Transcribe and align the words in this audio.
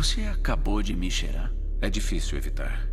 Você 0.00 0.22
acabou 0.22 0.82
de 0.82 0.96
me 0.96 1.10
cheirar? 1.10 1.52
É 1.78 1.90
difícil 1.90 2.38
evitar. 2.38 2.88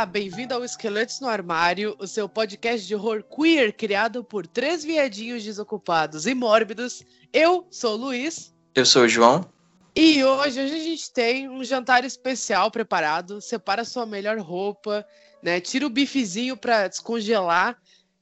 Olá, 0.00 0.06
bem-vindo 0.06 0.54
ao 0.54 0.64
Esqueletos 0.64 1.20
no 1.20 1.28
Armário, 1.28 1.94
o 1.98 2.06
seu 2.06 2.26
podcast 2.26 2.86
de 2.86 2.94
horror 2.94 3.22
queer 3.22 3.70
criado 3.70 4.24
por 4.24 4.46
três 4.46 4.82
viadinhos 4.82 5.44
desocupados 5.44 6.26
e 6.26 6.34
mórbidos. 6.34 7.04
Eu 7.30 7.68
sou 7.70 7.92
o 7.92 7.96
Luiz. 7.98 8.50
Eu 8.74 8.86
sou 8.86 9.02
o 9.02 9.08
João. 9.08 9.52
E 9.94 10.24
hoje, 10.24 10.58
hoje 10.58 10.74
a 10.74 10.78
gente 10.78 11.12
tem 11.12 11.50
um 11.50 11.62
jantar 11.62 12.02
especial 12.02 12.70
preparado. 12.70 13.42
Separa 13.42 13.84
sua 13.84 14.06
melhor 14.06 14.38
roupa, 14.38 15.06
né? 15.42 15.60
Tira 15.60 15.86
o 15.86 15.90
bifezinho 15.90 16.56
para 16.56 16.88
descongelar, 16.88 17.76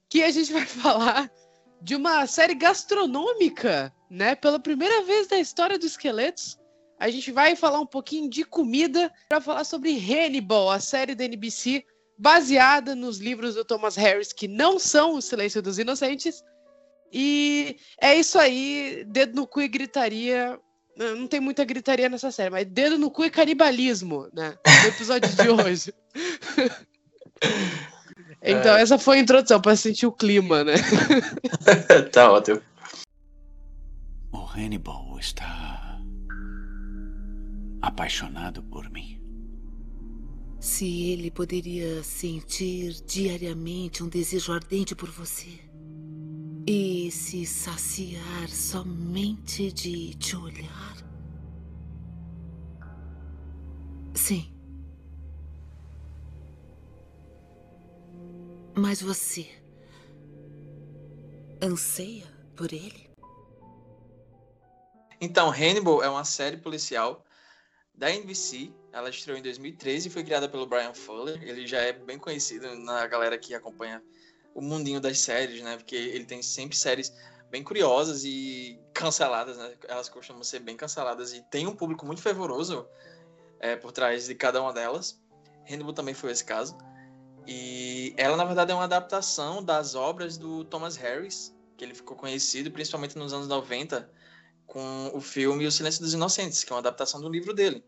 que 0.08 0.24
a 0.24 0.32
gente 0.32 0.50
vai 0.52 0.66
falar 0.66 1.30
de 1.80 1.94
uma 1.94 2.26
série 2.26 2.56
gastronômica, 2.56 3.94
né? 4.10 4.34
Pela 4.34 4.58
primeira 4.58 5.04
vez 5.04 5.28
na 5.28 5.38
história 5.38 5.78
dos 5.78 5.92
Esqueletos, 5.92 6.58
a 6.98 7.08
gente 7.10 7.30
vai 7.30 7.54
falar 7.54 7.80
um 7.80 7.86
pouquinho 7.86 8.28
de 8.28 8.44
comida 8.44 9.12
para 9.28 9.40
falar 9.40 9.64
sobre 9.64 9.96
Hannibal, 9.96 10.70
a 10.70 10.80
série 10.80 11.14
da 11.14 11.24
NBC 11.24 11.84
baseada 12.18 12.96
nos 12.96 13.18
livros 13.18 13.54
do 13.54 13.64
Thomas 13.64 13.94
Harris 13.94 14.32
que 14.32 14.48
não 14.48 14.78
são 14.78 15.14
O 15.14 15.22
Silêncio 15.22 15.62
dos 15.62 15.78
Inocentes. 15.78 16.42
E 17.12 17.76
é 18.00 18.16
isso 18.16 18.38
aí, 18.38 19.04
dedo 19.06 19.36
no 19.36 19.46
cu 19.46 19.62
e 19.62 19.68
gritaria. 19.68 20.58
Não 20.96 21.28
tem 21.28 21.38
muita 21.38 21.64
gritaria 21.64 22.08
nessa 22.08 22.32
série, 22.32 22.50
mas 22.50 22.66
dedo 22.66 22.98
no 22.98 23.10
cu 23.10 23.24
e 23.24 23.30
canibalismo, 23.30 24.28
né? 24.32 24.58
No 24.82 24.88
episódio 24.88 25.30
de 25.30 25.48
hoje. 25.48 25.94
então, 28.42 28.76
é. 28.76 28.82
essa 28.82 28.98
foi 28.98 29.18
a 29.18 29.20
introdução 29.20 29.60
para 29.60 29.76
sentir 29.76 30.06
o 30.06 30.12
clima, 30.12 30.64
né? 30.64 30.74
tá 32.12 32.32
ótimo. 32.32 32.60
O 34.32 34.44
Hannibal 34.44 35.16
está 35.20 35.67
apaixonado 37.80 38.62
por 38.62 38.90
mim. 38.90 39.20
Se 40.60 41.10
ele 41.10 41.30
poderia 41.30 42.02
sentir 42.02 42.94
diariamente 43.06 44.02
um 44.02 44.08
desejo 44.08 44.52
ardente 44.52 44.94
por 44.94 45.08
você 45.10 45.60
e 46.66 47.10
se 47.10 47.46
saciar 47.46 48.48
somente 48.48 49.72
de 49.72 50.14
te 50.14 50.36
olhar. 50.36 50.96
Sim. 54.14 54.52
Mas 58.76 59.00
você 59.00 59.48
anseia 61.62 62.26
por 62.54 62.72
ele? 62.72 63.08
Então, 65.20 65.50
Hannibal 65.50 66.02
é 66.02 66.08
uma 66.08 66.24
série 66.24 66.56
policial 66.56 67.24
da 67.98 68.10
NBC. 68.10 68.72
Ela 68.92 69.10
estreou 69.10 69.36
em 69.36 69.42
2013 69.42 70.08
e 70.08 70.10
foi 70.10 70.24
criada 70.24 70.48
pelo 70.48 70.66
Brian 70.66 70.94
Fuller. 70.94 71.42
Ele 71.42 71.66
já 71.66 71.80
é 71.80 71.92
bem 71.92 72.18
conhecido 72.18 72.74
na 72.76 73.06
galera 73.06 73.36
que 73.36 73.54
acompanha 73.54 74.02
o 74.54 74.62
mundinho 74.62 75.00
das 75.00 75.18
séries, 75.18 75.62
né? 75.62 75.76
Porque 75.76 75.96
ele 75.96 76.24
tem 76.24 76.40
sempre 76.40 76.76
séries 76.76 77.12
bem 77.50 77.62
curiosas 77.62 78.24
e 78.24 78.78
canceladas, 78.94 79.58
né? 79.58 79.74
Elas 79.88 80.08
costumam 80.08 80.42
ser 80.42 80.60
bem 80.60 80.76
canceladas 80.76 81.32
e 81.34 81.42
tem 81.50 81.66
um 81.66 81.74
público 81.74 82.06
muito 82.06 82.22
fervoroso 82.22 82.86
é, 83.60 83.76
por 83.76 83.92
trás 83.92 84.26
de 84.26 84.34
cada 84.34 84.62
uma 84.62 84.72
delas. 84.72 85.20
Hannibal 85.68 85.92
também 85.92 86.14
foi 86.14 86.30
esse 86.30 86.44
caso. 86.44 86.78
E 87.46 88.14
ela, 88.16 88.36
na 88.36 88.44
verdade, 88.44 88.70
é 88.70 88.74
uma 88.74 88.84
adaptação 88.84 89.62
das 89.62 89.94
obras 89.94 90.36
do 90.36 90.64
Thomas 90.64 90.96
Harris, 90.96 91.54
que 91.76 91.84
ele 91.84 91.94
ficou 91.94 92.16
conhecido 92.16 92.70
principalmente 92.70 93.16
nos 93.18 93.32
anos 93.32 93.48
90 93.48 94.08
com 94.68 95.10
o 95.14 95.20
filme 95.20 95.66
O 95.66 95.72
Silêncio 95.72 96.02
dos 96.02 96.12
Inocentes, 96.12 96.62
que 96.62 96.72
é 96.72 96.74
uma 96.74 96.80
adaptação 96.80 97.20
do 97.20 97.28
livro 97.28 97.52
dele. 97.52 97.84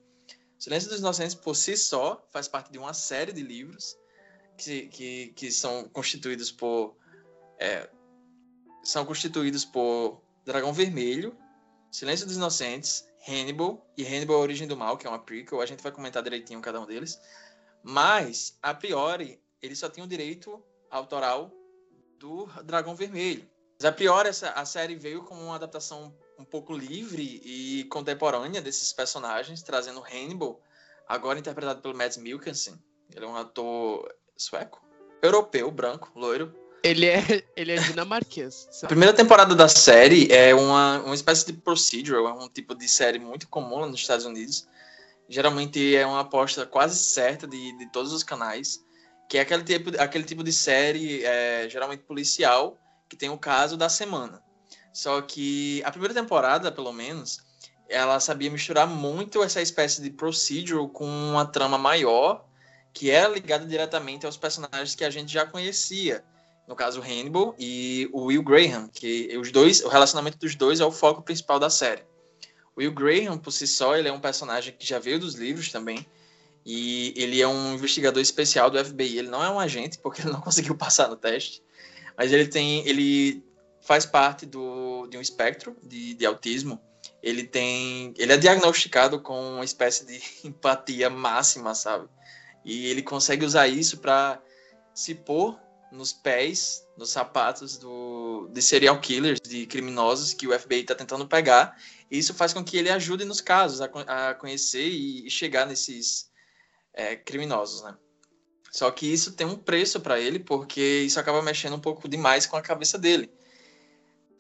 O 0.59 0.63
Silêncio 0.63 0.89
dos 0.91 0.99
Inocentes, 0.99 1.35
por 1.35 1.55
si 1.55 1.77
só, 1.77 2.27
faz 2.33 2.49
parte 2.49 2.73
de 2.73 2.79
uma 2.79 2.93
série 2.93 3.33
de 3.33 3.43
livros 3.43 3.97
que, 4.57 4.89
que, 4.89 5.29
que 5.29 5.53
são 5.53 5.89
constituídos 5.91 6.51
por. 6.51 6.97
É, 7.59 7.89
são 8.83 9.05
constituídos 9.05 9.65
por 9.65 10.23
Dragão 10.45 10.73
Vermelho, 10.73 11.37
Silêncio 11.93 12.27
dos 12.27 12.37
Inocentes, 12.37 13.07
Hannibal 13.29 13.87
e 13.97 14.05
Hannibal 14.05 14.37
A 14.37 14.41
Origem 14.41 14.67
do 14.67 14.77
Mal, 14.77 14.97
que 14.97 15.07
é 15.07 15.11
uma 15.11 15.19
prequel. 15.19 15.61
A 15.61 15.67
gente 15.67 15.83
vai 15.83 15.93
comentar 15.93 16.23
direitinho 16.23 16.63
cada 16.63 16.81
um 16.81 16.87
deles. 16.87 17.21
Mas, 17.83 18.59
a 18.63 18.73
priori, 18.73 19.39
ele 19.61 19.77
só 19.77 19.89
tem 19.89 20.03
o 20.03 20.07
direito 20.07 20.63
autoral 20.91 21.53
do 22.19 22.47
Dragão 22.65 22.95
Vermelho. 22.95 23.50
Mas, 23.81 23.87
a 23.87 23.93
priori, 23.93 24.29
essa, 24.29 24.51
a 24.51 24.67
série 24.67 24.95
veio 24.95 25.23
como 25.23 25.43
uma 25.43 25.55
adaptação 25.55 26.15
um 26.39 26.45
pouco 26.45 26.77
livre 26.77 27.41
e 27.43 27.85
contemporânea 27.85 28.61
desses 28.61 28.93
personagens, 28.93 29.63
trazendo 29.63 30.05
Hannibal, 30.05 30.61
agora 31.09 31.39
interpretado 31.39 31.81
pelo 31.81 31.97
Mads 31.97 32.19
Mikkelsen. 32.19 32.75
Ele 33.17 33.25
é 33.25 33.29
um 33.29 33.37
ator 33.37 34.15
sueco, 34.37 34.85
europeu, 35.23 35.71
branco, 35.71 36.13
loiro. 36.15 36.55
Ele 36.83 37.07
é, 37.07 37.25
ele 37.57 37.73
é 37.73 37.77
dinamarquês. 37.77 38.69
A 38.83 38.87
primeira 38.87 39.15
temporada 39.15 39.55
da 39.55 39.67
série 39.67 40.31
é 40.31 40.55
uma, 40.55 40.99
uma 40.99 41.15
espécie 41.15 41.47
de 41.47 41.55
procedural, 41.55 42.29
é 42.29 42.33
um 42.35 42.51
tipo 42.51 42.75
de 42.75 42.87
série 42.87 43.19
muito 43.19 43.49
comum 43.49 43.87
nos 43.87 43.99
Estados 43.99 44.27
Unidos. 44.27 44.69
Geralmente 45.27 45.97
é 45.97 46.05
uma 46.05 46.21
aposta 46.21 46.67
quase 46.67 47.03
certa 47.03 47.47
de, 47.47 47.79
de 47.79 47.87
todos 47.91 48.13
os 48.13 48.23
canais, 48.23 48.85
que 49.27 49.39
é 49.39 49.41
aquele 49.41 49.65
tipo, 49.65 49.91
aquele 49.99 50.25
tipo 50.25 50.45
de 50.45 50.53
série, 50.53 51.25
é, 51.25 51.67
geralmente 51.67 52.03
policial, 52.03 52.79
que 53.11 53.17
tem 53.17 53.29
o 53.29 53.37
caso 53.37 53.77
da 53.77 53.89
semana. 53.89 54.41
Só 54.93 55.21
que 55.21 55.83
a 55.85 55.91
primeira 55.91 56.15
temporada, 56.15 56.71
pelo 56.71 56.93
menos, 56.93 57.41
ela 57.89 58.21
sabia 58.21 58.51
misturar 58.51 58.87
muito 58.87 59.43
essa 59.43 59.61
espécie 59.61 60.01
de 60.01 60.11
procedural 60.11 60.89
com 60.89 61.05
uma 61.05 61.45
trama 61.45 61.77
maior, 61.77 62.47
que 62.93 63.11
era 63.11 63.29
ligada 63.29 63.67
diretamente 63.67 64.25
aos 64.25 64.37
personagens 64.37 64.95
que 64.95 65.05
a 65.05 65.11
gente 65.11 65.33
já 65.33 65.45
conhecia. 65.45 66.25
No 66.69 66.77
caso, 66.77 67.01
Hannibal 67.01 67.55
e 67.59 68.09
o 68.13 68.27
Will 68.27 68.45
Graham, 68.45 68.89
que 68.89 69.37
os 69.37 69.51
dois, 69.51 69.83
o 69.83 69.89
relacionamento 69.89 70.39
dos 70.39 70.55
dois 70.55 70.79
é 70.79 70.85
o 70.85 70.93
foco 70.93 71.21
principal 71.21 71.59
da 71.59 71.69
série. 71.69 72.05
O 72.77 72.81
Will 72.81 72.93
Graham, 72.93 73.39
por 73.39 73.51
si 73.51 73.67
só, 73.67 73.97
ele 73.97 74.09
é 74.09 74.13
um 74.13 74.21
personagem 74.21 74.73
que 74.79 74.87
já 74.87 75.01
veio 75.01 75.19
dos 75.19 75.35
livros 75.35 75.73
também, 75.73 76.07
e 76.65 77.13
ele 77.17 77.43
é 77.43 77.49
um 77.49 77.75
investigador 77.75 78.23
especial 78.23 78.71
do 78.71 78.83
FBI. 78.85 79.19
Ele 79.19 79.29
não 79.29 79.43
é 79.43 79.51
um 79.51 79.59
agente, 79.59 79.99
porque 79.99 80.23
ele 80.23 80.31
não 80.31 80.41
conseguiu 80.43 80.77
passar 80.77 81.09
no 81.09 81.17
teste, 81.17 81.61
mas 82.21 82.35
ele 82.35 82.47
tem, 82.47 82.87
ele 82.87 83.43
faz 83.81 84.05
parte 84.05 84.45
do, 84.45 85.07
de 85.07 85.17
um 85.17 85.23
espectro 85.23 85.75
de, 85.83 86.13
de 86.13 86.27
autismo. 86.27 86.79
Ele 87.23 87.45
tem, 87.45 88.13
ele 88.19 88.31
é 88.31 88.37
diagnosticado 88.37 89.23
com 89.23 89.55
uma 89.55 89.65
espécie 89.65 90.05
de 90.05 90.21
empatia 90.47 91.09
máxima, 91.09 91.75
sabe? 91.75 92.07
E 92.63 92.89
ele 92.89 93.01
consegue 93.01 93.43
usar 93.43 93.69
isso 93.69 94.01
para 94.01 94.39
se 94.93 95.15
pôr 95.15 95.59
nos 95.91 96.13
pés, 96.13 96.87
nos 96.95 97.09
sapatos 97.09 97.79
do, 97.79 98.51
de 98.53 98.61
serial 98.61 99.01
killers, 99.01 99.41
de 99.41 99.65
criminosos 99.65 100.35
que 100.35 100.47
o 100.47 100.53
FBI 100.53 100.81
está 100.81 100.95
tentando 100.95 101.27
pegar. 101.27 101.75
E 102.11 102.19
isso 102.19 102.35
faz 102.35 102.53
com 102.53 102.63
que 102.63 102.77
ele 102.77 102.91
ajude 102.91 103.25
nos 103.25 103.41
casos 103.41 103.81
a, 103.81 103.87
a 103.87 104.35
conhecer 104.35 104.87
e, 104.87 105.31
chegar 105.31 105.67
nesses 105.67 106.31
é, 106.93 107.17
criminosos, 107.17 107.83
né? 107.83 107.97
Só 108.71 108.91
que 108.91 109.13
isso 109.13 109.33
tem 109.33 109.47
um 109.47 109.57
preço 109.57 110.01
para 110.01 110.21
ele, 110.21 110.39
porque 110.39 111.03
isso 111.05 111.19
acaba 111.19 111.43
mexendo 111.43 111.75
um 111.75 111.81
pouco 111.81 112.09
demais 112.09 112.47
com 112.47 112.57
a 112.57 112.63
cabeça 112.63 112.99
dele 112.99 113.31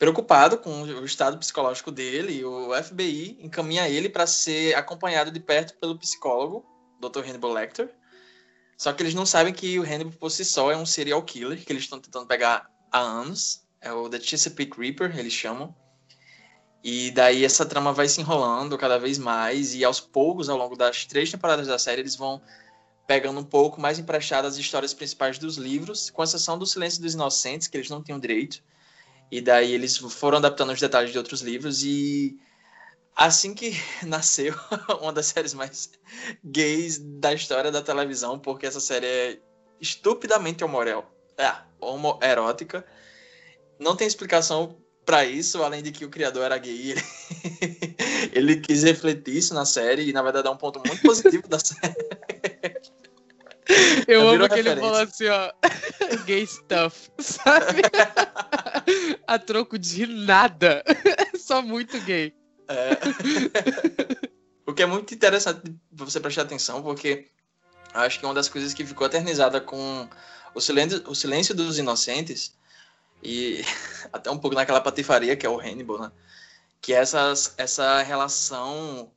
preocupado 0.00 0.56
com 0.56 0.80
o 0.80 1.04
estado 1.04 1.36
psicológico 1.36 1.90
dele, 1.90 2.42
o 2.42 2.70
FBI 2.82 3.36
encaminha 3.38 3.86
ele 3.86 4.08
para 4.08 4.26
ser 4.26 4.74
acompanhado 4.74 5.30
de 5.30 5.38
perto 5.38 5.74
pelo 5.78 5.98
psicólogo, 5.98 6.64
Dr. 6.98 7.20
Hannibal 7.20 7.52
Lecter. 7.52 7.94
Só 8.78 8.94
que 8.94 9.02
eles 9.02 9.12
não 9.12 9.26
sabem 9.26 9.52
que 9.52 9.78
o 9.78 9.82
Hannibal 9.82 10.14
por 10.18 10.30
si 10.30 10.42
só 10.42 10.72
é 10.72 10.76
um 10.76 10.86
serial 10.86 11.22
killer 11.22 11.62
que 11.62 11.70
eles 11.70 11.82
estão 11.82 12.00
tentando 12.00 12.26
pegar 12.26 12.66
há 12.90 12.98
anos. 12.98 13.62
É 13.78 13.92
o 13.92 14.08
The 14.08 14.18
Chesapeake 14.20 14.80
Reaper, 14.80 15.18
eles 15.18 15.34
chamam. 15.34 15.74
E 16.82 17.10
daí 17.10 17.44
essa 17.44 17.66
trama 17.66 17.92
vai 17.92 18.08
se 18.08 18.22
enrolando 18.22 18.78
cada 18.78 18.98
vez 18.98 19.18
mais 19.18 19.74
e 19.74 19.84
aos 19.84 20.00
poucos, 20.00 20.48
ao 20.48 20.56
longo 20.56 20.76
das 20.76 21.04
três 21.04 21.30
temporadas 21.30 21.66
da 21.66 21.78
série, 21.78 22.00
eles 22.00 22.16
vão 22.16 22.40
pegando 23.10 23.40
um 23.40 23.44
pouco 23.44 23.80
mais 23.80 23.98
emprestadas 23.98 24.52
as 24.52 24.58
histórias 24.60 24.94
principais 24.94 25.36
dos 25.36 25.56
livros, 25.56 26.10
com 26.10 26.22
exceção 26.22 26.56
do 26.56 26.64
Silêncio 26.64 27.02
dos 27.02 27.14
Inocentes, 27.14 27.66
que 27.66 27.76
eles 27.76 27.90
não 27.90 28.00
tinham 28.00 28.20
direito. 28.20 28.62
E 29.32 29.40
daí 29.40 29.72
eles 29.72 29.96
foram 29.96 30.38
adaptando 30.38 30.70
os 30.70 30.78
detalhes 30.78 31.10
de 31.10 31.18
outros 31.18 31.40
livros 31.40 31.82
e 31.82 32.38
assim 33.16 33.52
que 33.52 33.72
nasceu 34.06 34.54
uma 35.02 35.12
das 35.12 35.26
séries 35.26 35.54
mais 35.54 35.90
gays 36.44 37.00
da 37.00 37.34
história 37.34 37.72
da 37.72 37.82
televisão, 37.82 38.38
porque 38.38 38.64
essa 38.64 38.78
série 38.78 39.06
é 39.06 39.38
estupidamente 39.80 40.62
homoral. 40.62 41.12
é, 41.36 41.52
homoerótica. 41.80 42.86
Não 43.76 43.96
tem 43.96 44.06
explicação 44.06 44.76
para 45.04 45.24
isso, 45.24 45.60
além 45.64 45.82
de 45.82 45.90
que 45.90 46.04
o 46.04 46.10
criador 46.10 46.44
era 46.44 46.58
gay. 46.58 46.92
Ele, 46.92 47.02
ele 48.32 48.60
quis 48.60 48.84
refletir 48.84 49.36
isso 49.36 49.52
na 49.52 49.64
série 49.64 50.08
e, 50.08 50.12
na 50.12 50.22
verdade, 50.22 50.46
é 50.46 50.50
um 50.52 50.56
ponto 50.56 50.80
muito 50.86 51.02
positivo 51.02 51.48
da 51.48 51.58
série. 51.58 51.96
Eu 54.06 54.28
amo 54.28 54.48
que 54.48 54.58
ele 54.58 54.76
falou 54.76 54.96
assim, 54.96 55.28
ó. 55.28 55.52
Gay 56.26 56.46
stuff, 56.46 57.10
sabe? 57.18 57.82
A 59.26 59.38
troco 59.38 59.78
de 59.78 60.06
nada. 60.06 60.82
Só 61.38 61.62
muito 61.62 62.00
gay. 62.00 62.34
É. 62.68 62.90
o 64.66 64.72
que 64.72 64.82
é 64.82 64.86
muito 64.86 65.14
interessante 65.14 65.62
de 65.62 65.76
você 65.92 66.20
prestar 66.20 66.42
atenção, 66.42 66.82
porque 66.82 67.28
acho 67.92 68.18
que 68.18 68.24
uma 68.24 68.34
das 68.34 68.48
coisas 68.48 68.72
que 68.72 68.84
ficou 68.84 69.06
eternizada 69.06 69.60
com 69.60 70.08
o 70.54 70.60
silêncio, 70.60 71.02
o 71.08 71.14
silêncio 71.14 71.54
dos 71.54 71.78
inocentes, 71.78 72.56
e 73.22 73.64
até 74.12 74.30
um 74.30 74.38
pouco 74.38 74.56
naquela 74.56 74.80
patifaria 74.80 75.36
que 75.36 75.46
é 75.46 75.48
o 75.48 75.58
Hannibal, 75.58 76.00
né? 76.00 76.12
Que 76.80 76.94
é 76.94 76.98
essa, 76.98 77.32
essa 77.56 78.02
relação. 78.02 79.12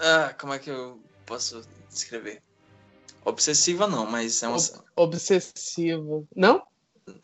Ah, 0.00 0.34
como 0.38 0.54
é 0.54 0.58
que 0.58 0.70
eu 0.70 1.02
posso 1.26 1.62
descrever? 1.90 2.42
Obsessiva 3.28 3.86
não, 3.86 4.06
mas 4.06 4.42
é 4.42 4.48
uma. 4.48 4.58
Obsessivo. 4.96 6.26
Não? 6.34 6.62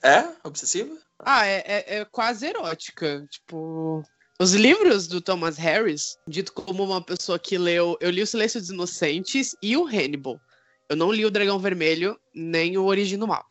É? 0.02 0.28
Obsessiva? 0.44 0.96
Ah, 1.18 1.46
é, 1.46 1.64
é, 1.66 1.98
é 1.98 2.04
quase 2.04 2.46
erótica. 2.46 3.26
Tipo. 3.30 4.02
Os 4.40 4.52
livros 4.52 5.06
do 5.06 5.20
Thomas 5.20 5.56
Harris, 5.56 6.18
dito 6.26 6.52
como 6.52 6.84
uma 6.84 7.00
pessoa 7.00 7.38
que 7.38 7.56
leu. 7.56 7.96
Eu 8.00 8.10
li 8.10 8.20
O 8.20 8.26
Silêncio 8.26 8.60
dos 8.60 8.70
Inocentes 8.70 9.56
e 9.62 9.76
o 9.76 9.86
Hannibal. 9.86 10.38
Eu 10.88 10.96
não 10.96 11.10
li 11.10 11.24
o 11.24 11.30
Dragão 11.30 11.58
Vermelho, 11.58 12.18
nem 12.34 12.76
o 12.76 12.84
Origem 12.84 13.18
do 13.18 13.26
Mal. 13.26 13.44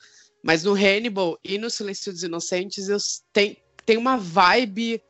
Mas 0.43 0.63
no 0.63 0.73
Hannibal 0.73 1.39
e 1.43 1.57
no 1.57 1.69
Silêncio 1.69 2.11
dos 2.11 2.21
Inocentes, 2.21 2.89
eu 2.89 2.97
tem, 3.31 3.57
tem 3.85 3.97
uma 3.97 4.17
vibe 4.17 5.01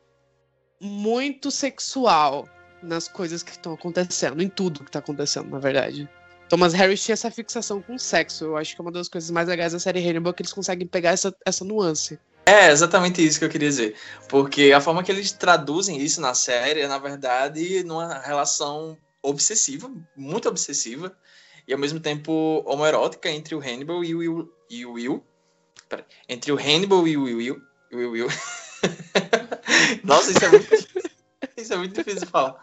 muito 0.80 1.50
sexual 1.50 2.48
nas 2.82 3.08
coisas 3.08 3.42
que 3.42 3.50
estão 3.50 3.74
acontecendo, 3.74 4.42
em 4.42 4.48
tudo 4.48 4.84
que 4.84 4.90
tá 4.90 5.00
acontecendo, 5.00 5.50
na 5.50 5.58
verdade. 5.58 6.08
Thomas 6.54 6.72
Harris 6.72 7.02
tinha 7.02 7.14
essa 7.14 7.32
fixação 7.32 7.82
com 7.82 7.98
sexo. 7.98 8.44
Eu 8.44 8.56
acho 8.56 8.76
que 8.76 8.80
é 8.80 8.82
uma 8.82 8.92
das 8.92 9.08
coisas 9.08 9.28
mais 9.28 9.48
legais 9.48 9.72
da 9.72 9.80
série 9.80 9.98
Hannibal 9.98 10.32
que 10.32 10.40
eles 10.40 10.52
conseguem 10.52 10.86
pegar 10.86 11.10
essa, 11.10 11.34
essa 11.44 11.64
nuance. 11.64 12.16
É 12.46 12.70
exatamente 12.70 13.26
isso 13.26 13.40
que 13.40 13.44
eu 13.44 13.48
queria 13.48 13.68
dizer. 13.68 13.96
Porque 14.28 14.70
a 14.70 14.80
forma 14.80 15.02
que 15.02 15.10
eles 15.10 15.32
traduzem 15.32 16.00
isso 16.00 16.20
na 16.20 16.32
série 16.32 16.82
é, 16.82 16.86
na 16.86 16.96
verdade, 16.96 17.82
numa 17.82 18.20
relação 18.20 18.96
obsessiva, 19.20 19.90
muito 20.16 20.48
obsessiva, 20.48 21.12
e 21.66 21.72
ao 21.72 21.78
mesmo 21.78 21.98
tempo 21.98 22.62
homoerótica 22.64 23.28
entre 23.28 23.56
o 23.56 23.58
Hannibal 23.58 24.04
e 24.04 24.14
o 24.14 24.18
Will. 24.18 24.52
E 24.70 24.86
o 24.86 24.92
Will. 24.92 25.24
Peraí. 25.88 26.04
Entre 26.28 26.52
o 26.52 26.56
Hannibal 26.56 27.08
e 27.08 27.16
o 27.16 27.24
Will. 27.24 27.36
Will, 27.36 27.62
Will, 27.92 28.10
Will. 28.12 28.28
Nossa, 30.04 30.30
isso 30.30 30.44
é 30.44 30.48
muito, 30.50 30.68
isso 31.58 31.74
é 31.74 31.76
muito 31.76 31.94
difícil 31.96 32.20
de 32.20 32.26
falar. 32.26 32.62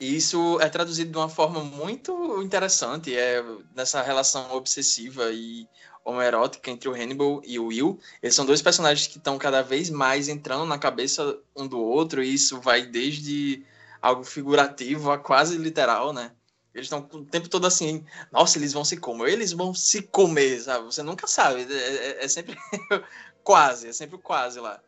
E 0.00 0.16
isso 0.16 0.60
é 0.60 0.68
traduzido 0.68 1.10
de 1.10 1.16
uma 1.18 1.28
forma 1.28 1.62
muito 1.64 2.40
interessante, 2.42 3.16
é 3.16 3.42
nessa 3.74 4.00
relação 4.02 4.52
obsessiva 4.52 5.30
e 5.32 5.68
homoerótica 6.04 6.70
entre 6.70 6.88
o 6.88 6.94
Hannibal 6.94 7.42
e 7.44 7.58
o 7.58 7.66
Will. 7.66 7.98
Eles 8.22 8.34
são 8.34 8.46
dois 8.46 8.62
personagens 8.62 9.08
que 9.08 9.18
estão 9.18 9.36
cada 9.38 9.60
vez 9.62 9.90
mais 9.90 10.28
entrando 10.28 10.64
na 10.66 10.78
cabeça 10.78 11.38
um 11.56 11.66
do 11.66 11.80
outro, 11.80 12.22
e 12.22 12.32
isso 12.32 12.60
vai 12.60 12.86
desde 12.86 13.64
algo 14.00 14.22
figurativo 14.24 15.10
a 15.10 15.18
quase 15.18 15.56
literal, 15.58 16.12
né? 16.12 16.30
Eles 16.72 16.86
estão 16.86 17.00
o 17.12 17.24
tempo 17.24 17.48
todo 17.48 17.66
assim, 17.66 18.04
nossa, 18.30 18.56
eles 18.56 18.72
vão 18.72 18.84
se 18.84 18.96
comer, 18.98 19.32
eles 19.32 19.52
vão 19.52 19.74
se 19.74 20.02
comer, 20.02 20.60
sabe? 20.60 20.84
Você 20.84 21.02
nunca 21.02 21.26
sabe, 21.26 21.62
é, 21.72 21.74
é- 22.20 22.24
é 22.24 22.28
sempre 22.28 22.56
quase, 23.42 23.88
é 23.88 23.92
sempre 23.92 24.16
quase 24.18 24.60
lá. 24.60 24.80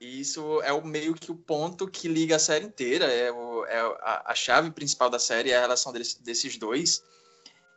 E 0.00 0.20
isso 0.20 0.60
é 0.62 0.72
o 0.72 0.84
meio 0.84 1.14
que 1.14 1.30
o 1.30 1.36
ponto 1.36 1.88
que 1.88 2.08
liga 2.08 2.36
a 2.36 2.38
série 2.38 2.66
inteira, 2.66 3.06
é, 3.06 3.30
o- 3.32 3.64
é 3.66 3.78
a, 3.80 4.32
a 4.32 4.34
chave 4.34 4.70
principal 4.70 5.08
da 5.10 5.18
série, 5.18 5.50
é 5.50 5.56
a 5.56 5.60
relação 5.60 5.92
deles- 5.92 6.14
desses 6.16 6.56
dois. 6.58 7.04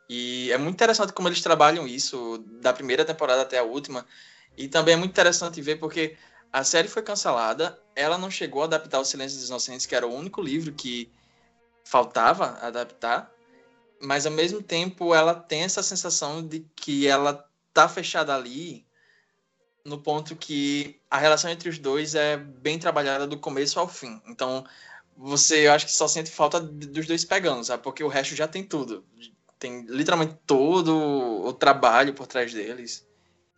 E 0.08 0.50
é 0.52 0.58
muito 0.58 0.74
interessante 0.76 1.12
como 1.12 1.28
eles 1.28 1.42
trabalham 1.42 1.86
isso, 1.86 2.38
da 2.62 2.72
primeira 2.72 3.04
temporada 3.04 3.42
até 3.42 3.58
a 3.58 3.62
última. 3.64 4.06
E 4.56 4.68
também 4.68 4.94
é 4.94 4.96
muito 4.96 5.12
interessante 5.12 5.60
ver 5.62 5.76
porque 5.76 6.16
a 6.52 6.64
série 6.64 6.88
foi 6.88 7.02
cancelada, 7.02 7.78
ela 7.94 8.16
não 8.18 8.30
chegou 8.30 8.62
a 8.62 8.64
adaptar 8.66 9.00
O 9.00 9.04
Silêncio 9.04 9.38
dos 9.38 9.48
Inocentes, 9.48 9.86
que 9.86 9.94
era 9.94 10.06
o 10.06 10.14
único 10.14 10.40
livro 10.42 10.72
que 10.72 11.12
faltava 11.84 12.58
adaptar, 12.62 13.32
mas 14.02 14.26
ao 14.26 14.32
mesmo 14.32 14.62
tempo 14.62 15.14
ela 15.14 15.34
tem 15.34 15.62
essa 15.64 15.82
sensação 15.84 16.46
de 16.46 16.60
que 16.76 17.08
ela 17.08 17.48
tá 17.74 17.88
fechada 17.88 18.34
ali 18.34 18.87
no 19.88 19.98
ponto 19.98 20.36
que 20.36 21.00
a 21.10 21.18
relação 21.18 21.50
entre 21.50 21.68
os 21.68 21.78
dois 21.78 22.14
é 22.14 22.36
bem 22.36 22.78
trabalhada 22.78 23.26
do 23.26 23.38
começo 23.38 23.80
ao 23.80 23.88
fim. 23.88 24.20
Então, 24.26 24.64
você 25.16 25.66
eu 25.66 25.72
acho 25.72 25.86
que 25.86 25.92
só 25.92 26.06
sente 26.06 26.30
falta 26.30 26.60
dos 26.60 27.06
dois 27.06 27.24
pegando, 27.24 27.64
sabe? 27.64 27.82
Porque 27.82 28.04
o 28.04 28.08
resto 28.08 28.36
já 28.36 28.46
tem 28.46 28.62
tudo. 28.62 29.04
Tem 29.58 29.84
literalmente 29.88 30.36
todo 30.46 30.96
o 30.96 31.52
trabalho 31.52 32.14
por 32.14 32.26
trás 32.26 32.52
deles. 32.52 33.06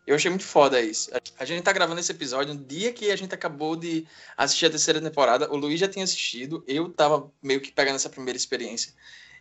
Eu 0.07 0.15
achei 0.15 0.31
muito 0.31 0.43
foda 0.43 0.81
isso. 0.81 1.11
A 1.37 1.45
gente 1.45 1.61
tá 1.61 1.71
gravando 1.71 1.99
esse 1.99 2.11
episódio 2.11 2.55
no 2.55 2.65
dia 2.65 2.91
que 2.91 3.11
a 3.11 3.15
gente 3.15 3.35
acabou 3.35 3.75
de 3.75 4.07
assistir 4.35 4.65
a 4.65 4.69
terceira 4.71 4.99
temporada. 4.99 5.51
O 5.53 5.55
Luiz 5.55 5.79
já 5.79 5.87
tinha 5.87 6.03
assistido, 6.03 6.63
eu 6.67 6.89
tava 6.89 7.31
meio 7.41 7.61
que 7.61 7.71
pegando 7.71 7.95
essa 7.95 8.09
primeira 8.09 8.35
experiência. 8.35 8.93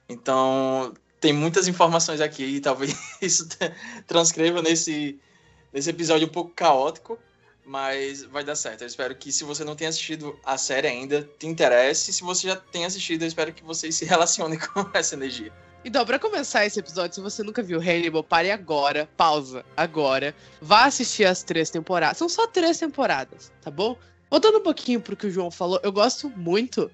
Então, 0.07 0.93
tem 1.19 1.33
muitas 1.33 1.67
informações 1.69 2.21
aqui 2.21 2.45
e 2.45 2.61
talvez 2.61 2.95
isso 3.23 3.49
tra- 3.49 3.75
transcreva 4.07 4.61
nesse, 4.61 5.19
nesse 5.73 5.91
episódio 5.91 6.27
um 6.27 6.31
pouco 6.31 6.51
caótico, 6.51 7.19
mas 7.65 8.25
vai 8.25 8.43
dar 8.43 8.57
certo. 8.57 8.83
Eu 8.83 8.87
espero 8.87 9.15
que 9.15 9.31
se 9.31 9.45
você 9.45 9.65
não 9.65 9.77
tem 9.77 9.87
assistido 9.87 10.39
a 10.45 10.59
série 10.59 10.89
ainda, 10.89 11.29
te 11.39 11.47
interesse. 11.47 12.13
Se 12.13 12.23
você 12.23 12.49
já 12.49 12.57
tem 12.57 12.85
assistido, 12.85 13.23
eu 13.23 13.29
espero 13.29 13.53
que 13.53 13.63
vocês 13.63 13.95
se 13.95 14.05
relacionem 14.07 14.59
com 14.59 14.89
essa 14.93 15.15
energia. 15.15 15.53
Então, 15.83 16.05
pra 16.05 16.19
começar 16.19 16.67
esse 16.67 16.79
episódio, 16.79 17.15
se 17.15 17.21
você 17.23 17.43
nunca 17.43 17.63
viu 17.63 17.81
Hannibal, 17.81 18.23
pare 18.23 18.51
agora, 18.51 19.09
pausa 19.17 19.65
agora, 19.75 20.35
vá 20.61 20.85
assistir 20.85 21.25
as 21.25 21.43
três 21.43 21.71
temporadas. 21.71 22.19
São 22.19 22.29
só 22.29 22.47
três 22.47 22.79
temporadas, 22.79 23.51
tá 23.63 23.71
bom? 23.71 23.97
Voltando 24.31 24.59
um 24.59 24.63
pouquinho 24.63 25.01
pro 25.01 25.17
que 25.17 25.27
o 25.27 25.31
João 25.31 25.51
falou, 25.51 25.81
eu 25.83 25.91
gosto 25.91 26.29
muito 26.31 26.91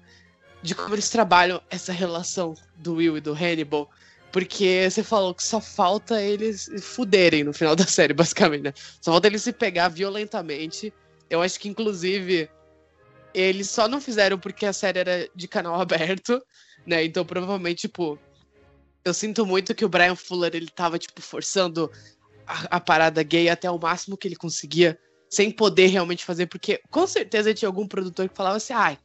de 0.61 0.73
como 0.73 0.95
eles 0.95 1.09
trabalham 1.09 1.61
essa 1.69 1.91
relação 1.91 2.55
do 2.77 2.95
Will 2.95 3.17
e 3.17 3.21
do 3.21 3.33
Hannibal, 3.33 3.89
porque 4.37 4.87
você 4.87 5.01
falou 5.01 5.33
que 5.33 5.41
só 5.41 5.59
falta 5.59 6.21
eles 6.21 6.69
fuderem 6.79 7.43
no 7.43 7.51
final 7.51 7.73
da 7.75 7.87
série, 7.87 8.13
basicamente, 8.13 8.65
né? 8.65 8.73
Só 9.01 9.11
falta 9.11 9.25
eles 9.25 9.41
se 9.41 9.51
pegar 9.51 9.89
violentamente. 9.89 10.93
Eu 11.27 11.41
acho 11.41 11.59
que, 11.59 11.67
inclusive, 11.67 12.47
eles 13.33 13.67
só 13.67 13.87
não 13.87 13.99
fizeram 13.99 14.37
porque 14.37 14.67
a 14.67 14.73
série 14.73 14.99
era 14.99 15.27
de 15.33 15.47
canal 15.47 15.73
aberto, 15.81 16.39
né? 16.85 17.03
Então, 17.03 17.25
provavelmente, 17.25 17.87
tipo, 17.87 18.19
eu 19.03 19.11
sinto 19.11 19.43
muito 19.43 19.73
que 19.73 19.83
o 19.83 19.89
Brian 19.89 20.15
Fuller 20.15 20.51
ele 20.53 20.69
tava 20.69 20.99
tipo 20.99 21.19
forçando 21.19 21.91
a, 22.45 22.77
a 22.77 22.79
parada 22.79 23.23
gay 23.23 23.49
até 23.49 23.71
o 23.71 23.79
máximo 23.79 24.15
que 24.15 24.27
ele 24.27 24.35
conseguia, 24.35 24.99
sem 25.27 25.49
poder 25.49 25.87
realmente 25.87 26.23
fazer, 26.23 26.45
porque 26.45 26.79
com 26.91 27.07
certeza 27.07 27.55
tinha 27.55 27.67
algum 27.67 27.87
produtor 27.87 28.29
que 28.29 28.37
falava 28.37 28.57
assim: 28.57 28.73
"Ai, 28.73 28.99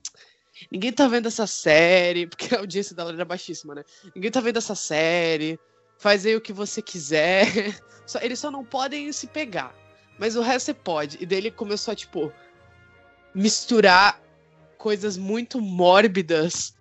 ninguém 0.71 0.93
tá 0.93 1.09
vendo 1.09 1.29
essa 1.29 1.47
série", 1.47 2.27
porque 2.29 2.55
a 2.55 2.59
audiência 2.59 2.95
dela 2.95 3.13
era 3.13 3.25
baixíssima, 3.25 3.75
né? 3.75 3.85
Ninguém 4.15 4.31
tá 4.31 4.41
vendo 4.41 4.59
essa 4.59 4.75
série. 4.75 5.59
Faz 5.99 6.27
aí 6.27 6.35
o 6.35 6.41
que 6.41 6.53
você 6.53 6.83
quiser. 6.83 7.47
Só, 8.07 8.19
eles 8.21 8.41
só 8.41 8.51
não 8.51 8.65
podem 8.65 9.13
se 9.13 9.29
pegar. 9.29 9.73
Mas 10.19 10.35
o 10.35 10.43
resto 10.43 10.67
você 10.67 10.75
pode. 10.75 11.19
E 11.21 11.25
daí 11.25 11.39
ele 11.39 11.51
começou 11.53 11.93
a, 11.93 11.95
tipo, 11.95 12.33
misturar 13.33 14.21
coisas 14.77 15.17
muito 15.17 15.61
mórbidas 15.61 16.75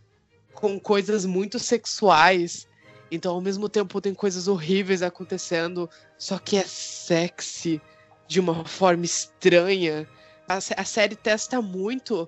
com 0.54 0.80
coisas 0.80 1.26
muito 1.26 1.60
sexuais. 1.60 2.68
Então, 3.12 3.36
ao 3.36 3.42
mesmo 3.42 3.70
tempo, 3.70 4.02
tem 4.02 4.14
coisas 4.14 4.48
horríveis 4.48 5.02
acontecendo, 5.02 5.90
só 6.18 6.40
que 6.40 6.58
é 6.58 6.64
sexy 6.64 7.82
de 8.28 8.40
uma 8.40 8.66
forma 8.66 9.06
estranha. 9.06 10.08
A, 10.48 10.58
a 10.58 10.86
série 10.86 11.16
testa 11.16 11.62
muito 11.62 12.28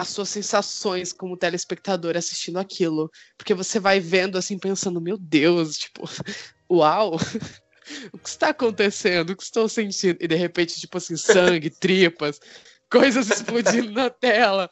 as 0.00 0.08
suas 0.08 0.28
sensações 0.28 1.10
como 1.10 1.38
telespectador 1.38 2.18
assistindo 2.18 2.58
aquilo. 2.58 3.10
Porque 3.38 3.54
você 3.54 3.80
vai 3.80 3.98
vendo 3.98 4.36
assim, 4.36 4.58
pensando, 4.58 5.00
meu 5.00 5.16
Deus, 5.16 5.78
tipo, 5.78 6.02
uau! 6.70 7.16
O 8.12 8.18
que 8.18 8.28
está 8.28 8.48
acontecendo? 8.48 9.30
O 9.30 9.36
que 9.36 9.44
estou 9.44 9.68
sentindo? 9.68 10.18
E 10.20 10.26
de 10.26 10.34
repente, 10.34 10.80
tipo 10.80 10.98
assim, 10.98 11.16
sangue, 11.16 11.70
tripas, 11.78 12.40
coisas 12.90 13.30
explodindo 13.30 13.92
na 13.92 14.10
tela. 14.10 14.68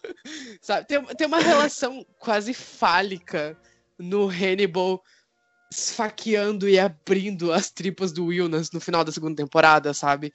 Sabe? 0.61 0.89
Tem, 0.89 1.01
tem 1.01 1.27
uma 1.29 1.39
relação 1.39 2.05
quase 2.19 2.53
fálica 2.53 3.57
no 3.97 4.27
Hannibal 4.29 5.01
esfaqueando 5.73 6.69
e 6.69 6.77
abrindo 6.77 7.53
as 7.53 7.71
tripas 7.71 8.11
do 8.11 8.27
Will 8.27 8.49
nas- 8.49 8.73
no 8.73 8.81
final 8.81 9.05
da 9.05 9.13
segunda 9.13 9.37
temporada, 9.37 9.95
sabe? 9.95 10.33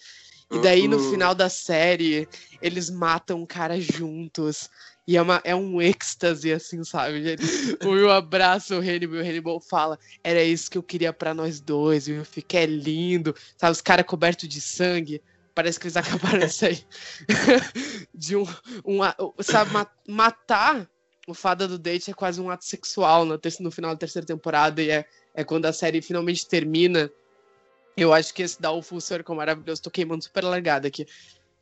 E 0.51 0.59
daí, 0.59 0.87
no 0.87 0.97
Uh. 0.97 1.11
final 1.11 1.35
da 1.35 1.47
série, 1.49 2.27
eles 2.61 2.89
matam 2.89 3.41
um 3.41 3.45
cara 3.45 3.79
juntos. 3.79 4.69
E 5.07 5.17
é, 5.17 5.21
uma, 5.21 5.41
é 5.43 5.55
um 5.55 5.81
êxtase, 5.81 6.51
assim, 6.53 6.83
sabe? 6.83 7.23
gente? 7.23 7.43
O 7.83 7.89
Will 7.89 8.11
abraça 8.11 8.75
o 8.75 8.79
Hannibal 8.79 9.17
e 9.17 9.21
o 9.21 9.25
Hannibal 9.25 9.59
fala: 9.59 9.97
Era 10.23 10.43
isso 10.43 10.69
que 10.69 10.77
eu 10.77 10.83
queria 10.83 11.11
pra 11.11 11.33
nós 11.33 11.59
dois. 11.59 12.07
E 12.07 12.11
o 12.11 12.15
Will 12.17 12.25
fica, 12.25 12.57
é 12.57 12.65
lindo. 12.65 13.35
Sabe, 13.57 13.71
os 13.71 13.81
caras 13.81 14.05
cobertos 14.05 14.47
de 14.47 14.61
sangue. 14.61 15.21
Parece 15.55 15.79
que 15.79 15.87
eles 15.87 15.97
acabaram 15.97 16.39
de 16.39 16.49
sair 16.49 16.85
de 18.13 18.35
um. 18.35 18.45
um 18.85 18.99
sabe, 19.41 19.71
ma- 19.71 19.91
matar 20.07 20.89
o 21.27 21.33
Fada 21.33 21.67
do 21.67 21.77
Date 21.77 22.09
é 22.09 22.13
quase 22.13 22.39
um 22.41 22.49
ato 22.49 22.65
sexual 22.65 23.25
no, 23.25 23.39
no 23.59 23.71
final 23.71 23.91
da 23.91 23.97
terceira 23.97 24.25
temporada. 24.25 24.81
E 24.81 24.89
é, 24.89 25.05
é 25.33 25.43
quando 25.43 25.65
a 25.65 25.73
série 25.73 26.01
finalmente 26.01 26.47
termina. 26.47 27.11
Eu 27.95 28.13
acho 28.13 28.33
que 28.33 28.43
esse 28.43 28.61
dá 28.61 28.71
o 28.71 28.81
full 28.81 29.01
circle 29.01 29.35
maravilhoso. 29.35 29.81
Tô 29.81 29.91
queimando 29.91 30.23
super 30.23 30.43
largada 30.43 30.87
aqui. 30.87 31.05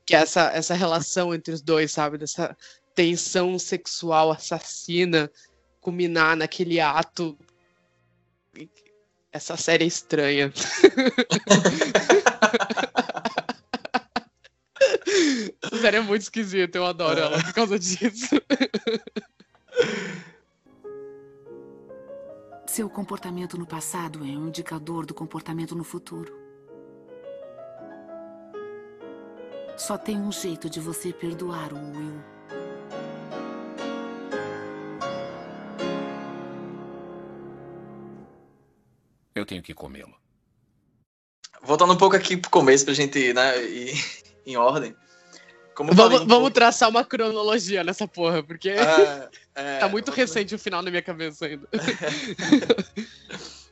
Que 0.06 0.16
é 0.16 0.20
essa, 0.20 0.52
essa 0.52 0.74
relação 0.74 1.34
entre 1.34 1.54
os 1.54 1.62
dois, 1.62 1.92
sabe? 1.92 2.18
Dessa 2.18 2.56
tensão 2.96 3.60
sexual 3.60 4.32
assassina 4.32 5.32
culminar 5.80 6.36
naquele 6.36 6.80
ato. 6.80 7.38
Essa 9.32 9.56
série 9.58 9.84
é 9.84 9.88
estranha. 9.88 10.52
Essa 15.62 15.82
série 15.82 15.98
é 15.98 16.02
muito 16.02 16.22
esquisita, 16.22 16.78
eu 16.78 16.86
adoro 16.86 17.20
ela 17.20 17.42
por 17.42 17.54
causa 17.54 17.78
disso. 17.80 18.42
Seu 22.78 22.88
comportamento 22.88 23.58
no 23.58 23.66
passado 23.66 24.20
é 24.20 24.38
um 24.38 24.50
indicador 24.50 25.04
do 25.04 25.12
comportamento 25.12 25.76
no 25.76 25.84
futuro. 25.84 26.32
Só 29.76 29.98
tem 29.98 30.20
um 30.20 30.32
jeito 30.32 30.70
de 30.70 30.80
você 30.80 31.12
perdoar 31.12 31.74
o 31.74 31.78
Will. 31.78 32.22
Eu 39.34 39.44
tenho 39.44 39.64
que 39.64 39.74
comê-lo. 39.74 40.14
Voltando 41.64 41.94
um 41.94 41.98
pouco 41.98 42.16
aqui 42.16 42.38
pro 42.38 42.52
começo 42.52 42.86
pra 42.86 42.94
gente, 42.94 43.34
né, 43.34 43.60
ir 43.64 43.96
em 44.46 44.56
ordem. 44.56 44.96
Como 45.78 45.92
eu 45.92 45.96
falei 45.96 46.18
Vamos, 46.18 46.34
vamos 46.34 46.52
traçar 46.54 46.90
uma 46.90 47.06
cronologia 47.06 47.84
nessa 47.84 48.08
porra, 48.08 48.42
porque 48.42 48.70
É, 48.70 49.30
é, 49.54 49.78
tá 49.78 49.88
muito 49.88 50.08
voltando- 50.08 50.16
recente 50.16 50.56
o 50.56 50.60
final 50.60 50.82
na 50.82 50.90
minha 50.90 51.04
cabeça 51.04 51.46
ainda. 51.46 51.70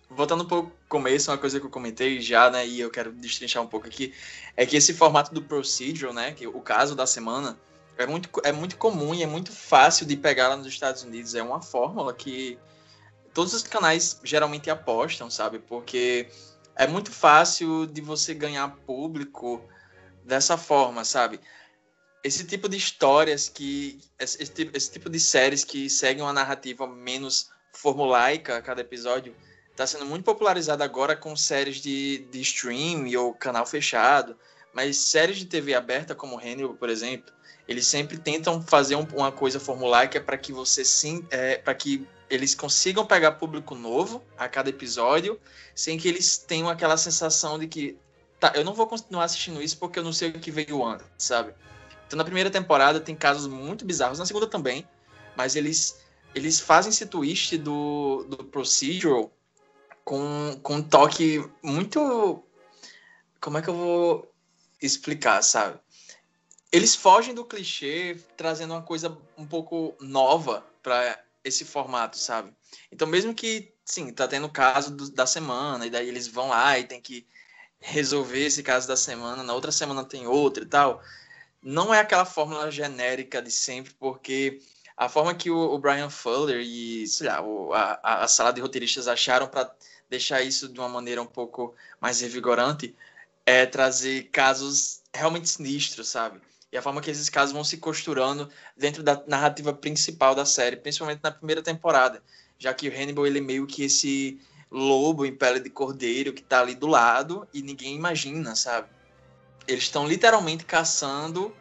Voltando 0.07 0.43
um 0.43 0.47
pouco 0.47 0.69
pro 0.69 0.77
começo, 0.87 1.31
uma 1.31 1.37
coisa 1.37 1.59
que 1.59 1.65
eu 1.65 1.69
comentei 1.69 2.21
já, 2.21 2.49
né, 2.51 2.65
e 2.65 2.79
eu 2.79 2.91
quero 2.91 3.11
destrinchar 3.11 3.63
um 3.63 3.67
pouco 3.67 3.87
aqui, 3.87 4.13
é 4.55 4.65
que 4.65 4.77
esse 4.77 4.93
formato 4.93 5.33
do 5.33 5.41
procedural, 5.41 6.13
né, 6.13 6.31
que 6.31 6.45
o 6.45 6.61
caso 6.61 6.95
da 6.95 7.07
semana, 7.07 7.57
é 7.97 8.05
muito, 8.05 8.29
é 8.43 8.51
muito 8.51 8.77
comum 8.77 9.15
e 9.15 9.23
é 9.23 9.27
muito 9.27 9.51
fácil 9.51 10.05
de 10.05 10.15
pegar 10.15 10.49
lá 10.49 10.55
nos 10.55 10.67
Estados 10.67 11.01
Unidos. 11.01 11.33
É 11.33 11.41
uma 11.41 11.61
fórmula 11.61 12.13
que 12.13 12.57
todos 13.33 13.53
os 13.53 13.63
canais 13.63 14.19
geralmente 14.23 14.69
apostam, 14.69 15.29
sabe? 15.29 15.59
Porque 15.59 16.29
é 16.75 16.87
muito 16.87 17.11
fácil 17.11 17.87
de 17.87 17.99
você 17.99 18.33
ganhar 18.33 18.69
público 18.85 19.61
dessa 20.23 20.55
forma, 20.55 21.03
sabe? 21.03 21.39
Esse 22.25 22.43
tipo 22.43 22.67
de 22.67 22.75
histórias 22.75 23.47
que. 23.47 23.99
Esse, 24.17 24.41
esse 24.41 24.51
tipo, 24.51 24.75
esse 24.75 24.91
tipo 24.91 25.11
de 25.11 25.19
séries 25.19 25.63
que 25.63 25.87
seguem 25.91 26.23
uma 26.23 26.33
narrativa 26.33 26.87
menos 26.87 27.51
formulaica 27.71 28.57
a 28.57 28.61
cada 28.63 28.81
episódio 28.81 29.35
está 29.69 29.85
sendo 29.85 30.07
muito 30.07 30.23
popularizado 30.23 30.81
agora 30.81 31.15
com 31.15 31.35
séries 31.35 31.77
de, 31.77 32.25
de 32.31 32.41
stream 32.41 33.05
ou 33.15 33.31
canal 33.31 33.63
fechado. 33.63 34.35
Mas 34.73 34.97
séries 34.97 35.37
de 35.37 35.45
TV 35.45 35.75
aberta, 35.75 36.15
como 36.15 36.39
Hannibal, 36.39 36.73
por 36.73 36.89
exemplo, 36.89 37.31
eles 37.67 37.85
sempre 37.85 38.17
tentam 38.17 38.59
fazer 38.59 38.95
um- 38.95 39.07
uma 39.13 39.31
coisa 39.31 39.59
formulaica 39.59 40.19
para 40.19 40.35
que 40.35 40.51
você 40.51 40.83
sim. 40.83 41.23
É, 41.29 41.59
para 41.59 41.75
que 41.75 42.07
eles 42.27 42.55
consigam 42.55 43.05
pegar 43.05 43.33
público 43.33 43.75
novo 43.75 44.23
a 44.35 44.49
cada 44.49 44.71
episódio, 44.71 45.39
sem 45.75 45.95
que 45.95 46.07
eles 46.07 46.39
tenham 46.39 46.69
aquela 46.69 46.97
sensação 46.97 47.59
de 47.59 47.67
que. 47.67 47.95
Tá, 48.39 48.51
eu 48.55 48.63
não 48.63 48.73
vou 48.73 48.87
continuar 48.87 49.25
assistindo 49.25 49.61
isso 49.61 49.77
porque 49.77 49.99
eu 49.99 50.03
não 50.03 50.11
sei 50.11 50.29
o 50.29 50.39
que 50.39 50.49
veio 50.49 50.83
antes, 50.83 51.05
sabe? 51.19 51.53
Então 52.07 52.17
na 52.17 52.23
primeira 52.23 52.49
temporada 52.49 52.99
tem 52.99 53.15
casos 53.15 53.47
muito 53.47 53.85
bizarros, 53.85 54.19
na 54.19 54.25
segunda 54.25 54.47
também, 54.47 54.87
mas 55.35 55.55
eles 55.55 56.03
eles 56.33 56.59
fazem 56.59 56.89
esse 56.89 57.05
twist 57.05 57.57
do, 57.57 58.25
do 58.27 58.43
procedural 58.43 59.31
com, 60.03 60.59
com 60.61 60.75
um 60.75 60.83
toque 60.83 61.43
muito. 61.63 62.43
Como 63.39 63.57
é 63.57 63.61
que 63.61 63.69
eu 63.69 63.73
vou 63.73 64.31
explicar, 64.81 65.41
sabe? 65.41 65.79
Eles 66.71 66.93
fogem 66.93 67.33
do 67.33 67.45
clichê, 67.45 68.17
trazendo 68.35 68.73
uma 68.73 68.81
coisa 68.81 69.17
um 69.37 69.45
pouco 69.45 69.95
nova 70.01 70.65
para 70.83 71.17
esse 71.41 71.63
formato, 71.63 72.17
sabe? 72.17 72.51
Então, 72.91 73.07
mesmo 73.07 73.33
que, 73.33 73.73
sim, 73.85 74.11
tá 74.11 74.27
tendo 74.27 74.47
o 74.47 74.51
caso 74.51 74.91
do- 74.91 75.11
da 75.11 75.25
semana, 75.25 75.85
e 75.85 75.89
daí 75.89 76.09
eles 76.09 76.27
vão 76.27 76.49
lá 76.49 76.77
e 76.77 76.83
tem 76.83 76.99
que 76.99 77.25
resolver 77.79 78.45
esse 78.45 78.61
caso 78.61 78.87
da 78.87 78.97
semana, 78.97 79.43
na 79.43 79.53
outra 79.53 79.71
semana 79.71 80.03
tem 80.03 80.27
outro 80.27 80.63
e 80.63 80.67
tal, 80.67 81.01
não 81.65 81.93
é 81.93 81.99
aquela 81.99 82.25
fórmula 82.25 82.71
genérica 82.71 83.41
de 83.41 83.51
sempre, 83.51 83.93
porque 83.95 84.61
a 84.97 85.09
forma 85.09 85.35
que 85.35 85.51
o, 85.51 85.57
o 85.57 85.79
Brian 85.79 86.09
Fuller 86.09 86.61
e, 86.61 87.07
sei 87.07 87.27
lá, 87.27 87.41
o- 87.41 87.73
a, 87.73 87.99
a- 88.23 88.27
sala 88.27 88.53
de 88.53 88.61
roteiristas 88.61 89.07
acharam 89.07 89.47
para 89.47 89.73
deixar 90.09 90.41
isso 90.43 90.69
de 90.69 90.79
uma 90.79 90.89
maneira 90.89 91.21
um 91.21 91.25
pouco 91.27 91.75
mais 91.99 92.21
revigorante 92.21 92.95
é 93.45 93.65
trazer 93.65 94.29
casos 94.31 95.01
realmente 95.13 95.49
sinistros, 95.49 96.07
sabe? 96.09 96.41
E 96.71 96.77
a 96.77 96.81
forma 96.81 97.01
que 97.01 97.11
esses 97.11 97.29
casos 97.29 97.53
vão 97.53 97.63
se 97.63 97.77
costurando 97.77 98.49
dentro 98.77 99.03
da 99.03 99.23
narrativa 99.27 99.73
principal 99.73 100.35
da 100.35 100.45
série, 100.45 100.77
principalmente 100.77 101.21
na 101.23 101.31
primeira 101.31 101.61
temporada, 101.63 102.23
já 102.59 102.73
que 102.73 102.87
o 102.89 102.91
Hannibal 102.93 103.25
ele 103.27 103.39
é 103.39 103.41
meio 103.41 103.67
que 103.67 103.83
esse 103.83 104.39
lobo 104.71 105.25
em 105.25 105.35
pele 105.35 105.59
de 105.59 105.69
cordeiro 105.69 106.33
que 106.33 106.43
tá 106.43 106.61
ali 106.61 106.75
do 106.75 106.87
lado 106.87 107.47
e 107.53 107.61
ninguém 107.61 107.95
imagina, 107.95 108.55
sabe? 108.55 108.89
Eles 109.67 109.83
estão 109.83 110.07
literalmente 110.07 110.63
caçando 110.65 111.55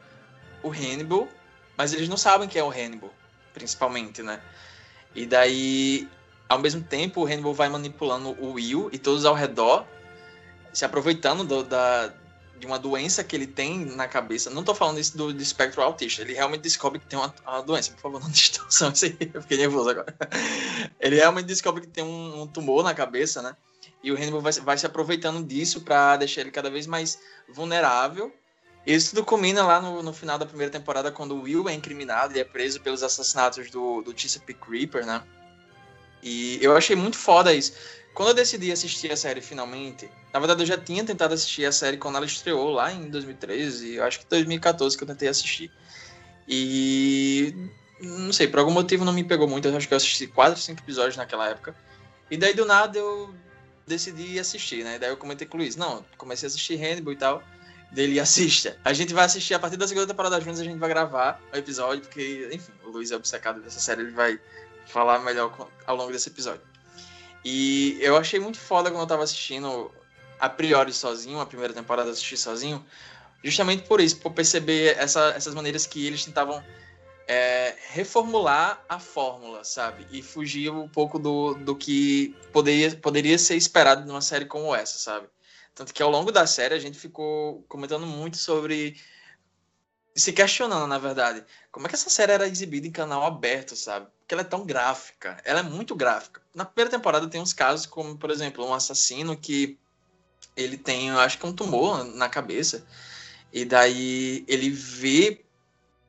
o 0.63 0.71
Hannibal, 0.71 1.29
mas 1.77 1.93
eles 1.93 2.09
não 2.09 2.17
sabem 2.17 2.49
que 2.49 2.59
é 2.59 2.63
o 2.63 2.71
Hannibal, 2.71 3.13
principalmente, 3.53 4.23
né? 4.23 4.41
E 5.15 5.27
daí, 5.27 6.09
ao 6.49 6.59
mesmo 6.59 6.83
tempo, 6.83 7.23
o 7.23 7.27
Hannibal 7.27 7.55
vai 7.55 7.69
manipulando 7.69 8.31
o 8.41 8.53
Will 8.53 8.89
e 8.93 8.99
todos 8.99 9.25
ao 9.25 9.35
redor, 9.35 9.87
se 10.73 10.85
aproveitando 10.85 11.45
do- 11.45 11.63
da, 11.65 12.13
de 12.59 12.67
uma 12.67 12.79
doença 12.79 13.23
que 13.23 13.35
ele 13.37 13.47
tem 13.47 13.85
na 13.85 14.09
cabeça. 14.09 14.51
Não 14.51 14.65
tô 14.65 14.75
falando 14.75 14.99
isso 14.99 15.17
do, 15.17 15.33
do 15.33 15.43
espectro 15.43 15.83
autista, 15.83 16.23
ele 16.23 16.35
realmente 16.35 16.63
descobre 16.63 16.99
que 16.99 17.07
tem 17.07 17.19
uma, 17.19 17.33
uma 17.47 17.63
doença. 17.63 17.93
Por 17.93 18.01
favor, 18.01 18.21
não 18.21 18.29
distorçam 18.31 18.91
isso 18.93 19.07
aí, 19.07 19.17
eu 19.33 19.43
fiquei 19.43 19.57
nervoso 19.59 19.91
agora. 19.91 20.15
Ele 21.01 21.17
realmente 21.17 21.47
descobre 21.47 21.83
que 21.83 21.89
tem 21.89 22.03
um, 22.05 22.43
um 22.43 22.47
tumor 22.47 22.83
na 22.83 22.95
cabeça, 22.95 23.41
né? 23.43 23.57
E 24.05 24.13
o 24.13 24.17
Hannibal 24.17 24.43
vai, 24.43 24.53
se- 24.53 24.61
vai 24.61 24.77
se 24.77 24.85
aproveitando 24.85 25.43
disso 25.43 25.81
para 25.81 26.19
deixar 26.19 26.43
ele 26.43 26.51
cada 26.51 26.71
vez 26.71 26.87
mais 26.87 27.19
vulnerável. 27.49 28.31
Isso 28.87 29.11
tudo 29.15 29.25
culmina 29.25 29.65
lá 29.65 29.81
no, 29.81 30.03
no 30.03 30.13
final 30.13 30.39
da 30.39 30.45
primeira 30.45 30.71
temporada, 30.71 31.11
quando 31.11 31.35
o 31.35 31.43
Will 31.43 31.67
é 31.71 31.73
incriminado 31.73 32.37
e 32.37 32.39
é 32.41 32.45
preso 32.45 32.81
pelos 32.83 33.03
assassinatos 33.03 33.71
do, 33.71 34.03
do 34.03 34.17
Chesapeake 34.17 34.71
Reaper, 34.71 35.07
né? 35.07 35.23
E 36.23 36.59
eu 36.61 36.77
achei 36.77 36.95
muito 36.95 37.17
foda 37.17 37.55
isso. 37.55 37.73
Quando 38.13 38.29
eu 38.29 38.35
decidi 38.35 38.71
assistir 38.71 39.11
a 39.11 39.17
série 39.17 39.41
finalmente, 39.41 40.09
na 40.33 40.39
verdade 40.39 40.63
eu 40.63 40.67
já 40.67 40.77
tinha 40.77 41.03
tentado 41.03 41.33
assistir 41.33 41.65
a 41.65 41.73
série 41.73 41.97
quando 41.97 42.17
ela 42.17 42.27
estreou 42.27 42.71
lá 42.71 42.93
em 42.93 43.09
2013, 43.11 43.95
eu 43.95 44.05
acho 44.05 44.21
que 44.21 44.27
2014 44.27 44.97
que 44.99 45.03
eu 45.03 45.09
tentei 45.09 45.29
assistir. 45.29 45.73
E 46.47 47.55
não 48.01 48.33
sei, 48.33 48.47
por 48.49 48.59
algum 48.59 48.71
motivo 48.71 49.05
não 49.05 49.13
me 49.15 49.25
pegou 49.25 49.49
muito, 49.49 49.67
eu 49.67 49.77
acho 49.77 49.89
que 49.89 49.95
eu 49.95 49.97
assisti 49.97 50.27
4, 50.27 50.61
5 50.61 50.83
episódios 50.83 51.17
naquela 51.17 51.49
época. 51.49 51.75
E 52.31 52.37
daí 52.37 52.55
do 52.55 52.65
nada 52.67 52.99
eu 52.99 53.35
decidi 53.87 54.39
assistir, 54.39 54.85
né? 54.85 54.99
Daí 54.99 55.11
eu 55.11 55.17
comentei 55.17 55.47
com 55.47 55.57
o 55.57 55.61
Luiz, 55.61 55.77
não, 55.77 56.05
comecei 56.17 56.47
a 56.47 56.49
assistir 56.49 56.83
Hannibal 56.83 57.13
e 57.13 57.17
tal. 57.17 57.43
Dele 57.93 58.19
assista. 58.19 58.77
A 58.85 58.93
gente 58.93 59.15
vai 59.15 59.25
assistir 59.25 59.55
a 59.55 59.59
partir 59.59 59.77
da 59.77 59.87
segunda 59.87 60.07
temporada 60.07 60.41
juntos, 60.41 60.59
a 60.61 60.65
gente 60.65 60.79
vai 60.79 60.89
gravar 60.89 61.41
o 61.53 61.57
episódio, 61.57 62.03
porque, 62.03 62.49
enfim, 62.53 62.73
o 62.85 62.89
Luiz 62.91 63.13
é 63.13 63.17
obcecado 63.17 63.61
dessa 63.61 63.79
série, 63.79 64.01
ele 64.01 64.11
vai 64.11 64.41
falar 64.87 65.21
melhor 65.21 65.69
ao 65.87 65.95
longo 65.95 66.11
desse 66.11 66.29
episódio. 66.29 66.63
E 67.45 67.97
eu 68.01 68.17
achei 68.17 68.41
muito 68.41 68.59
foda 68.59 68.91
quando 68.91 69.03
eu 69.03 69.07
tava 69.07 69.23
assistindo 69.23 69.93
a 70.41 70.49
priori 70.49 70.93
sozinho, 70.93 71.39
a 71.39 71.47
primeira 71.47 71.73
temporada 71.73 72.09
eu 72.09 72.13
assisti 72.13 72.37
sozinho, 72.37 72.85
justamente 73.45 73.85
por 73.85 74.01
isso, 74.01 74.17
por 74.17 74.33
perceber 74.33 74.97
essa- 74.99 75.33
essas 75.37 75.55
maneiras 75.55 75.87
que 75.87 76.05
eles 76.05 76.25
tentavam 76.25 76.65
é, 77.27 77.75
reformular 77.91 78.85
a 78.89 78.99
fórmula, 78.99 79.65
sabe? 79.65 80.07
E 80.11 80.23
fugir 80.23 80.71
um 80.71 80.89
pouco 80.89 81.19
do, 81.19 81.55
do 81.55 81.75
que 81.75 82.37
poderia, 82.53 82.95
poderia 82.97 83.39
ser 83.39 83.57
esperado 83.57 84.07
numa 84.07 84.21
série 84.21 84.45
como 84.45 84.75
essa, 84.75 84.99
sabe? 84.99 85.29
Tanto 85.75 85.93
que 85.93 86.03
ao 86.03 86.11
longo 86.11 86.31
da 86.31 86.47
série 86.47 86.75
a 86.75 86.79
gente 86.79 86.99
ficou 86.99 87.65
comentando 87.69 88.07
muito 88.07 88.37
sobre. 88.37 89.01
Se 90.15 90.33
questionando, 90.33 90.87
na 90.87 90.99
verdade, 90.99 91.45
como 91.73 91.87
é 91.87 91.89
que 91.89 91.97
essa 91.97 92.09
série 92.09 92.31
era 92.31 92.47
exibida 92.47 92.87
em 92.87 92.93
canal 92.93 93.25
aberto, 93.25 93.75
sabe? 93.75 94.07
Porque 94.21 94.33
ela 94.33 94.43
é 94.43 94.45
tão 94.45 94.65
gráfica. 94.65 95.41
Ela 95.45 95.61
é 95.61 95.63
muito 95.63 95.97
gráfica. 95.97 96.41
Na 96.55 96.65
primeira 96.65 96.91
temporada 96.91 97.29
tem 97.29 97.41
uns 97.41 97.53
casos 97.53 97.85
como, 97.87 98.17
por 98.17 98.31
exemplo, 98.31 98.65
um 98.65 98.73
assassino 98.73 99.37
que 99.37 99.77
ele 100.57 100.77
tem, 100.77 101.09
eu 101.09 101.19
acho 101.19 101.37
que 101.39 101.47
um 101.47 101.53
tumor 101.53 102.05
na 102.05 102.29
cabeça. 102.29 102.87
E 103.53 103.65
daí 103.65 104.45
ele 104.47 104.71
vê 104.71 105.44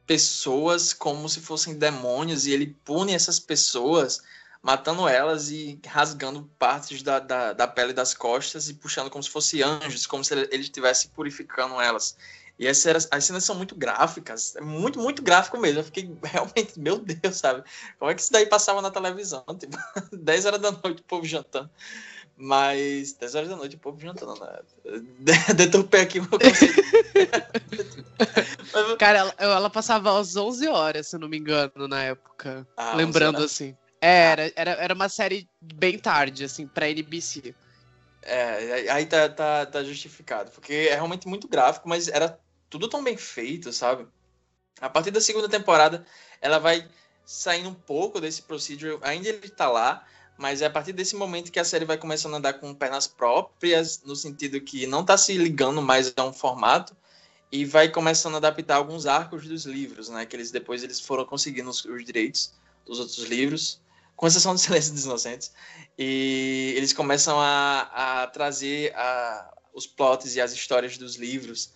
pessoas 0.06 0.94
como 0.94 1.28
se 1.28 1.42
fossem 1.42 1.78
demônios 1.78 2.46
e 2.46 2.52
ele 2.52 2.76
pune 2.84 3.14
essas 3.14 3.40
pessoas 3.40 4.22
matando 4.62 5.08
elas 5.08 5.52
e 5.52 5.80
rasgando 5.86 6.50
partes 6.58 7.04
da, 7.04 7.20
da, 7.20 7.54
da 7.54 7.68
pele 7.68 7.94
das 7.94 8.14
costas 8.16 8.68
e 8.68 8.74
puxando 8.74 9.12
como 9.12 9.24
se 9.24 9.30
fossem 9.30 9.62
anjos, 9.62 10.08
como 10.08 10.24
se 10.24 10.34
ele 10.34 10.56
estivesse 10.58 11.10
purificando 11.10 11.80
elas. 11.80 12.18
E 12.58 12.68
as 12.68 12.84
as 13.12 13.26
cenas 13.26 13.44
são 13.44 13.56
muito 13.56 13.76
gráficas, 13.76 14.56
é 14.56 14.62
muito, 14.62 15.00
muito 15.00 15.22
gráfico 15.22 15.58
mesmo. 15.60 15.82
Eu 15.82 15.84
fiquei 15.84 16.10
realmente, 16.24 16.80
meu 16.80 16.98
Deus, 16.98 17.36
sabe? 17.38 17.64
Como 18.00 18.10
é 18.10 18.16
que 18.16 18.22
isso 18.22 18.32
daí 18.32 18.46
passava 18.46 18.82
na 18.82 18.90
televisão? 18.90 19.44
Tipo, 19.60 19.78
10 20.12 20.46
horas 20.46 20.62
da 20.62 20.72
noite, 20.72 21.02
o 21.02 21.04
povo 21.04 21.26
jantando. 21.26 21.70
Mas 22.38 23.14
10 23.14 23.36
horas 23.36 23.50
da 23.50 23.56
noite, 23.56 23.78
o 23.78 23.80
povo 23.80 24.00
jantando, 24.00 24.38
né? 24.40 24.60
Deturpei 25.56 26.02
aqui 26.02 26.20
o 26.20 26.28
conceito. 26.28 26.84
Cara, 29.00 29.20
ela, 29.20 29.36
ela, 29.38 29.70
passava 29.70 30.20
às 30.20 30.36
11 30.36 30.68
horas, 30.68 31.08
se 31.08 31.18
não 31.18 31.30
me 31.30 31.38
engano, 31.38 31.88
na 31.88 32.04
época. 32.04 32.68
Ah, 32.76 32.94
lembrando 32.94 33.42
assim. 33.42 33.76
Era, 34.02 34.52
era, 34.56 34.72
era 34.72 34.94
uma 34.94 35.08
série 35.08 35.48
bem 35.62 35.98
tarde, 35.98 36.44
assim, 36.44 36.68
pra 36.68 36.90
NBC. 36.90 37.56
É, 38.22 38.90
aí 38.92 39.06
tá, 39.06 39.30
tá, 39.30 39.66
tá 39.66 39.84
justificado. 39.84 40.52
Porque 40.52 40.74
é 40.74 40.96
realmente 40.96 41.28
muito 41.28 41.48
gráfico, 41.48 41.88
mas 41.88 42.10
era 42.10 42.38
tudo 42.70 42.90
tão 42.90 43.04
bem 43.04 43.16
feito, 43.16 43.72
sabe? 43.72 44.06
A 44.82 44.90
partir 44.90 45.12
da 45.12 45.22
segunda 45.22 45.48
temporada, 45.48 46.06
ela 46.42 46.60
vai 46.60 46.86
saindo 47.26 47.70
um 47.70 47.74
pouco 47.74 48.20
desse 48.20 48.42
procedural. 48.42 49.00
Ainda 49.02 49.30
ele 49.30 49.50
tá 49.50 49.70
lá, 49.70 50.06
mas 50.38 50.62
é 50.62 50.66
a 50.66 50.70
partir 50.70 50.94
desse 50.94 51.16
momento 51.16 51.52
que 51.52 51.60
a 51.60 51.64
série 51.64 51.86
vai 51.86 51.98
começando 51.98 52.34
a 52.34 52.38
andar 52.38 52.54
com 52.54 52.74
pernas 52.74 53.08
próprias, 53.08 54.02
no 54.04 54.16
sentido 54.16 54.60
que 54.62 54.86
não 54.86 55.04
tá 55.04 55.18
se 55.18 55.38
ligando 55.38 55.82
mais 55.82 56.14
a 56.16 56.24
um 56.24 56.34
formato 56.34 56.96
e 57.52 57.64
vai 57.64 57.90
começando 57.90 58.36
a 58.36 58.38
adaptar 58.38 58.76
alguns 58.76 59.06
arcos 59.06 59.48
dos 59.48 59.66
livros, 59.66 60.10
né? 60.10 60.26
Que 60.26 60.36
eles 60.36 60.52
depois 60.52 60.84
eles 60.84 61.00
foram 61.00 61.26
conseguindo 61.26 61.70
os, 61.70 61.84
os 61.86 62.04
direitos 62.04 62.54
dos 62.86 63.00
outros 63.00 63.24
livros, 63.26 63.80
com 64.16 64.28
exceção 64.28 64.54
do 64.54 64.60
Silêncio 64.62 64.94
dos 64.94 65.06
Inocentes, 65.06 65.52
e 65.98 66.74
eles 66.76 66.92
começam 66.92 67.40
a, 67.40 68.24
a 68.24 68.28
trazer 68.28 68.94
a, 68.96 69.54
os 69.74 69.88
plots 69.88 70.36
e 70.36 70.42
as 70.42 70.52
histórias 70.52 70.98
dos 70.98 71.16
livros 71.16 71.72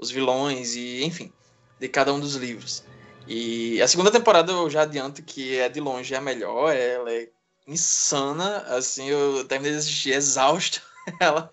os 0.00 0.10
vilões 0.10 0.74
e, 0.74 1.04
enfim, 1.04 1.30
de 1.78 1.86
cada 1.86 2.12
um 2.12 2.18
dos 2.18 2.34
livros. 2.34 2.82
E 3.28 3.80
a 3.82 3.86
segunda 3.86 4.10
temporada 4.10 4.50
eu 4.50 4.68
já 4.70 4.82
adianto 4.82 5.22
que 5.22 5.56
é 5.56 5.68
de 5.68 5.78
longe 5.78 6.14
a 6.14 6.20
melhor, 6.20 6.74
ela 6.74 7.12
é 7.12 7.28
insana, 7.66 8.58
assim, 8.68 9.06
eu 9.06 9.44
terminei 9.44 9.72
de 9.72 9.78
assistir 9.78 10.12
exausto. 10.12 10.82
Ela, 11.20 11.50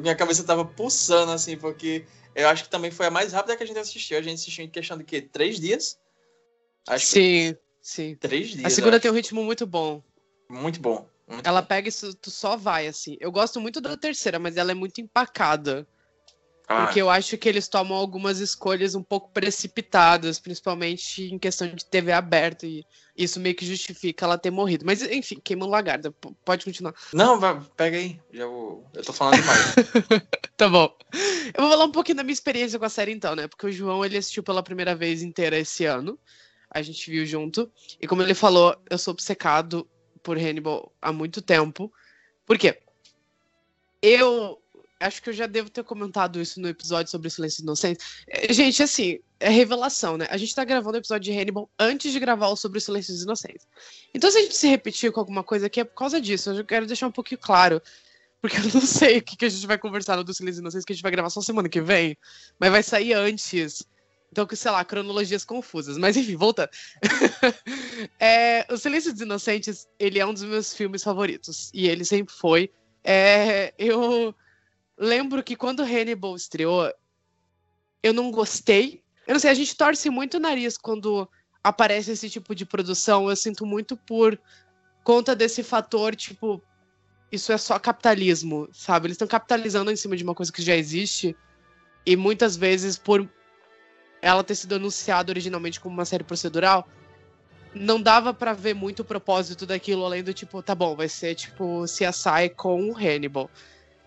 minha 0.00 0.14
cabeça 0.14 0.44
tava 0.44 0.64
pulsando, 0.64 1.32
assim, 1.32 1.56
porque 1.56 2.04
eu 2.34 2.48
acho 2.48 2.64
que 2.64 2.70
também 2.70 2.90
foi 2.90 3.06
a 3.06 3.10
mais 3.10 3.32
rápida 3.32 3.56
que 3.56 3.62
a 3.62 3.66
gente 3.66 3.78
assistiu. 3.78 4.18
A 4.18 4.22
gente 4.22 4.34
assistiu 4.34 4.64
em 4.64 4.68
questão 4.68 4.96
de 4.96 5.04
quê? 5.04 5.20
Três 5.20 5.58
dias? 5.58 5.98
Acho 6.88 7.06
sim, 7.06 7.54
que... 7.54 7.58
sim. 7.80 8.14
Três 8.16 8.50
dias. 8.50 8.64
A 8.64 8.70
segunda 8.70 9.00
tem 9.00 9.10
um 9.10 9.14
ritmo 9.14 9.42
muito 9.42 9.66
bom. 9.66 10.02
Muito 10.48 10.80
bom. 10.80 11.06
Muito 11.26 11.46
ela 11.46 11.60
bom. 11.60 11.68
pega 11.68 11.88
isso, 11.88 12.14
tu 12.14 12.30
só 12.30 12.56
vai, 12.56 12.86
assim. 12.86 13.16
Eu 13.20 13.32
gosto 13.32 13.60
muito 13.60 13.80
da 13.80 13.96
terceira, 13.96 14.38
mas 14.38 14.56
ela 14.56 14.70
é 14.70 14.74
muito 14.74 15.00
empacada. 15.00 15.86
Ah. 16.72 16.84
Porque 16.86 17.00
eu 17.00 17.10
acho 17.10 17.36
que 17.36 17.48
eles 17.48 17.68
tomam 17.68 17.96
algumas 17.96 18.38
escolhas 18.38 18.94
um 18.94 19.02
pouco 19.02 19.30
precipitadas, 19.30 20.40
principalmente 20.40 21.22
em 21.32 21.38
questão 21.38 21.68
de 21.68 21.84
TV 21.84 22.12
aberta, 22.12 22.66
e 22.66 22.84
isso 23.16 23.38
meio 23.38 23.54
que 23.54 23.66
justifica 23.66 24.24
ela 24.24 24.38
ter 24.38 24.50
morrido. 24.50 24.86
Mas, 24.86 25.02
enfim, 25.02 25.38
queima 25.42 25.66
lagarda. 25.66 26.10
Pode 26.44 26.64
continuar. 26.64 26.94
Não, 27.12 27.38
pega 27.76 27.98
aí. 27.98 28.18
Já 28.32 28.46
vou... 28.46 28.86
Eu 28.94 29.02
tô 29.02 29.12
falando 29.12 29.40
demais. 29.40 29.74
tá 30.56 30.68
bom. 30.68 30.96
Eu 31.54 31.62
vou 31.62 31.70
falar 31.70 31.84
um 31.84 31.92
pouquinho 31.92 32.16
da 32.16 32.22
minha 32.22 32.32
experiência 32.32 32.78
com 32.78 32.84
a 32.84 32.88
série, 32.88 33.12
então, 33.12 33.36
né? 33.36 33.46
Porque 33.48 33.66
o 33.66 33.72
João, 33.72 34.04
ele 34.04 34.16
assistiu 34.16 34.42
pela 34.42 34.62
primeira 34.62 34.94
vez 34.94 35.22
inteira 35.22 35.58
esse 35.58 35.84
ano. 35.84 36.18
A 36.70 36.80
gente 36.80 37.10
viu 37.10 37.26
junto. 37.26 37.70
E 38.00 38.06
como 38.06 38.22
ele 38.22 38.34
falou, 38.34 38.74
eu 38.88 38.96
sou 38.96 39.12
obcecado 39.12 39.86
por 40.22 40.38
Hannibal 40.38 40.90
há 41.02 41.12
muito 41.12 41.42
tempo. 41.42 41.92
Por 42.46 42.56
quê? 42.56 42.78
Eu 44.00 44.61
acho 45.02 45.22
que 45.22 45.30
eu 45.30 45.34
já 45.34 45.46
devo 45.46 45.68
ter 45.68 45.84
comentado 45.84 46.40
isso 46.40 46.60
no 46.60 46.68
episódio 46.68 47.10
sobre 47.10 47.28
o 47.28 47.30
Silêncio 47.30 47.62
Inocente. 47.62 48.04
É, 48.28 48.52
gente, 48.52 48.82
assim, 48.82 49.18
é 49.38 49.48
revelação, 49.48 50.16
né? 50.16 50.26
A 50.30 50.36
gente 50.36 50.54
tá 50.54 50.64
gravando 50.64 50.96
o 50.96 51.00
episódio 51.00 51.32
de 51.32 51.38
Hannibal 51.38 51.68
antes 51.78 52.12
de 52.12 52.20
gravar 52.20 52.48
o 52.48 52.56
sobre 52.56 52.78
o 52.78 52.80
Silêncio 52.80 53.14
Inocentes. 53.14 53.66
Então, 54.14 54.30
se 54.30 54.38
a 54.38 54.42
gente 54.42 54.56
se 54.56 54.68
repetir 54.68 55.10
com 55.12 55.20
alguma 55.20 55.42
coisa 55.42 55.66
aqui, 55.66 55.80
é 55.80 55.84
por 55.84 55.94
causa 55.94 56.20
disso. 56.20 56.50
Eu 56.50 56.64
quero 56.64 56.86
deixar 56.86 57.08
um 57.08 57.12
pouquinho 57.12 57.40
claro. 57.40 57.82
Porque 58.40 58.56
eu 58.56 58.64
não 58.74 58.80
sei 58.80 59.18
o 59.18 59.22
que, 59.22 59.44
a 59.44 59.48
gente 59.48 59.66
vai 59.66 59.78
conversar 59.78 60.16
no 60.16 60.24
do 60.24 60.34
Silêncio 60.34 60.60
Inocentes, 60.60 60.84
que 60.84 60.92
a 60.92 60.96
gente 60.96 61.02
vai 61.02 61.12
gravar 61.12 61.30
só 61.30 61.40
semana 61.40 61.68
que 61.68 61.80
vem. 61.80 62.16
Mas 62.58 62.70
vai 62.70 62.82
sair 62.82 63.12
antes. 63.12 63.86
Então, 64.30 64.46
que 64.46 64.56
sei 64.56 64.70
lá, 64.70 64.84
cronologias 64.84 65.44
confusas. 65.44 65.98
Mas 65.98 66.16
enfim, 66.16 66.36
voltando. 66.36 66.70
é, 68.18 68.66
o 68.70 68.76
Silêncio 68.76 69.12
dos 69.12 69.20
Inocentes, 69.20 69.86
ele 69.98 70.18
é 70.18 70.26
um 70.26 70.32
dos 70.32 70.44
meus 70.44 70.74
filmes 70.74 71.02
favoritos. 71.02 71.70
E 71.74 71.88
ele 71.88 72.04
sempre 72.04 72.34
foi. 72.34 72.70
É, 73.04 73.74
eu 73.78 74.34
lembro 75.02 75.42
que 75.42 75.56
quando 75.56 75.82
Hannibal 75.82 76.36
estreou, 76.36 76.92
eu 78.02 78.12
não 78.12 78.30
gostei. 78.30 79.02
Eu 79.26 79.34
não 79.34 79.40
sei, 79.40 79.50
a 79.50 79.54
gente 79.54 79.76
torce 79.76 80.08
muito 80.08 80.36
o 80.36 80.40
nariz 80.40 80.78
quando 80.78 81.28
aparece 81.62 82.12
esse 82.12 82.30
tipo 82.30 82.54
de 82.54 82.64
produção. 82.64 83.28
Eu 83.28 83.36
sinto 83.36 83.66
muito 83.66 83.96
por 83.96 84.38
conta 85.02 85.34
desse 85.34 85.62
fator, 85.64 86.14
tipo, 86.14 86.62
isso 87.30 87.52
é 87.52 87.58
só 87.58 87.78
capitalismo, 87.78 88.68
sabe? 88.72 89.08
Eles 89.08 89.16
estão 89.16 89.26
capitalizando 89.26 89.90
em 89.90 89.96
cima 89.96 90.16
de 90.16 90.22
uma 90.22 90.34
coisa 90.34 90.52
que 90.52 90.62
já 90.62 90.76
existe. 90.76 91.36
E 92.06 92.16
muitas 92.16 92.56
vezes, 92.56 92.96
por 92.96 93.28
ela 94.20 94.44
ter 94.44 94.54
sido 94.54 94.76
anunciada 94.76 95.32
originalmente 95.32 95.80
como 95.80 95.94
uma 95.94 96.04
série 96.04 96.22
procedural, 96.22 96.88
não 97.74 98.00
dava 98.00 98.32
para 98.32 98.52
ver 98.52 98.74
muito 98.74 99.00
o 99.00 99.04
propósito 99.04 99.66
daquilo, 99.66 100.04
além 100.04 100.22
do 100.22 100.32
tipo, 100.32 100.62
tá 100.62 100.74
bom, 100.74 100.94
vai 100.94 101.08
ser 101.08 101.34
tipo 101.34 101.84
CSI 101.84 102.50
com 102.56 102.88
o 102.88 102.96
Hannibal 102.96 103.50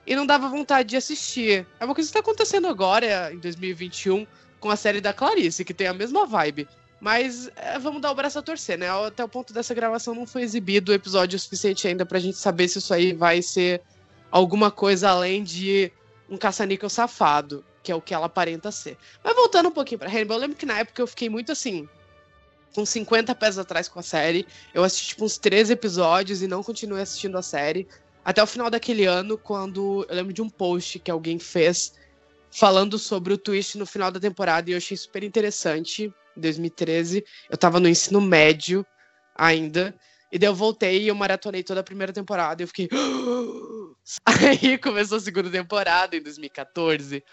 e 0.05 0.15
não 0.15 0.25
dava 0.25 0.49
vontade 0.49 0.89
de 0.89 0.97
assistir. 0.97 1.65
É 1.79 1.85
uma 1.85 1.95
coisa 1.95 2.07
que 2.07 2.17
está 2.17 2.19
acontecendo 2.19 2.67
agora, 2.67 3.33
em 3.33 3.39
2021, 3.39 4.25
com 4.59 4.69
a 4.69 4.75
série 4.75 5.01
da 5.01 5.13
Clarice, 5.13 5.65
que 5.65 5.73
tem 5.73 5.87
a 5.87 5.93
mesma 5.93 6.25
vibe. 6.25 6.67
Mas 6.99 7.49
é, 7.55 7.77
vamos 7.77 8.01
dar 8.01 8.11
o 8.11 8.15
braço 8.15 8.39
a 8.39 8.41
torcer, 8.41 8.77
né? 8.77 8.87
Até 8.89 9.23
o 9.23 9.29
ponto 9.29 9.53
dessa 9.53 9.73
gravação 9.73 10.15
não 10.15 10.25
foi 10.25 10.43
exibido 10.43 10.91
o 10.91 10.95
episódio 10.95 11.37
suficiente 11.37 11.87
ainda 11.87 12.05
pra 12.05 12.19
gente 12.19 12.37
saber 12.37 12.67
se 12.67 12.79
isso 12.79 12.93
aí 12.93 13.13
vai 13.13 13.41
ser 13.41 13.81
alguma 14.31 14.71
coisa 14.71 15.09
além 15.09 15.43
de 15.43 15.91
um 16.29 16.37
caça-níquel 16.37 16.89
safado, 16.89 17.63
que 17.83 17.91
é 17.91 17.95
o 17.95 18.01
que 18.01 18.13
ela 18.13 18.25
aparenta 18.25 18.71
ser. 18.71 18.97
Mas 19.23 19.35
voltando 19.35 19.69
um 19.69 19.71
pouquinho 19.71 19.99
pra 19.99 20.09
Hannibal, 20.09 20.37
eu 20.37 20.41
lembro 20.41 20.57
que 20.57 20.65
na 20.65 20.79
época 20.79 21.01
eu 21.01 21.07
fiquei 21.07 21.29
muito 21.29 21.51
assim, 21.51 21.87
com 22.73 22.85
50 22.85 23.33
pés 23.35 23.57
atrás 23.57 23.87
com 23.87 23.99
a 23.99 24.03
série. 24.03 24.47
Eu 24.73 24.83
assisti 24.83 25.09
tipo 25.09 25.25
uns 25.25 25.37
13 25.37 25.73
episódios 25.73 26.41
e 26.41 26.47
não 26.47 26.63
continuei 26.63 27.01
assistindo 27.01 27.37
a 27.37 27.41
série 27.41 27.87
até 28.25 28.41
o 28.41 28.47
final 28.47 28.71
daquele 28.71 29.05
ano, 29.05 29.37
quando 29.37 30.03
eu 30.09 30.15
lembro 30.15 30.33
de 30.33 30.41
um 30.41 30.49
post 30.49 30.97
que 30.97 31.11
alguém 31.11 31.37
fez 31.37 31.93
falando 32.49 32.97
sobre 32.97 33.31
o 33.31 33.37
twist 33.37 33.77
no 33.77 33.85
final 33.85 34.09
da 34.09 34.19
temporada 34.19 34.67
e 34.67 34.73
eu 34.73 34.77
achei 34.77 34.97
super 34.97 35.23
interessante. 35.23 36.11
Em 36.35 36.41
2013, 36.41 37.23
eu 37.49 37.55
tava 37.55 37.79
no 37.79 37.87
ensino 37.87 38.19
médio 38.19 38.83
ainda. 39.35 39.95
E 40.31 40.39
daí 40.39 40.49
eu 40.49 40.55
voltei 40.55 41.03
e 41.03 41.07
eu 41.07 41.15
maratonei 41.15 41.61
toda 41.61 41.81
a 41.81 41.83
primeira 41.83 42.11
temporada. 42.11 42.61
E 42.61 42.63
eu 42.63 42.67
fiquei. 42.67 42.89
Aí 44.25 44.77
começou 44.79 45.17
a 45.17 45.21
segunda 45.21 45.49
temporada 45.49 46.15
em 46.17 46.21
2014. 46.21 47.23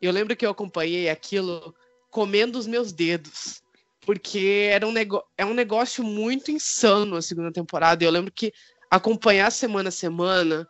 E 0.00 0.06
eu 0.06 0.10
lembro 0.10 0.34
que 0.34 0.46
eu 0.46 0.50
acompanhei 0.50 1.10
aquilo 1.10 1.74
comendo 2.10 2.58
os 2.58 2.66
meus 2.66 2.92
dedos. 2.92 3.62
Porque 4.06 4.68
era 4.70 4.86
um, 4.88 4.94
é 5.36 5.44
um 5.44 5.54
negócio 5.54 6.02
muito 6.02 6.50
insano 6.50 7.16
a 7.16 7.22
segunda 7.22 7.52
temporada. 7.52 8.02
E 8.02 8.06
eu 8.06 8.10
lembro 8.10 8.32
que 8.32 8.52
acompanhar 8.90 9.50
semana 9.52 9.88
a 9.88 9.92
semana 9.92 10.66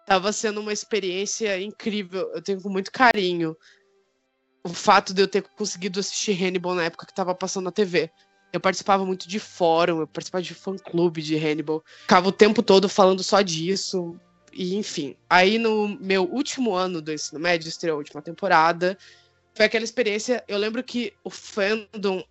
estava 0.00 0.32
sendo 0.32 0.60
uma 0.60 0.72
experiência 0.72 1.60
incrível. 1.60 2.30
Eu 2.32 2.40
tenho 2.40 2.62
com 2.62 2.68
muito 2.68 2.92
carinho 2.92 3.56
o 4.64 4.68
fato 4.68 5.12
de 5.12 5.22
eu 5.22 5.28
ter 5.28 5.42
conseguido 5.42 6.00
assistir 6.00 6.32
Hannibal 6.32 6.74
na 6.74 6.84
época 6.84 7.06
que 7.06 7.12
estava 7.12 7.34
passando 7.34 7.64
na 7.64 7.72
TV. 7.72 8.10
Eu 8.52 8.60
participava 8.60 9.04
muito 9.04 9.28
de 9.28 9.38
fórum, 9.38 10.00
eu 10.00 10.06
participava 10.06 10.42
de 10.42 10.54
fã-clube 10.54 11.20
de 11.20 11.36
Hannibal. 11.36 11.84
Ficava 12.02 12.28
o 12.28 12.32
tempo 12.32 12.62
todo 12.62 12.88
falando 12.88 13.22
só 13.22 13.42
disso. 13.42 14.18
E, 14.52 14.76
enfim. 14.76 15.16
Aí, 15.28 15.58
no 15.58 15.88
meu 16.00 16.24
último 16.24 16.74
ano 16.74 17.02
do 17.02 17.12
ensino 17.12 17.38
médio, 17.38 17.68
estreou 17.68 17.96
a 17.96 17.98
última 17.98 18.22
temporada. 18.22 18.96
Foi 19.54 19.66
aquela 19.66 19.84
experiência. 19.84 20.42
Eu 20.48 20.58
lembro 20.58 20.82
que 20.82 21.12
o 21.22 21.30
fandom 21.30 22.24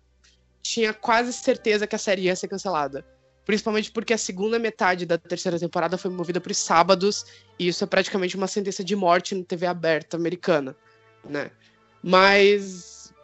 tinha 0.62 0.92
quase 0.92 1.32
certeza 1.32 1.86
que 1.86 1.94
a 1.94 1.98
série 1.98 2.22
ia 2.22 2.36
ser 2.36 2.48
cancelada. 2.48 3.06
Principalmente 3.46 3.92
porque 3.92 4.12
a 4.12 4.18
segunda 4.18 4.58
metade 4.58 5.06
da 5.06 5.16
terceira 5.16 5.56
temporada 5.58 5.96
foi 5.96 6.10
movida 6.10 6.40
para 6.40 6.50
os 6.50 6.58
sábados, 6.58 7.24
e 7.56 7.68
isso 7.68 7.84
é 7.84 7.86
praticamente 7.86 8.36
uma 8.36 8.48
sentença 8.48 8.82
de 8.82 8.96
morte 8.96 9.36
na 9.36 9.44
TV 9.44 9.66
aberta 9.66 10.16
americana, 10.16 10.76
né? 11.24 11.52
Mas, 12.02 13.14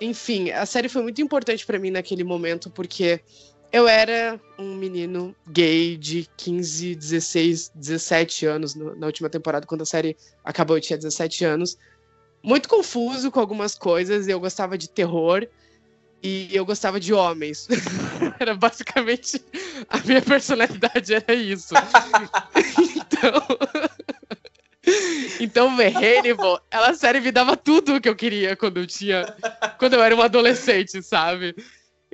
enfim, 0.00 0.50
a 0.50 0.64
série 0.64 0.88
foi 0.88 1.02
muito 1.02 1.20
importante 1.20 1.66
para 1.66 1.80
mim 1.80 1.90
naquele 1.90 2.22
momento, 2.22 2.70
porque 2.70 3.20
eu 3.72 3.88
era 3.88 4.40
um 4.56 4.76
menino 4.76 5.34
gay 5.48 5.96
de 5.96 6.28
15, 6.36 6.94
16, 6.94 7.72
17 7.74 8.46
anos 8.46 8.76
no, 8.76 8.94
na 8.94 9.06
última 9.06 9.28
temporada, 9.28 9.66
quando 9.66 9.82
a 9.82 9.86
série 9.86 10.16
acabou, 10.44 10.76
eu 10.76 10.80
tinha 10.80 10.96
17 10.96 11.44
anos. 11.44 11.76
muito 12.42 12.68
confuso 12.68 13.30
com 13.30 13.40
algumas 13.40 13.74
coisas. 13.74 14.28
Eu 14.28 14.38
gostava 14.38 14.78
de 14.78 14.88
terror 14.88 15.46
e 16.22 16.48
eu 16.52 16.64
gostava 16.64 17.00
de 17.00 17.12
homens. 17.12 17.66
era 18.38 18.54
basicamente 18.54 19.42
a 19.88 19.98
minha 19.98 20.22
personalidade 20.22 21.14
era 21.14 21.34
isso. 21.34 21.74
então, 22.96 23.32
então 25.40 25.68
Hannibal, 25.68 26.60
ela 26.70 26.94
série 26.94 27.20
me 27.20 27.32
dava 27.32 27.56
tudo 27.56 27.96
o 27.96 28.00
que 28.00 28.08
eu 28.08 28.16
queria 28.16 28.56
quando 28.56 28.78
eu 28.78 28.86
tinha, 28.86 29.34
quando 29.78 29.94
eu 29.94 30.02
era 30.02 30.14
uma 30.14 30.26
adolescente, 30.26 31.02
sabe? 31.02 31.54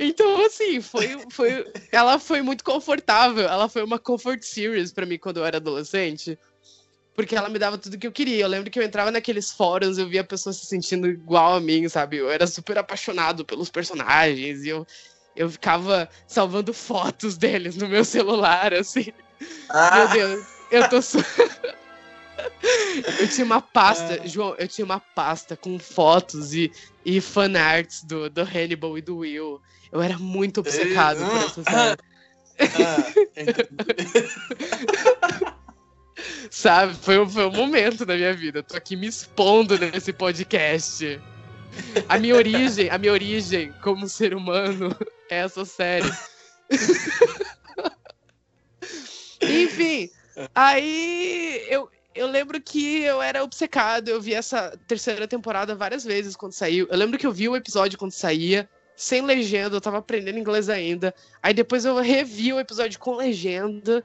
Então, 0.00 0.46
assim, 0.46 0.80
foi, 0.80 1.18
foi, 1.32 1.66
ela 1.90 2.20
foi 2.20 2.40
muito 2.40 2.62
confortável. 2.62 3.48
Ela 3.48 3.68
foi 3.68 3.82
uma 3.82 3.98
comfort 3.98 4.42
series 4.42 4.92
para 4.92 5.04
mim 5.04 5.18
quando 5.18 5.38
eu 5.38 5.44
era 5.44 5.56
adolescente. 5.56 6.38
Porque 7.18 7.34
ela 7.34 7.48
me 7.48 7.58
dava 7.58 7.76
tudo 7.76 7.98
que 7.98 8.06
eu 8.06 8.12
queria. 8.12 8.44
Eu 8.44 8.48
lembro 8.48 8.70
que 8.70 8.78
eu 8.78 8.82
entrava 8.84 9.10
naqueles 9.10 9.50
fóruns, 9.50 9.98
eu 9.98 10.08
via 10.08 10.22
pessoas 10.22 10.56
se 10.58 10.66
sentindo 10.66 11.08
igual 11.08 11.56
a 11.56 11.60
mim, 11.60 11.88
sabe? 11.88 12.18
Eu 12.18 12.30
era 12.30 12.46
super 12.46 12.78
apaixonado 12.78 13.44
pelos 13.44 13.68
personagens 13.68 14.62
e 14.62 14.68
eu, 14.68 14.86
eu 15.34 15.50
ficava 15.50 16.08
salvando 16.28 16.72
fotos 16.72 17.36
deles 17.36 17.76
no 17.76 17.88
meu 17.88 18.04
celular, 18.04 18.72
assim. 18.72 19.12
Ah. 19.68 19.96
Meu 19.96 20.08
Deus, 20.10 20.46
eu 20.70 20.88
tô. 20.88 20.98
Eu 23.18 23.28
tinha 23.28 23.44
uma 23.44 23.60
pasta, 23.60 24.20
é. 24.24 24.28
João, 24.28 24.54
eu 24.56 24.68
tinha 24.68 24.84
uma 24.84 25.00
pasta 25.00 25.56
com 25.56 25.76
fotos 25.76 26.54
e, 26.54 26.70
e 27.04 27.20
fanarts 27.20 28.04
do, 28.04 28.30
do 28.30 28.42
Hannibal 28.42 28.96
e 28.96 29.02
do 29.02 29.16
Will. 29.16 29.60
Eu 29.90 30.00
era 30.00 30.16
muito 30.18 30.60
obcecado 30.60 31.18
por 31.18 31.36
essa 31.36 31.64
série. 31.64 31.98
Ah, 32.60 33.12
Sabe? 36.50 36.94
Foi, 36.94 37.26
foi 37.28 37.46
um 37.46 37.52
momento 37.52 38.04
da 38.04 38.14
minha 38.14 38.34
vida. 38.34 38.58
Eu 38.60 38.62
tô 38.62 38.76
aqui 38.76 38.96
me 38.96 39.06
expondo 39.06 39.78
nesse 39.78 40.12
podcast. 40.12 41.20
A 42.08 42.18
minha 42.18 42.34
origem, 42.34 42.90
a 42.90 42.98
minha 42.98 43.12
origem 43.12 43.72
como 43.82 44.08
ser 44.08 44.34
humano 44.34 44.94
é 45.30 45.38
essa 45.38 45.64
série. 45.64 46.10
Enfim, 49.40 50.10
aí 50.54 51.64
eu, 51.68 51.88
eu 52.14 52.26
lembro 52.26 52.60
que 52.60 53.02
eu 53.02 53.22
era 53.22 53.42
obcecado, 53.42 54.08
eu 54.08 54.20
vi 54.20 54.34
essa 54.34 54.76
terceira 54.86 55.28
temporada 55.28 55.74
várias 55.74 56.04
vezes 56.04 56.34
quando 56.36 56.52
saiu. 56.52 56.86
Eu 56.90 56.96
lembro 56.96 57.18
que 57.18 57.26
eu 57.26 57.32
vi 57.32 57.48
o 57.48 57.56
episódio 57.56 57.98
quando 57.98 58.12
saía 58.12 58.68
sem 58.96 59.22
legenda, 59.22 59.76
eu 59.76 59.80
tava 59.80 59.98
aprendendo 59.98 60.38
inglês 60.38 60.68
ainda. 60.68 61.14
Aí 61.40 61.54
depois 61.54 61.84
eu 61.84 61.96
revi 62.00 62.52
o 62.52 62.58
episódio 62.58 62.98
com 62.98 63.14
legenda 63.14 64.04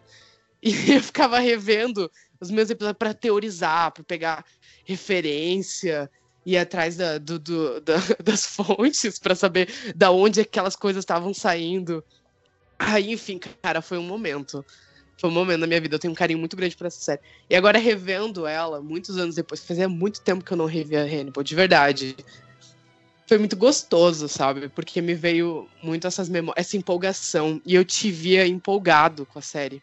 e 0.88 0.94
eu 0.94 1.04
ficava 1.04 1.40
revendo 1.40 2.10
os 2.40 2.50
meus 2.50 2.70
episódios 2.70 2.98
para 2.98 3.14
teorizar, 3.14 3.92
para 3.92 4.04
pegar 4.04 4.46
referência, 4.86 6.10
ir 6.46 6.58
atrás 6.58 6.96
da, 6.96 7.18
do, 7.18 7.38
do, 7.38 7.82
da, 7.84 7.96
das 8.24 8.46
fontes 8.46 9.20
para 9.20 9.36
saber 9.36 9.70
da 9.96 10.12
onde 10.12 10.40
aquelas 10.40 10.76
coisas 10.76 11.02
estavam 11.02 11.34
saindo. 11.34 12.04
Aí, 12.80 13.12
enfim, 13.12 13.40
cara, 13.62 13.82
foi 13.82 13.98
um 13.98 14.04
momento. 14.04 14.66
Foi 15.18 15.30
um 15.30 15.34
momento 15.34 15.60
na 15.60 15.68
minha 15.68 15.80
vida. 15.80 15.96
Eu 15.96 16.00
tenho 16.00 16.12
um 16.12 16.16
carinho 16.16 16.40
muito 16.40 16.56
grande 16.56 16.76
por 16.76 16.88
essa 16.88 17.00
série. 17.00 17.22
E 17.50 17.56
agora, 17.56 17.78
revendo 17.78 18.48
ela, 18.48 18.82
muitos 18.82 19.18
anos 19.18 19.36
depois, 19.36 19.64
fazia 19.64 19.88
muito 19.88 20.22
tempo 20.22 20.44
que 20.44 20.52
eu 20.52 20.58
não 20.58 20.66
revia 20.66 21.04
Hannibal, 21.04 21.44
de 21.44 21.56
verdade 21.56 22.16
foi 23.26 23.38
muito 23.38 23.56
gostoso, 23.56 24.28
sabe? 24.28 24.68
Porque 24.70 25.02
me 25.02 25.16
veio 25.16 25.68
muito 25.82 26.06
essas 26.06 26.30
memórias, 26.30 26.68
essa 26.68 26.78
empolgação. 26.78 27.62
E 27.66 27.74
eu 27.74 27.84
te 27.86 28.12
via 28.12 28.46
empolgado 28.46 29.26
com 29.26 29.40
a 29.40 29.42
série. 29.42 29.82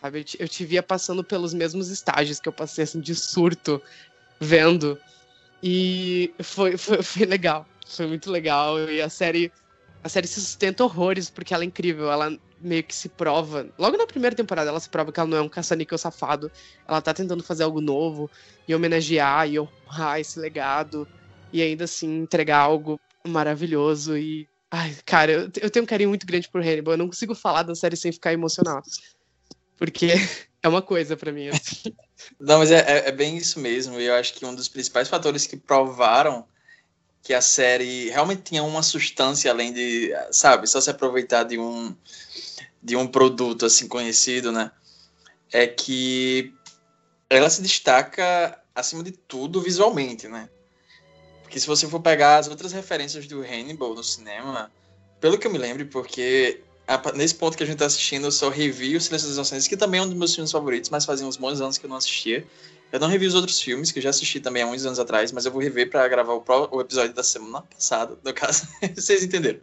Sabe? 0.00 0.24
Eu 0.38 0.48
te, 0.48 0.64
via 0.64 0.82
passando 0.82 1.24
pelos 1.24 1.52
mesmos 1.52 1.88
estágios 1.88 2.38
que 2.38 2.48
eu 2.48 2.52
passei, 2.52 2.84
assim, 2.84 3.00
de 3.00 3.14
surto, 3.14 3.82
vendo. 4.40 4.98
E 5.62 6.32
foi, 6.42 6.76
foi, 6.76 7.02
foi 7.02 7.26
legal. 7.26 7.66
Foi 7.86 8.06
muito 8.06 8.30
legal. 8.30 8.78
E 8.88 9.00
a 9.00 9.08
série. 9.08 9.52
A 10.02 10.08
série 10.08 10.28
se 10.28 10.40
sustenta 10.40 10.84
horrores, 10.84 11.28
porque 11.28 11.52
ela 11.52 11.64
é 11.64 11.66
incrível. 11.66 12.10
Ela 12.10 12.30
meio 12.60 12.84
que 12.84 12.94
se 12.94 13.08
prova. 13.08 13.68
Logo 13.76 13.96
na 13.96 14.06
primeira 14.06 14.36
temporada, 14.36 14.70
ela 14.70 14.80
se 14.80 14.88
prova 14.88 15.12
que 15.12 15.18
ela 15.18 15.28
não 15.28 15.38
é 15.38 15.42
um 15.42 15.48
caça-níquel 15.48 15.98
safado. 15.98 16.50
Ela 16.86 17.00
tá 17.00 17.12
tentando 17.12 17.42
fazer 17.42 17.64
algo 17.64 17.80
novo 17.80 18.30
e 18.66 18.74
homenagear 18.74 19.48
e 19.48 19.58
honrar 19.58 20.20
esse 20.20 20.38
legado 20.38 21.06
e 21.52 21.62
ainda 21.62 21.84
assim 21.84 22.20
entregar 22.20 22.58
algo 22.58 23.00
maravilhoso 23.26 24.16
e 24.16 24.46
ai, 24.70 24.94
cara, 25.04 25.32
eu, 25.32 25.50
eu 25.60 25.70
tenho 25.70 25.84
um 25.84 25.86
carinho 25.86 26.08
muito 26.08 26.26
grande 26.26 26.48
por 26.48 26.60
Hannibal, 26.60 26.94
eu 26.94 26.98
não 26.98 27.06
consigo 27.06 27.34
falar 27.34 27.62
da 27.62 27.74
série 27.74 27.96
sem 27.96 28.12
ficar 28.12 28.32
emocionado. 28.32 28.82
Porque 29.78 30.08
é 30.62 30.68
uma 30.68 30.82
coisa 30.82 31.16
para 31.16 31.32
mim. 31.32 31.48
Assim. 31.48 31.94
Não, 32.38 32.58
mas 32.58 32.70
é, 32.70 32.80
é, 32.80 33.08
é, 33.08 33.12
bem 33.12 33.36
isso 33.36 33.58
mesmo. 33.58 33.98
E 33.98 34.04
eu 34.04 34.14
acho 34.14 34.34
que 34.34 34.44
um 34.44 34.54
dos 34.54 34.68
principais 34.68 35.08
fatores 35.08 35.46
que 35.46 35.56
provaram 35.56 36.44
que 37.22 37.32
a 37.32 37.40
série 37.40 38.10
realmente 38.10 38.42
tinha 38.42 38.62
uma 38.62 38.82
substância 38.82 39.50
além 39.50 39.72
de, 39.72 40.12
sabe, 40.30 40.66
só 40.66 40.80
se 40.80 40.90
aproveitar 40.90 41.44
de 41.44 41.58
um 41.58 41.94
de 42.80 42.96
um 42.96 43.06
produto 43.06 43.66
assim 43.66 43.88
conhecido, 43.88 44.52
né? 44.52 44.70
É 45.52 45.66
que 45.66 46.54
ela 47.28 47.50
se 47.50 47.60
destaca 47.60 48.58
acima 48.74 49.02
de 49.02 49.12
tudo 49.12 49.60
visualmente, 49.60 50.28
né? 50.28 50.48
Porque 51.42 51.58
se 51.58 51.66
você 51.66 51.88
for 51.88 52.00
pegar 52.00 52.38
as 52.38 52.46
outras 52.46 52.72
referências 52.72 53.26
do 53.26 53.42
Hannibal 53.42 53.94
no 53.94 54.04
cinema, 54.04 54.70
pelo 55.20 55.36
que 55.38 55.46
eu 55.46 55.50
me 55.50 55.58
lembro, 55.58 55.84
porque 55.86 56.62
nesse 57.14 57.34
ponto 57.34 57.56
que 57.56 57.62
a 57.62 57.66
gente 57.66 57.78
tá 57.78 57.86
assistindo, 57.86 58.26
eu 58.26 58.32
só 58.32 58.48
revi 58.48 58.96
o 58.96 59.00
Silêncio 59.00 59.28
das 59.28 59.36
Inocentes, 59.36 59.68
que 59.68 59.76
também 59.76 60.00
é 60.00 60.02
um 60.02 60.06
dos 60.06 60.16
meus 60.16 60.34
filmes 60.34 60.50
favoritos, 60.50 60.88
mas 60.88 61.04
fazia 61.04 61.26
uns 61.26 61.36
bons 61.36 61.60
anos 61.60 61.76
que 61.76 61.84
eu 61.84 61.90
não 61.90 61.96
assistia. 61.96 62.46
Eu 62.90 62.98
não 62.98 63.08
revi 63.08 63.26
os 63.26 63.34
outros 63.34 63.60
filmes, 63.60 63.92
que 63.92 63.98
eu 63.98 64.02
já 64.02 64.10
assisti 64.10 64.40
também 64.40 64.62
há 64.62 64.66
uns 64.66 64.86
anos 64.86 64.98
atrás, 64.98 65.30
mas 65.30 65.44
eu 65.44 65.52
vou 65.52 65.60
rever 65.60 65.90
para 65.90 66.08
gravar 66.08 66.32
o, 66.32 66.40
pro, 66.40 66.68
o, 66.72 66.80
episódio 66.80 67.12
da 67.12 67.22
semana 67.22 67.60
passada, 67.60 68.18
no 68.24 68.32
caso, 68.32 68.66
vocês 68.96 69.22
entenderam. 69.22 69.60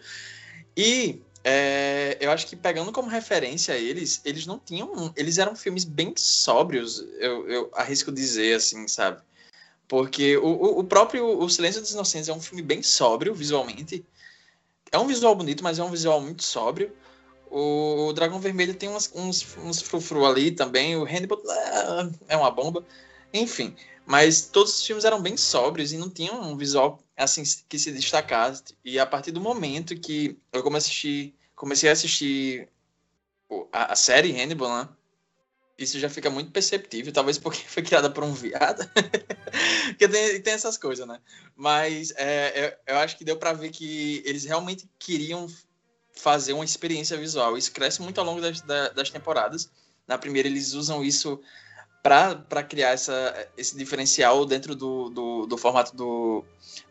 E 0.78 1.20
é, 1.44 2.18
eu 2.20 2.30
acho 2.32 2.46
que 2.46 2.56
pegando 2.56 2.92
como 2.92 3.10
referência 3.10 3.74
eles, 3.74 4.22
eles 4.24 4.46
não 4.46 4.60
tinham. 4.60 5.12
Eles 5.16 5.40
eram 5.40 5.56
filmes 5.56 5.84
bem 5.84 6.14
sóbrios, 6.16 7.04
eu, 7.18 7.50
eu 7.50 7.72
arrisco 7.74 8.12
dizer, 8.12 8.56
assim, 8.56 8.88
sabe? 8.88 9.22
Porque 9.88 10.38
o, 10.38 10.80
o 10.80 10.84
próprio 10.84 11.40
O 11.40 11.50
Silêncio 11.50 11.82
dos 11.82 11.92
Inocentes 11.92 12.30
é 12.30 12.34
um 12.34 12.42
filme 12.42 12.62
bem 12.62 12.84
sóbrio 12.84 13.34
visualmente. 13.34 14.06
É 14.92 14.98
um 14.98 15.08
visual 15.08 15.36
bonito, 15.36 15.64
mas 15.64 15.80
é 15.80 15.84
um 15.84 15.92
visual 15.92 16.22
muito 16.22 16.44
sóbrio. 16.44 16.92
O, 17.58 18.12
Dragão 18.12 18.38
Vermelho 18.38 18.74
tem 18.74 18.90
uns, 18.90 19.10
uns, 19.16 19.56
uns 19.60 19.82
frufru 19.82 20.26
ali 20.26 20.52
também. 20.52 20.98
O 20.98 21.06
Hannibal 21.06 21.42
ah, 21.48 22.10
é 22.28 22.36
uma 22.36 22.52
bomba. 22.52 22.86
Enfim, 23.34 23.74
mas 24.06 24.42
todos 24.42 24.78
os 24.78 24.86
filmes 24.86 25.06
eram 25.06 25.22
bem 25.22 25.38
sóbrios 25.38 25.94
e 25.94 25.98
não 25.98 26.10
tinham 26.10 26.42
um 26.42 26.58
visual 26.58 27.00
assim 27.16 27.44
que 27.70 27.80
se 27.80 27.94
destacasse. 27.94 28.62
E 28.84 29.00
a 29.00 29.06
partir 29.06 29.32
do 29.32 29.40
momento 29.40 29.98
que 29.98 30.38
eu 30.52 30.62
comecei 30.62 30.90
a 30.90 30.92
assistir, 30.92 31.36
comecei 31.56 31.90
a, 31.90 31.94
assistir 31.94 32.68
a, 33.72 33.94
a 33.94 33.96
série 33.96 34.38
Hannibal, 34.38 34.70
né? 34.78 34.90
isso 35.78 36.00
já 36.00 36.10
fica 36.10 36.30
muito 36.30 36.52
perceptível, 36.52 37.14
talvez 37.14 37.38
porque 37.38 37.64
foi 37.68 37.84
criada 37.84 38.10
por 38.10 38.24
um 38.24 38.34
viado, 38.34 38.86
porque 39.90 40.08
tem, 40.10 40.42
tem 40.42 40.54
essas 40.54 40.78
coisas, 40.78 41.08
né? 41.08 41.20
Mas 41.56 42.12
é, 42.18 42.78
eu, 42.88 42.96
eu 42.96 43.00
acho 43.00 43.18
que 43.18 43.24
deu 43.24 43.38
para 43.38 43.54
ver 43.54 43.70
que 43.70 44.22
eles 44.26 44.44
realmente 44.44 44.90
queriam 45.00 45.48
fazer 46.16 46.54
uma 46.54 46.66
experiência 46.66 47.18
visual. 47.18 47.58
Isso 47.58 47.72
cresce 47.72 48.02
muito 48.02 48.20
ao 48.20 48.26
longo 48.26 48.42
das, 48.42 48.62
das 48.62 49.10
temporadas. 49.10 49.70
Na 50.08 50.18
primeira, 50.18 50.48
eles 50.48 50.74
usam 50.74 51.04
isso 51.04 51.40
para 52.02 52.64
criar 52.64 52.92
essa, 52.92 53.48
esse 53.58 53.76
diferencial 53.76 54.46
dentro 54.46 54.76
do, 54.76 55.10
do, 55.10 55.46
do, 55.48 55.58
formato 55.58 55.96
do 55.96 56.46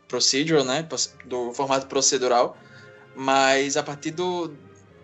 procedural, 0.07 0.65
né? 0.65 0.87
Do 1.25 1.53
formato 1.53 1.87
procedural. 1.87 2.57
Mas 3.15 3.77
a 3.77 3.83
partir 3.83 4.11
do, 4.11 4.53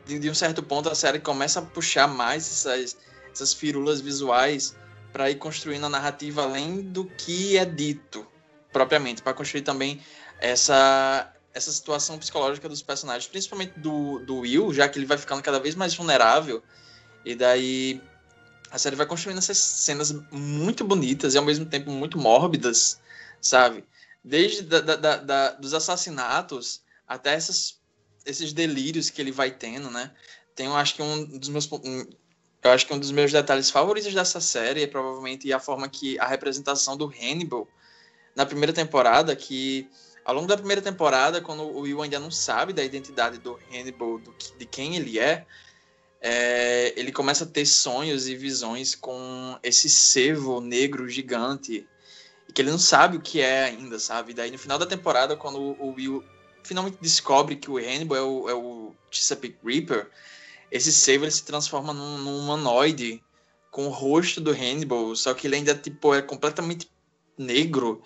de, 0.06 0.20
de 0.20 0.30
um 0.30 0.36
certo 0.36 0.62
ponto, 0.62 0.90
a 0.90 0.96
série 0.96 1.20
começa 1.20 1.60
a 1.60 1.64
puxar 1.64 2.08
mais 2.08 2.46
essas 2.46 2.98
essas 3.34 3.54
firulas 3.54 4.02
visuais 4.02 4.76
para 5.12 5.30
ir 5.30 5.36
construindo 5.36 5.86
a 5.86 5.90
narrativa 5.90 6.44
além 6.44 6.82
do 6.82 7.06
que 7.06 7.58
é 7.58 7.66
dito 7.66 8.28
propriamente, 8.72 9.22
para 9.22 9.34
construir 9.34 9.62
também 9.62 10.02
essa 10.40 11.34
essa 11.54 11.72
situação 11.72 12.18
psicológica 12.18 12.70
dos 12.70 12.82
personagens, 12.82 13.28
principalmente 13.28 13.78
do, 13.80 14.20
do 14.20 14.40
Will, 14.40 14.74
já 14.74 14.88
que 14.88 14.98
ele 14.98 15.06
vai 15.06 15.18
ficando 15.18 15.42
cada 15.42 15.60
vez 15.60 15.76
mais 15.76 15.94
vulnerável, 15.94 16.64
e 17.26 17.36
daí 17.36 18.02
a 18.70 18.78
série 18.78 18.96
vai 18.96 19.06
construindo 19.06 19.38
essas 19.38 19.58
cenas 19.58 20.12
muito 20.32 20.84
bonitas 20.84 21.34
e 21.34 21.38
ao 21.38 21.44
mesmo 21.44 21.66
tempo 21.66 21.92
muito 21.92 22.18
mórbidas, 22.18 23.00
sabe? 23.42 23.84
Desde 24.24 24.62
da, 24.62 24.80
da, 24.80 25.18
da, 25.18 25.52
dos 25.52 25.74
assassinatos 25.74 26.82
até 27.08 27.34
essas, 27.34 27.80
esses 28.26 28.54
delírios 28.54 29.10
que 29.10 29.22
ele 29.22 29.32
vai 29.32 29.52
tendo, 29.52 29.90
né? 29.92 30.12
Tem, 30.56 30.68
eu 30.68 30.76
acho 30.76 30.96
que 30.96 31.02
um 31.02 31.26
dos 31.38 31.50
meus 31.50 31.70
um, 31.72 32.06
eu 32.64 32.72
acho 32.72 32.86
que 32.86 32.94
um 32.94 33.00
dos 33.00 33.12
meus 33.12 33.32
detalhes 33.32 33.70
favoritos 33.70 34.14
dessa 34.14 34.40
série 34.40 34.84
é 34.84 34.88
provavelmente 34.88 35.52
a 35.52 35.60
forma 35.60 35.90
que 35.90 36.18
a 36.20 36.28
representação 36.28 36.96
do 36.96 37.08
Hannibal 37.08 37.68
na 38.36 38.46
primeira 38.46 38.72
temporada, 38.72 39.36
que 39.36 39.90
ao 40.24 40.36
longo 40.36 40.48
da 40.48 40.58
primeira 40.58 40.82
temporada, 40.82 41.42
quando 41.42 41.64
o 41.64 41.82
Will 41.82 42.02
ainda 42.02 42.20
não 42.20 42.32
sabe 42.32 42.74
da 42.74 42.84
identidade 42.84 43.38
do 43.38 43.60
Hannibal, 43.72 44.20
do, 44.20 44.34
de 44.58 44.66
quem 44.66 44.96
ele 44.96 45.20
é, 45.20 45.46
é, 46.22 46.94
ele 46.96 47.12
começa 47.12 47.44
a 47.44 47.48
ter 47.48 47.66
sonhos 47.66 48.28
e 48.28 48.36
visões 48.36 48.94
com 48.94 49.58
esse 49.64 49.90
cervo 49.90 50.62
negro 50.62 51.10
gigante. 51.10 51.88
e 52.48 52.54
que 52.54 52.62
ele 52.62 52.70
não 52.70 52.78
sabe 52.78 53.18
o 53.18 53.22
que 53.22 53.42
é 53.42 53.64
ainda, 53.64 53.98
sabe? 53.98 54.34
Daí 54.34 54.52
no 54.52 54.60
final 54.60 54.78
da 54.78 54.86
temporada, 54.86 55.36
quando 55.36 55.60
o 55.60 55.94
Will 55.96 56.24
finalmente 56.64 56.98
descobre 57.02 57.56
que 57.56 57.72
o 57.72 57.78
Hannibal 57.78 58.18
é 58.18 58.22
o, 58.22 58.50
é 58.50 58.54
o 58.54 58.96
Chesapeake 59.10 59.58
Reaper, 59.64 60.10
esse 60.70 60.92
Save 60.92 61.24
ele 61.24 61.32
se 61.32 61.44
transforma 61.44 61.92
num, 61.92 62.20
num 62.20 62.38
humanoide 62.38 63.22
com 63.72 63.88
o 63.88 63.90
rosto 63.90 64.40
do 64.40 64.52
Hannibal, 64.52 65.16
só 65.16 65.34
que 65.34 65.48
ele 65.48 65.56
ainda 65.56 65.74
tipo 65.74 66.14
é 66.14 66.22
completamente 66.22 66.90
negro. 67.38 68.02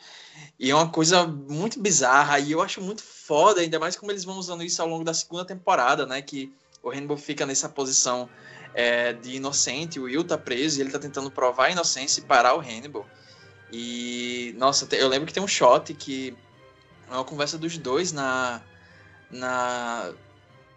E 0.60 0.72
é 0.72 0.76
uma 0.76 0.90
coisa 0.90 1.28
muito 1.28 1.80
bizarra 1.80 2.40
e 2.40 2.52
eu 2.52 2.62
acho 2.62 2.82
muito 2.82 3.04
foda, 3.04 3.62
ainda 3.62 3.80
mais 3.80 3.96
como 3.96 4.12
eles 4.12 4.24
vão 4.24 4.38
usando 4.38 4.64
isso 4.64 4.82
ao 4.82 4.88
longo 4.88 5.04
da 5.04 5.14
segunda 5.14 5.44
temporada, 5.44 6.06
né, 6.06 6.22
que 6.22 6.54
o 6.82 6.90
Hannibal 6.90 7.18
fica 7.18 7.46
nessa 7.46 7.68
posição 7.68 8.30
é, 8.74 9.14
de 9.14 9.36
inocente, 9.36 10.00
o 10.00 10.04
Will 10.04 10.24
tá 10.24 10.38
preso 10.38 10.78
e 10.78 10.82
ele 10.82 10.92
tá 10.92 11.00
tentando 11.00 11.32
provar 11.32 11.66
a 11.66 11.72
inocência 11.72 12.22
e 12.22 12.24
parar 12.24 12.56
o 12.56 12.60
Hannibal. 12.60 13.06
E, 13.72 14.54
nossa, 14.58 14.88
eu 14.96 15.08
lembro 15.08 15.28
que 15.28 15.34
tem 15.34 15.44
um 15.44 15.48
shot 15.48 15.94
que 15.94 16.36
é 17.10 17.14
uma 17.14 17.24
conversa 17.24 17.58
dos 17.58 17.78
dois 17.78 18.12
na, 18.12 18.62
na 19.30 20.14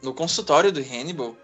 no 0.03 0.15
consultório 0.15 0.73
do 0.73 0.81
Hannibal. 0.81 1.37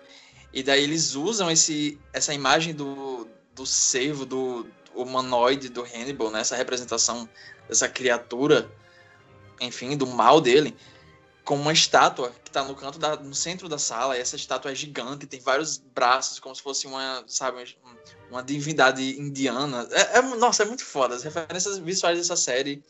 E 0.52 0.62
daí 0.62 0.82
eles 0.82 1.14
usam 1.14 1.50
esse, 1.50 1.98
essa 2.12 2.32
imagem 2.32 2.74
do, 2.74 3.26
do 3.54 3.66
servo, 3.66 4.24
do 4.24 4.66
humanoide 4.94 5.68
do 5.68 5.82
Hannibal, 5.82 6.30
né? 6.30 6.40
essa 6.40 6.56
representação 6.56 7.28
dessa 7.68 7.88
criatura, 7.88 8.70
enfim, 9.60 9.96
do 9.96 10.06
mal 10.06 10.40
dele, 10.40 10.76
com 11.44 11.56
uma 11.56 11.72
estátua 11.72 12.32
que 12.42 12.48
está 12.48 12.64
no 12.64 12.74
canto 12.74 12.98
da, 12.98 13.16
no 13.16 13.34
centro 13.34 13.68
da 13.68 13.78
sala. 13.78 14.16
Essa 14.16 14.36
estátua 14.36 14.72
é 14.72 14.74
gigante, 14.74 15.26
tem 15.26 15.40
vários 15.40 15.76
braços, 15.76 16.38
como 16.38 16.54
se 16.54 16.62
fosse 16.62 16.86
uma, 16.86 17.22
sabe, 17.26 17.76
uma 18.30 18.42
divindade 18.42 19.20
indiana. 19.20 19.86
É, 19.90 20.18
é, 20.18 20.22
nossa, 20.22 20.62
é 20.62 20.66
muito 20.66 20.84
foda. 20.84 21.14
As 21.14 21.22
referências 21.22 21.78
visuais 21.78 22.18
dessa 22.18 22.36
série 22.36 22.82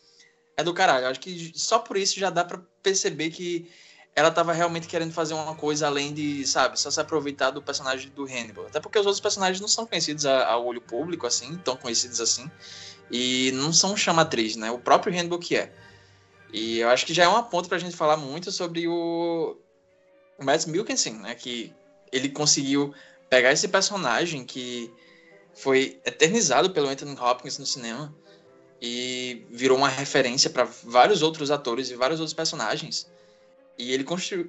é 0.56 0.62
do 0.62 0.72
caralho. 0.72 1.08
Acho 1.08 1.20
que 1.20 1.52
só 1.54 1.78
por 1.80 1.96
isso 1.96 2.18
já 2.18 2.30
dá 2.30 2.44
para 2.44 2.60
perceber 2.82 3.30
que 3.30 3.68
ela 4.16 4.30
tava 4.30 4.52
realmente 4.52 4.86
querendo 4.86 5.12
fazer 5.12 5.34
uma 5.34 5.56
coisa 5.56 5.86
além 5.86 6.14
de, 6.14 6.46
sabe, 6.46 6.78
só 6.78 6.90
se 6.90 7.00
aproveitar 7.00 7.50
do 7.50 7.60
personagem 7.60 8.10
do 8.10 8.24
Hannibal. 8.24 8.66
Até 8.66 8.78
porque 8.78 8.98
os 8.98 9.06
outros 9.06 9.20
personagens 9.20 9.60
não 9.60 9.68
são 9.68 9.86
conhecidos 9.86 10.24
ao 10.24 10.64
olho 10.64 10.80
público, 10.80 11.26
assim, 11.26 11.56
tão 11.64 11.76
conhecidos 11.76 12.20
assim. 12.20 12.48
E 13.10 13.50
não 13.52 13.72
são 13.72 13.96
chamatriz, 13.96 14.54
né? 14.54 14.70
O 14.70 14.78
próprio 14.78 15.12
Hannibal 15.12 15.38
que 15.38 15.56
é. 15.56 15.72
E 16.52 16.78
eu 16.78 16.88
acho 16.90 17.04
que 17.04 17.12
já 17.12 17.24
é 17.24 17.28
uma 17.28 17.42
ponto 17.42 17.68
pra 17.68 17.78
gente 17.78 17.96
falar 17.96 18.16
muito 18.16 18.52
sobre 18.52 18.86
o, 18.86 19.56
o 20.38 20.44
Mads 20.44 20.66
Mikkelsen, 20.66 21.14
né? 21.14 21.34
Que 21.34 21.74
ele 22.12 22.28
conseguiu 22.28 22.94
pegar 23.28 23.50
esse 23.50 23.66
personagem 23.66 24.44
que 24.44 24.92
foi 25.52 26.00
eternizado 26.04 26.70
pelo 26.70 26.88
Anthony 26.88 27.18
Hopkins 27.18 27.58
no 27.58 27.66
cinema 27.66 28.14
e 28.80 29.44
virou 29.50 29.76
uma 29.76 29.88
referência 29.88 30.48
para 30.50 30.64
vários 30.84 31.22
outros 31.22 31.50
atores 31.50 31.90
e 31.90 31.96
vários 31.96 32.20
outros 32.20 32.34
personagens. 32.34 33.12
E 33.78 33.92
ele 33.92 34.04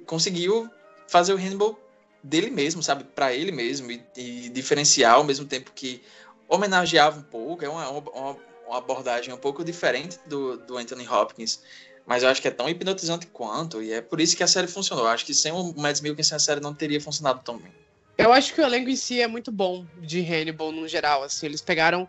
conseguiu 0.06 0.70
fazer 1.08 1.32
o 1.32 1.36
Hannibal 1.36 1.78
dele 2.22 2.50
mesmo, 2.50 2.82
sabe? 2.82 3.04
Para 3.04 3.32
ele 3.32 3.52
mesmo 3.52 3.90
e, 3.90 4.02
e, 4.16 4.48
diferenciar 4.48 5.14
ao 5.14 5.24
mesmo 5.24 5.46
tempo 5.46 5.72
que 5.74 6.02
homenageava 6.48 7.18
um 7.18 7.22
pouco. 7.22 7.64
É 7.64 7.68
uma, 7.68 7.88
uma, 7.88 8.36
uma, 8.66 8.78
abordagem 8.78 9.32
um 9.32 9.38
pouco 9.38 9.64
diferente 9.64 10.18
do, 10.26 10.56
do 10.58 10.76
Anthony 10.76 11.08
Hopkins, 11.08 11.60
mas 12.04 12.22
eu 12.22 12.28
acho 12.28 12.42
que 12.42 12.48
é 12.48 12.50
tão 12.50 12.68
hipnotizante 12.68 13.26
quanto. 13.28 13.82
E 13.82 13.92
é 13.92 14.00
por 14.00 14.20
isso 14.20 14.36
que 14.36 14.42
a 14.42 14.46
série 14.46 14.66
funcionou. 14.66 15.04
Eu 15.04 15.10
acho 15.10 15.24
que 15.24 15.34
sem 15.34 15.52
o 15.52 15.72
Mads 15.76 16.00
Mikkelsen 16.00 16.36
a 16.36 16.40
série 16.40 16.60
não 16.60 16.74
teria 16.74 17.00
funcionado 17.00 17.40
tão 17.44 17.58
bem. 17.58 17.72
Eu 18.18 18.32
acho 18.32 18.54
que 18.54 18.60
o 18.60 18.64
elenco 18.64 18.88
em 18.88 18.96
si 18.96 19.20
é 19.20 19.26
muito 19.26 19.52
bom 19.52 19.86
de 20.00 20.20
Hannibal 20.20 20.72
no 20.72 20.88
geral. 20.88 21.22
Assim, 21.22 21.46
eles 21.46 21.60
pegaram 21.60 22.08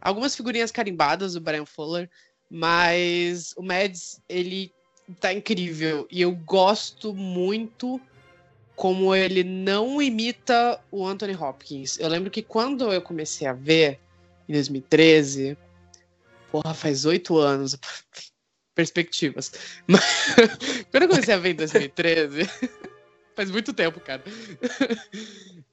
algumas 0.00 0.36
figurinhas 0.36 0.70
carimbadas 0.70 1.34
do 1.34 1.40
Brian 1.40 1.66
Fuller, 1.66 2.08
mas 2.48 3.52
o 3.56 3.62
Mads 3.62 4.20
ele 4.28 4.72
tá 5.20 5.32
incrível 5.32 6.06
e 6.10 6.20
eu 6.20 6.32
gosto 6.32 7.14
muito 7.14 8.00
como 8.76 9.14
ele 9.14 9.42
não 9.42 10.00
imita 10.00 10.80
o 10.90 11.04
Anthony 11.04 11.34
Hopkins. 11.34 11.98
Eu 11.98 12.08
lembro 12.08 12.30
que 12.30 12.42
quando 12.42 12.92
eu 12.92 13.02
comecei 13.02 13.46
a 13.46 13.52
ver 13.52 13.98
em 14.48 14.52
2013, 14.52 15.58
porra, 16.52 16.72
faz 16.72 17.04
oito 17.04 17.36
anos, 17.38 17.76
perspectivas. 18.76 19.52
Mas, 19.86 20.00
quando 20.92 21.02
eu 21.02 21.08
comecei 21.08 21.34
a 21.34 21.38
ver 21.38 21.50
em 21.50 21.56
2013, 21.56 22.48
faz 23.34 23.50
muito 23.50 23.72
tempo, 23.72 23.98
cara. 23.98 24.22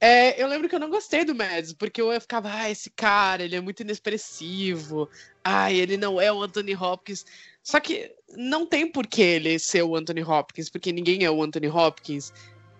É, 0.01 0.41
eu 0.41 0.47
lembro 0.47 0.67
que 0.67 0.73
eu 0.73 0.79
não 0.79 0.89
gostei 0.89 1.23
do 1.23 1.35
Mads, 1.35 1.73
porque 1.73 2.01
eu 2.01 2.19
ficava, 2.19 2.51
ah, 2.51 2.71
esse 2.71 2.89
cara, 2.89 3.43
ele 3.43 3.55
é 3.55 3.61
muito 3.61 3.81
inexpressivo. 3.81 5.07
Ah, 5.43 5.71
ele 5.71 5.95
não 5.95 6.19
é 6.19 6.31
o 6.31 6.41
Anthony 6.41 6.75
Hopkins. 6.75 7.23
Só 7.65 7.79
que 7.79 8.13
não 8.37 8.63
tem 8.63 8.89
por 8.89 9.07
que 9.07 9.23
ele 9.23 9.57
ser 9.57 9.81
o 9.81 9.95
Anthony 9.95 10.23
Hopkins, 10.23 10.69
porque 10.69 10.91
ninguém 10.91 11.23
é 11.23 11.31
o 11.31 11.41
Anthony 11.41 11.67
Hopkins. 11.67 12.31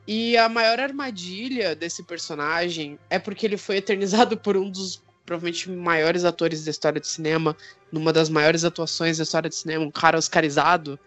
E 0.08 0.38
a 0.38 0.48
maior 0.48 0.80
armadilha 0.80 1.76
desse 1.76 2.04
personagem 2.04 3.00
é 3.10 3.18
porque 3.18 3.48
ele 3.48 3.58
foi 3.58 3.78
eternizado 3.78 4.38
por 4.40 4.56
um 4.56 4.70
dos 4.70 5.04
provavelmente 5.26 5.72
maiores 5.72 6.24
atores 6.24 6.64
da 6.64 6.70
história 6.70 7.02
do 7.02 7.08
cinema, 7.08 7.58
numa 7.92 8.14
das 8.14 8.30
maiores 8.30 8.64
atuações 8.64 9.18
da 9.18 9.24
história 9.24 9.50
do 9.50 9.56
cinema, 9.56 9.84
um 9.84 9.90
cara 9.90 10.20
oscarizado. 10.20 11.00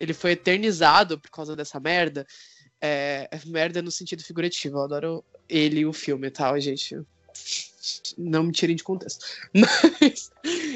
Ele 0.00 0.14
foi 0.14 0.30
eternizado 0.30 1.18
por 1.18 1.30
causa 1.30 1.54
dessa 1.54 1.78
merda. 1.78 2.26
É, 2.80 3.28
é 3.30 3.40
merda 3.44 3.82
no 3.82 3.90
sentido 3.90 4.24
figurativo. 4.24 4.78
Eu 4.78 4.84
adoro 4.84 5.24
ele 5.46 5.80
e 5.80 5.86
o 5.86 5.92
filme, 5.92 6.30
tá, 6.30 6.58
gente? 6.58 6.98
Não 8.16 8.44
me 8.44 8.52
tirem 8.52 8.74
de 8.74 8.82
contexto. 8.82 9.26
Mas 9.52 10.30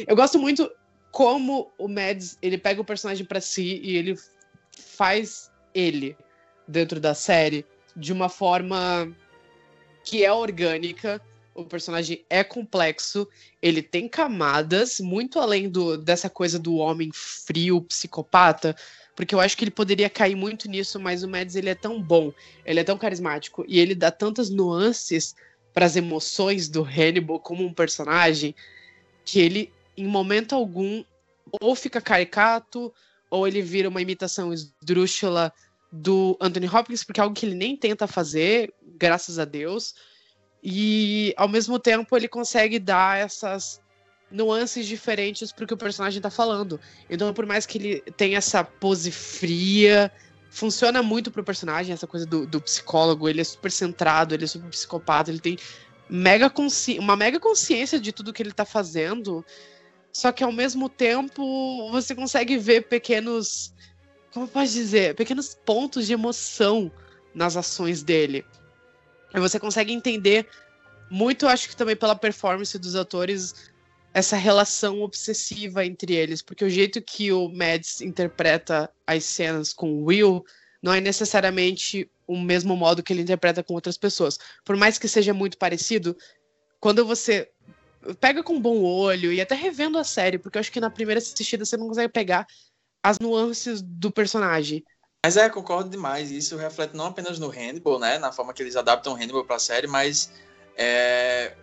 eu 0.07 0.15
gosto 0.15 0.39
muito 0.39 0.71
como 1.13 1.71
o 1.77 1.87
Mads, 1.87 2.39
ele 2.41 2.57
pega 2.57 2.81
o 2.81 2.85
personagem 2.85 3.25
para 3.25 3.41
si 3.41 3.81
e 3.85 3.97
ele 3.99 4.19
faz 4.75 5.51
ele 5.75 6.17
dentro 6.67 6.99
da 6.99 7.15
série 7.15 7.67
de 7.95 8.15
uma 8.15 8.31
forma 8.31 9.15
que 10.03 10.25
é 10.25 10.33
orgânica. 10.33 11.21
O 11.55 11.67
personagem 11.67 12.25
é 12.31 12.43
complexo, 12.43 13.29
ele 13.61 13.83
tem 13.83 14.09
camadas 14.09 15.01
muito 15.01 15.39
além 15.39 15.69
do, 15.69 15.99
dessa 15.99 16.31
coisa 16.31 16.59
do 16.59 16.77
homem 16.77 17.11
frio, 17.13 17.83
psicopata, 17.83 18.75
porque 19.15 19.35
eu 19.35 19.41
acho 19.41 19.55
que 19.55 19.65
ele 19.65 19.71
poderia 19.71 20.09
cair 20.09 20.35
muito 20.35 20.67
nisso, 20.67 20.99
mas 20.99 21.23
o 21.23 21.29
Mads 21.29 21.55
ele 21.57 21.69
é 21.69 21.75
tão 21.75 22.03
bom, 22.03 22.33
ele 22.65 22.81
é 22.81 22.85
tão 22.85 22.97
carismático 22.97 23.67
e 23.69 23.79
ele 23.79 23.95
dá 23.95 24.11
tantas 24.11 24.49
nuances 24.49 25.35
para 25.75 25.85
as 25.85 25.95
emoções 25.95 26.71
do 26.71 26.83
Hannibal 26.83 27.39
como 27.39 27.63
um 27.63 27.75
personagem 27.75 28.55
que 29.27 29.39
ele 29.39 29.71
em 29.97 30.07
momento 30.07 30.55
algum 30.55 31.05
ou 31.61 31.75
fica 31.75 32.01
caricato 32.01 32.93
ou 33.31 33.47
ele 33.47 33.63
vira 33.63 33.89
uma 33.89 34.03
imitação 34.03 34.53
esdrúxula 34.53 35.53
do 35.91 36.37
Anthony 36.41 36.69
Hopkins, 36.69 37.05
porque 37.05 37.21
é 37.21 37.23
algo 37.23 37.35
que 37.35 37.45
ele 37.45 37.55
nem 37.55 37.77
tenta 37.77 38.07
fazer, 38.07 38.73
graças 38.99 39.39
a 39.39 39.45
Deus. 39.45 39.95
E 40.63 41.35
ao 41.37 41.49
mesmo 41.49 41.79
tempo 41.79 42.17
ele 42.17 42.29
consegue 42.29 42.79
dar 42.79 43.19
essas 43.19 43.81
nuances 44.31 44.87
diferentes 44.87 45.53
pro 45.53 45.67
que 45.67 45.75
o 45.75 45.79
personagem 45.79 46.21
tá 46.21 46.31
falando. 46.31 46.81
Então, 47.11 47.33
por 47.35 47.45
mais 47.45 47.67
que 47.67 47.79
ele 47.79 48.01
tenha 48.17 48.39
essa 48.39 48.65
pose 48.65 49.11
fria, 49.11 50.11
funciona 50.51 51.03
muito 51.03 51.31
pro 51.31 51.45
personagem, 51.45 51.93
essa 51.93 52.07
coisa 52.07 52.25
do, 52.25 52.47
do 52.47 52.61
psicólogo, 52.61 53.29
ele 53.29 53.41
é 53.41 53.45
super 53.45 53.71
centrado, 53.71 54.35
ele 54.35 54.45
é 54.45 54.47
super 54.47 54.69
psicopata, 54.71 55.31
ele 55.31 55.41
tem 55.41 55.59
mega 56.09 56.49
consci... 56.49 56.99
uma 56.99 57.17
mega 57.17 57.41
consciência 57.41 57.99
de 57.99 58.13
tudo 58.13 58.33
que 58.33 58.43
ele 58.43 58.53
tá 58.53 58.65
fazendo. 58.65 59.45
Só 60.13 60.31
que 60.31 60.45
ao 60.45 60.53
mesmo 60.53 60.89
tempo 60.89 61.91
você 61.91 62.15
consegue 62.15 62.59
ver 62.59 62.83
pequenos. 62.83 63.73
Como 64.33 64.47
pode 64.47 64.73
dizer? 64.73 65.15
Pequenos 65.15 65.55
pontos 65.55 66.07
de 66.07 66.13
emoção 66.13 66.91
nas 67.35 67.57
ações 67.57 68.03
dele. 68.03 68.45
E 69.35 69.41
você 69.41 69.59
consegue 69.59 69.93
entender 69.93 70.47
muito, 71.11 71.47
acho 71.47 71.69
que 71.69 71.77
também 71.77 71.97
pela 71.97 72.15
performance 72.15 72.79
dos 72.79 72.95
atores, 72.95 73.55
essa 74.15 74.37
relação 74.37 75.01
obsessiva 75.01 75.85
entre 75.85 76.15
eles, 76.15 76.43
porque 76.43 76.65
o 76.65 76.71
jeito 76.71 77.01
que 77.01 77.33
o 77.33 77.49
Mads 77.49 78.01
interpreta 78.01 78.91
as 79.07 79.25
cenas 79.25 79.73
com 79.73 79.93
o 79.93 80.05
Will 80.05 80.45
não 80.83 80.93
é 80.93 81.01
necessariamente 81.01 82.11
o 82.27 82.39
mesmo 82.39 82.77
modo 82.77 83.03
que 83.03 83.13
ele 83.13 83.23
interpreta 83.23 83.63
com 83.63 83.75
outras 83.75 83.97
pessoas. 83.97 84.39
Por 84.65 84.77
mais 84.77 84.99
que 84.99 85.09
seja 85.09 85.33
muito 85.33 85.57
parecido, 85.57 86.17
quando 86.81 87.07
você 87.07 87.51
pega 88.21 88.43
com 88.43 88.61
bom 88.61 88.83
olho 88.83 89.33
e 89.33 89.41
até 89.41 89.55
revendo 89.55 89.99
a 89.99 90.05
série, 90.05 90.39
porque 90.39 90.59
eu 90.59 90.61
acho 90.61 90.73
que 90.73 90.81
na 90.81 90.91
primeira 90.91 91.19
assistida 91.19 91.65
você 91.65 91.77
não 91.77 91.89
consegue 91.89 92.13
pegar 92.13 92.47
as 93.03 93.19
nuances 93.19 93.83
do 93.83 94.11
personagem. 94.11 94.85
Mas 95.25 95.37
é, 95.37 95.49
concordo 95.49 95.89
demais. 95.89 96.31
Isso 96.31 96.57
reflete 96.57 96.97
não 96.97 97.07
apenas 97.07 97.39
no 97.39 97.49
Hannibal, 97.51 97.99
né? 97.99 98.19
Na 98.19 98.33
forma 98.33 98.53
que 98.53 98.63
eles 98.63 98.77
adaptam 98.77 99.13
o 99.13 99.17
Hannibal 99.17 99.45
pra 99.45 99.59
série, 99.59 99.87
mas 99.87 100.33
é, 100.77 101.55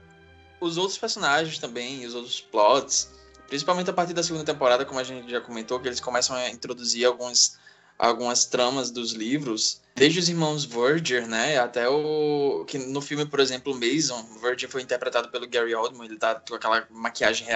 os 0.62 0.78
outros 0.78 0.98
personagens 0.98 1.60
também, 1.60 2.06
os 2.06 2.16
outros 2.16 2.40
plots, 2.40 3.10
principalmente 3.48 3.90
a 3.90 3.94
partir 3.94 4.14
da 4.14 4.24
segunda 4.24 4.46
temporada, 4.46 4.86
como 4.86 5.00
a 5.00 5.04
gente 5.04 5.30
já 5.30 5.42
comentou, 5.42 5.80
que 5.80 5.88
eles 5.88 6.00
começam 6.00 6.36
a 6.36 6.50
introduzir 6.50 7.06
alguns, 7.06 7.58
algumas 7.98 8.46
tramas 8.46 8.92
dos 8.92 9.12
livros, 9.12 9.82
desde 10.00 10.18
os 10.18 10.30
irmãos 10.30 10.64
Verger, 10.64 11.28
né, 11.28 11.60
até 11.60 11.90
o 11.90 12.64
que 12.66 12.78
no 12.78 13.02
filme, 13.02 13.26
por 13.26 13.42
exemplo, 13.42 13.76
Mason, 13.76 14.40
Verger 14.42 14.70
foi 14.70 14.82
interpretado 14.82 15.28
pelo 15.28 15.46
Gary 15.46 15.76
Oldman, 15.76 16.08
ele 16.08 16.18
tá 16.18 16.36
com 16.36 16.56
aquela 16.56 16.88
maquiagem 16.90 17.48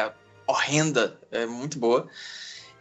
horrenda, 0.46 1.18
é 1.32 1.46
muito 1.46 1.80
boa. 1.80 2.06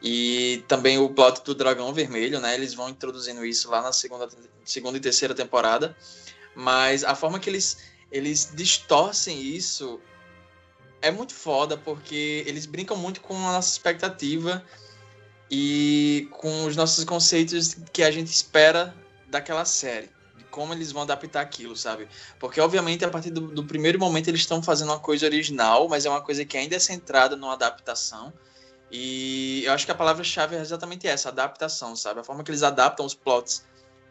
E 0.02 0.64
também 0.66 0.98
o 0.98 1.08
plot 1.08 1.44
do 1.44 1.54
Dragão 1.54 1.94
Vermelho, 1.94 2.40
né? 2.40 2.56
Eles 2.56 2.74
vão 2.74 2.88
introduzindo 2.88 3.46
isso 3.46 3.70
lá 3.70 3.80
na 3.80 3.92
segunda, 3.92 4.28
segunda 4.64 4.98
e 4.98 5.00
terceira 5.00 5.32
temporada. 5.32 5.96
Mas 6.56 7.04
a 7.04 7.14
forma 7.14 7.38
que 7.38 7.48
eles, 7.48 7.78
eles 8.10 8.50
distorcem 8.52 9.40
isso 9.40 10.00
é 11.00 11.12
muito 11.12 11.32
foda, 11.32 11.76
porque 11.76 12.42
eles 12.48 12.66
brincam 12.66 12.96
muito 12.96 13.20
com 13.20 13.36
a 13.36 13.52
nossa 13.52 13.70
expectativa 13.70 14.64
e 15.48 16.26
com 16.32 16.64
os 16.64 16.74
nossos 16.74 17.04
conceitos 17.04 17.76
que 17.92 18.02
a 18.02 18.10
gente 18.10 18.26
espera 18.26 18.92
daquela 19.32 19.64
série. 19.64 20.10
De 20.36 20.44
como 20.44 20.72
eles 20.72 20.92
vão 20.92 21.02
adaptar 21.02 21.40
aquilo, 21.40 21.76
sabe? 21.76 22.08
Porque, 22.38 22.60
obviamente, 22.60 23.04
a 23.04 23.08
partir 23.08 23.30
do, 23.30 23.40
do 23.48 23.64
primeiro 23.64 23.98
momento 23.98 24.28
eles 24.28 24.42
estão 24.42 24.62
fazendo 24.62 24.90
uma 24.90 25.00
coisa 25.00 25.26
original, 25.26 25.88
mas 25.88 26.06
é 26.06 26.08
uma 26.08 26.22
coisa 26.22 26.44
que 26.44 26.56
ainda 26.56 26.76
é 26.76 26.78
centrada 26.78 27.34
numa 27.36 27.54
adaptação. 27.54 28.32
E 28.90 29.64
eu 29.64 29.72
acho 29.72 29.86
que 29.86 29.92
a 29.92 29.94
palavra-chave 29.94 30.54
é 30.54 30.60
exatamente 30.60 31.06
essa, 31.06 31.30
adaptação, 31.30 31.96
sabe? 31.96 32.20
A 32.20 32.24
forma 32.24 32.44
que 32.44 32.50
eles 32.50 32.62
adaptam 32.62 33.04
os 33.04 33.14
plots 33.14 33.64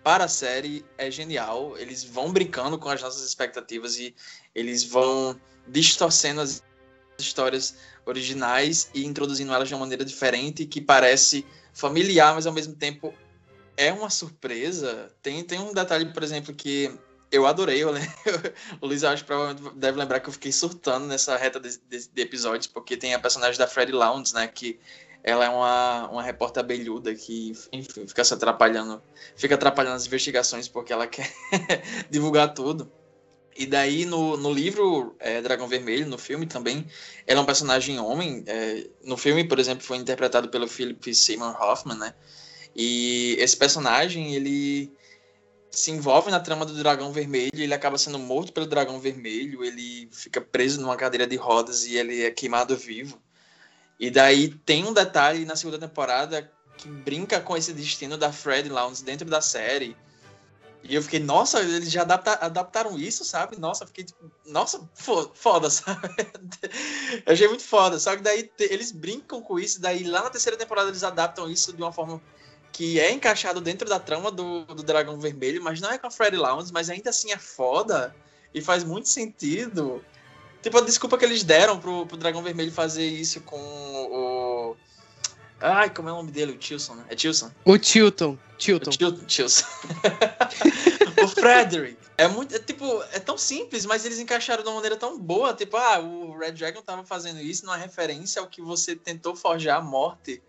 para 0.04 0.26
a 0.26 0.28
série 0.28 0.84
é 0.98 1.10
genial. 1.10 1.78
Eles 1.78 2.04
vão 2.04 2.32
brincando 2.32 2.78
com 2.78 2.90
as 2.90 3.02
nossas 3.02 3.24
expectativas 3.24 3.98
e 3.98 4.16
eles 4.54 4.84
vão 4.84 5.40
distorcendo 5.68 6.42
as 6.42 6.64
histórias 7.20 7.76
originais 8.06 8.90
e 8.94 9.06
introduzindo 9.06 9.54
elas 9.54 9.68
de 9.68 9.76
uma 9.76 9.82
maneira 9.82 10.04
diferente 10.04 10.66
que 10.66 10.82
parece 10.82 11.46
familiar, 11.74 12.34
mas 12.34 12.48
ao 12.48 12.54
mesmo 12.54 12.76
tempo 12.76 13.14
é 13.82 13.92
uma 13.92 14.10
surpresa. 14.10 15.12
Tem, 15.22 15.44
tem 15.44 15.60
um 15.60 15.74
detalhe, 15.74 16.06
por 16.14 16.22
exemplo, 16.22 16.54
que 16.54 16.92
eu 17.32 17.48
adorei. 17.48 17.84
Eu, 17.84 17.90
o 18.80 18.86
Luiz, 18.86 19.04
acho 19.04 19.24
que 19.24 19.28
provavelmente 19.28 19.76
deve 19.76 19.98
lembrar 19.98 20.20
que 20.20 20.30
eu 20.30 20.34
fiquei 20.34 20.52
surtando 20.52 21.08
nessa 21.08 21.36
reta 21.36 21.60
de, 21.60 21.78
de, 21.90 22.08
de 22.08 22.22
episódios, 22.22 22.68
porque 22.68 22.96
tem 22.96 23.14
a 23.16 23.20
personagem 23.20 23.58
da 23.58 23.68
Freddie 23.68 23.94
Lounge, 23.94 24.34
né? 24.36 24.48
Que 24.48 24.80
ela 25.24 25.46
é 25.46 25.50
uma, 25.50 26.10
uma 26.10 26.24
repórter 26.24 26.64
abelhuda 26.64 27.14
que, 27.16 27.54
enfim, 27.72 28.08
fica 28.08 28.24
se 28.24 28.34
atrapalhando, 28.34 29.02
fica 29.36 29.56
atrapalhando 29.56 29.96
as 29.96 30.06
investigações 30.06 30.68
porque 30.68 30.94
ela 30.94 31.06
quer 31.08 31.32
divulgar 32.10 32.54
tudo. 32.54 32.92
E 33.58 33.66
daí 33.66 34.06
no, 34.06 34.38
no 34.38 34.52
livro 34.52 35.16
é, 35.20 35.42
Dragão 35.42 35.68
Vermelho, 35.68 36.08
no 36.08 36.18
filme 36.18 36.46
também, 36.46 36.88
ela 37.28 37.40
é 37.40 37.44
um 37.44 37.46
personagem 37.46 38.00
homem. 38.00 38.44
É, 38.48 38.88
no 39.04 39.18
filme, 39.18 39.44
por 39.44 39.60
exemplo, 39.60 39.84
foi 39.84 39.98
interpretado 39.98 40.50
pelo 40.50 40.68
Philip 40.68 41.14
Seymour 41.14 41.62
Hoffman, 41.62 41.98
né? 41.98 42.14
E 42.76 43.36
esse 43.40 43.56
personagem, 43.56 44.36
ele 44.36 44.92
se 45.72 45.90
envolve 45.92 46.30
na 46.30 46.40
trama 46.40 46.66
do 46.66 46.74
Dragão 46.74 47.12
Vermelho, 47.12 47.52
ele 47.54 47.74
acaba 47.74 47.98
sendo 47.98 48.20
morto 48.20 48.52
pelo 48.52 48.66
Dragão 48.66 49.00
Vermelho, 49.00 49.64
ele 49.64 50.10
fica 50.12 50.42
preso 50.42 50.82
numa 50.82 50.98
cadeira 50.98 51.26
de 51.26 51.38
rodas 51.38 51.86
e 51.86 51.96
ele 51.96 52.24
é 52.24 52.32
queimado 52.32 52.76
vivo. 52.76 53.22
E 54.00 54.10
daí 54.10 54.50
tem 54.50 54.86
um 54.86 54.94
detalhe 54.94 55.46
na 55.46 55.56
segunda 55.56 55.80
temporada 55.80 56.52
que 56.78 56.90
brinca 56.90 57.40
com 57.40 57.56
esse 57.56 57.72
destino 57.72 58.18
da 58.18 58.34
Fred 58.34 58.68
Lounge 58.68 59.04
dentro 59.04 59.30
da 59.30 59.40
série. 59.40 59.96
E 60.84 60.96
eu 60.96 61.04
fiquei, 61.04 61.20
nossa, 61.20 61.62
eles 61.62 61.92
já 61.92 62.02
adapta, 62.02 62.34
adaptaram 62.34 62.98
isso, 62.98 63.24
sabe? 63.24 63.60
Nossa, 63.60 63.86
fiquei 63.86 64.04
tipo, 64.04 64.32
nossa, 64.48 64.82
foda, 65.36 65.70
sabe? 65.70 66.10
eu 67.26 67.34
achei 67.34 67.48
muito 67.48 67.64
foda. 67.64 68.00
Só 68.00 68.16
que 68.16 68.24
daí 68.24 68.52
eles 68.60 68.92
brincam 68.92 69.42
com 69.42 69.60
isso, 69.60 69.80
daí 69.80 70.04
lá 70.04 70.24
na 70.24 70.32
terceira 70.32 70.58
temporada 70.58 70.90
eles 70.90 71.04
adaptam 71.04 71.50
isso 71.50 71.72
de 71.72 71.82
uma 71.82 71.92
forma 71.92 72.20
que 72.72 73.00
é 73.00 73.12
encaixado 73.12 73.60
dentro 73.60 73.88
da 73.88 74.00
trama 74.00 74.32
do, 74.32 74.66
do 74.66 74.84
Dragão 74.84 75.20
Vermelho, 75.20 75.62
mas 75.62 75.82
não 75.82 75.92
é 75.92 75.98
com 75.98 76.08
a 76.08 76.12
Freddy 76.12 76.38
Lounge, 76.38 76.72
mas 76.72 76.90
ainda 76.90 77.10
assim 77.10 77.32
é 77.32 77.38
foda 77.38 78.16
e 78.54 78.62
faz 78.62 78.84
muito 78.84 79.10
sentido. 79.10 80.04
Tipo, 80.62 80.78
a 80.78 80.82
desculpa 80.82 81.18
que 81.18 81.26
eles 81.26 81.44
deram 81.44 81.80
pro, 81.80 82.06
pro 82.06 82.18
Dragão 82.18 82.44
Vermelho 82.44 82.72
fazer 82.72 83.06
isso 83.06 83.42
com 83.42 83.58
o. 83.60 84.78
Ai, 85.60 85.90
como 85.90 86.10
é 86.10 86.12
o 86.12 86.16
nome 86.16 86.32
dele? 86.32 86.54
O 86.54 86.58
Tilson, 86.58 86.96
né? 86.96 87.06
É 87.10 87.16
Tilson? 87.16 87.52
O 87.66 87.78
Tilton. 87.78 88.38
Tilton. 88.58 88.90
O 88.90 88.94
Tilton. 88.94 89.26
Tilson. 89.26 89.66
o 91.24 91.28
Frederick. 91.28 91.98
É 92.18 92.28
muito. 92.28 92.56
É, 92.56 92.60
tipo, 92.60 93.04
é 93.12 93.20
tão 93.20 93.38
simples, 93.38 93.86
mas 93.86 94.06
eles 94.06 94.20
encaixaram 94.20 94.64
de 94.64 94.70
uma 94.70 94.76
maneira 94.76 94.96
tão 94.96 95.20
boa. 95.20 95.54
Tipo, 95.54 95.78
ah, 95.78 96.00
o 96.00 96.38
Red 96.38 96.54
Dragon 96.54 96.82
tava 96.82 97.04
fazendo 97.04 97.40
isso 97.40 97.66
numa 97.66 97.78
referência 97.78 98.42
ao 98.42 98.48
que 98.48 98.62
você 98.62 98.96
tentou 98.96 99.36
forjar 99.36 99.80
a 99.80 99.82
morte 99.82 100.42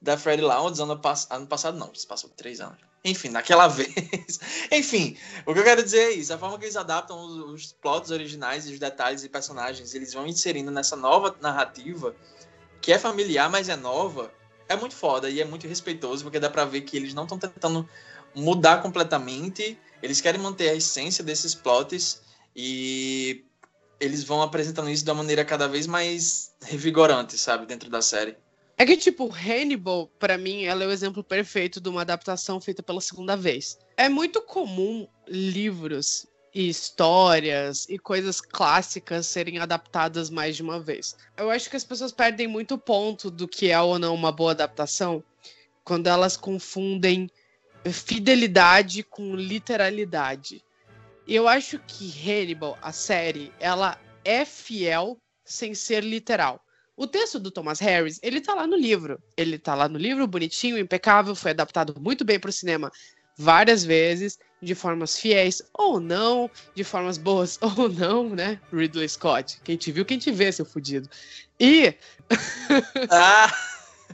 da 0.00 0.16
Freddy 0.16 0.42
Lounge 0.42 0.80
ano, 0.80 0.98
pass 0.98 1.26
ano 1.30 1.46
passado, 1.46 1.76
não, 1.76 1.92
passou 2.08 2.30
três 2.30 2.60
anos. 2.60 2.78
Enfim, 3.04 3.28
naquela 3.28 3.66
vez. 3.68 4.40
Enfim, 4.70 5.16
o 5.46 5.52
que 5.52 5.60
eu 5.60 5.64
quero 5.64 5.82
dizer 5.82 5.98
é 5.98 6.12
isso: 6.12 6.32
a 6.32 6.38
forma 6.38 6.58
que 6.58 6.64
eles 6.64 6.76
adaptam 6.76 7.20
os, 7.20 7.36
os 7.52 7.72
plots 7.72 8.10
originais 8.10 8.68
e 8.68 8.72
os 8.72 8.78
detalhes 8.78 9.24
e 9.24 9.28
personagens, 9.28 9.94
eles 9.94 10.12
vão 10.12 10.26
inserindo 10.26 10.70
nessa 10.70 10.96
nova 10.96 11.36
narrativa, 11.40 12.14
que 12.80 12.92
é 12.92 12.98
familiar, 12.98 13.50
mas 13.50 13.68
é 13.68 13.76
nova, 13.76 14.32
é 14.68 14.76
muito 14.76 14.94
foda 14.94 15.28
e 15.28 15.40
é 15.40 15.44
muito 15.44 15.66
respeitoso, 15.66 16.22
porque 16.22 16.40
dá 16.40 16.50
pra 16.50 16.64
ver 16.64 16.82
que 16.82 16.96
eles 16.96 17.14
não 17.14 17.24
estão 17.24 17.38
tentando 17.38 17.88
mudar 18.34 18.82
completamente, 18.82 19.78
eles 20.02 20.20
querem 20.20 20.40
manter 20.40 20.68
a 20.68 20.74
essência 20.74 21.24
desses 21.24 21.54
plots 21.54 22.22
e 22.54 23.44
eles 23.98 24.22
vão 24.22 24.42
apresentando 24.42 24.90
isso 24.90 25.04
de 25.04 25.10
uma 25.10 25.16
maneira 25.16 25.44
cada 25.44 25.66
vez 25.66 25.86
mais 25.86 26.52
revigorante, 26.62 27.36
sabe, 27.36 27.66
dentro 27.66 27.90
da 27.90 28.00
série. 28.00 28.36
É 28.80 28.86
que, 28.86 28.96
tipo, 28.96 29.28
Hannibal, 29.28 30.06
para 30.20 30.38
mim, 30.38 30.62
ela 30.62 30.84
é 30.84 30.86
o 30.86 30.92
exemplo 30.92 31.24
perfeito 31.24 31.80
de 31.80 31.88
uma 31.88 32.02
adaptação 32.02 32.60
feita 32.60 32.80
pela 32.80 33.00
segunda 33.00 33.36
vez. 33.36 33.76
É 33.96 34.08
muito 34.08 34.40
comum 34.40 35.08
livros 35.26 36.28
e 36.54 36.68
histórias 36.68 37.88
e 37.88 37.98
coisas 37.98 38.40
clássicas 38.40 39.26
serem 39.26 39.58
adaptadas 39.58 40.30
mais 40.30 40.54
de 40.54 40.62
uma 40.62 40.78
vez. 40.78 41.16
Eu 41.36 41.50
acho 41.50 41.68
que 41.68 41.74
as 41.74 41.82
pessoas 41.82 42.12
perdem 42.12 42.46
muito 42.46 42.78
ponto 42.78 43.32
do 43.32 43.48
que 43.48 43.68
é 43.68 43.80
ou 43.80 43.98
não 43.98 44.14
uma 44.14 44.30
boa 44.30 44.52
adaptação 44.52 45.24
quando 45.82 46.06
elas 46.06 46.36
confundem 46.36 47.28
fidelidade 47.84 49.02
com 49.02 49.34
literalidade. 49.34 50.64
Eu 51.26 51.48
acho 51.48 51.80
que 51.80 52.12
Hannibal, 52.30 52.78
a 52.80 52.92
série, 52.92 53.52
ela 53.58 54.00
é 54.24 54.44
fiel 54.44 55.18
sem 55.44 55.74
ser 55.74 56.04
literal. 56.04 56.64
O 56.98 57.06
texto 57.06 57.38
do 57.38 57.52
Thomas 57.52 57.78
Harris, 57.78 58.18
ele 58.24 58.40
tá 58.40 58.54
lá 58.54 58.66
no 58.66 58.76
livro. 58.76 59.22
Ele 59.36 59.56
tá 59.56 59.72
lá 59.72 59.88
no 59.88 59.96
livro, 59.96 60.26
bonitinho, 60.26 60.76
impecável, 60.76 61.32
foi 61.32 61.52
adaptado 61.52 61.94
muito 62.00 62.24
bem 62.24 62.40
para 62.40 62.50
o 62.50 62.52
cinema 62.52 62.90
várias 63.36 63.84
vezes, 63.84 64.36
de 64.60 64.74
formas 64.74 65.16
fiéis 65.16 65.62
ou 65.72 66.00
não, 66.00 66.50
de 66.74 66.82
formas 66.82 67.16
boas 67.16 67.56
ou 67.62 67.88
não, 67.88 68.30
né? 68.30 68.60
Ridley 68.72 69.08
Scott. 69.08 69.60
Quem 69.62 69.76
te 69.76 69.92
viu, 69.92 70.04
quem 70.04 70.18
te 70.18 70.32
vê, 70.32 70.50
seu 70.50 70.64
fudido. 70.64 71.08
E. 71.60 71.94
Ah! 73.10 73.56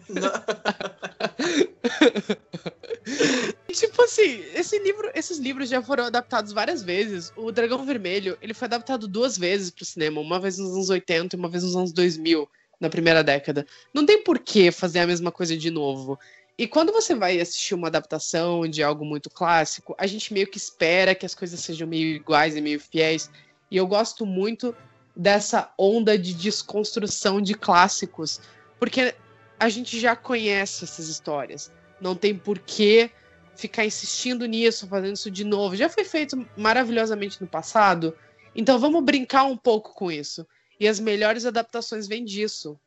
tipo 3.72 4.02
assim, 4.02 4.44
esse 4.54 4.78
livro, 4.80 5.10
esses 5.14 5.38
livros 5.38 5.70
já 5.70 5.82
foram 5.82 6.04
adaptados 6.04 6.52
várias 6.52 6.82
vezes. 6.82 7.32
O 7.34 7.50
Dragão 7.50 7.86
Vermelho, 7.86 8.36
ele 8.42 8.52
foi 8.52 8.66
adaptado 8.66 9.08
duas 9.08 9.38
vezes 9.38 9.70
para 9.70 9.82
o 9.82 9.86
cinema, 9.86 10.20
uma 10.20 10.38
vez 10.38 10.58
nos 10.58 10.74
anos 10.74 10.90
80 10.90 11.34
e 11.34 11.38
uma 11.38 11.48
vez 11.48 11.64
nos 11.64 11.74
anos 11.74 11.92
2000 11.92 12.46
na 12.80 12.88
primeira 12.88 13.22
década. 13.22 13.66
Não 13.92 14.04
tem 14.04 14.22
por 14.22 14.38
que 14.38 14.70
fazer 14.70 15.00
a 15.00 15.06
mesma 15.06 15.30
coisa 15.30 15.56
de 15.56 15.70
novo. 15.70 16.18
E 16.56 16.68
quando 16.68 16.92
você 16.92 17.14
vai 17.14 17.40
assistir 17.40 17.74
uma 17.74 17.88
adaptação 17.88 18.66
de 18.68 18.82
algo 18.82 19.04
muito 19.04 19.28
clássico, 19.28 19.94
a 19.98 20.06
gente 20.06 20.32
meio 20.32 20.46
que 20.46 20.58
espera 20.58 21.14
que 21.14 21.26
as 21.26 21.34
coisas 21.34 21.58
sejam 21.60 21.88
meio 21.88 22.14
iguais 22.14 22.56
e 22.56 22.60
meio 22.60 22.78
fiéis. 22.78 23.28
E 23.70 23.76
eu 23.76 23.86
gosto 23.86 24.24
muito 24.24 24.74
dessa 25.16 25.72
onda 25.76 26.16
de 26.16 26.32
desconstrução 26.34 27.40
de 27.40 27.54
clássicos, 27.54 28.40
porque 28.78 29.14
a 29.58 29.68
gente 29.68 29.98
já 29.98 30.14
conhece 30.14 30.84
essas 30.84 31.08
histórias. 31.08 31.72
Não 32.00 32.14
tem 32.14 32.36
por 32.36 32.58
que 32.58 33.10
ficar 33.56 33.84
insistindo 33.84 34.46
nisso, 34.46 34.86
fazendo 34.86 35.14
isso 35.14 35.30
de 35.30 35.44
novo. 35.44 35.76
Já 35.76 35.88
foi 35.88 36.04
feito 36.04 36.46
maravilhosamente 36.56 37.40
no 37.40 37.46
passado, 37.46 38.16
então 38.54 38.78
vamos 38.78 39.02
brincar 39.02 39.44
um 39.44 39.56
pouco 39.56 39.94
com 39.94 40.10
isso. 40.10 40.46
E 40.78 40.88
as 40.88 40.98
melhores 40.98 41.44
adaptações 41.46 42.06
vêm 42.06 42.24
disso. 42.24 42.78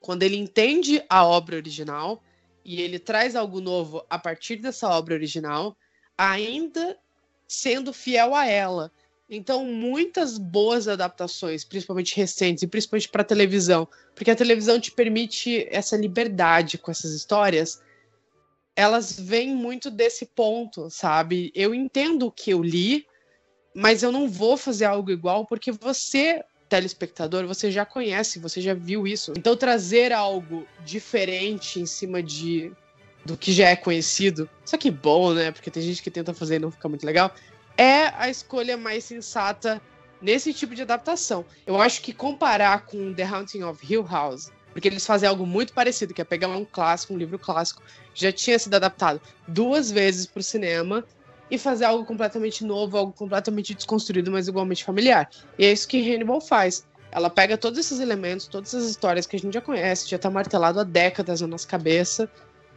Quando 0.00 0.22
ele 0.22 0.36
entende 0.36 1.02
a 1.08 1.24
obra 1.24 1.56
original 1.56 2.22
e 2.64 2.80
ele 2.80 2.98
traz 2.98 3.36
algo 3.36 3.60
novo 3.60 4.04
a 4.08 4.18
partir 4.18 4.56
dessa 4.56 4.88
obra 4.88 5.14
original, 5.14 5.76
ainda 6.16 6.98
sendo 7.46 7.92
fiel 7.92 8.34
a 8.34 8.46
ela. 8.46 8.90
Então, 9.28 9.64
muitas 9.64 10.36
boas 10.36 10.88
adaptações, 10.88 11.64
principalmente 11.64 12.16
recentes, 12.16 12.62
e 12.62 12.66
principalmente 12.66 13.08
para 13.08 13.24
televisão, 13.24 13.88
porque 14.14 14.30
a 14.30 14.36
televisão 14.36 14.78
te 14.78 14.90
permite 14.92 15.66
essa 15.70 15.96
liberdade 15.96 16.76
com 16.76 16.90
essas 16.90 17.12
histórias, 17.12 17.82
elas 18.76 19.18
vêm 19.18 19.54
muito 19.54 19.90
desse 19.90 20.26
ponto, 20.26 20.90
sabe? 20.90 21.50
Eu 21.54 21.74
entendo 21.74 22.26
o 22.26 22.32
que 22.32 22.50
eu 22.50 22.62
li, 22.62 23.06
mas 23.74 24.02
eu 24.02 24.12
não 24.12 24.28
vou 24.28 24.56
fazer 24.56 24.84
algo 24.84 25.10
igual 25.10 25.46
porque 25.46 25.72
você 25.72 26.44
telespectador, 26.72 27.46
você 27.46 27.70
já 27.70 27.84
conhece, 27.84 28.38
você 28.38 28.58
já 28.58 28.72
viu 28.72 29.06
isso. 29.06 29.34
Então 29.36 29.54
trazer 29.54 30.10
algo 30.10 30.66
diferente 30.86 31.78
em 31.78 31.84
cima 31.84 32.22
de 32.22 32.72
do 33.24 33.36
que 33.36 33.52
já 33.52 33.68
é 33.68 33.76
conhecido, 33.76 34.50
só 34.64 34.76
que 34.76 34.90
bom, 34.90 35.32
né? 35.32 35.52
Porque 35.52 35.70
tem 35.70 35.82
gente 35.82 36.02
que 36.02 36.10
tenta 36.10 36.34
fazer 36.34 36.56
e 36.56 36.58
não 36.58 36.72
fica 36.72 36.88
muito 36.88 37.06
legal, 37.06 37.30
é 37.76 38.06
a 38.16 38.28
escolha 38.28 38.76
mais 38.76 39.04
sensata 39.04 39.80
nesse 40.20 40.52
tipo 40.52 40.74
de 40.74 40.82
adaptação. 40.82 41.44
Eu 41.64 41.80
acho 41.80 42.00
que 42.00 42.12
comparar 42.12 42.86
com 42.86 43.14
The 43.14 43.22
Haunting 43.22 43.62
of 43.62 43.86
Hill 43.88 44.04
House 44.10 44.50
Porque 44.72 44.88
eles 44.88 45.06
fazem 45.06 45.28
algo 45.28 45.46
muito 45.46 45.72
parecido, 45.72 46.14
que 46.14 46.20
é 46.20 46.24
pegar 46.24 46.48
um 46.48 46.64
clássico, 46.64 47.12
um 47.12 47.18
livro 47.18 47.38
clássico, 47.38 47.82
já 48.14 48.32
tinha 48.32 48.58
sido 48.58 48.74
adaptado 48.74 49.20
duas 49.46 49.90
vezes 49.90 50.26
para 50.26 50.40
o 50.40 50.42
cinema 50.42 51.04
e 51.52 51.58
fazer 51.58 51.84
algo 51.84 52.06
completamente 52.06 52.64
novo, 52.64 52.96
algo 52.96 53.12
completamente 53.12 53.74
desconstruído, 53.74 54.32
mas 54.32 54.48
igualmente 54.48 54.82
familiar. 54.82 55.28
E 55.58 55.66
é 55.66 55.70
isso 55.70 55.86
que 55.86 56.00
Hannibal 56.00 56.40
faz. 56.40 56.86
Ela 57.10 57.28
pega 57.28 57.58
todos 57.58 57.78
esses 57.78 58.00
elementos, 58.00 58.46
todas 58.46 58.72
essas 58.72 58.88
histórias 58.88 59.26
que 59.26 59.36
a 59.36 59.38
gente 59.38 59.52
já 59.52 59.60
conhece, 59.60 60.08
já 60.08 60.18
tá 60.18 60.30
martelado 60.30 60.80
há 60.80 60.82
décadas 60.82 61.42
na 61.42 61.46
nossa 61.46 61.68
cabeça, 61.68 62.26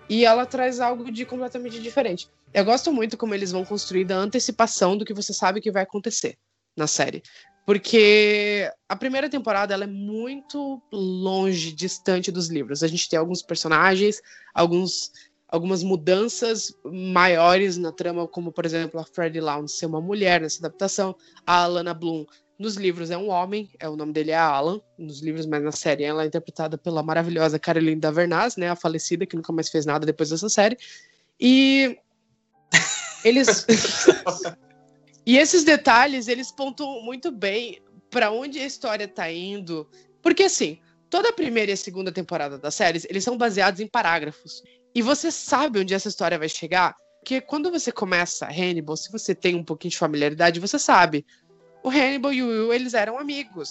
e 0.10 0.26
ela 0.26 0.46
traz 0.46 0.82
algo 0.82 1.10
de 1.10 1.24
completamente 1.24 1.82
diferente. 1.82 2.28
Eu 2.54 2.66
gosto 2.66 2.92
muito 2.92 3.16
como 3.16 3.34
eles 3.34 3.50
vão 3.50 3.64
construir 3.64 4.12
a 4.12 4.18
antecipação 4.18 4.98
do 4.98 5.06
que 5.06 5.14
você 5.14 5.32
sabe 5.32 5.62
que 5.62 5.72
vai 5.72 5.84
acontecer 5.84 6.38
na 6.76 6.86
série. 6.86 7.24
Porque 7.66 8.70
a 8.90 8.96
primeira 8.98 9.30
temporada 9.30 9.74
ela 9.74 9.86
é 9.86 9.88
muito 9.88 10.82
longe, 10.92 11.72
distante 11.72 12.30
dos 12.30 12.50
livros. 12.50 12.84
A 12.84 12.88
gente 12.88 13.08
tem 13.08 13.18
alguns 13.18 13.42
personagens, 13.42 14.22
alguns, 14.54 15.14
algumas 15.56 15.84
mudanças 15.84 16.74
maiores 16.84 17.78
na 17.78 17.92
trama, 17.92 18.28
como 18.28 18.52
por 18.52 18.66
exemplo 18.66 19.00
a 19.00 19.04
Freddie 19.04 19.42
Lounge 19.42 19.72
ser 19.72 19.86
uma 19.86 20.02
mulher 20.02 20.42
nessa 20.42 20.60
adaptação, 20.60 21.16
a 21.46 21.64
Alana 21.64 21.94
Bloom 21.94 22.26
nos 22.58 22.76
livros 22.76 23.12
é 23.12 23.18
um 23.18 23.30
homem, 23.30 23.70
é 23.80 23.90
o 23.90 23.98
nome 23.98 24.14
dele 24.14 24.32
é 24.32 24.38
Alan, 24.38 24.80
nos 24.98 25.22
livros, 25.22 25.46
mas 25.46 25.62
na 25.62 25.74
série 25.74 26.04
ela 26.04 26.24
é 26.24 26.28
interpretada 26.28 26.78
pela 26.78 27.04
maravilhosa 27.04 27.60
Caroline 27.60 28.00
Davernaz, 28.00 28.56
né, 28.56 28.70
a 28.70 28.76
falecida 28.76 29.26
que 29.26 29.36
nunca 29.36 29.52
mais 29.52 29.70
fez 29.70 29.86
nada 29.86 30.06
depois 30.06 30.30
dessa 30.30 30.48
série. 30.48 30.78
E 31.40 31.98
eles 33.26 33.66
E 35.26 35.38
esses 35.38 35.64
detalhes, 35.64 36.28
eles 36.28 36.52
pontuam 36.52 37.02
muito 37.02 37.32
bem 37.32 37.82
para 38.12 38.32
onde 38.32 38.60
a 38.60 38.66
história 38.66 39.08
tá 39.08 39.32
indo. 39.32 39.90
Porque, 40.22 40.44
assim, 40.44 40.80
toda 41.10 41.30
a 41.30 41.34
primeira 41.34 41.72
e 41.72 41.74
a 41.74 41.78
segunda 41.78 42.12
temporada 42.12 42.60
das 42.60 42.76
séries, 42.76 43.08
eles 43.10 43.24
são 43.24 43.36
baseados 43.36 43.80
em 43.80 43.88
parágrafos. 43.88 44.62
E 44.96 45.02
você 45.02 45.30
sabe 45.30 45.80
onde 45.80 45.94
essa 45.94 46.08
história 46.08 46.40
vai 46.40 46.48
chegar. 46.48 46.96
Porque 47.20 47.42
quando 47.42 47.70
você 47.70 47.92
começa 47.92 48.48
Hannibal, 48.48 48.96
se 48.96 49.12
você 49.12 49.36
tem 49.36 49.54
um 49.56 49.64
pouquinho 49.64 49.92
de 49.92 49.98
familiaridade, 49.98 50.60
você 50.60 50.80
sabe. 50.80 51.26
O 51.84 51.90
Hannibal 51.90 52.32
e 52.32 52.42
o 52.42 52.48
Will, 52.48 52.74
eles 52.74 52.94
eram 52.94 53.20
amigos. 53.20 53.70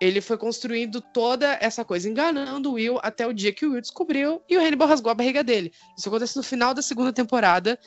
Ele 0.00 0.20
foi 0.20 0.38
construindo 0.38 1.00
toda 1.00 1.58
essa 1.60 1.84
coisa, 1.84 2.08
enganando 2.08 2.70
o 2.70 2.74
Will 2.74 3.00
até 3.02 3.26
o 3.26 3.32
dia 3.32 3.52
que 3.52 3.66
o 3.66 3.72
Will 3.72 3.80
descobriu 3.80 4.40
e 4.48 4.56
o 4.56 4.60
Hannibal 4.60 4.86
rasgou 4.86 5.10
a 5.10 5.14
barriga 5.14 5.42
dele. 5.42 5.72
Isso 5.98 6.08
acontece 6.08 6.36
no 6.36 6.42
final 6.42 6.72
da 6.74 6.82
segunda 6.82 7.12
temporada. 7.12 7.78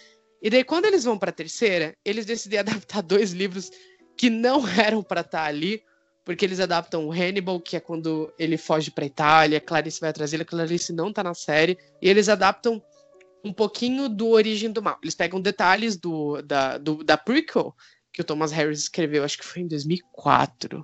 E 0.41 0.49
daí, 0.49 0.63
quando 0.63 0.86
eles 0.86 1.03
vão 1.03 1.17
para 1.17 1.30
a 1.30 1.34
terceira, 1.34 1.95
eles 2.03 2.26
decidem 2.26 2.59
adaptar 2.59 3.01
dois 3.01 3.32
livros 3.32 3.71
que 4.17 4.30
não 4.30 4.67
eram 4.67 5.01
para 5.01 5.21
estar 5.21 5.43
tá 5.43 5.45
ali, 5.45 5.82
porque 6.26 6.43
eles 6.43 6.59
adaptam 6.59 7.05
o 7.05 7.11
Hannibal, 7.11 7.61
que 7.61 7.78
é 7.78 7.80
quando 7.80 8.34
ele 8.38 8.57
foge 8.57 8.89
para 8.89 9.05
Itália, 9.05 9.61
Clarice 9.61 10.01
vai 10.01 10.09
atrás 10.09 10.32
dele, 10.32 10.43
Clarice 10.43 10.91
não 10.91 11.13
tá 11.13 11.23
na 11.23 11.36
série, 11.36 11.78
e 12.01 12.09
eles 12.09 12.28
adaptam 12.28 12.82
um 13.43 13.53
pouquinho 13.53 14.09
do 14.09 14.30
Origem 14.30 14.71
do 14.71 14.82
Mal. 14.82 14.97
Eles 15.03 15.13
pegam 15.13 15.39
detalhes 15.39 15.95
do, 15.95 16.41
da, 16.41 16.80
do, 16.80 17.03
da 17.03 17.15
prequel 17.15 17.76
que 18.11 18.21
o 18.21 18.23
Thomas 18.23 18.51
Harris 18.51 18.80
escreveu, 18.80 19.23
acho 19.23 19.38
que 19.38 19.45
foi 19.45 19.61
em 19.61 19.67
2004. 19.67 20.84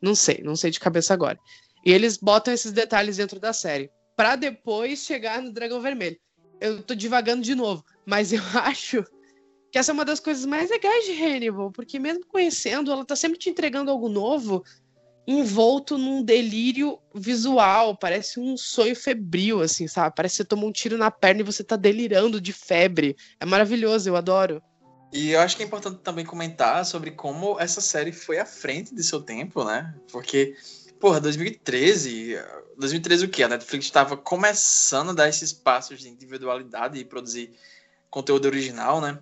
Não 0.00 0.16
sei, 0.16 0.40
não 0.42 0.56
sei 0.56 0.72
de 0.72 0.80
cabeça 0.80 1.14
agora. 1.14 1.38
E 1.86 1.92
eles 1.92 2.16
botam 2.16 2.52
esses 2.52 2.72
detalhes 2.72 3.18
dentro 3.18 3.38
da 3.38 3.52
série, 3.52 3.88
para 4.16 4.34
depois 4.34 5.04
chegar 5.04 5.40
no 5.40 5.52
Dragão 5.52 5.80
Vermelho. 5.80 6.18
Eu 6.60 6.82
tô 6.82 6.94
divagando 6.94 7.42
de 7.42 7.54
novo, 7.54 7.84
mas 8.04 8.32
eu 8.32 8.42
acho 8.64 9.04
que 9.72 9.78
essa 9.78 9.90
é 9.90 9.94
uma 9.94 10.04
das 10.04 10.20
coisas 10.20 10.44
mais 10.44 10.68
legais 10.68 11.06
de 11.06 11.12
Hannibal, 11.12 11.72
porque 11.72 11.98
mesmo 11.98 12.26
conhecendo, 12.26 12.92
ela 12.92 13.06
tá 13.06 13.16
sempre 13.16 13.38
te 13.38 13.48
entregando 13.48 13.90
algo 13.90 14.06
novo, 14.06 14.62
envolto 15.26 15.96
num 15.96 16.22
delírio 16.22 16.98
visual, 17.14 17.96
parece 17.96 18.38
um 18.38 18.54
sonho 18.54 18.94
febril, 18.94 19.62
assim, 19.62 19.88
sabe? 19.88 20.14
Parece 20.14 20.34
que 20.34 20.36
você 20.42 20.44
tomou 20.44 20.68
um 20.68 20.72
tiro 20.72 20.98
na 20.98 21.10
perna 21.10 21.40
e 21.40 21.44
você 21.44 21.64
tá 21.64 21.74
delirando 21.74 22.38
de 22.38 22.52
febre. 22.52 23.16
É 23.40 23.46
maravilhoso, 23.46 24.10
eu 24.10 24.14
adoro. 24.14 24.62
E 25.10 25.30
eu 25.30 25.40
acho 25.40 25.56
que 25.56 25.62
é 25.62 25.66
importante 25.66 26.00
também 26.00 26.26
comentar 26.26 26.84
sobre 26.84 27.10
como 27.10 27.58
essa 27.58 27.80
série 27.80 28.12
foi 28.12 28.38
à 28.38 28.44
frente 28.44 28.94
de 28.94 29.02
seu 29.02 29.22
tempo, 29.22 29.64
né? 29.64 29.94
Porque, 30.10 30.54
porra, 31.00 31.18
2013. 31.18 32.36
2013 32.76 33.24
o 33.24 33.28
quê? 33.28 33.42
A 33.42 33.48
Netflix 33.48 33.86
estava 33.86 34.18
começando 34.18 35.10
a 35.10 35.14
dar 35.14 35.28
esses 35.30 35.50
passos 35.50 35.98
de 35.98 36.10
individualidade 36.10 36.98
e 36.98 37.04
produzir 37.06 37.54
conteúdo 38.10 38.44
original, 38.44 39.00
né? 39.00 39.18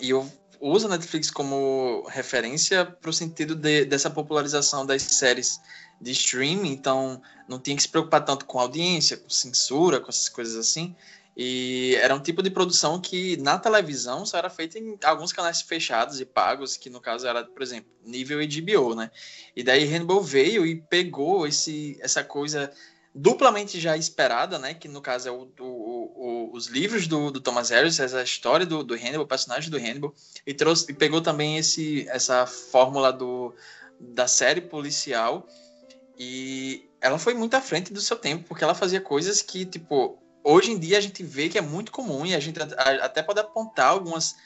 E 0.00 0.10
eu 0.10 0.30
uso 0.60 0.86
a 0.86 0.90
Netflix 0.90 1.30
como 1.30 2.06
referência 2.08 2.84
para 2.84 3.10
o 3.10 3.12
sentido 3.12 3.54
de, 3.54 3.84
dessa 3.84 4.10
popularização 4.10 4.84
das 4.84 5.02
séries 5.02 5.60
de 6.00 6.10
streaming, 6.12 6.70
então 6.70 7.22
não 7.48 7.58
tinha 7.58 7.76
que 7.76 7.82
se 7.82 7.88
preocupar 7.88 8.24
tanto 8.24 8.44
com 8.44 8.58
audiência, 8.58 9.16
com 9.16 9.30
censura, 9.30 10.00
com 10.00 10.08
essas 10.08 10.28
coisas 10.28 10.56
assim. 10.56 10.94
E 11.36 11.94
era 11.96 12.14
um 12.14 12.20
tipo 12.20 12.42
de 12.42 12.50
produção 12.50 12.98
que 12.98 13.36
na 13.36 13.58
televisão 13.58 14.24
só 14.24 14.38
era 14.38 14.48
feita 14.48 14.78
em 14.78 14.98
alguns 15.04 15.34
canais 15.34 15.60
fechados 15.60 16.18
e 16.18 16.24
pagos, 16.24 16.78
que 16.78 16.88
no 16.88 16.98
caso 16.98 17.26
era, 17.26 17.44
por 17.44 17.62
exemplo, 17.62 17.90
nível 18.02 18.38
HBO, 18.38 18.94
né? 18.94 19.10
E 19.54 19.62
daí 19.62 19.84
Hannibal 19.84 20.22
veio 20.22 20.64
e 20.64 20.80
pegou 20.80 21.46
esse, 21.46 21.98
essa 22.00 22.24
coisa 22.24 22.72
duplamente 23.18 23.80
já 23.80 23.96
esperada, 23.96 24.58
né? 24.58 24.74
Que 24.74 24.86
no 24.86 25.00
caso 25.00 25.28
é 25.28 25.32
o, 25.32 25.50
o, 25.58 25.64
o, 25.64 26.50
os 26.52 26.66
livros 26.66 27.06
do, 27.06 27.30
do, 27.30 27.40
Thomas 27.40 27.70
Harris, 27.70 27.98
essa 27.98 28.22
história 28.22 28.66
do, 28.66 28.84
do 28.84 28.94
Hannibal, 28.94 29.22
o 29.22 29.26
personagem 29.26 29.70
do 29.70 29.78
Hannibal, 29.78 30.14
e 30.46 30.52
trouxe 30.52 30.92
e 30.92 30.94
pegou 30.94 31.22
também 31.22 31.56
esse, 31.56 32.06
essa 32.10 32.46
fórmula 32.46 33.10
do, 33.10 33.54
da 33.98 34.28
série 34.28 34.60
policial 34.60 35.48
e 36.18 36.90
ela 37.00 37.18
foi 37.18 37.32
muito 37.32 37.54
à 37.54 37.60
frente 37.60 37.90
do 37.90 38.00
seu 38.02 38.16
tempo, 38.16 38.44
porque 38.46 38.62
ela 38.62 38.74
fazia 38.74 39.00
coisas 39.00 39.40
que, 39.40 39.64
tipo, 39.64 40.18
hoje 40.44 40.72
em 40.72 40.78
dia 40.78 40.98
a 40.98 41.00
gente 41.00 41.22
vê 41.22 41.48
que 41.48 41.56
é 41.56 41.62
muito 41.62 41.90
comum 41.90 42.26
e 42.26 42.34
a 42.34 42.40
gente 42.40 42.58
até 43.00 43.22
pode 43.22 43.40
apontar 43.40 43.88
algumas, 43.88 44.36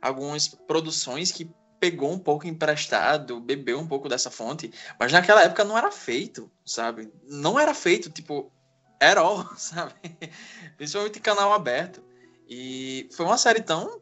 algumas 0.00 0.46
produções 0.48 1.32
que 1.32 1.50
pegou 1.80 2.12
um 2.12 2.18
pouco 2.18 2.46
emprestado, 2.46 3.40
bebeu 3.40 3.80
um 3.80 3.86
pouco 3.86 4.08
dessa 4.08 4.30
fonte, 4.30 4.70
mas 4.98 5.10
naquela 5.10 5.42
época 5.42 5.64
não 5.64 5.76
era 5.76 5.90
feito, 5.90 6.50
sabe? 6.64 7.10
Não 7.26 7.58
era 7.58 7.72
feito, 7.72 8.10
tipo, 8.10 8.52
era 9.00 9.20
all, 9.22 9.48
sabe? 9.56 9.94
Principalmente 10.76 11.18
canal 11.18 11.54
aberto. 11.54 12.02
E 12.46 13.08
foi 13.12 13.24
uma 13.24 13.38
série 13.38 13.62
tão 13.62 14.00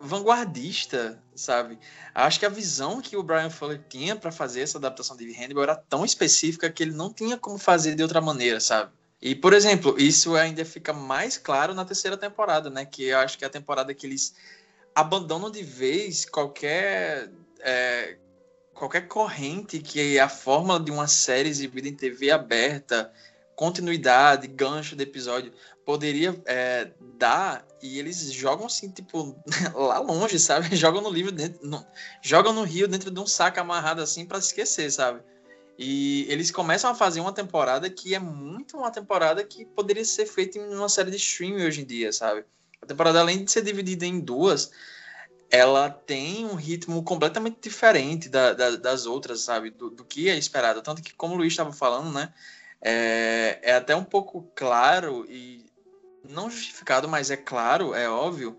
vanguardista, 0.00 1.22
sabe? 1.34 1.78
Acho 2.14 2.40
que 2.40 2.46
a 2.46 2.50
visão 2.50 3.00
que 3.00 3.16
o 3.16 3.22
Brian 3.22 3.50
Fuller 3.50 3.82
tinha 3.88 4.16
para 4.16 4.32
fazer 4.32 4.62
essa 4.62 4.78
adaptação 4.78 5.16
de 5.16 5.30
Hannibal 5.32 5.64
era 5.64 5.76
tão 5.76 6.04
específica 6.04 6.70
que 6.70 6.82
ele 6.82 6.92
não 6.92 7.12
tinha 7.12 7.36
como 7.36 7.58
fazer 7.58 7.94
de 7.94 8.02
outra 8.02 8.20
maneira, 8.20 8.60
sabe? 8.60 8.90
E, 9.20 9.34
por 9.34 9.52
exemplo, 9.52 9.96
isso 9.98 10.36
ainda 10.36 10.64
fica 10.64 10.92
mais 10.92 11.36
claro 11.36 11.74
na 11.74 11.84
terceira 11.84 12.16
temporada, 12.16 12.70
né? 12.70 12.84
Que 12.84 13.04
eu 13.04 13.18
acho 13.18 13.36
que 13.36 13.44
é 13.44 13.46
a 13.46 13.50
temporada 13.50 13.92
que 13.94 14.06
eles 14.06 14.34
abandonam 14.96 15.50
de 15.50 15.62
vez 15.62 16.24
qualquer 16.24 17.30
é, 17.60 18.16
qualquer 18.72 19.06
corrente 19.06 19.78
que 19.78 20.16
é 20.16 20.20
a 20.20 20.28
fórmula 20.28 20.80
de 20.80 20.90
uma 20.90 21.06
série 21.06 21.50
exibida 21.50 21.86
em 21.86 21.94
TV 21.94 22.30
aberta, 22.30 23.12
continuidade, 23.54 24.46
gancho 24.46 24.96
de 24.96 25.02
episódio 25.02 25.52
poderia 25.84 26.34
é, 26.46 26.90
dar 27.18 27.66
e 27.82 27.98
eles 27.98 28.32
jogam 28.32 28.64
assim 28.64 28.90
tipo 28.90 29.36
lá 29.74 29.98
longe, 29.98 30.38
sabe? 30.38 30.74
Jogam 30.74 31.02
no 31.02 31.10
livro 31.10 31.30
dentro, 31.30 31.64
no, 31.64 31.86
jogam 32.22 32.54
no 32.54 32.62
rio 32.62 32.88
dentro 32.88 33.10
de 33.10 33.20
um 33.20 33.26
saco 33.26 33.60
amarrado 33.60 34.00
assim 34.00 34.24
para 34.24 34.38
esquecer, 34.38 34.90
sabe? 34.90 35.20
E 35.78 36.26
eles 36.30 36.50
começam 36.50 36.90
a 36.90 36.94
fazer 36.94 37.20
uma 37.20 37.32
temporada 37.34 37.90
que 37.90 38.14
é 38.14 38.18
muito 38.18 38.78
uma 38.78 38.90
temporada 38.90 39.44
que 39.44 39.66
poderia 39.66 40.06
ser 40.06 40.24
feita 40.24 40.58
em 40.58 40.74
uma 40.74 40.88
série 40.88 41.10
de 41.10 41.18
streaming 41.18 41.66
hoje 41.66 41.82
em 41.82 41.84
dia, 41.84 42.10
sabe? 42.14 42.46
A 42.86 42.88
temporada, 42.88 43.18
além 43.18 43.44
de 43.44 43.50
ser 43.50 43.62
dividida 43.62 44.06
em 44.06 44.20
duas, 44.20 44.70
ela 45.50 45.90
tem 45.90 46.46
um 46.46 46.54
ritmo 46.54 47.02
completamente 47.02 47.58
diferente 47.60 48.28
da, 48.28 48.52
da, 48.52 48.76
das 48.76 49.06
outras, 49.06 49.40
sabe? 49.40 49.70
Do, 49.70 49.90
do, 49.90 50.04
que 50.04 50.30
é 50.30 50.38
esperado. 50.38 50.80
Tanto 50.80 51.02
que, 51.02 51.12
como 51.12 51.34
o 51.34 51.36
Luiz 51.36 51.52
estava 51.52 51.72
falando, 51.72 52.12
né? 52.12 52.32
É, 52.80 53.58
é 53.60 53.74
até 53.74 53.96
um 53.96 54.04
pouco 54.04 54.48
claro 54.54 55.26
e 55.28 55.66
não 56.22 56.48
justificado, 56.48 57.08
mas 57.08 57.28
é 57.28 57.36
claro, 57.36 57.92
é 57.92 58.08
óbvio, 58.08 58.56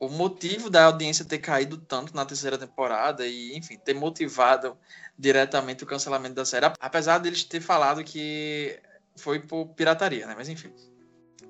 o 0.00 0.08
motivo 0.08 0.68
da 0.68 0.86
audiência 0.86 1.24
ter 1.24 1.38
caído 1.38 1.76
tanto 1.76 2.16
na 2.16 2.26
terceira 2.26 2.58
temporada 2.58 3.24
e, 3.26 3.56
enfim, 3.56 3.78
ter 3.78 3.94
motivado 3.94 4.76
diretamente 5.16 5.84
o 5.84 5.86
cancelamento 5.86 6.34
da 6.34 6.44
série, 6.44 6.66
apesar 6.80 7.18
deles 7.18 7.44
ter 7.44 7.60
falado 7.60 8.02
que 8.02 8.76
foi 9.14 9.38
por 9.38 9.66
pirataria, 9.68 10.26
né? 10.26 10.34
Mas 10.36 10.48
enfim. 10.48 10.72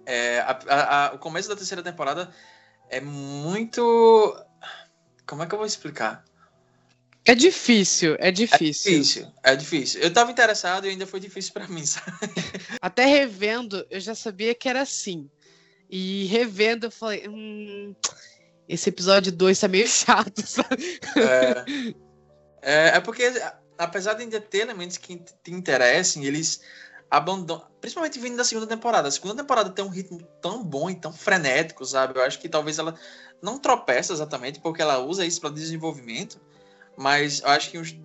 É, 0.07 0.39
a, 0.39 0.59
a, 0.69 1.07
a, 1.09 1.15
o 1.15 1.19
começo 1.19 1.49
da 1.49 1.57
terceira 1.57 1.83
temporada 1.83 2.33
é 2.89 3.01
muito. 3.01 4.37
Como 5.27 5.43
é 5.43 5.47
que 5.47 5.55
eu 5.55 5.59
vou 5.59 5.67
explicar? 5.67 6.25
É 7.25 7.35
difícil, 7.35 8.17
é 8.21 8.31
difícil. 8.31 8.93
É 8.93 8.95
difícil, 8.95 9.33
é 9.43 9.57
difícil. 9.57 10.01
Eu 10.01 10.13
tava 10.13 10.31
interessado 10.31 10.87
e 10.87 10.91
ainda 10.91 11.09
foi 11.09 11.19
difícil 11.19 11.53
para 11.53 11.67
mim, 11.67 11.85
sabe? 11.85 12.07
Até 12.81 13.05
revendo, 13.05 13.85
eu 13.91 13.99
já 13.99 14.15
sabia 14.15 14.55
que 14.55 14.69
era 14.69 14.83
assim. 14.83 15.29
E 15.91 16.27
revendo, 16.27 16.87
eu 16.87 16.91
falei, 16.91 17.29
hum, 17.29 17.95
esse 18.69 18.89
episódio 18.89 19.33
2 19.33 19.59
tá 19.59 19.67
meio 19.67 19.87
chato, 19.89 20.47
sabe? 20.47 21.01
É, 21.17 21.93
é, 22.63 22.97
é 22.97 23.01
porque, 23.01 23.25
apesar 23.77 24.15
de 24.15 24.23
ainda 24.23 24.41
ter 24.41 24.59
elementos 24.59 24.97
que 24.97 25.17
te 25.17 25.51
interessem, 25.51 26.25
eles 26.25 26.61
principalmente 27.81 28.19
vindo 28.19 28.37
da 28.37 28.45
segunda 28.45 28.67
temporada. 28.67 29.09
A 29.09 29.11
segunda 29.11 29.37
temporada 29.37 29.71
tem 29.71 29.85
um 29.85 29.89
ritmo 29.89 30.21
tão 30.41 30.65
bom 30.65 30.91
e 30.91 30.95
tão 30.95 31.13
frenético, 31.13 31.85
sabe? 31.85 32.19
Eu 32.19 32.23
acho 32.23 32.39
que 32.39 32.49
talvez 32.49 32.79
ela 32.79 32.95
não 33.41 33.59
tropeça 33.59 34.13
exatamente 34.13 34.61
porque 34.61 34.83
ela 34.83 34.99
usa 34.99 35.25
isso 35.25 35.41
para 35.41 35.51
desenvolvimento, 35.51 36.41
mas 36.97 37.41
eu 37.41 37.49
acho 37.49 37.71
que 37.71 37.79
uns 37.79 37.97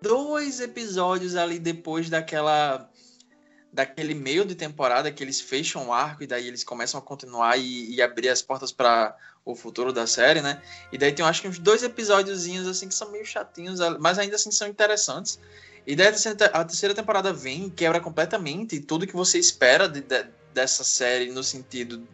dois 0.00 0.60
episódios 0.60 1.36
ali 1.36 1.58
depois 1.58 2.10
daquela 2.10 2.88
daquele 3.72 4.12
meio 4.12 4.44
de 4.44 4.54
temporada 4.54 5.10
que 5.10 5.24
eles 5.24 5.40
fecham 5.40 5.88
o 5.88 5.92
arco 5.94 6.22
e 6.22 6.26
daí 6.26 6.46
eles 6.46 6.62
começam 6.62 7.00
a 7.00 7.02
continuar 7.02 7.56
e, 7.58 7.94
e 7.94 8.02
abrir 8.02 8.28
as 8.28 8.42
portas 8.42 8.70
para 8.70 9.16
o 9.46 9.56
futuro 9.56 9.94
da 9.94 10.06
série, 10.06 10.42
né? 10.42 10.60
E 10.92 10.98
daí 10.98 11.10
tem, 11.10 11.24
eu 11.24 11.28
acho 11.28 11.40
que 11.40 11.48
uns 11.48 11.58
dois 11.58 11.82
episódiozinhos 11.82 12.68
assim 12.68 12.86
que 12.86 12.94
são 12.94 13.10
meio 13.10 13.24
chatinhos, 13.24 13.80
mas 13.98 14.18
ainda 14.18 14.36
assim 14.36 14.50
são 14.50 14.68
interessantes. 14.68 15.40
E 15.86 15.96
daí 15.96 16.08
a 16.52 16.64
terceira 16.64 16.94
temporada 16.94 17.32
vem, 17.32 17.68
quebra 17.68 18.00
completamente 18.00 18.80
tudo 18.80 19.06
que 19.06 19.16
você 19.16 19.38
espera 19.38 19.88
de, 19.88 20.00
de, 20.00 20.24
dessa 20.52 20.84
série 20.84 21.30
no 21.30 21.42
sentido 21.42 22.06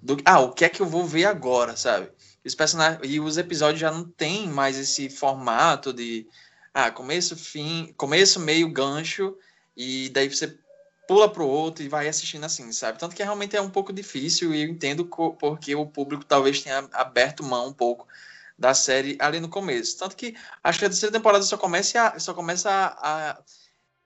do 0.00 0.16
ah, 0.24 0.40
o 0.40 0.52
que 0.52 0.64
é 0.64 0.68
que 0.68 0.82
eu 0.82 0.86
vou 0.86 1.04
ver 1.04 1.24
agora, 1.24 1.76
sabe? 1.76 2.08
Os 2.44 2.54
personagens 2.54 3.00
e 3.04 3.20
os 3.20 3.36
episódios 3.38 3.80
já 3.80 3.90
não 3.90 4.04
tem 4.04 4.48
mais 4.48 4.76
esse 4.76 5.08
formato 5.08 5.92
de 5.92 6.26
ah, 6.74 6.90
começo, 6.90 7.36
fim, 7.36 7.94
começo, 7.96 8.40
meio, 8.40 8.70
gancho 8.70 9.36
e 9.76 10.08
daí 10.10 10.28
você 10.28 10.56
pula 11.06 11.28
pro 11.30 11.46
outro 11.46 11.84
e 11.84 11.88
vai 11.88 12.08
assistindo 12.08 12.44
assim, 12.44 12.72
sabe? 12.72 12.98
Tanto 12.98 13.14
que 13.14 13.22
realmente 13.22 13.56
é 13.56 13.60
um 13.60 13.70
pouco 13.70 13.92
difícil 13.92 14.54
e 14.54 14.62
eu 14.62 14.68
entendo 14.68 15.04
porque 15.38 15.74
o 15.74 15.86
público 15.86 16.24
talvez 16.24 16.62
tenha 16.62 16.88
aberto 16.92 17.44
mão 17.44 17.68
um 17.68 17.72
pouco 17.72 18.06
da 18.62 18.74
série 18.74 19.18
ali 19.18 19.40
no 19.40 19.48
começo. 19.48 19.98
Tanto 19.98 20.16
que 20.16 20.36
acho 20.62 20.78
que 20.78 20.84
a 20.84 20.88
terceira 20.88 21.12
temporada 21.12 21.42
só 21.42 21.58
começa 21.58 22.00
a, 22.00 22.18
só 22.20 22.32
começa 22.32 22.70
a, 22.70 23.30
a 23.32 23.42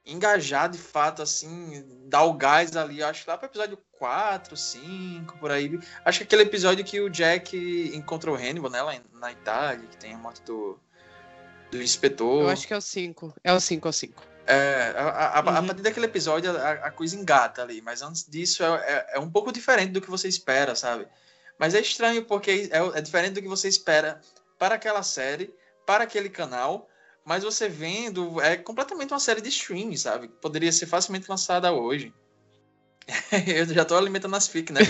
engajar 0.07 0.71
de 0.71 0.79
fato, 0.79 1.21
assim, 1.21 1.85
dar 2.09 2.23
o 2.25 2.33
gás 2.33 2.75
ali, 2.75 3.03
acho 3.03 3.25
que 3.25 3.31
lá 3.31 3.37
pro 3.37 3.49
episódio 3.49 3.79
4, 3.93 4.57
5, 4.57 5.39
por 5.39 5.51
aí. 5.51 5.79
Acho 6.05 6.21
que 6.21 6.25
aquele 6.25 6.43
episódio 6.43 6.85
que 6.85 6.99
o 7.01 7.11
Jack 7.11 7.55
encontrou 7.95 8.35
o 8.35 8.39
Hannibal, 8.39 8.71
né, 8.71 8.81
lá 8.81 8.95
na 9.13 9.31
Itália, 9.31 9.87
que 9.87 9.97
tem 9.99 10.15
a 10.15 10.19
morte 10.19 10.41
do, 10.43 10.81
do 11.71 11.83
inspetor. 11.83 12.45
Eu 12.45 12.49
acho 12.49 12.67
que 12.67 12.73
é 12.73 12.77
o 12.79 12.81
5. 12.81 13.35
É 13.45 13.53
o 13.53 13.61
5, 13.61 13.87
é 13.87 13.91
o 13.91 13.93
5. 13.93 14.23
É, 14.47 14.95
a, 14.97 15.39
a, 15.39 15.43
uhum. 15.43 15.49
a, 15.49 15.63
partir 15.65 15.83
daquele 15.83 16.07
episódio 16.07 16.57
a, 16.57 16.71
a, 16.71 16.91
coisa 16.91 17.17
engata 17.17 17.63
ali, 17.63 17.83
mas 17.83 18.01
antes 18.01 18.25
disso 18.27 18.63
é, 18.63 18.69
é, 18.69 19.07
é, 19.17 19.19
um 19.19 19.29
pouco 19.29 19.53
diferente 19.53 19.91
do 19.91 20.01
que 20.01 20.09
você 20.09 20.29
espera, 20.29 20.75
sabe? 20.77 21.07
Mas 21.59 21.75
é 21.75 21.81
estranho 21.81 22.25
porque 22.25 22.71
é, 22.71 22.99
é 22.99 23.01
diferente 23.01 23.35
do 23.35 23.43
que 23.43 23.49
você 23.49 23.67
espera 23.67 24.21
para 24.59 24.75
aquela 24.75 25.03
série, 25.03 25.53
para 25.87 26.05
aquele 26.05 26.29
canal, 26.29 26.89
mas 27.25 27.43
você 27.43 27.69
vendo, 27.69 28.41
é 28.41 28.57
completamente 28.57 29.13
uma 29.13 29.21
série 29.21 29.41
de 29.41 29.49
streaming, 29.49 29.97
sabe? 29.97 30.29
Poderia 30.29 30.73
ser 30.73 30.87
facilmente 30.87 31.29
lançada 31.29 31.73
hoje. 31.73 32.15
Eu 33.47 33.67
já 33.67 33.85
tô 33.85 33.97
alimentando 33.97 34.37
as 34.37 34.49
fic, 34.49 34.73
né? 34.73 34.81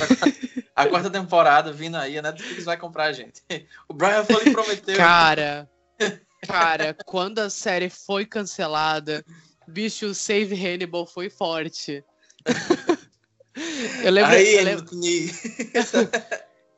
a 0.74 0.86
quarta 0.86 1.10
temporada 1.10 1.72
vindo 1.72 1.96
aí, 1.96 2.18
a 2.18 2.22
Netflix 2.22 2.64
vai 2.64 2.76
comprar 2.76 3.04
a 3.04 3.12
gente. 3.12 3.42
O 3.88 3.94
Brian 3.94 4.24
Foley 4.24 4.52
prometeu. 4.52 4.96
Cara, 4.96 5.68
cara, 6.46 6.96
quando 7.04 7.38
a 7.38 7.50
série 7.50 7.88
foi 7.88 8.26
cancelada, 8.26 9.24
bicho, 9.66 10.14
Save 10.14 10.54
Hannibal 10.54 11.06
foi 11.06 11.30
forte. 11.30 12.04
Eu 14.02 14.12
lembro. 14.12 14.32
Aí, 14.32 14.54
eu 14.54 14.64
lembro... 14.64 14.84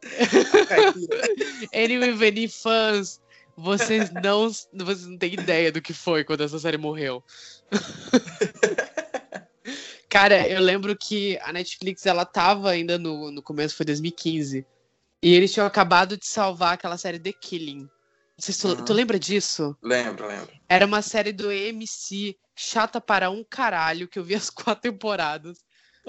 anyway, 1.75 2.13
Veni 2.13 2.49
fãs, 2.49 3.21
vocês 3.57 4.11
não, 4.13 4.49
vocês 4.49 5.07
não 5.07 5.19
têm 5.19 5.35
ideia 5.35 5.73
do 5.73 5.83
que 5.83 5.93
foi 5.93 6.25
quando 6.25 6.43
essa 6.43 6.59
série 6.59 6.79
morreu. 6.79 7.23
Cara, 10.09 10.49
eu 10.49 10.61
lembro 10.61 10.97
que 10.97 11.39
a 11.43 11.53
Netflix 11.53 12.07
ela 12.07 12.25
tava 12.25 12.71
ainda 12.71 12.99
no, 12.99 13.31
no 13.31 13.43
começo, 13.43 13.77
foi 13.77 13.85
2015. 13.85 14.67
E 15.23 15.35
eles 15.35 15.53
tinham 15.53 15.67
acabado 15.67 16.17
de 16.17 16.27
salvar 16.27 16.75
aquela 16.75 16.97
série 16.97 17.19
The 17.19 17.33
Killing. 17.33 17.89
Se 18.39 18.57
tu, 18.57 18.69
uhum. 18.69 18.85
tu 18.85 18.93
lembra 18.93 19.19
disso? 19.19 19.77
Lembro, 19.83 20.29
lembro. 20.29 20.49
Era 20.69 20.87
uma 20.87 21.03
série 21.03 21.33
do 21.33 21.49
AMC, 21.49 22.39
chata 22.55 23.01
para 23.01 23.29
um 23.29 23.45
caralho, 23.45 24.07
que 24.07 24.19
eu 24.19 24.25
vi 24.25 24.37
as 24.37 24.49
quatro 24.49 24.91
temporadas. 24.91 25.59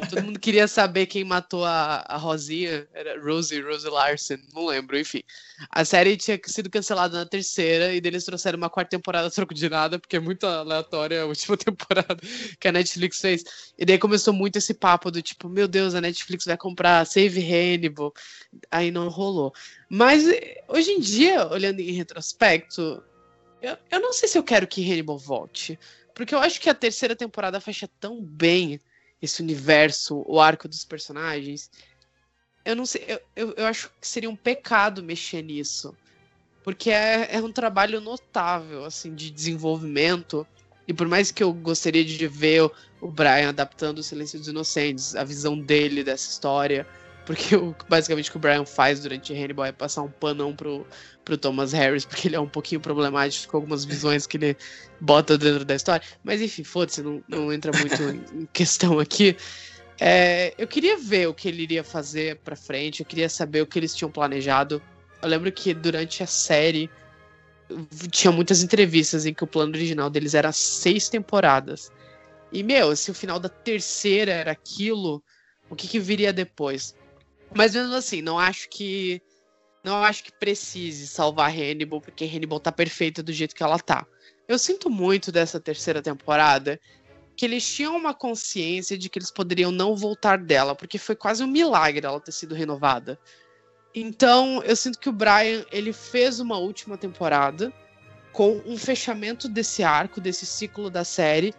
Todo 0.08 0.24
mundo 0.24 0.40
queria 0.40 0.68
saber 0.68 1.06
quem 1.06 1.24
matou 1.24 1.66
a, 1.66 2.04
a 2.08 2.18
Rosinha. 2.18 2.88
Era 2.94 3.20
Rosie, 3.22 3.62
Rosie 3.62 3.90
Larson, 3.90 4.38
não 4.54 4.66
lembro, 4.66 4.98
enfim. 4.98 5.22
A 5.70 5.84
série 5.84 6.16
tinha 6.16 6.40
sido 6.46 6.70
cancelada 6.70 7.18
na 7.18 7.26
terceira 7.26 7.94
e 7.94 8.00
deles 8.00 8.24
trouxeram 8.24 8.58
uma 8.58 8.70
quarta 8.70 8.92
temporada 8.92 9.30
troco 9.30 9.54
de 9.54 9.70
nada, 9.70 10.00
porque 10.00 10.18
é 10.18 10.20
muito 10.20 10.46
aleatória 10.46 11.24
a 11.24 11.26
última 11.26 11.56
temporada 11.58 12.18
que 12.60 12.68
a 12.68 12.72
Netflix 12.72 13.20
fez. 13.20 13.44
E 13.78 13.86
daí 13.86 13.98
começou 13.98 14.34
muito 14.34 14.58
esse 14.58 14.74
papo 14.74 15.12
do 15.12 15.22
tipo, 15.22 15.50
meu 15.50 15.68
Deus, 15.68 15.96
a 15.96 16.02
Netflix 16.02 16.46
vai 16.46 16.58
comprar 16.58 17.06
Save 17.06 17.42
Hannibal. 17.42 18.14
Aí 18.72 18.92
não 18.92 19.10
rolou. 19.10 19.54
Mas 19.90 20.26
hoje 20.68 20.92
em 20.92 21.00
dia, 21.00 21.48
olhando 21.48 21.80
em 21.80 21.92
retrospecto, 21.92 23.04
eu, 23.62 23.78
eu 23.92 24.00
não 24.00 24.14
sei 24.14 24.30
se 24.30 24.38
eu 24.38 24.44
quero 24.44 24.68
que 24.68 24.84
Hannibal 24.90 25.18
volte. 25.18 25.78
Porque 26.14 26.36
eu 26.36 26.40
acho 26.40 26.60
que 26.60 26.70
a 26.70 26.74
terceira 26.74 27.16
temporada 27.16 27.62
fecha 27.62 27.90
tão 28.00 28.22
bem 28.22 28.80
esse 29.22 29.42
universo, 29.42 30.24
o 30.28 30.40
arco 30.40 30.68
dos 30.68 30.86
personagens. 30.86 31.70
Eu 32.64 32.76
não 32.76 32.86
sei, 32.86 33.06
eu, 33.08 33.22
eu, 33.36 33.54
eu 33.58 33.66
acho 33.66 33.90
que 34.00 34.08
seria 34.08 34.30
um 34.30 34.36
pecado 34.36 35.04
mexer 35.04 35.42
nisso. 35.42 35.96
Porque 36.64 36.92
é, 36.92 37.36
é 37.36 37.42
um 37.42 37.52
trabalho 37.52 38.02
notável, 38.02 38.86
assim, 38.86 39.16
de 39.16 39.32
desenvolvimento. 39.32 40.46
E 40.88 40.94
por 40.94 41.08
mais 41.08 41.32
que 41.32 41.42
eu 41.42 41.54
gostaria 41.54 42.04
de 42.04 42.28
ver 42.28 42.70
o, 43.02 43.08
Brian 43.10 43.50
adaptando 43.50 44.00
o 44.00 44.04
Silêncio 44.04 44.40
dos 44.40 44.48
Inocentes, 44.48 45.16
a 45.16 45.24
visão 45.24 45.60
dele 45.60 46.04
dessa 46.04 46.30
história, 46.30 46.88
porque 47.26 47.56
o, 47.56 47.76
basicamente 47.88 48.30
o 48.30 48.32
que 48.32 48.38
o 48.38 48.40
Brian 48.40 48.66
faz 48.66 49.00
durante 49.00 49.34
Hannibal 49.34 49.66
é 49.66 49.72
passar 49.72 50.02
um 50.02 50.10
panão 50.10 50.56
pro, 50.56 50.86
pro 51.24 51.38
Thomas 51.38 51.74
Harris, 51.74 52.06
porque 52.06 52.28
ele 52.28 52.36
é 52.36 52.40
um 52.40 52.48
pouquinho 52.48 52.82
problemático 52.82 53.52
com 53.52 53.58
algumas 53.58 53.86
visões 53.86 54.26
que 54.26 54.38
ele 54.38 54.58
bota 55.00 55.38
dentro 55.38 55.64
da 55.64 55.76
história. 55.76 56.06
Mas 56.24 56.42
enfim, 56.42 56.64
foda-se, 56.64 57.02
não, 57.02 57.24
não 57.28 57.54
entra 57.54 57.72
muito 57.78 58.02
em 58.34 58.48
questão 58.52 59.00
aqui. 59.00 59.38
É, 60.00 60.54
eu 60.58 60.68
queria 60.68 60.98
ver 60.98 61.28
o 61.28 61.34
que 61.34 61.48
ele 61.48 61.64
iria 61.64 61.84
fazer 61.84 62.38
pra 62.38 62.56
frente, 62.56 63.02
eu 63.02 63.06
queria 63.06 63.30
saber 63.30 63.62
o 63.62 63.68
que 63.68 63.78
eles 63.78 63.94
tinham 63.94 64.10
planejado. 64.10 64.82
Eu 65.22 65.28
lembro 65.28 65.52
que 65.52 65.74
durante 65.74 66.24
a 66.24 66.28
série 66.28 66.90
tinha 68.10 68.32
muitas 68.32 68.64
entrevistas 68.64 69.26
em 69.26 69.34
que 69.34 69.44
o 69.44 69.48
plano 69.48 69.74
original 69.74 70.10
deles 70.10 70.34
era 70.34 70.52
seis 70.52 71.10
temporadas. 71.10 71.92
E, 72.52 72.64
meu, 72.64 72.96
se 72.96 73.12
o 73.12 73.14
final 73.14 73.40
da 73.40 73.50
terceira 73.50 74.32
era 74.32 74.52
aquilo, 74.52 75.24
o 75.70 75.76
que, 75.76 75.88
que 75.88 76.00
viria 76.00 76.34
depois? 76.34 76.96
Mas 77.54 77.74
mesmo 77.74 77.94
assim, 77.96 78.22
não 78.22 78.38
acho 78.38 78.70
que. 78.70 79.22
Não 79.84 80.04
acho 80.04 80.24
que 80.24 80.32
precise 80.32 81.08
salvar 81.08 81.52
Hannibal, 81.52 82.02
porque 82.02 82.26
Hannibal 82.26 82.60
tá 82.60 82.72
perfeita 82.72 83.24
do 83.24 83.32
jeito 83.32 83.56
que 83.56 83.64
ela 83.64 83.80
tá. 83.80 84.06
Eu 84.48 84.60
sinto 84.60 84.90
muito 84.90 85.32
dessa 85.32 85.60
terceira 85.60 86.02
temporada 86.02 86.80
que 87.38 87.46
eles 87.46 87.66
tinham 87.66 87.96
uma 87.96 88.14
consciência 88.14 88.98
de 88.98 89.08
que 89.10 89.18
eles 89.18 89.32
poderiam 89.32 89.72
não 89.72 89.96
voltar 89.96 90.38
dela, 90.38 90.76
porque 90.76 90.98
foi 90.98 91.16
quase 91.16 91.42
um 91.42 91.48
milagre 91.48 92.06
ela 92.06 92.20
ter 92.20 92.34
sido 92.34 92.54
renovada. 92.54 93.18
Então, 93.96 94.62
eu 94.64 94.76
sinto 94.76 95.00
que 95.00 95.08
o 95.08 95.14
Brian, 95.14 95.66
ele 95.72 95.94
fez 95.94 96.42
uma 96.42 96.58
última 96.58 96.98
temporada 96.98 97.72
com 98.34 98.62
um 98.66 98.78
fechamento 98.78 99.48
desse 99.48 99.84
arco, 99.84 100.20
desse 100.20 100.46
ciclo 100.46 100.90
da 100.90 101.06
série, 101.06 101.54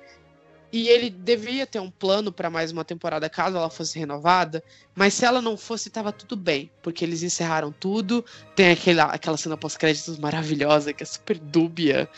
e 0.73 0.89
ele 0.89 1.11
devia 1.11 1.67
ter 1.67 1.81
um 1.81 1.91
plano 1.91 2.31
para 2.31 2.49
mais 2.49 2.71
uma 2.71 2.85
temporada 2.85 3.29
caso 3.29 3.57
ela 3.57 3.71
fosse 3.71 3.99
renovada, 3.99 4.63
mas 4.95 5.15
se 5.15 5.25
ela 5.25 5.43
não 5.43 5.57
fosse, 5.57 5.89
estava 5.89 6.13
tudo 6.13 6.37
bem, 6.37 6.71
porque 6.81 7.05
eles 7.05 7.23
encerraram 7.23 7.73
tudo. 7.73 8.25
Tem 8.55 8.71
aquela, 8.71 9.05
aquela 9.05 9.37
cena 9.37 9.57
pós-créditos 9.57 10.19
maravilhosa, 10.19 10.93
que 10.93 11.03
é 11.03 11.07
super 11.07 11.39
dúbia, 11.39 12.09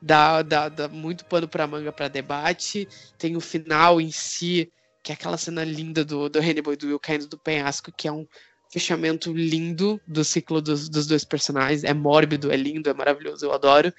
dá, 0.00 0.42
dá, 0.42 0.68
dá 0.68 0.88
muito 0.88 1.24
pano 1.24 1.48
para 1.48 1.66
manga 1.66 1.90
para 1.90 2.08
debate. 2.08 2.86
Tem 3.16 3.34
o 3.34 3.40
final 3.40 3.98
em 3.98 4.10
si, 4.10 4.70
que 5.02 5.10
é 5.10 5.14
aquela 5.14 5.38
cena 5.38 5.64
linda 5.64 6.04
do, 6.04 6.28
do 6.28 6.38
Hannibal 6.38 6.74
e 6.74 6.76
do 6.76 6.88
Will 6.88 7.00
caindo 7.00 7.26
do 7.26 7.38
penhasco, 7.38 7.90
que 7.96 8.06
é 8.06 8.12
um 8.12 8.26
fechamento 8.70 9.32
lindo 9.32 9.98
do 10.06 10.22
ciclo 10.22 10.60
dos, 10.60 10.86
dos 10.90 11.06
dois 11.06 11.24
personagens. 11.24 11.82
É 11.82 11.94
mórbido, 11.94 12.52
é 12.52 12.56
lindo, 12.56 12.90
é 12.90 12.94
maravilhoso, 12.94 13.46
eu 13.46 13.52
adoro. 13.52 13.90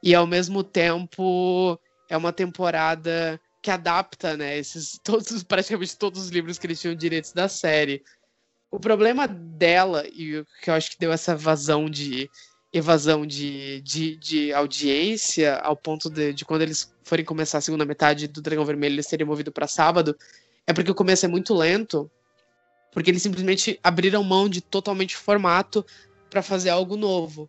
E 0.00 0.14
ao 0.14 0.26
mesmo 0.26 0.62
tempo 0.62 1.80
é 2.14 2.16
uma 2.16 2.32
temporada 2.32 3.40
que 3.60 3.70
adapta, 3.70 4.36
né, 4.36 4.58
esses 4.58 4.98
todos 5.02 5.42
praticamente 5.42 5.96
todos 5.96 6.22
os 6.22 6.28
livros 6.28 6.58
que 6.58 6.66
eles 6.66 6.80
tinham 6.80 6.94
direitos 6.94 7.32
da 7.32 7.48
série. 7.48 8.02
O 8.70 8.78
problema 8.78 9.26
dela 9.28 10.04
e 10.12 10.38
o 10.38 10.46
que 10.62 10.70
eu 10.70 10.74
acho 10.74 10.90
que 10.90 10.98
deu 10.98 11.12
essa 11.12 11.36
vazão 11.36 11.88
de 11.88 12.28
evasão 12.72 13.24
de, 13.24 13.80
de, 13.82 14.16
de 14.16 14.52
audiência 14.52 15.56
ao 15.58 15.76
ponto 15.76 16.10
de, 16.10 16.32
de, 16.32 16.44
quando 16.44 16.62
eles 16.62 16.92
forem 17.04 17.24
começar 17.24 17.58
a 17.58 17.60
segunda 17.60 17.84
metade 17.84 18.26
do 18.26 18.42
Dragão 18.42 18.64
Vermelho 18.64 18.96
eles 18.96 19.06
serem 19.06 19.24
movidos 19.24 19.54
para 19.54 19.68
sábado 19.68 20.16
é 20.66 20.72
porque 20.72 20.90
o 20.90 20.94
começo 20.94 21.24
é 21.24 21.28
muito 21.28 21.54
lento 21.54 22.10
porque 22.92 23.12
eles 23.12 23.22
simplesmente 23.22 23.78
abriram 23.80 24.24
mão 24.24 24.48
de 24.48 24.60
totalmente 24.60 25.16
formato 25.16 25.86
para 26.28 26.42
fazer 26.42 26.70
algo 26.70 26.96
novo 26.96 27.48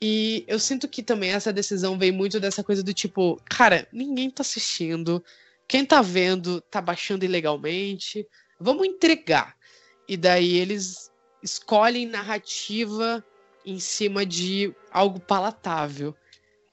e 0.00 0.44
eu 0.46 0.58
sinto 0.58 0.88
que 0.88 1.02
também 1.02 1.30
essa 1.30 1.52
decisão 1.52 1.98
vem 1.98 2.12
muito 2.12 2.38
dessa 2.40 2.62
coisa 2.62 2.82
do 2.82 2.92
tipo, 2.92 3.40
cara, 3.44 3.88
ninguém 3.92 4.30
tá 4.30 4.42
assistindo. 4.42 5.24
quem 5.66 5.84
tá 5.84 6.02
vendo 6.02 6.60
tá 6.60 6.80
baixando 6.80 7.24
ilegalmente. 7.24 8.26
Vamos 8.60 8.86
entregar. 8.86 9.56
E 10.08 10.16
daí 10.16 10.58
eles 10.58 11.10
escolhem 11.42 12.06
narrativa 12.06 13.24
em 13.64 13.78
cima 13.78 14.26
de 14.26 14.74
algo 14.90 15.18
palatável. 15.18 16.14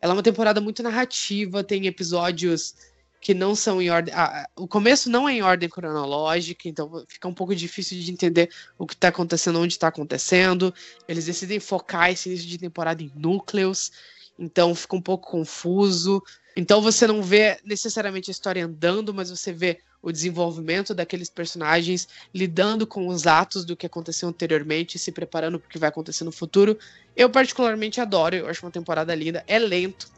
Ela 0.01 0.13
é 0.13 0.15
uma 0.15 0.23
temporada 0.23 0.59
muito 0.59 0.83
narrativa, 0.83 1.63
tem 1.63 1.87
episódios 1.87 2.75
que 3.21 3.35
não 3.35 3.53
são 3.53 3.79
em 3.79 3.89
ordem. 3.91 4.11
Ah, 4.15 4.49
o 4.57 4.67
começo 4.67 5.09
não 5.09 5.29
é 5.29 5.33
em 5.33 5.43
ordem 5.43 5.69
cronológica, 5.69 6.67
então 6.67 7.05
fica 7.07 7.27
um 7.27 7.33
pouco 7.33 7.55
difícil 7.55 7.99
de 7.99 8.11
entender 8.11 8.49
o 8.79 8.87
que 8.87 8.95
está 8.95 9.09
acontecendo, 9.09 9.59
onde 9.59 9.73
está 9.73 9.87
acontecendo. 9.87 10.73
Eles 11.07 11.25
decidem 11.25 11.59
focar 11.59 12.09
esse 12.09 12.27
início 12.27 12.47
de 12.47 12.57
temporada 12.57 13.03
em 13.03 13.11
núcleos, 13.15 13.91
então 14.39 14.73
fica 14.73 14.95
um 14.95 15.01
pouco 15.01 15.29
confuso. 15.29 16.21
Então 16.57 16.81
você 16.81 17.05
não 17.05 17.21
vê 17.21 17.59
necessariamente 17.63 18.31
a 18.31 18.33
história 18.33 18.65
andando, 18.65 19.13
mas 19.13 19.29
você 19.29 19.53
vê 19.53 19.79
o 20.01 20.11
desenvolvimento 20.11 20.95
daqueles 20.95 21.29
personagens 21.29 22.07
lidando 22.33 22.87
com 22.87 23.07
os 23.07 23.27
atos 23.27 23.63
do 23.63 23.77
que 23.77 23.85
aconteceu 23.85 24.27
anteriormente, 24.27 24.97
se 24.97 25.11
preparando 25.11 25.59
para 25.59 25.67
o 25.67 25.69
que 25.69 25.77
vai 25.77 25.89
acontecer 25.89 26.23
no 26.23 26.31
futuro. 26.31 26.75
Eu 27.15 27.29
particularmente 27.29 28.01
adoro, 28.01 28.35
eu 28.35 28.47
acho 28.47 28.65
uma 28.65 28.71
temporada 28.71 29.13
linda. 29.13 29.43
É 29.47 29.59
lento, 29.59 30.09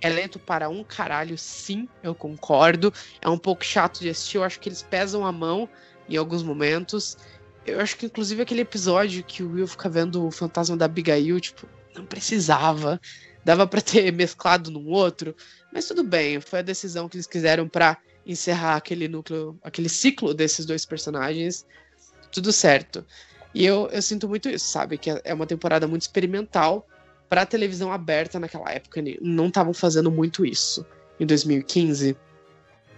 é 0.00 0.08
lento 0.08 0.38
para 0.38 0.68
um 0.68 0.84
caralho, 0.84 1.36
sim, 1.38 1.88
eu 2.02 2.14
concordo. 2.14 2.92
É 3.20 3.28
um 3.28 3.38
pouco 3.38 3.64
chato 3.64 4.00
de 4.00 4.08
assistir, 4.08 4.36
eu 4.36 4.44
acho 4.44 4.60
que 4.60 4.68
eles 4.68 4.82
pesam 4.82 5.24
a 5.24 5.32
mão 5.32 5.68
em 6.08 6.16
alguns 6.16 6.42
momentos. 6.42 7.16
Eu 7.64 7.80
acho 7.80 7.96
que, 7.96 8.06
inclusive, 8.06 8.42
aquele 8.42 8.60
episódio 8.60 9.24
que 9.24 9.42
o 9.42 9.52
Will 9.52 9.66
fica 9.66 9.88
vendo 9.88 10.26
o 10.26 10.30
fantasma 10.30 10.76
da 10.76 10.84
Abigail, 10.84 11.40
tipo, 11.40 11.66
não 11.94 12.04
precisava. 12.04 13.00
Dava 13.44 13.66
para 13.66 13.80
ter 13.80 14.10
mesclado 14.12 14.70
num 14.70 14.88
outro. 14.88 15.34
Mas 15.72 15.86
tudo 15.86 16.04
bem, 16.04 16.40
foi 16.40 16.60
a 16.60 16.62
decisão 16.62 17.08
que 17.08 17.16
eles 17.16 17.26
quiseram 17.26 17.68
para 17.68 17.98
encerrar 18.24 18.76
aquele 18.76 19.08
núcleo, 19.08 19.58
aquele 19.62 19.88
ciclo 19.88 20.34
desses 20.34 20.66
dois 20.66 20.84
personagens. 20.84 21.66
Tudo 22.30 22.52
certo. 22.52 23.04
E 23.54 23.64
eu, 23.64 23.88
eu 23.90 24.02
sinto 24.02 24.28
muito 24.28 24.48
isso, 24.48 24.66
sabe? 24.66 24.98
Que 24.98 25.20
é 25.24 25.32
uma 25.32 25.46
temporada 25.46 25.86
muito 25.88 26.02
experimental 26.02 26.86
para 27.28 27.46
televisão 27.46 27.92
aberta 27.92 28.38
naquela 28.38 28.70
época 28.70 29.02
não 29.20 29.48
estavam 29.48 29.74
fazendo 29.74 30.10
muito 30.10 30.44
isso. 30.44 30.86
Em 31.18 31.26
2015, 31.26 32.16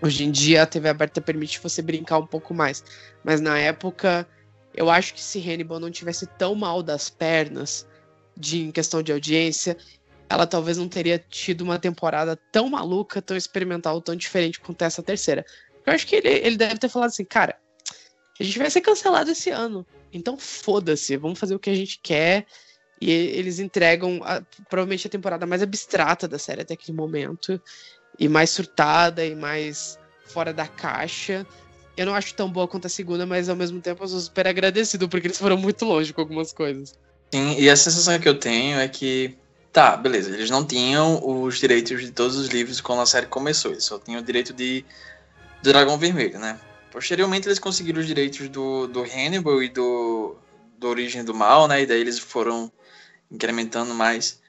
hoje 0.03 0.25
em 0.25 0.31
dia 0.31 0.63
a 0.63 0.67
TV 0.67 0.89
aberta 0.89 1.21
permite 1.21 1.61
você 1.61 1.81
brincar 1.81 2.19
um 2.19 2.27
pouco 2.27 2.53
mais, 2.53 2.85
mas 3.25 3.41
na 3.41 3.59
época 3.59 4.27
eu 4.75 4.91
acho 4.91 5.15
que 5.15 5.21
se 5.21 5.39
Hannibal 5.41 5.81
não 5.81 5.91
tivesse 5.91 6.27
tão 6.27 6.55
mal 6.55 6.83
das 6.83 7.09
pernas 7.09 7.87
de 8.37 8.61
em 8.61 8.71
questão 8.71 9.03
de 9.03 9.13
audiência, 9.13 9.77
ela 10.29 10.47
talvez 10.47 10.77
não 10.77 10.89
teria 10.89 11.19
tido 11.19 11.63
uma 11.63 11.79
temporada 11.79 12.37
tão 12.53 12.69
maluca, 12.69 13.23
tão 13.23 13.37
experimental, 13.37 14.01
tão 14.01 14.15
diferente 14.15 14.61
quanto 14.61 14.83
essa 14.83 15.03
terceira. 15.03 15.45
Eu 15.87 15.93
acho 15.93 16.07
que 16.07 16.17
ele, 16.17 16.29
ele 16.29 16.57
deve 16.57 16.79
ter 16.79 16.89
falado 16.89 17.09
assim, 17.09 17.25
cara, 17.25 17.59
a 18.39 18.45
gente 18.45 18.59
vai 18.59 18.71
ser 18.71 18.83
cancelado 18.83 19.31
esse 19.31 19.51
ano. 19.51 19.87
Então 20.13 20.37
foda-se, 20.37 21.17
vamos 21.17 21.39
fazer 21.39 21.55
o 21.55 21.59
que 21.59 21.71
a 21.71 21.75
gente 21.75 21.99
quer 22.03 22.47
e 23.01 23.11
eles 23.11 23.59
entregam 23.59 24.21
a, 24.25 24.43
provavelmente 24.69 25.07
a 25.07 25.11
temporada 25.11 25.47
mais 25.47 25.63
abstrata 25.63 26.27
da 26.27 26.39
série 26.39 26.63
até 26.63 26.75
aquele 26.75 26.97
momento. 26.97 27.61
E 28.19 28.29
mais 28.29 28.51
surtada 28.51 29.25
e 29.25 29.35
mais 29.35 29.99
fora 30.27 30.53
da 30.53 30.67
caixa. 30.67 31.47
Eu 31.97 32.07
não 32.07 32.15
acho 32.15 32.35
tão 32.35 32.51
boa 32.51 32.67
quanto 32.67 32.87
a 32.87 32.91
segunda, 32.91 33.27
mas 33.27 33.49
ao 33.49 33.57
mesmo 33.57 33.81
tempo 33.81 34.03
eu 34.03 34.09
sou 34.09 34.21
super 34.21 34.47
agradecido 34.47 35.09
porque 35.09 35.27
eles 35.27 35.39
foram 35.39 35.57
muito 35.57 35.85
longe 35.85 36.13
com 36.13 36.21
algumas 36.21 36.53
coisas. 36.53 36.95
Sim, 37.33 37.57
e 37.59 37.69
a 37.69 37.77
sensação 37.77 38.19
que 38.19 38.29
eu 38.29 38.39
tenho 38.39 38.79
é 38.79 38.89
que. 38.89 39.37
Tá, 39.71 39.97
beleza, 39.97 40.31
eles 40.31 40.49
não 40.49 40.65
tinham 40.65 41.21
os 41.23 41.59
direitos 41.59 42.01
de 42.01 42.11
todos 42.11 42.37
os 42.37 42.49
livros 42.49 42.81
quando 42.81 43.03
a 43.03 43.07
série 43.07 43.27
começou, 43.27 43.71
eles 43.71 43.85
só 43.85 43.99
tinham 43.99 44.21
o 44.21 44.25
direito 44.25 44.53
de 44.53 44.85
do 45.63 45.71
Dragão 45.71 45.99
Vermelho, 45.99 46.39
né? 46.39 46.59
Posteriormente 46.91 47.47
eles 47.47 47.59
conseguiram 47.59 48.01
os 48.01 48.07
direitos 48.07 48.49
do, 48.49 48.87
do 48.87 49.03
Hannibal 49.03 49.63
e 49.63 49.69
do, 49.69 50.37
do 50.79 50.89
Origem 50.89 51.23
do 51.23 51.35
Mal, 51.35 51.69
né? 51.69 51.83
E 51.83 51.87
daí 51.87 52.01
eles 52.01 52.19
foram 52.19 52.73
incrementando 53.31 53.95
mais. 53.95 54.41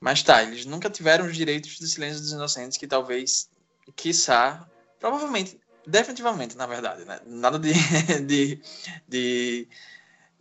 Mas 0.00 0.22
tá, 0.22 0.42
eles 0.42 0.66
nunca 0.66 0.90
tiveram 0.90 1.26
os 1.26 1.36
direitos 1.36 1.78
do 1.78 1.86
silêncio 1.86 2.20
dos 2.20 2.32
inocentes, 2.32 2.76
que 2.76 2.86
talvez, 2.86 3.48
quiçá, 3.94 4.68
provavelmente, 4.98 5.60
definitivamente, 5.86 6.56
na 6.56 6.66
verdade, 6.66 7.04
né? 7.04 7.20
Nada 7.26 7.58
de, 7.58 7.72
de, 8.26 8.60
de, 9.08 9.68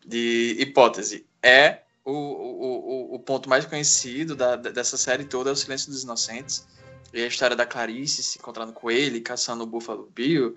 de 0.06 0.56
hipótese. 0.60 1.28
É 1.44 1.82
o, 2.04 2.12
o, 2.12 3.16
o 3.16 3.20
ponto 3.20 3.48
mais 3.48 3.66
conhecido 3.66 4.36
da, 4.36 4.56
dessa 4.56 4.98
série 4.98 5.26
toda 5.26 5.50
é 5.50 5.54
o 5.54 5.56
Silêncio 5.56 5.92
dos 5.92 6.04
Inocentes. 6.04 6.66
E 7.14 7.22
a 7.22 7.28
história 7.28 7.56
da 7.56 7.66
Clarice 7.66 8.24
se 8.24 8.39
encontrando 8.39 8.72
com 8.72 8.89
ele, 8.89 9.20
caçando 9.20 9.64
o 9.64 9.68
Buffalo 9.68 10.10
Bill, 10.16 10.56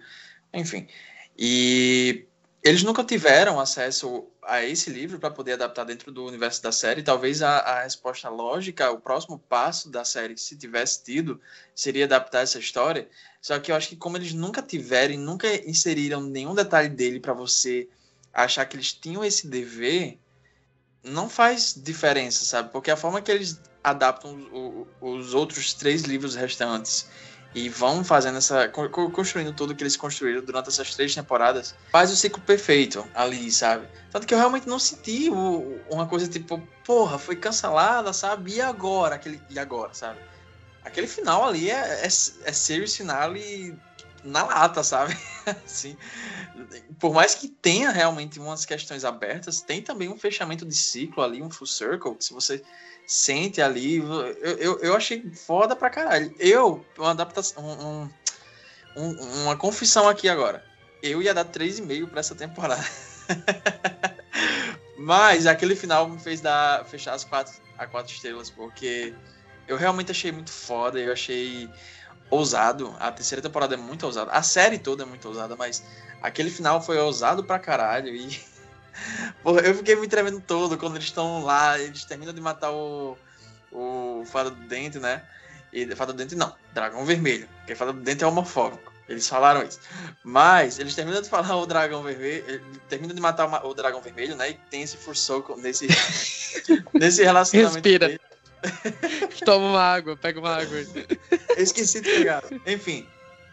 enfim. 0.52 0.86
E 1.36 2.26
eles 2.62 2.82
nunca 2.82 3.02
tiveram 3.02 3.58
acesso 3.58 4.28
a 4.46 4.64
esse 4.64 4.90
livro 4.90 5.18
para 5.18 5.30
poder 5.30 5.52
adaptar 5.52 5.84
dentro 5.84 6.12
do 6.12 6.26
universo 6.26 6.62
da 6.62 6.72
série. 6.72 7.02
Talvez 7.02 7.42
a, 7.42 7.58
a, 7.58 7.82
resposta 7.82 8.28
lógica, 8.28 8.90
o 8.90 9.00
próximo 9.00 9.38
passo 9.38 9.90
da 9.90 10.04
série, 10.04 10.36
se 10.36 10.56
tivesse 10.56 11.02
tido, 11.04 11.40
seria 11.74 12.04
adaptar 12.04 12.42
essa 12.42 12.58
história. 12.58 13.08
Só 13.40 13.58
que 13.58 13.72
eu 13.72 13.76
acho 13.76 13.88
que 13.88 13.96
como 13.96 14.16
eles 14.16 14.32
nunca 14.32 14.62
tiveram 14.62 15.14
e 15.14 15.18
nunca 15.18 15.48
inseriram 15.68 16.20
nenhum 16.20 16.54
detalhe 16.54 16.88
dele 16.88 17.20
para 17.20 17.32
você 17.32 17.88
achar 18.32 18.64
que 18.66 18.76
eles 18.76 18.92
tinham 18.92 19.24
esse 19.24 19.46
dever, 19.46 20.18
não 21.02 21.28
faz 21.28 21.74
diferença, 21.76 22.44
sabe? 22.44 22.70
Porque 22.70 22.90
a 22.90 22.96
forma 22.96 23.20
que 23.20 23.30
eles 23.30 23.60
adaptam 23.82 24.34
os, 24.52 24.86
os 25.00 25.34
outros 25.34 25.74
três 25.74 26.02
livros 26.02 26.34
restantes 26.34 27.06
e 27.54 27.68
vão 27.68 28.02
fazendo 28.02 28.38
essa. 28.38 28.68
construindo 28.68 29.52
tudo 29.52 29.74
que 29.74 29.82
eles 29.82 29.96
construíram 29.96 30.44
durante 30.44 30.68
essas 30.68 30.94
três 30.94 31.14
temporadas, 31.14 31.74
faz 31.92 32.10
o 32.10 32.16
ciclo 32.16 32.42
perfeito 32.42 33.06
ali, 33.14 33.50
sabe? 33.50 33.86
Tanto 34.10 34.26
que 34.26 34.34
eu 34.34 34.38
realmente 34.38 34.68
não 34.68 34.78
senti 34.78 35.30
o, 35.30 35.80
uma 35.88 36.06
coisa 36.06 36.26
tipo, 36.26 36.60
porra, 36.84 37.18
foi 37.18 37.36
cancelada, 37.36 38.12
sabe? 38.12 38.54
E 38.54 38.60
agora? 38.60 39.14
Aquele, 39.14 39.40
e 39.48 39.58
agora, 39.58 39.94
sabe? 39.94 40.18
Aquele 40.84 41.06
final 41.06 41.44
ali 41.44 41.70
é, 41.70 42.02
é, 42.02 42.06
é 42.06 42.08
series 42.08 42.96
finale 42.96 43.78
na 44.24 44.42
lata, 44.42 44.82
sabe? 44.82 45.16
assim, 45.64 45.96
por 46.98 47.14
mais 47.14 47.34
que 47.34 47.46
tenha 47.46 47.90
realmente 47.90 48.40
umas 48.40 48.64
questões 48.64 49.04
abertas, 49.04 49.60
tem 49.60 49.80
também 49.80 50.08
um 50.08 50.18
fechamento 50.18 50.64
de 50.64 50.74
ciclo 50.74 51.22
ali, 51.22 51.42
um 51.42 51.50
full 51.50 51.66
circle, 51.66 52.16
que 52.16 52.24
se 52.24 52.32
você 52.32 52.62
sente 53.06 53.60
ali. 53.60 53.96
Eu, 53.96 54.56
eu, 54.56 54.80
eu 54.80 54.96
achei 54.96 55.30
foda 55.32 55.76
pra 55.76 55.90
caralho. 55.90 56.34
Eu, 56.38 56.84
uma 56.98 57.10
adaptação. 57.10 57.62
Um, 57.64 58.08
um, 58.96 59.42
uma 59.42 59.56
confissão 59.56 60.08
aqui 60.08 60.28
agora. 60.28 60.64
Eu 61.02 61.20
ia 61.20 61.34
dar 61.34 61.44
3,5 61.44 62.08
pra 62.08 62.20
essa 62.20 62.34
temporada. 62.34 62.84
Mas 64.96 65.46
aquele 65.46 65.76
final 65.76 66.08
me 66.08 66.18
fez 66.18 66.40
dar, 66.40 66.84
fechar 66.86 67.14
as 67.14 67.24
quatro, 67.24 67.52
a 67.76 67.86
quatro 67.86 68.12
estrelas, 68.12 68.48
porque 68.48 69.14
eu 69.66 69.76
realmente 69.76 70.10
achei 70.10 70.32
muito 70.32 70.50
foda. 70.50 70.98
Eu 70.98 71.12
achei 71.12 71.68
ousado. 72.30 72.94
A 72.98 73.12
terceira 73.12 73.42
temporada 73.42 73.74
é 73.74 73.78
muito 73.78 74.06
ousada. 74.06 74.30
A 74.30 74.42
série 74.42 74.78
toda 74.78 75.02
é 75.02 75.06
muito 75.06 75.26
ousada, 75.28 75.56
mas 75.56 75.84
aquele 76.22 76.50
final 76.50 76.80
foi 76.80 76.98
ousado 76.98 77.44
pra 77.44 77.58
caralho. 77.58 78.14
E 78.14 78.40
Porra, 79.42 79.60
eu 79.60 79.74
fiquei 79.74 79.96
me 79.96 80.08
tremendo 80.08 80.40
todo 80.40 80.78
quando 80.78 80.96
eles 80.96 81.06
estão 81.06 81.44
lá, 81.44 81.78
eles 81.78 82.04
terminam 82.04 82.32
de 82.32 82.40
matar 82.40 82.70
o, 82.72 83.16
o 83.72 84.24
Fada 84.26 84.50
do 84.50 84.60
Dente, 84.66 84.98
né? 84.98 85.22
E 85.72 85.86
Fada 85.94 86.12
do 86.12 86.16
Dente 86.16 86.34
não, 86.34 86.54
Dragão 86.72 87.04
Vermelho, 87.04 87.48
porque 87.58 87.74
Fada 87.74 87.92
do 87.92 88.00
Dente 88.00 88.24
é 88.24 88.26
homofóbico. 88.26 88.94
Eles 89.08 89.28
falaram 89.28 89.62
isso. 89.62 89.80
Mas 90.22 90.78
eles 90.78 90.94
terminam 90.94 91.20
de 91.20 91.28
falar 91.28 91.56
o 91.56 91.66
dragão 91.66 92.02
vermelho. 92.02 92.62
Terminam 92.88 93.14
de 93.14 93.20
matar 93.20 93.64
o 93.66 93.74
dragão 93.74 94.00
vermelho, 94.00 94.34
né? 94.34 94.50
E 94.50 94.54
tem 94.70 94.82
esse 94.82 94.96
fursoco 94.96 95.56
nesse, 95.60 95.86
nesse 96.94 97.22
relacionamento. 97.22 97.74
Respira. 97.74 98.08
Dele. 98.08 98.20
Toma 99.44 99.66
uma 99.66 99.82
água, 99.82 100.16
pega 100.16 100.40
uma 100.40 100.56
água. 100.56 100.78
Eu 101.56 101.62
esqueci 101.62 102.00
de 102.00 102.10
pegar. 102.10 102.42
Enfim, 102.66 103.06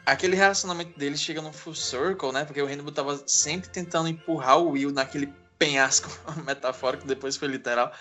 aquele 0.06 0.36
relacionamento 0.36 0.98
deles 0.98 1.22
chega 1.22 1.42
no 1.42 1.54
full 1.54 1.76
circle, 1.76 2.32
né? 2.32 2.46
Porque 2.46 2.62
o 2.62 2.66
Hannibal 2.66 2.92
tava 2.92 3.24
sempre 3.28 3.70
tentando 3.70 4.08
empurrar 4.10 4.60
o 4.60 4.72
Will 4.72 4.92
naquele 4.92 5.34
penhasco 5.58 6.10
metafórico, 6.46 7.06
depois 7.06 7.38
foi 7.38 7.48
literal, 7.48 7.92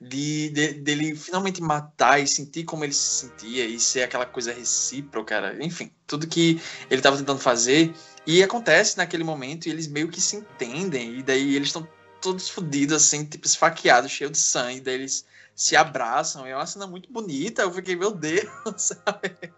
de, 0.00 0.50
de, 0.50 0.74
dele 0.74 1.16
finalmente 1.16 1.60
matar 1.60 2.20
e 2.20 2.26
sentir 2.26 2.64
como 2.64 2.84
ele 2.84 2.92
se 2.92 3.26
sentia 3.26 3.66
e 3.66 3.80
ser 3.80 4.02
aquela 4.02 4.26
coisa 4.26 4.52
recíproca, 4.52 5.34
cara. 5.34 5.64
Enfim, 5.64 5.90
tudo 6.06 6.26
que 6.26 6.60
ele 6.88 7.02
tava 7.02 7.16
tentando 7.16 7.40
fazer 7.40 7.92
e 8.26 8.42
acontece 8.42 8.96
naquele 8.96 9.24
momento 9.24 9.66
e 9.66 9.70
eles 9.70 9.88
meio 9.88 10.08
que 10.08 10.20
se 10.20 10.36
entendem 10.36 11.18
e 11.18 11.22
daí 11.22 11.56
eles 11.56 11.68
estão 11.68 11.88
todos 12.20 12.48
fodidos, 12.48 12.94
assim, 12.94 13.24
tipo 13.24 13.46
esfaqueados, 13.46 14.10
cheio 14.10 14.30
de 14.30 14.38
sangue, 14.38 14.80
daí 14.80 14.94
eles 14.94 15.24
se 15.54 15.74
abraçam. 15.74 16.46
É 16.46 16.54
uma 16.54 16.66
cena 16.66 16.86
muito 16.86 17.10
bonita. 17.12 17.62
Eu 17.62 17.72
fiquei, 17.72 17.96
meu 17.96 18.12
Deus, 18.12 18.48
sabe? 18.76 19.52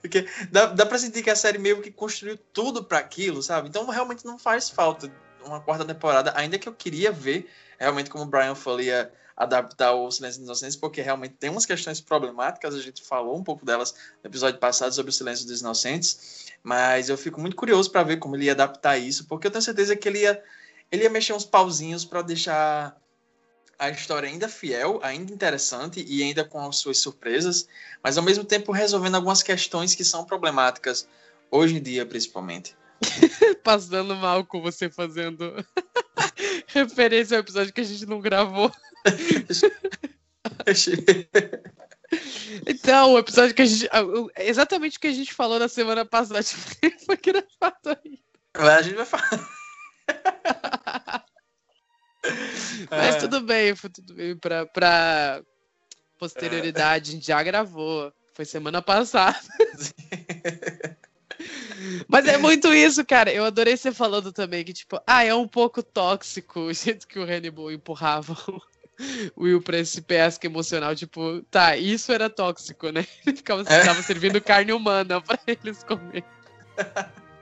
Porque 0.00 0.26
dá, 0.50 0.66
dá 0.66 0.86
pra 0.86 0.98
sentir 0.98 1.22
que 1.22 1.30
a 1.30 1.36
série 1.36 1.58
meio 1.58 1.80
que 1.80 1.90
construiu 1.90 2.38
tudo 2.52 2.84
para 2.84 2.98
aquilo, 2.98 3.42
sabe? 3.42 3.68
Então 3.68 3.86
realmente 3.86 4.24
não 4.24 4.38
faz 4.38 4.70
falta 4.70 5.10
uma 5.44 5.60
quarta 5.60 5.84
temporada, 5.84 6.32
ainda 6.36 6.58
que 6.58 6.68
eu 6.68 6.74
queria 6.74 7.10
ver, 7.10 7.48
realmente 7.78 8.10
como 8.10 8.24
o 8.24 8.26
Brian 8.26 8.54
falou, 8.54 8.80
a, 8.80 9.08
adaptar 9.38 9.92
o 9.92 10.10
Silêncio 10.10 10.40
dos 10.40 10.48
Inocentes, 10.48 10.76
porque 10.76 11.00
realmente 11.00 11.34
tem 11.34 11.48
umas 11.48 11.64
questões 11.64 12.00
problemáticas, 12.00 12.74
a 12.74 12.80
gente 12.80 13.02
falou 13.02 13.36
um 13.36 13.44
pouco 13.44 13.64
delas 13.64 13.94
no 14.22 14.28
episódio 14.28 14.58
passado 14.58 14.92
sobre 14.92 15.10
o 15.10 15.12
Silêncio 15.12 15.46
dos 15.46 15.60
Inocentes, 15.60 16.48
mas 16.62 17.08
eu 17.08 17.16
fico 17.16 17.40
muito 17.40 17.54
curioso 17.54 17.90
para 17.90 18.02
ver 18.02 18.16
como 18.16 18.34
ele 18.34 18.46
ia 18.46 18.52
adaptar 18.52 18.98
isso, 18.98 19.26
porque 19.26 19.46
eu 19.46 19.50
tenho 19.50 19.62
certeza 19.62 19.94
que 19.94 20.08
ele 20.08 20.22
ia, 20.22 20.42
ele 20.90 21.04
ia 21.04 21.10
mexer 21.10 21.34
uns 21.34 21.44
pauzinhos 21.44 22.04
para 22.04 22.20
deixar 22.20 23.00
a 23.78 23.90
história 23.90 24.28
ainda 24.28 24.48
fiel, 24.48 24.98
ainda 25.02 25.32
interessante 25.32 26.04
e 26.06 26.22
ainda 26.22 26.44
com 26.44 26.66
as 26.66 26.76
suas 26.76 26.98
surpresas, 26.98 27.68
mas 28.02 28.18
ao 28.18 28.24
mesmo 28.24 28.44
tempo 28.44 28.72
resolvendo 28.72 29.14
algumas 29.14 29.42
questões 29.42 29.94
que 29.94 30.04
são 30.04 30.24
problemáticas 30.24 31.08
hoje 31.50 31.76
em 31.76 31.82
dia, 31.82 32.04
principalmente. 32.04 32.76
Passando 33.62 34.16
mal 34.16 34.44
com 34.44 34.60
você 34.60 34.90
fazendo 34.90 35.64
referência 36.66 37.36
ao 37.36 37.40
episódio 37.40 37.72
que 37.72 37.80
a 37.80 37.84
gente 37.84 38.06
não 38.06 38.20
gravou. 38.20 38.72
Então, 42.66 43.12
o 43.12 43.18
episódio 43.18 43.54
que 43.54 43.62
a 43.62 43.66
gente. 43.66 43.88
Exatamente 44.38 44.96
o 44.96 45.00
que 45.00 45.08
a 45.08 45.12
gente 45.12 45.34
falou 45.34 45.58
na 45.58 45.68
semana 45.68 46.06
passada 46.06 46.42
foi 46.42 47.16
gravado 47.16 48.00
aí. 48.02 48.18
A 48.54 48.82
gente 48.82 48.96
vai 48.96 49.04
falar. 49.04 49.46
Mas 52.90 53.16
é. 53.16 53.18
tudo 53.18 53.40
bem, 53.40 53.74
foi 53.74 53.90
tudo 53.90 54.14
bem 54.14 54.36
pra, 54.36 54.66
pra 54.66 55.42
posterioridade. 56.18 57.10
A 57.10 57.14
gente 57.14 57.26
já 57.26 57.42
gravou. 57.42 58.12
Foi 58.34 58.44
semana 58.44 58.80
passada. 58.80 59.38
Mas 62.08 62.26
é 62.26 62.36
muito 62.36 62.72
isso, 62.72 63.04
cara. 63.04 63.32
Eu 63.32 63.44
adorei 63.44 63.76
você 63.76 63.92
falando 63.92 64.32
também 64.32 64.64
que, 64.64 64.72
tipo, 64.72 65.00
ah, 65.06 65.24
é 65.24 65.34
um 65.34 65.46
pouco 65.46 65.82
tóxico 65.82 66.60
o 66.60 66.72
jeito 66.72 67.06
que 67.06 67.18
o 67.18 67.24
Hannibal 67.24 67.70
empurrava 67.72 68.36
o 69.36 69.42
Will 69.44 69.62
pra 69.62 69.78
esse 69.78 70.00
pesca 70.00 70.46
emocional. 70.46 70.94
Tipo, 70.94 71.42
tá, 71.50 71.76
isso 71.76 72.12
era 72.12 72.28
tóxico, 72.28 72.90
né? 72.90 73.06
Ele 73.26 73.36
ficava, 73.36 73.62
é. 73.62 74.02
servindo 74.02 74.40
carne 74.40 74.72
humana 74.72 75.20
pra 75.20 75.38
eles 75.46 75.84
comer. 75.84 76.24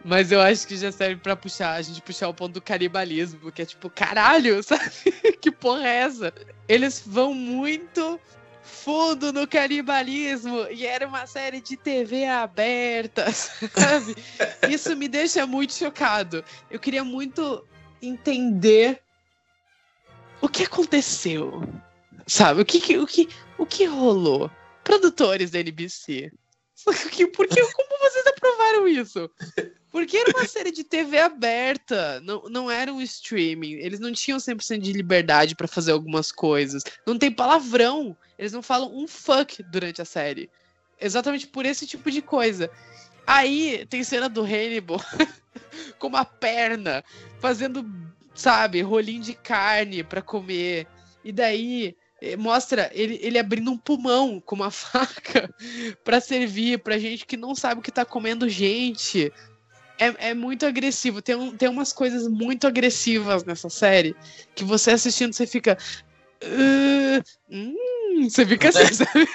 Mas 0.07 0.30
eu 0.30 0.40
acho 0.40 0.68
que 0.68 0.76
já 0.76 0.92
serve 0.92 1.16
pra 1.16 1.34
puxar, 1.34 1.72
a 1.72 1.82
gente 1.82 2.00
puxar 2.00 2.28
o 2.28 2.34
ponto 2.34 2.52
do 2.52 2.62
canibalismo, 2.62 3.50
que 3.50 3.62
é 3.62 3.66
tipo, 3.66 3.90
caralho, 3.90 4.62
sabe? 4.64 4.92
que 5.40 5.50
porra 5.50 5.88
é 5.88 5.96
essa? 5.96 6.32
Eles 6.68 7.02
vão 7.04 7.34
muito 7.34 8.20
fundo 8.62 9.32
no 9.32 9.48
canibalismo 9.48 10.64
e 10.70 10.86
era 10.86 11.09
uma 11.09 11.26
série 11.26 11.61
de 11.61 11.76
TV 11.76 12.24
aberta, 12.24 13.26
sabe? 13.32 14.14
Isso 14.70 14.94
me 14.94 15.09
deixa 15.09 15.44
muito 15.44 15.74
chocado. 15.74 16.44
Eu 16.70 16.78
queria 16.78 17.02
muito 17.02 17.66
entender 18.00 19.02
o 20.40 20.48
que 20.48 20.62
aconteceu, 20.62 21.64
sabe? 22.28 22.61
O 22.61 22.64
que, 22.64 22.96
o 22.96 23.07
que, 23.09 23.28
o 23.59 23.66
que 23.66 23.84
rolou? 23.86 24.48
Produtores 24.84 25.50
da 25.50 25.59
NBC. 25.59 26.30
Que, 27.11 27.26
como 27.26 27.99
vocês 28.01 28.26
aprovaram 28.26 28.87
isso? 28.87 29.30
Porque 29.91 30.18
era 30.18 30.30
uma 30.30 30.47
série 30.47 30.70
de 30.70 30.84
TV 30.84 31.18
aberta, 31.18 32.20
não, 32.20 32.43
não 32.49 32.70
era 32.70 32.93
um 32.93 33.01
streaming. 33.01 33.72
Eles 33.74 33.99
não 33.99 34.12
tinham 34.12 34.39
100% 34.39 34.78
de 34.78 34.93
liberdade 34.93 35.57
para 35.57 35.66
fazer 35.66 35.93
algumas 35.93 36.30
coisas. 36.30 36.84
Não 37.07 37.18
tem 37.18 37.32
palavrão. 37.32 38.16
Eles 38.39 38.53
não 38.53 38.62
falam 38.62 38.95
um 38.95 39.09
fuck 39.09 39.62
durante 39.62 40.03
a 40.03 40.05
série. 40.05 40.51
Exatamente 41.01 41.47
por 41.47 41.64
esse 41.66 41.87
tipo 41.87 42.11
de 42.11 42.22
coisa. 42.22 42.70
Aí 43.26 43.87
tem 43.87 44.05
cena 44.05 44.28
do 44.28 44.43
Hannibal 44.43 45.01
com 45.99 46.07
uma 46.07 46.24
perna 46.24 47.03
fazendo, 47.41 47.84
sabe, 48.34 48.82
rolinho 48.82 49.22
de 49.22 49.34
carne 49.34 50.05
para 50.05 50.22
comer. 50.22 50.87
E 51.24 51.32
daí 51.32 51.97
mostra 52.34 52.90
ele, 52.92 53.20
ele 53.22 53.38
abrindo 53.38 53.70
um 53.70 53.76
pulmão 53.76 54.40
com 54.40 54.56
uma 54.56 54.70
faca 54.72 55.48
para 56.02 56.20
servir 56.20 56.78
pra 56.80 56.98
gente 56.98 57.26
que 57.26 57.36
não 57.36 57.54
sabe 57.54 57.80
o 57.80 57.82
que 57.82 57.92
tá 57.92 58.04
comendo 58.04 58.48
gente 58.48 59.32
é, 59.98 60.30
é 60.30 60.34
muito 60.34 60.66
agressivo. 60.66 61.22
Tem, 61.22 61.34
um, 61.34 61.56
tem 61.56 61.68
umas 61.68 61.92
coisas 61.92 62.28
muito 62.28 62.66
agressivas 62.66 63.44
nessa 63.44 63.68
série 63.68 64.14
que 64.54 64.64
você 64.64 64.92
assistindo, 64.92 65.32
você 65.32 65.46
fica. 65.46 65.76
Uh, 66.42 67.22
hum, 67.50 68.28
você 68.28 68.44
fica 68.44 68.68
assim, 68.68 68.92
sabe? 68.92 69.28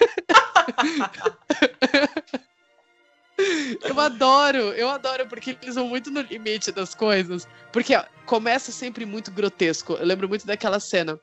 eu 3.83 3.99
adoro, 3.99 4.57
eu 4.57 4.87
adoro, 4.89 5.27
porque 5.27 5.57
eles 5.61 5.75
vão 5.75 5.87
muito 5.87 6.11
no 6.11 6.21
limite 6.21 6.71
das 6.71 6.93
coisas. 6.93 7.47
Porque 7.71 7.95
ó, 7.95 8.03
começa 8.25 8.71
sempre 8.71 9.05
muito 9.05 9.31
grotesco. 9.31 9.93
Eu 9.93 10.05
lembro 10.05 10.29
muito 10.29 10.45
daquela 10.45 10.79
cena. 10.79 11.19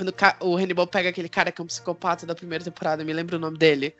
Quando 0.00 0.14
o 0.40 0.56
Hannibal 0.56 0.86
pega 0.86 1.10
aquele 1.10 1.28
cara 1.28 1.52
que 1.52 1.60
é 1.60 1.64
um 1.64 1.66
psicopata 1.66 2.24
da 2.24 2.34
primeira 2.34 2.64
temporada, 2.64 3.04
me 3.04 3.12
lembro 3.12 3.36
o 3.36 3.38
nome 3.38 3.58
dele 3.58 3.94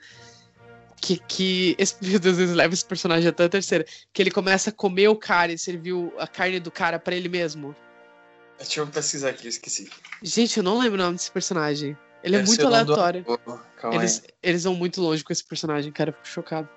que, 0.99 1.19
que 1.19 1.77
esse, 1.79 1.95
meu 2.01 2.19
Deus, 2.19 2.39
eles 2.39 2.55
levam 2.55 2.73
esse 2.73 2.85
personagem 2.87 3.29
até 3.29 3.45
a 3.45 3.49
terceira, 3.51 3.85
que 4.11 4.23
ele 4.23 4.31
começa 4.31 4.71
a 4.71 4.73
comer 4.73 5.09
o 5.09 5.17
cara 5.17 5.53
e 5.53 5.59
serviu 5.59 6.11
a 6.19 6.27
carne 6.27 6.59
do 6.59 6.71
cara 6.71 6.99
para 6.99 7.15
ele 7.15 7.29
mesmo. 7.29 7.77
Deixa 8.57 8.81
eu 8.81 8.87
pesquisar 8.87 9.29
aqui, 9.29 9.47
esqueci. 9.47 9.91
Gente, 10.23 10.57
eu 10.57 10.63
não 10.63 10.79
lembro 10.79 10.99
o 10.99 11.03
nome 11.03 11.17
desse 11.17 11.31
personagem. 11.31 11.95
Ele 12.25 12.39
Deve 12.39 12.45
é 12.45 12.47
muito 12.47 12.67
aleatório. 12.67 13.27
Eles, 13.93 14.23
eles 14.43 14.65
vão 14.65 14.75
muito 14.75 15.03
longe 15.03 15.23
com 15.23 15.35
esse 15.35 15.45
personagem, 15.45 15.93
cara, 15.93 16.11
eu 16.11 16.15
fico 16.15 16.29
chocado. 16.29 16.69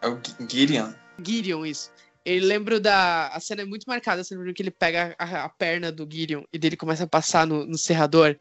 É 0.00 0.08
o 0.08 0.18
Gideon. 0.48 0.94
Gideon, 1.22 1.66
isso. 1.66 1.90
Ele 2.24 2.44
lembra 2.44 2.78
da. 2.78 3.28
A 3.28 3.40
cena 3.40 3.62
é 3.62 3.64
muito 3.64 3.84
marcada, 3.86 4.22
você 4.22 4.34
lembra 4.34 4.52
que 4.52 4.62
ele 4.62 4.70
pega 4.70 5.14
a, 5.18 5.44
a, 5.44 5.48
perna 5.48 5.90
do 5.90 6.06
Gideon 6.10 6.42
e 6.52 6.58
dele 6.58 6.76
começa 6.76 7.04
a 7.04 7.08
passar 7.08 7.46
no, 7.46 7.66
no 7.66 7.78
serrador. 7.78 8.38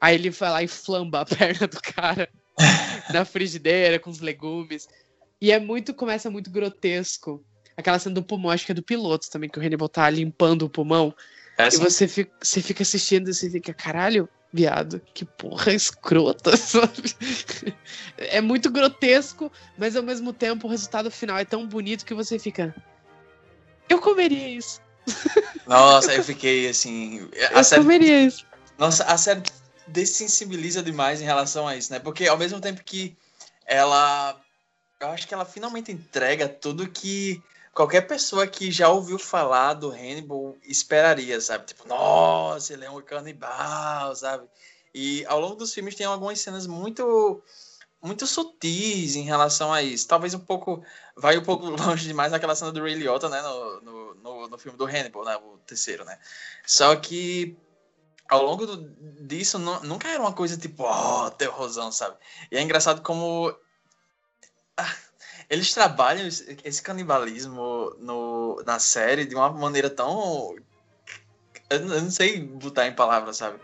Aí 0.00 0.14
ele 0.14 0.30
vai 0.30 0.50
lá 0.50 0.62
e 0.62 0.68
flamba 0.68 1.20
a 1.20 1.24
perna 1.26 1.66
do 1.66 1.80
cara. 1.80 2.28
na 3.12 3.24
frigideira 3.24 3.98
com 3.98 4.10
os 4.10 4.20
legumes. 4.20 4.88
E 5.40 5.52
é 5.52 5.58
muito, 5.58 5.94
começa 5.94 6.30
muito 6.30 6.50
grotesco. 6.50 7.44
Aquela 7.76 7.98
cena 7.98 8.16
do 8.16 8.22
pulmão, 8.22 8.50
acho 8.50 8.66
que 8.66 8.72
é 8.72 8.74
do 8.74 8.82
piloto 8.82 9.30
também, 9.30 9.48
que 9.48 9.58
o 9.58 9.62
Hannibal 9.62 9.88
tá 9.88 10.08
limpando 10.10 10.62
o 10.62 10.70
pulmão. 10.70 11.14
É 11.56 11.64
assim? 11.64 11.80
E 11.80 11.84
você 11.84 12.08
fica, 12.08 12.32
você 12.42 12.60
fica 12.60 12.82
assistindo 12.82 13.30
e 13.30 13.34
você 13.34 13.48
fica, 13.48 13.72
caralho, 13.72 14.28
viado, 14.52 15.00
que 15.14 15.24
porra 15.24 15.72
escrota, 15.72 16.54
sabe? 16.58 17.14
É 18.16 18.40
muito 18.40 18.70
grotesco, 18.70 19.52
mas 19.76 19.94
ao 19.94 20.02
mesmo 20.02 20.32
tempo 20.32 20.66
o 20.66 20.70
resultado 20.70 21.10
final 21.10 21.38
é 21.38 21.44
tão 21.44 21.66
bonito 21.66 22.04
que 22.04 22.14
você 22.14 22.38
fica. 22.38 22.74
Eu 23.88 24.00
comeria 24.00 24.48
isso. 24.48 24.80
Nossa, 25.66 26.14
eu 26.14 26.22
fiquei 26.22 26.68
assim. 26.68 27.28
eu 27.32 27.64
série... 27.64 27.82
comeria 27.82 28.22
isso. 28.22 28.46
Nossa, 28.76 29.04
a 29.04 29.16
série 29.16 29.42
dessensibiliza 29.86 30.82
demais 30.82 31.20
em 31.20 31.24
relação 31.24 31.66
a 31.66 31.76
isso, 31.76 31.92
né? 31.92 31.98
Porque 31.98 32.26
ao 32.26 32.36
mesmo 32.36 32.60
tempo 32.60 32.82
que 32.84 33.16
ela. 33.66 34.40
Eu 35.00 35.08
acho 35.08 35.28
que 35.28 35.34
ela 35.34 35.44
finalmente 35.44 35.92
entrega 35.92 36.48
tudo 36.48 36.88
que 36.88 37.40
qualquer 37.72 38.02
pessoa 38.02 38.46
que 38.46 38.72
já 38.72 38.88
ouviu 38.88 39.18
falar 39.18 39.74
do 39.74 39.90
Hannibal 39.90 40.56
esperaria, 40.64 41.40
sabe? 41.40 41.66
Tipo, 41.66 41.86
nossa, 41.86 42.72
ele 42.72 42.84
é 42.84 42.90
um 42.90 43.00
canibal, 43.00 44.14
sabe? 44.16 44.48
E 44.92 45.24
ao 45.26 45.38
longo 45.38 45.54
dos 45.54 45.72
filmes 45.72 45.94
tem 45.94 46.04
algumas 46.04 46.40
cenas 46.40 46.66
muito 46.66 47.40
muito 48.02 48.26
sutis 48.26 49.16
em 49.16 49.22
relação 49.22 49.72
a 49.72 49.82
isso. 49.82 50.06
Talvez 50.06 50.34
um 50.34 50.38
pouco. 50.38 50.82
Vai 51.16 51.36
um 51.36 51.44
pouco 51.44 51.66
longe 51.70 52.06
demais 52.06 52.32
naquela 52.32 52.54
cena 52.54 52.72
do 52.72 52.82
Ray 52.82 52.94
Liotta, 52.94 53.28
né? 53.28 53.40
No, 53.42 53.80
no, 53.80 54.14
no, 54.14 54.48
no 54.48 54.58
filme 54.58 54.78
do 54.78 54.86
Hannibal, 54.86 55.24
né? 55.24 55.36
O 55.36 55.58
terceiro, 55.66 56.04
né? 56.04 56.18
Só 56.66 56.94
que 56.96 57.56
ao 58.28 58.42
longo 58.44 58.66
do, 58.66 58.76
disso, 59.26 59.58
não, 59.58 59.80
nunca 59.82 60.08
era 60.08 60.20
uma 60.20 60.32
coisa 60.32 60.56
tipo, 60.56 60.82
ó, 60.82 61.26
oh, 61.26 61.30
terrorzão, 61.30 61.90
sabe? 61.90 62.16
E 62.50 62.56
é 62.56 62.62
engraçado 62.62 63.02
como. 63.02 63.54
Ah, 64.76 64.94
eles 65.50 65.72
trabalham 65.72 66.26
esse 66.26 66.82
canibalismo 66.82 67.96
no, 67.98 68.62
na 68.66 68.78
série 68.78 69.24
de 69.24 69.34
uma 69.34 69.50
maneira 69.50 69.88
tão. 69.88 70.54
Eu 71.70 71.80
não 71.80 72.10
sei 72.10 72.40
botar 72.40 72.86
em 72.86 72.94
palavras, 72.94 73.38
sabe? 73.38 73.58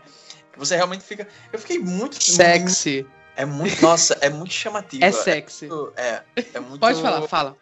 Você 0.57 0.75
realmente 0.75 1.03
fica. 1.03 1.27
Eu 1.53 1.59
fiquei 1.59 1.79
muito. 1.79 2.21
Sexy. 2.21 3.05
É 3.35 3.45
muito. 3.45 3.81
Nossa, 3.81 4.17
é 4.21 4.29
muito 4.29 4.53
chamativo. 4.53 5.03
É 5.03 5.11
sexy. 5.11 5.67
É, 5.95 6.23
é, 6.35 6.45
é 6.53 6.59
muito. 6.59 6.79
Pode 6.79 7.01
falar, 7.01 7.21
fala. 7.27 7.57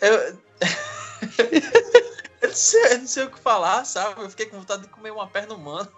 Eu. 0.00 0.38
Eu 2.42 2.48
não, 2.48 2.56
sei, 2.56 2.92
eu 2.92 2.98
não 2.98 3.06
sei 3.06 3.22
o 3.22 3.30
que 3.30 3.38
falar, 3.38 3.84
sabe? 3.84 4.20
Eu 4.20 4.28
fiquei 4.28 4.46
com 4.46 4.58
vontade 4.58 4.82
de 4.82 4.88
comer 4.88 5.12
uma 5.12 5.28
perna 5.28 5.54
humana. 5.54 5.88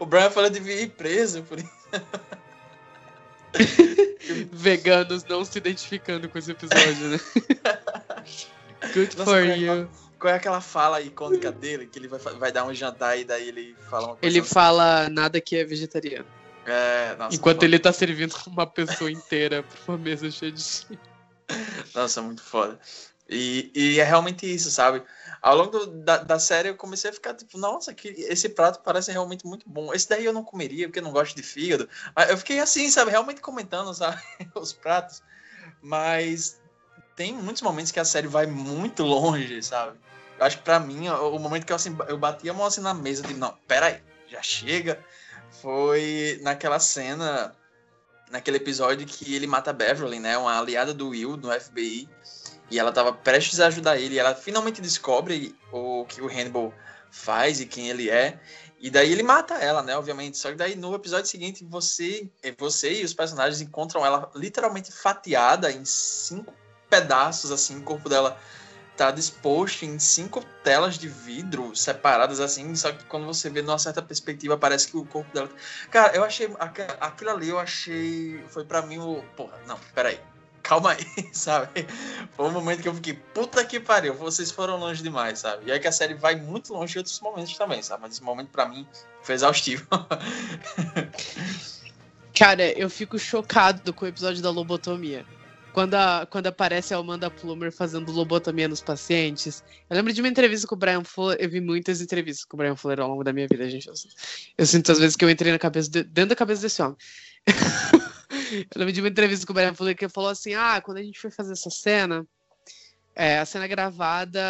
o 0.00 0.04
Brian 0.04 0.30
falou 0.30 0.50
de 0.50 0.58
vir 0.58 0.90
preso 0.90 1.44
por 1.44 1.60
isso. 1.60 1.70
Veganos 4.50 5.22
não 5.24 5.44
se 5.44 5.58
identificando 5.58 6.28
com 6.28 6.36
esse 6.36 6.50
episódio, 6.50 7.08
né? 7.08 7.20
Good 8.92 9.16
Nossa, 9.16 9.30
for 9.30 9.44
you. 9.44 9.88
Qual 10.18 10.32
é 10.32 10.36
aquela 10.36 10.60
fala 10.60 11.00
icônica 11.00 11.52
dele? 11.52 11.86
Que 11.86 12.00
ele 12.00 12.08
vai, 12.08 12.18
vai 12.18 12.50
dar 12.50 12.64
um 12.64 12.74
jantar 12.74 13.16
e 13.16 13.24
daí 13.24 13.48
ele 13.48 13.76
fala 13.88 14.08
uma 14.08 14.16
coisa 14.16 14.26
Ele 14.26 14.40
assim. 14.40 14.48
fala 14.52 15.08
nada 15.08 15.40
que 15.40 15.54
é 15.54 15.64
vegetariano. 15.64 16.26
É, 16.66 17.14
nossa, 17.16 17.36
Enquanto 17.36 17.62
ele 17.62 17.78
tá 17.78 17.92
servindo 17.92 18.34
uma 18.46 18.66
pessoa 18.66 19.10
inteira 19.10 19.62
pra 19.62 19.78
uma 19.88 19.98
mesa 19.98 20.30
cheia 20.30 20.52
de 20.52 20.62
Nossa, 21.94 22.22
muito 22.22 22.42
foda. 22.42 22.78
E, 23.28 23.70
e 23.74 24.00
é 24.00 24.04
realmente 24.04 24.46
isso, 24.46 24.70
sabe? 24.70 25.02
Ao 25.40 25.56
longo 25.56 25.70
do, 25.70 25.86
da, 25.86 26.18
da 26.18 26.38
série 26.38 26.68
eu 26.68 26.76
comecei 26.76 27.10
a 27.10 27.12
ficar 27.12 27.34
tipo, 27.34 27.56
nossa, 27.56 27.94
que 27.94 28.08
esse 28.08 28.50
prato 28.50 28.80
parece 28.82 29.10
realmente 29.10 29.46
muito 29.46 29.68
bom. 29.68 29.94
Esse 29.94 30.08
daí 30.08 30.24
eu 30.24 30.32
não 30.32 30.44
comeria 30.44 30.86
porque 30.86 30.98
eu 30.98 31.04
não 31.04 31.12
gosto 31.12 31.34
de 31.34 31.42
fígado. 31.42 31.88
Eu 32.28 32.36
fiquei 32.36 32.60
assim, 32.60 32.90
sabe? 32.90 33.10
Realmente 33.10 33.40
comentando, 33.40 33.94
sabe? 33.94 34.20
Os 34.54 34.72
pratos. 34.72 35.22
Mas 35.80 36.60
tem 37.16 37.32
muitos 37.32 37.62
momentos 37.62 37.92
que 37.92 38.00
a 38.00 38.04
série 38.04 38.26
vai 38.26 38.46
muito 38.46 39.02
longe, 39.02 39.62
sabe? 39.62 39.98
Eu 40.38 40.44
acho 40.44 40.58
que 40.58 40.64
pra 40.64 40.80
mim, 40.80 41.08
o 41.08 41.38
momento 41.38 41.64
que 41.64 41.72
eu, 41.72 41.76
assim, 41.76 41.96
eu 42.08 42.18
bati 42.18 42.48
a 42.48 42.52
mão 42.52 42.66
assim 42.66 42.80
na 42.80 42.92
mesa, 42.92 43.22
tipo, 43.22 43.38
não, 43.38 43.56
peraí, 43.68 44.02
já 44.28 44.42
chega. 44.42 45.02
Foi 45.60 46.38
naquela 46.42 46.78
cena, 46.78 47.54
naquele 48.30 48.56
episódio 48.56 49.06
que 49.06 49.34
ele 49.34 49.46
mata 49.46 49.72
Beverly, 49.72 50.18
né? 50.18 50.36
Uma 50.36 50.58
aliada 50.58 50.92
do 50.92 51.10
Will, 51.10 51.36
do 51.36 51.50
FBI. 51.50 52.08
E 52.70 52.78
ela 52.78 52.92
tava 52.92 53.12
prestes 53.12 53.60
a 53.60 53.66
ajudar 53.66 53.98
ele. 53.98 54.14
E 54.14 54.18
ela 54.18 54.34
finalmente 54.34 54.80
descobre 54.80 55.54
o 55.72 56.04
que 56.06 56.20
o 56.20 56.28
Hannibal 56.28 56.72
faz 57.10 57.60
e 57.60 57.66
quem 57.66 57.88
ele 57.88 58.10
é. 58.10 58.40
E 58.80 58.90
daí 58.90 59.12
ele 59.12 59.22
mata 59.22 59.54
ela, 59.54 59.82
né? 59.82 59.96
Obviamente. 59.96 60.36
Só 60.36 60.50
que 60.50 60.56
daí 60.56 60.74
no 60.74 60.94
episódio 60.94 61.26
seguinte, 61.26 61.64
você, 61.64 62.28
você 62.58 63.00
e 63.00 63.04
os 63.04 63.14
personagens 63.14 63.60
encontram 63.60 64.04
ela 64.04 64.30
literalmente 64.34 64.92
fatiada 64.92 65.70
em 65.70 65.84
cinco 65.84 66.52
pedaços, 66.90 67.50
assim. 67.50 67.78
O 67.78 67.82
corpo 67.82 68.08
dela 68.08 68.38
tá 68.96 69.10
disposto 69.10 69.84
em 69.84 69.98
cinco 69.98 70.44
telas 70.62 70.98
de 70.98 71.08
vidro 71.08 71.74
separadas, 71.74 72.40
assim. 72.40 72.74
Só 72.74 72.92
que 72.92 73.04
quando 73.04 73.26
você 73.26 73.50
vê 73.50 73.62
numa 73.62 73.78
certa 73.78 74.02
perspectiva, 74.02 74.56
parece 74.56 74.88
que 74.88 74.96
o 74.96 75.04
corpo 75.04 75.32
dela. 75.32 75.48
Cara, 75.90 76.14
eu 76.14 76.24
achei. 76.24 76.48
Aquilo 77.00 77.30
ali 77.30 77.48
eu 77.48 77.58
achei. 77.58 78.42
Foi 78.48 78.64
pra 78.64 78.82
mim 78.82 78.98
o. 78.98 79.22
Porra, 79.36 79.58
não, 79.66 79.78
peraí. 79.94 80.18
Calma 80.62 80.92
aí, 80.92 81.04
sabe? 81.30 81.86
Foi 82.34 82.46
um 82.46 82.50
momento 82.50 82.80
que 82.80 82.88
eu 82.88 82.94
fiquei, 82.94 83.12
puta 83.12 83.62
que 83.66 83.78
pariu, 83.78 84.14
vocês 84.14 84.50
foram 84.50 84.78
longe 84.78 85.02
demais, 85.02 85.40
sabe? 85.40 85.66
E 85.66 85.70
é 85.70 85.78
que 85.78 85.86
a 85.86 85.92
série 85.92 86.14
vai 86.14 86.36
muito 86.36 86.72
longe 86.72 86.96
em 86.96 87.00
outros 87.00 87.20
momentos 87.20 87.54
também, 87.58 87.82
sabe? 87.82 88.00
Mas 88.00 88.14
esse 88.14 88.22
momento 88.22 88.48
pra 88.48 88.66
mim 88.66 88.88
foi 89.22 89.34
exaustivo. 89.34 89.86
Cara, 92.34 92.72
eu 92.72 92.88
fico 92.88 93.18
chocado 93.18 93.92
com 93.92 94.06
o 94.06 94.08
episódio 94.08 94.42
da 94.42 94.50
lobotomia. 94.50 95.26
Quando, 95.74 95.94
a- 95.94 96.24
quando 96.30 96.46
aparece 96.46 96.94
a 96.94 96.98
Amanda 96.98 97.28
Plummer 97.28 97.72
fazendo 97.72 98.12
lobotomia 98.12 98.68
nos 98.68 98.80
pacientes. 98.80 99.64
Eu 99.90 99.96
lembro 99.96 100.12
de 100.12 100.22
uma 100.22 100.28
entrevista 100.28 100.68
com 100.68 100.76
o 100.76 100.78
Brian 100.78 101.02
Fuller. 101.02 101.36
Eu 101.40 101.50
vi 101.50 101.60
muitas 101.60 102.00
entrevistas 102.00 102.44
com 102.44 102.56
o 102.56 102.58
Brian 102.58 102.76
Fuller 102.76 103.00
ao 103.00 103.08
longo 103.08 103.24
da 103.24 103.32
minha 103.32 103.48
vida, 103.50 103.68
gente. 103.68 103.88
Eu, 103.88 103.94
eu 104.56 104.66
sinto 104.66 104.92
às 104.92 105.00
vezes 105.00 105.16
que 105.16 105.24
eu 105.24 105.28
entrei 105.28 105.50
na 105.50 105.58
cabeça 105.58 105.90
de- 105.90 106.04
dentro 106.04 106.28
da 106.30 106.36
cabeça 106.36 106.62
desse 106.62 106.80
homem. 106.80 106.96
eu 108.52 108.78
lembro 108.78 108.92
de 108.92 109.00
uma 109.00 109.08
entrevista 109.08 109.44
com 109.44 109.52
o 109.52 109.54
Brian 109.54 109.74
Fuller 109.74 109.96
que 109.96 110.04
ele 110.04 110.12
falou 110.12 110.30
assim: 110.30 110.54
ah, 110.54 110.80
quando 110.80 110.98
a 110.98 111.02
gente 111.02 111.18
foi 111.18 111.32
fazer 111.32 111.52
essa 111.52 111.70
cena, 111.70 112.24
é, 113.16 113.40
a 113.40 113.44
cena 113.44 113.66
gravada, 113.66 114.40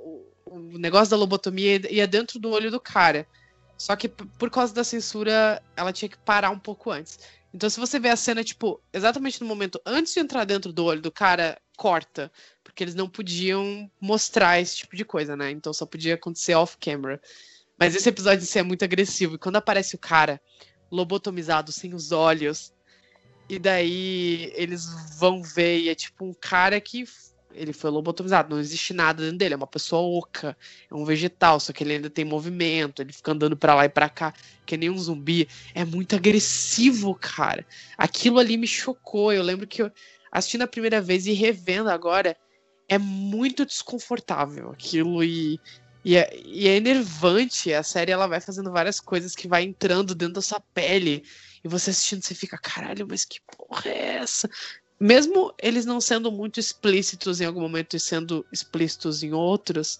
o, 0.00 0.26
o 0.46 0.78
negócio 0.78 1.12
da 1.12 1.16
lobotomia 1.16 1.80
ia 1.92 2.08
dentro 2.08 2.40
do 2.40 2.50
olho 2.50 2.72
do 2.72 2.80
cara. 2.80 3.24
Só 3.78 3.94
que 3.94 4.08
por 4.08 4.50
causa 4.50 4.74
da 4.74 4.82
censura, 4.82 5.62
ela 5.76 5.92
tinha 5.92 6.08
que 6.08 6.18
parar 6.18 6.50
um 6.50 6.58
pouco 6.58 6.90
antes. 6.90 7.20
Então, 7.52 7.70
se 7.70 7.80
você 7.80 7.98
vê 7.98 8.10
a 8.10 8.16
cena, 8.16 8.44
tipo, 8.44 8.80
exatamente 8.92 9.40
no 9.40 9.46
momento 9.46 9.80
antes 9.86 10.12
de 10.12 10.20
entrar 10.20 10.44
dentro 10.44 10.72
do 10.72 10.84
olho 10.84 11.00
do 11.00 11.10
cara, 11.10 11.58
corta. 11.76 12.30
Porque 12.62 12.82
eles 12.82 12.94
não 12.94 13.08
podiam 13.08 13.90
mostrar 14.00 14.60
esse 14.60 14.76
tipo 14.78 14.96
de 14.96 15.04
coisa, 15.04 15.36
né? 15.36 15.50
Então 15.50 15.72
só 15.72 15.86
podia 15.86 16.14
acontecer 16.14 16.54
off-camera. 16.54 17.20
Mas 17.78 17.94
esse 17.94 18.08
episódio 18.08 18.42
em 18.42 18.46
si 18.46 18.58
é 18.58 18.62
muito 18.62 18.84
agressivo. 18.84 19.36
E 19.36 19.38
quando 19.38 19.56
aparece 19.56 19.94
o 19.94 19.98
cara 19.98 20.40
lobotomizado, 20.90 21.72
sem 21.72 21.94
os 21.94 22.12
olhos, 22.12 22.72
e 23.48 23.58
daí 23.58 24.52
eles 24.54 24.86
vão 25.18 25.42
ver, 25.42 25.80
e 25.80 25.88
é 25.88 25.94
tipo 25.94 26.24
um 26.24 26.34
cara 26.34 26.80
que 26.80 27.04
ele 27.56 27.72
foi 27.72 27.90
lobotomizado, 27.90 28.54
não 28.54 28.60
existe 28.60 28.92
nada 28.92 29.22
dentro 29.22 29.38
dele, 29.38 29.54
é 29.54 29.56
uma 29.56 29.66
pessoa 29.66 30.02
oca, 30.02 30.56
é 30.90 30.94
um 30.94 31.04
vegetal, 31.04 31.58
só 31.58 31.72
que 31.72 31.82
ele 31.82 31.94
ainda 31.94 32.10
tem 32.10 32.24
movimento, 32.24 33.02
ele 33.02 33.12
fica 33.12 33.32
andando 33.32 33.56
pra 33.56 33.74
lá 33.74 33.84
e 33.84 33.88
pra 33.88 34.08
cá, 34.08 34.32
que 34.64 34.76
nem 34.76 34.90
um 34.90 34.98
zumbi. 34.98 35.48
É 35.74 35.84
muito 35.84 36.14
agressivo, 36.14 37.14
cara. 37.14 37.66
Aquilo 37.96 38.38
ali 38.38 38.56
me 38.56 38.66
chocou. 38.66 39.32
Eu 39.32 39.42
lembro 39.42 39.66
que 39.66 39.82
eu 39.82 39.90
assistindo 40.30 40.62
a 40.62 40.68
primeira 40.68 41.00
vez 41.00 41.26
e 41.26 41.32
revendo 41.32 41.88
agora, 41.88 42.36
é 42.88 42.98
muito 42.98 43.64
desconfortável 43.64 44.70
aquilo 44.70 45.24
e. 45.24 45.58
E 46.04 46.14
é, 46.16 46.40
e 46.44 46.68
é 46.68 46.76
enervante, 46.76 47.74
a 47.74 47.82
série 47.82 48.12
ela 48.12 48.28
vai 48.28 48.40
fazendo 48.40 48.70
várias 48.70 49.00
coisas 49.00 49.34
que 49.34 49.48
vai 49.48 49.64
entrando 49.64 50.14
dentro 50.14 50.34
da 50.34 50.40
sua 50.40 50.60
pele. 50.72 51.24
E 51.64 51.68
você 51.68 51.90
assistindo, 51.90 52.22
você 52.22 52.32
fica, 52.32 52.56
caralho, 52.56 53.08
mas 53.10 53.24
que 53.24 53.40
porra 53.40 53.90
é 53.90 54.18
essa? 54.18 54.48
Mesmo 54.98 55.52
eles 55.60 55.84
não 55.84 56.00
sendo 56.00 56.32
muito 56.32 56.58
explícitos 56.58 57.40
em 57.40 57.44
algum 57.44 57.60
momento 57.60 57.94
e 57.96 58.00
sendo 58.00 58.46
explícitos 58.50 59.22
em 59.22 59.32
outros, 59.32 59.98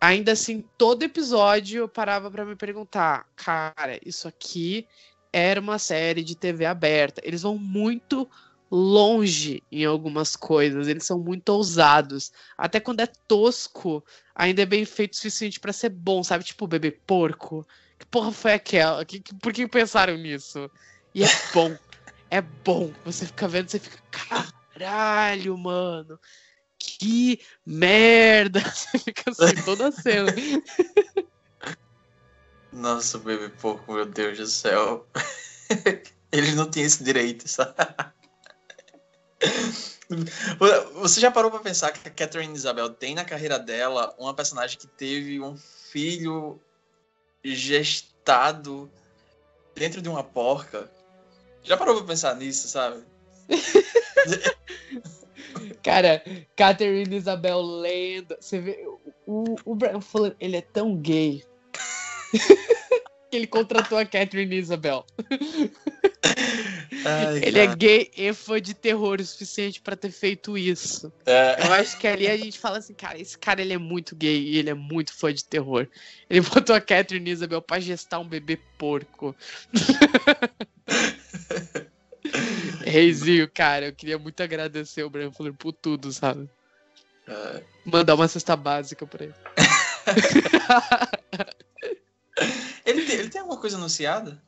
ainda 0.00 0.32
assim, 0.32 0.64
todo 0.76 1.04
episódio 1.04 1.80
eu 1.82 1.88
parava 1.88 2.30
pra 2.30 2.44
me 2.44 2.56
perguntar, 2.56 3.26
cara, 3.36 3.98
isso 4.04 4.26
aqui 4.26 4.86
era 5.32 5.60
uma 5.60 5.78
série 5.78 6.22
de 6.24 6.34
TV 6.36 6.66
aberta. 6.66 7.22
Eles 7.24 7.42
vão 7.42 7.56
muito 7.56 8.28
longe 8.70 9.62
em 9.70 9.84
algumas 9.84 10.34
coisas, 10.34 10.88
eles 10.88 11.04
são 11.06 11.18
muito 11.18 11.48
ousados. 11.50 12.32
Até 12.58 12.80
quando 12.80 13.00
é 13.00 13.06
tosco, 13.28 14.04
ainda 14.34 14.62
é 14.62 14.66
bem 14.66 14.84
feito 14.84 15.12
o 15.12 15.16
suficiente 15.16 15.60
pra 15.60 15.72
ser 15.72 15.90
bom, 15.90 16.24
sabe? 16.24 16.42
Tipo, 16.42 16.66
bebê 16.66 16.90
porco. 16.90 17.66
Que 17.98 18.06
porra 18.06 18.32
foi 18.32 18.54
aquela? 18.54 19.04
Que, 19.04 19.20
que- 19.20 19.34
por 19.36 19.52
que 19.52 19.68
pensaram 19.68 20.16
nisso? 20.16 20.68
E 21.14 21.22
é 21.22 21.28
bom. 21.54 21.76
É 22.32 22.40
bom. 22.40 22.90
Você 23.04 23.26
fica 23.26 23.46
vendo, 23.46 23.68
você 23.68 23.78
fica, 23.78 23.98
caralho, 24.10 25.56
mano. 25.58 26.18
Que 26.78 27.38
merda! 27.64 28.60
Você 28.74 28.98
fica 28.98 29.30
assim 29.30 29.54
toda 29.64 29.92
cena. 29.92 30.34
Nossa, 32.72 33.18
bebê 33.18 33.50
porco, 33.50 33.92
meu 33.92 34.06
Deus 34.06 34.38
do 34.38 34.46
céu. 34.46 35.06
Eles 36.32 36.56
não 36.56 36.68
tinham 36.68 36.86
esse 36.86 37.04
direito, 37.04 37.46
sabe? 37.46 37.74
Você 40.94 41.20
já 41.20 41.30
parou 41.30 41.50
pra 41.50 41.60
pensar 41.60 41.92
que 41.92 42.08
a 42.08 42.10
Catherine 42.10 42.54
Isabel 42.54 42.90
tem 42.90 43.14
na 43.14 43.24
carreira 43.24 43.58
dela 43.58 44.14
uma 44.18 44.34
personagem 44.34 44.78
que 44.78 44.86
teve 44.86 45.38
um 45.38 45.56
filho 45.56 46.58
gestado 47.44 48.90
dentro 49.74 50.00
de 50.00 50.08
uma 50.08 50.24
porca? 50.24 50.90
Já 51.62 51.76
parou 51.76 51.96
pra 51.96 52.06
pensar 52.06 52.34
nisso, 52.36 52.68
sabe? 52.68 53.02
Cara, 55.82 56.22
Catherine 56.56 57.16
Isabel 57.16 57.60
lenda. 57.60 58.38
Você 58.40 58.60
vê, 58.60 58.86
o, 59.26 59.56
o 59.64 59.74
Brian 59.74 60.00
Fuller, 60.00 60.34
ele 60.40 60.56
é 60.56 60.62
tão 60.62 60.96
gay. 60.96 61.44
que 63.32 63.36
ele 63.36 63.46
contratou 63.46 63.98
a 63.98 64.04
Catherine 64.04 64.56
Isabel. 64.56 65.06
Ai, 67.04 67.40
Ele 67.42 67.58
é 67.58 67.74
gay 67.74 68.10
e 68.16 68.32
fã 68.32 68.60
de 68.60 68.74
terror 68.74 69.20
o 69.20 69.24
suficiente 69.24 69.80
pra 69.80 69.96
ter 69.96 70.10
feito 70.10 70.56
isso. 70.56 71.12
É, 71.26 71.56
Eu 71.66 71.72
acho 71.72 71.98
que 71.98 72.06
ali 72.06 72.28
a 72.28 72.36
gente 72.36 72.58
fala 72.58 72.78
assim, 72.78 72.94
cara, 72.94 73.18
esse 73.18 73.36
cara 73.36 73.60
ele 73.60 73.72
é 73.72 73.78
muito 73.78 74.14
gay 74.14 74.40
e 74.40 74.58
ele 74.58 74.70
é 74.70 74.74
muito 74.74 75.12
fã 75.12 75.32
de 75.32 75.44
terror. 75.44 75.88
Ele 76.28 76.40
botou 76.42 76.76
a 76.76 76.80
Catherine 76.80 77.30
Isabel 77.30 77.62
pra 77.62 77.80
gestar 77.80 78.18
um 78.18 78.28
bebê 78.28 78.58
porco. 78.78 79.34
Reizinho, 82.84 83.50
cara, 83.50 83.86
eu 83.86 83.94
queria 83.94 84.18
muito 84.18 84.42
agradecer 84.42 85.02
o 85.02 85.10
Brian 85.10 85.32
Fuller 85.32 85.54
por 85.54 85.72
tudo, 85.72 86.12
sabe? 86.12 86.48
é. 87.26 87.62
Mandar 87.84 88.14
uma 88.14 88.28
cesta 88.28 88.56
básica 88.56 89.06
pra 89.06 89.24
ele. 89.24 89.34
Ele, 92.84 93.04
tem, 93.04 93.16
ele 93.16 93.28
tem 93.28 93.40
alguma 93.40 93.60
coisa 93.60 93.76
anunciada? 93.76 94.42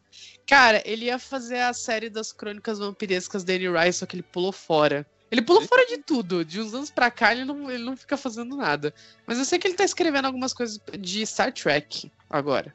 Cara, 0.47 0.83
ele 0.85 1.07
ia 1.07 1.19
fazer 1.19 1.59
a 1.59 1.73
série 1.73 2.11
das 2.11 2.33
crônicas 2.33 2.79
vampirescas 2.79 3.45
da 3.45 3.53
Anne 3.53 3.69
Rice, 3.69 3.99
só 3.99 4.07
que 4.07 4.17
ele 4.17 4.23
pulou 4.23 4.53
fora. 4.53 5.07
Ele 5.31 5.43
pulou 5.43 5.63
fora 5.63 5.87
de 5.87 5.99
tudo. 5.99 6.45
De 6.45 6.61
uns 6.61 6.75
anos 6.75 6.91
pra 6.91 7.11
cá, 7.11 7.33
ele 7.33 7.45
não, 7.45 7.71
ele 7.71 7.83
não 7.83 7.97
fica 7.97 8.17
fazendo 8.17 8.57
nada. 8.57 8.95
Mas 9.27 9.39
eu 9.39 9.45
sei 9.45 9.59
que 9.59 9.67
ele 9.67 9.75
tá 9.75 9.85
escrevendo 9.85 10.27
algumas 10.27 10.53
coisas 10.53 10.79
de 10.99 11.25
Star 11.27 11.53
Trek 11.53 12.11
agora. 12.29 12.75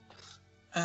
É, 0.75 0.81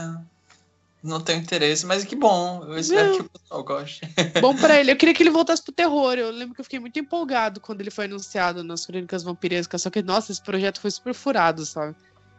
não 1.04 1.20
tenho 1.20 1.40
interesse, 1.40 1.84
mas 1.84 2.02
que 2.02 2.16
bom. 2.16 2.64
Eu 2.66 2.78
espero 2.78 3.08
Não. 3.08 3.16
que 3.16 3.20
o 3.20 3.28
pessoal 3.28 3.62
goste. 3.62 4.00
Bom 4.40 4.56
pra 4.56 4.80
ele. 4.80 4.90
Eu 4.90 4.96
queria 4.96 5.14
que 5.14 5.22
ele 5.22 5.30
voltasse 5.30 5.62
pro 5.62 5.70
terror. 5.70 6.14
Eu 6.14 6.30
lembro 6.30 6.54
que 6.54 6.62
eu 6.62 6.64
fiquei 6.64 6.80
muito 6.80 6.98
empolgado 6.98 7.60
quando 7.60 7.82
ele 7.82 7.90
foi 7.90 8.06
anunciado 8.06 8.64
nas 8.64 8.86
crônicas 8.86 9.22
vampirescas. 9.22 9.82
Só 9.82 9.90
que, 9.90 10.02
nossa, 10.02 10.32
esse 10.32 10.42
projeto 10.42 10.80
foi 10.80 10.90
super 10.90 11.12
furado, 11.12 11.66
sabe? 11.66 11.94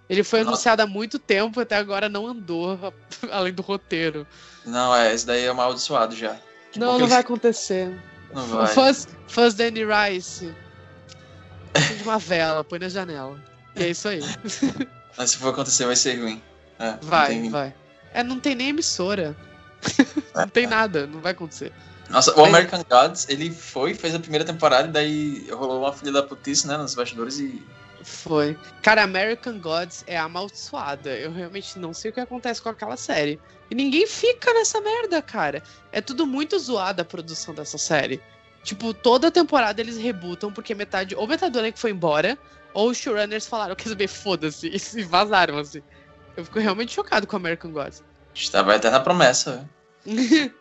Ele 0.10 0.24
foi 0.24 0.40
Nossa. 0.40 0.50
anunciado 0.50 0.82
há 0.82 0.88
muito 0.88 1.20
tempo, 1.20 1.60
até 1.60 1.76
agora 1.76 2.10
não 2.10 2.28
andou, 2.28 2.94
além 3.32 3.54
do 3.54 3.62
roteiro. 3.62 4.26
Não, 4.66 4.96
é, 4.96 5.14
esse 5.14 5.26
daí 5.26 5.46
é 5.46 5.50
amaldiçoado 5.50 6.16
já. 6.16 6.36
Tipo, 6.72 6.86
não, 6.86 6.98
não 7.00 7.08
vai 7.08 7.20
acontecer. 7.20 8.00
Não 8.34 8.46
vai. 8.48 8.68
Fãs, 8.68 9.08
fãs 9.28 9.54
da 9.54 9.66
Anne 9.66 9.82
Rice. 9.86 10.54
Acende 11.74 12.04
uma 12.04 12.18
vela, 12.18 12.64
põe 12.64 12.80
na 12.80 12.90
janela. 12.90 13.40
E 13.76 13.84
é 13.84 13.90
isso 13.90 14.08
aí. 14.08 14.22
Mas 15.18 15.32
se 15.32 15.38
for 15.38 15.50
acontecer, 15.50 15.86
vai 15.86 15.96
ser 15.96 16.20
ruim. 16.20 16.42
É, 16.80 16.98
Vai, 17.02 17.50
vai. 17.50 17.74
É, 18.16 18.24
não 18.24 18.40
tem 18.40 18.56
nem 18.56 18.70
emissora. 18.70 19.36
não 20.34 20.48
tem 20.48 20.66
nada, 20.66 21.06
não 21.06 21.20
vai 21.20 21.34
acontecer. 21.34 21.74
Nossa, 22.10 22.34
o 22.40 22.46
American 22.46 22.82
Gods, 22.90 23.28
ele 23.28 23.52
foi, 23.52 23.94
fez 23.94 24.16
a 24.16 24.20
primeira 24.20 24.46
temporada 24.46 24.88
e 24.88 24.92
daí 24.92 25.52
rolou 25.52 25.82
uma 25.82 25.92
filha 25.92 26.14
da 26.14 26.24
putice, 26.24 26.66
né, 26.66 26.78
nos 26.78 26.96
bastidores 26.96 27.40
e... 27.40 27.62
Foi. 28.04 28.58
Cara, 28.82 29.04
American 29.04 29.60
Gods 29.60 30.04
é 30.08 30.16
amaldiçoada. 30.16 31.10
Eu 31.10 31.32
realmente 31.32 31.78
não 31.78 31.92
sei 31.92 32.12
o 32.12 32.14
que 32.14 32.20
acontece 32.20 32.62
com 32.62 32.70
aquela 32.70 32.96
série. 32.96 33.40
E 33.70 33.76
ninguém 33.76 34.08
fica 34.08 34.54
nessa 34.54 34.80
merda, 34.80 35.22
cara. 35.22 35.62
É 35.92 36.00
tudo 36.00 36.26
muito 36.26 36.58
zoado 36.58 37.02
a 37.02 37.06
produção 37.06 37.54
dessa 37.54 37.80
série. 37.80 38.22
Tipo, 38.64 38.94
toda 38.94 39.32
temporada 39.32 39.82
eles 39.82 39.98
rebutam 39.98 40.54
porque 40.54 40.74
metade, 40.76 41.16
ou 41.16 41.28
metade 41.28 41.52
do 41.52 41.60
elenco 41.60 41.80
foi 41.80 41.92
embora, 41.92 42.38
ou 42.74 42.92
os 42.92 42.98
showrunners 42.98 43.48
falaram, 43.48 43.76
quer 43.76 43.90
saber, 43.90 44.08
foda-se, 44.08 44.70
e 44.96 45.04
vazaram, 45.04 45.58
assim. 45.58 45.82
Eu 46.36 46.44
fico 46.44 46.60
realmente 46.60 46.94
chocado 46.94 47.26
com 47.26 47.36
American 47.36 47.72
Gods. 47.72 48.04
Estava 48.34 48.76
até 48.76 48.90
na 48.90 49.00
promessa. 49.00 49.70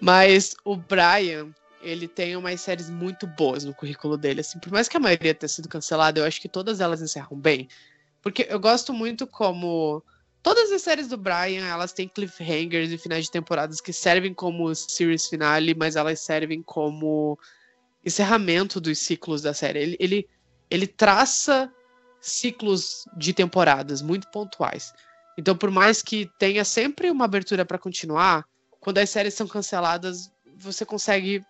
Mas 0.00 0.56
o 0.64 0.76
Brian, 0.76 1.52
ele 1.82 2.08
tem 2.08 2.36
umas 2.36 2.60
séries 2.60 2.88
muito 2.88 3.26
boas 3.26 3.64
no 3.64 3.74
currículo 3.74 4.16
dele. 4.16 4.40
Assim, 4.40 4.58
por 4.58 4.72
mais 4.72 4.88
que 4.88 4.96
a 4.96 5.00
maioria 5.00 5.34
tenha 5.34 5.48
sido 5.48 5.68
cancelada, 5.68 6.20
eu 6.20 6.24
acho 6.24 6.40
que 6.40 6.48
todas 6.48 6.80
elas 6.80 7.02
encerram 7.02 7.36
bem. 7.36 7.68
Porque 8.22 8.46
eu 8.48 8.58
gosto 8.58 8.92
muito 8.92 9.26
como. 9.26 10.02
Todas 10.40 10.70
as 10.70 10.82
séries 10.82 11.08
do 11.08 11.16
Brian, 11.16 11.66
elas 11.66 11.92
têm 11.92 12.08
cliffhangers 12.08 12.92
e 12.92 12.96
finais 12.96 13.24
de 13.24 13.30
temporadas 13.30 13.80
que 13.80 13.92
servem 13.92 14.32
como 14.32 14.72
series 14.74 15.26
finale, 15.26 15.74
mas 15.74 15.96
elas 15.96 16.20
servem 16.20 16.62
como 16.62 17.38
encerramento 18.04 18.80
dos 18.80 18.98
ciclos 18.98 19.42
da 19.42 19.52
série. 19.52 19.80
Ele, 19.80 19.96
ele, 19.98 20.28
ele 20.70 20.86
traça 20.86 21.70
ciclos 22.20 23.04
de 23.16 23.32
temporadas 23.32 24.02
muito 24.02 24.28
pontuais. 24.30 24.92
Então, 25.36 25.56
por 25.56 25.70
mais 25.70 26.02
que 26.02 26.30
tenha 26.38 26.64
sempre 26.64 27.10
uma 27.10 27.24
abertura 27.24 27.64
para 27.64 27.78
continuar, 27.78 28.44
quando 28.80 28.98
as 28.98 29.10
séries 29.10 29.34
são 29.34 29.46
canceladas, 29.46 30.30
você 30.58 30.84
consegue 30.84 31.44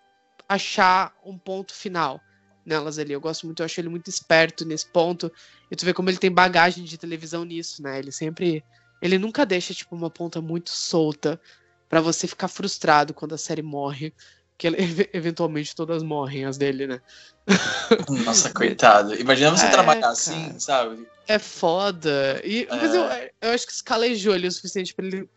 achar 0.48 1.14
um 1.24 1.38
ponto 1.38 1.74
final 1.74 2.20
nelas 2.64 2.98
ali. 2.98 3.12
Eu 3.12 3.20
gosto 3.20 3.46
muito, 3.46 3.60
eu 3.60 3.64
acho 3.64 3.80
ele 3.80 3.88
muito 3.88 4.08
esperto 4.10 4.64
nesse 4.64 4.86
ponto. 4.92 5.32
E 5.70 5.76
tu 5.76 5.84
vê 5.84 5.94
como 5.94 6.10
ele 6.10 6.18
tem 6.18 6.30
bagagem 6.30 6.84
de 6.84 6.98
televisão 6.98 7.44
nisso, 7.44 7.82
né? 7.82 7.98
Ele 7.98 8.12
sempre. 8.12 8.62
Ele 9.00 9.18
nunca 9.18 9.46
deixa, 9.46 9.72
tipo, 9.72 9.94
uma 9.96 10.10
ponta 10.10 10.40
muito 10.40 10.70
solta 10.70 11.40
para 11.88 12.00
você 12.00 12.26
ficar 12.26 12.48
frustrado 12.48 13.14
quando 13.14 13.34
a 13.34 13.38
série 13.38 13.62
morre. 13.62 14.12
Que 14.58 14.66
ele, 14.66 14.76
eventualmente 15.14 15.74
todas 15.74 16.02
morrem, 16.02 16.44
as 16.44 16.58
dele, 16.58 16.86
né? 16.86 17.00
Nossa, 18.26 18.52
coitado. 18.52 19.14
Imagina 19.14 19.52
você 19.56 19.66
É, 19.66 19.70
trabalhar 19.70 20.00
cara. 20.00 20.12
assim, 20.12 20.58
sabe? 20.58 21.06
É 21.26 21.38
foda. 21.38 22.40
E, 22.44 22.66
Mas 22.70 22.94
eu, 22.94 23.04
É. 23.04 23.30
eu 23.40 23.50
acho 23.52 23.66
que 23.66 23.72
escalejou 23.72 24.32
ali 24.34 24.48
o 24.48 24.52
suficiente 24.52 24.92
pra 24.94 25.06
ele 25.06 25.28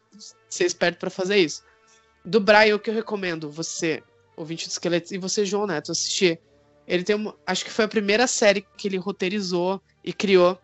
ser 0.50 0.66
esperto 0.66 0.98
pra 0.98 1.10
fazer 1.10 1.38
isso. 1.38 1.64
Do 2.26 2.40
Brian, 2.40 2.76
o 2.76 2.80
que 2.80 2.90
eu 2.90 2.94
recomendo 2.94 3.50
você, 3.50 4.04
ouvinte 4.36 4.68
do 4.68 4.72
Esqueletos, 4.72 5.12
e 5.12 5.18
você, 5.18 5.46
João 5.46 5.68
Neto, 5.68 5.92
assistir. 5.92 6.40
Ele 6.88 7.04
tem 7.04 7.16
uma. 7.16 7.36
Acho 7.46 7.64
que 7.64 7.72
foi 7.72 7.86
a 7.86 7.88
primeira 7.88 8.28
série 8.28 8.66
que 8.78 8.88
ele 8.88 8.98
roteirizou 8.98 9.82
e 10.04 10.12
criou, 10.12 10.60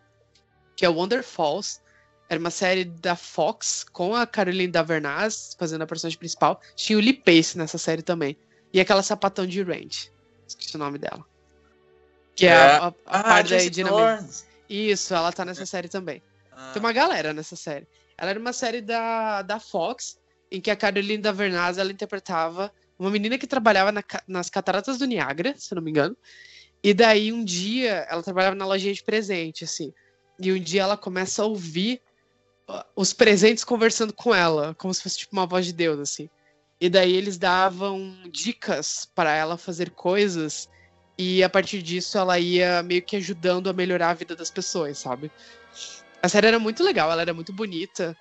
que 0.76 0.84
é 0.84 0.88
Wonder 0.88 1.22
Falls. 1.22 1.80
Era 2.28 2.38
uma 2.38 2.50
série 2.50 2.84
da 2.84 3.16
Fox 3.16 3.84
com 3.92 4.14
a 4.14 4.26
Caroline 4.26 4.70
Davernaz 4.70 5.56
fazendo 5.58 5.82
a 5.82 5.86
personagem 5.86 6.18
principal. 6.18 6.60
Tinha 6.76 6.98
o 6.98 7.00
Lee 7.00 7.14
Pace 7.14 7.56
nessa 7.56 7.78
série 7.78 8.02
também. 8.02 8.36
E 8.72 8.80
aquela 8.80 9.02
sapatão 9.02 9.46
de 9.46 9.62
Range. 9.62 10.10
Esqueci 10.46 10.76
o 10.76 10.78
nome 10.78 10.98
dela. 10.98 11.24
Que 12.34 12.46
é, 12.46 12.50
É. 12.50 12.54
a, 12.54 12.76
a, 12.78 12.86
a 12.88 12.92
Ah, 13.06 13.22
parte 13.22 13.70
da 13.70 13.90
Lawrence. 13.90 14.44
Isso, 14.68 15.14
ela 15.14 15.32
tá 15.32 15.44
nessa 15.44 15.64
série 15.66 15.88
também. 15.88 16.22
Ah, 16.52 16.70
Tem 16.72 16.80
uma 16.80 16.92
galera 16.92 17.32
nessa 17.32 17.56
série. 17.56 17.86
Ela 18.16 18.30
era 18.30 18.38
uma 18.40 18.52
série 18.52 18.80
da, 18.80 19.42
da 19.42 19.58
Fox, 19.60 20.18
em 20.50 20.60
que 20.60 20.70
a 20.70 20.76
Caroline 20.76 21.18
Davernaz 21.22 21.78
ela 21.78 21.90
interpretava 21.92 22.72
uma 22.98 23.10
menina 23.10 23.38
que 23.38 23.46
trabalhava 23.46 23.92
na 23.92 24.02
nas 24.26 24.50
cataratas 24.50 24.98
do 24.98 25.06
Niágara, 25.06 25.54
se 25.56 25.72
eu 25.72 25.76
não 25.76 25.82
me 25.82 25.90
engano. 25.90 26.16
E 26.82 26.92
daí 26.92 27.32
um 27.32 27.44
dia 27.44 28.06
ela 28.10 28.22
trabalhava 28.22 28.54
na 28.56 28.66
lojinha 28.66 28.92
de 28.92 29.02
presente, 29.02 29.64
assim. 29.64 29.92
E 30.38 30.52
um 30.52 30.58
dia 30.60 30.82
ela 30.82 30.96
começa 30.96 31.42
a 31.42 31.46
ouvir 31.46 32.00
os 32.94 33.12
presentes 33.12 33.64
conversando 33.64 34.12
com 34.12 34.34
ela, 34.34 34.74
como 34.74 34.92
se 34.92 35.02
fosse 35.02 35.18
tipo 35.18 35.32
uma 35.34 35.46
voz 35.46 35.64
de 35.66 35.72
Deus, 35.72 35.98
assim. 35.98 36.28
E 36.80 36.88
daí 36.88 37.14
eles 37.14 37.38
davam 37.38 38.14
dicas 38.30 39.08
para 39.14 39.34
ela 39.34 39.56
fazer 39.56 39.90
coisas 39.90 40.68
e 41.18 41.42
a 41.42 41.48
partir 41.48 41.82
disso 41.82 42.16
ela 42.16 42.38
ia 42.38 42.82
meio 42.84 43.02
que 43.02 43.16
ajudando 43.16 43.68
a 43.68 43.72
melhorar 43.72 44.10
a 44.10 44.14
vida 44.14 44.36
das 44.36 44.50
pessoas, 44.50 44.98
sabe? 44.98 45.30
A 46.22 46.28
série 46.28 46.46
era 46.46 46.58
muito 46.60 46.84
legal, 46.84 47.10
ela 47.10 47.22
era 47.22 47.34
muito 47.34 47.52
bonita. 47.52 48.16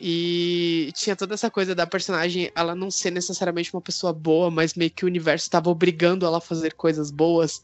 E 0.00 0.90
tinha 0.96 1.14
toda 1.14 1.34
essa 1.34 1.50
coisa 1.50 1.74
da 1.74 1.86
personagem 1.86 2.50
ela 2.56 2.74
não 2.74 2.90
ser 2.90 3.12
necessariamente 3.12 3.72
uma 3.72 3.82
pessoa 3.82 4.12
boa, 4.12 4.50
mas 4.50 4.74
meio 4.74 4.90
que 4.90 5.04
o 5.04 5.08
universo 5.08 5.44
estava 5.44 5.70
obrigando 5.70 6.26
ela 6.26 6.38
a 6.38 6.40
fazer 6.40 6.74
coisas 6.74 7.10
boas. 7.10 7.62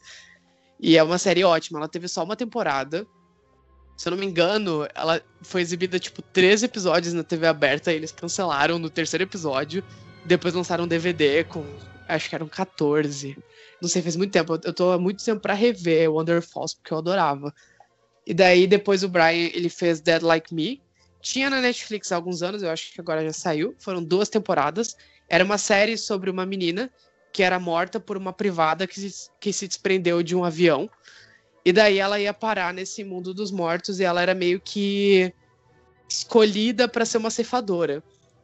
E 0.79 0.95
é 0.95 1.03
uma 1.03 1.17
série 1.17 1.43
ótima. 1.43 1.79
Ela 1.79 1.89
teve 1.89 2.07
só 2.07 2.23
uma 2.23 2.35
temporada. 2.35 3.05
Se 3.97 4.07
eu 4.07 4.11
não 4.11 4.17
me 4.17 4.25
engano, 4.25 4.87
ela 4.93 5.19
foi 5.41 5.61
exibida 5.61 5.99
tipo 5.99 6.21
13 6.21 6.65
episódios 6.65 7.13
na 7.13 7.23
TV 7.23 7.47
aberta 7.47 7.91
e 7.91 7.95
eles 7.95 8.11
cancelaram 8.11 8.77
no 8.77 8.89
terceiro 8.89 9.23
episódio. 9.23 9.83
Depois 10.27 10.53
lançaram 10.53 10.83
um 10.83 10.87
DVD 10.87 11.43
com. 11.45 11.63
Acho 12.07 12.29
que 12.29 12.35
eram 12.35 12.47
14. 12.47 13.37
Não 13.81 13.89
sei, 13.89 14.01
faz 14.01 14.15
muito 14.15 14.31
tempo. 14.31 14.59
Eu- 14.63 14.73
tô 14.73 14.91
há 14.91 14.99
muito 14.99 15.23
tempo 15.23 15.41
pra 15.41 15.53
rever 15.53 16.11
Wonder 16.11 16.41
Falls, 16.41 16.75
porque 16.75 16.93
eu 16.93 16.97
adorava. 16.97 17.53
E 18.25 18.33
daí, 18.33 18.67
depois 18.67 19.03
o 19.03 19.09
Brian, 19.09 19.49
ele 19.53 19.69
fez 19.69 20.01
Dead 20.01 20.21
Like 20.21 20.53
Me. 20.53 20.81
Tinha 21.21 21.49
na 21.49 21.61
Netflix 21.61 22.11
há 22.11 22.15
alguns 22.15 22.41
anos, 22.41 22.61
eu 22.61 22.69
acho 22.69 22.93
que 22.93 23.01
agora 23.01 23.23
já 23.23 23.33
saiu. 23.33 23.75
Foram 23.79 24.03
duas 24.03 24.29
temporadas. 24.29 24.95
Era 25.29 25.43
uma 25.43 25.57
série 25.57 25.97
sobre 25.97 26.29
uma 26.29 26.45
menina 26.45 26.91
que 27.33 27.43
era 27.43 27.59
morta 27.59 27.99
por 27.99 28.17
uma 28.17 28.33
privada 28.33 28.87
que 28.87 28.99
se, 28.99 29.29
que 29.39 29.53
se 29.53 29.67
desprendeu 29.67 30.23
de 30.23 30.35
um 30.35 30.43
avião. 30.43 30.89
E 31.65 31.71
daí 31.73 31.99
ela 31.99 32.19
ia 32.19 32.33
parar 32.33 32.73
nesse 32.73 33.03
mundo 33.03 33.33
dos 33.33 33.51
mortos 33.51 33.99
e 33.99 34.03
ela 34.03 34.21
era 34.21 34.33
meio 34.33 34.59
que 34.59 35.33
escolhida 36.09 36.87
para 36.87 37.05
ser 37.05 37.17
uma 37.17 37.29
ceifadora. 37.29 38.01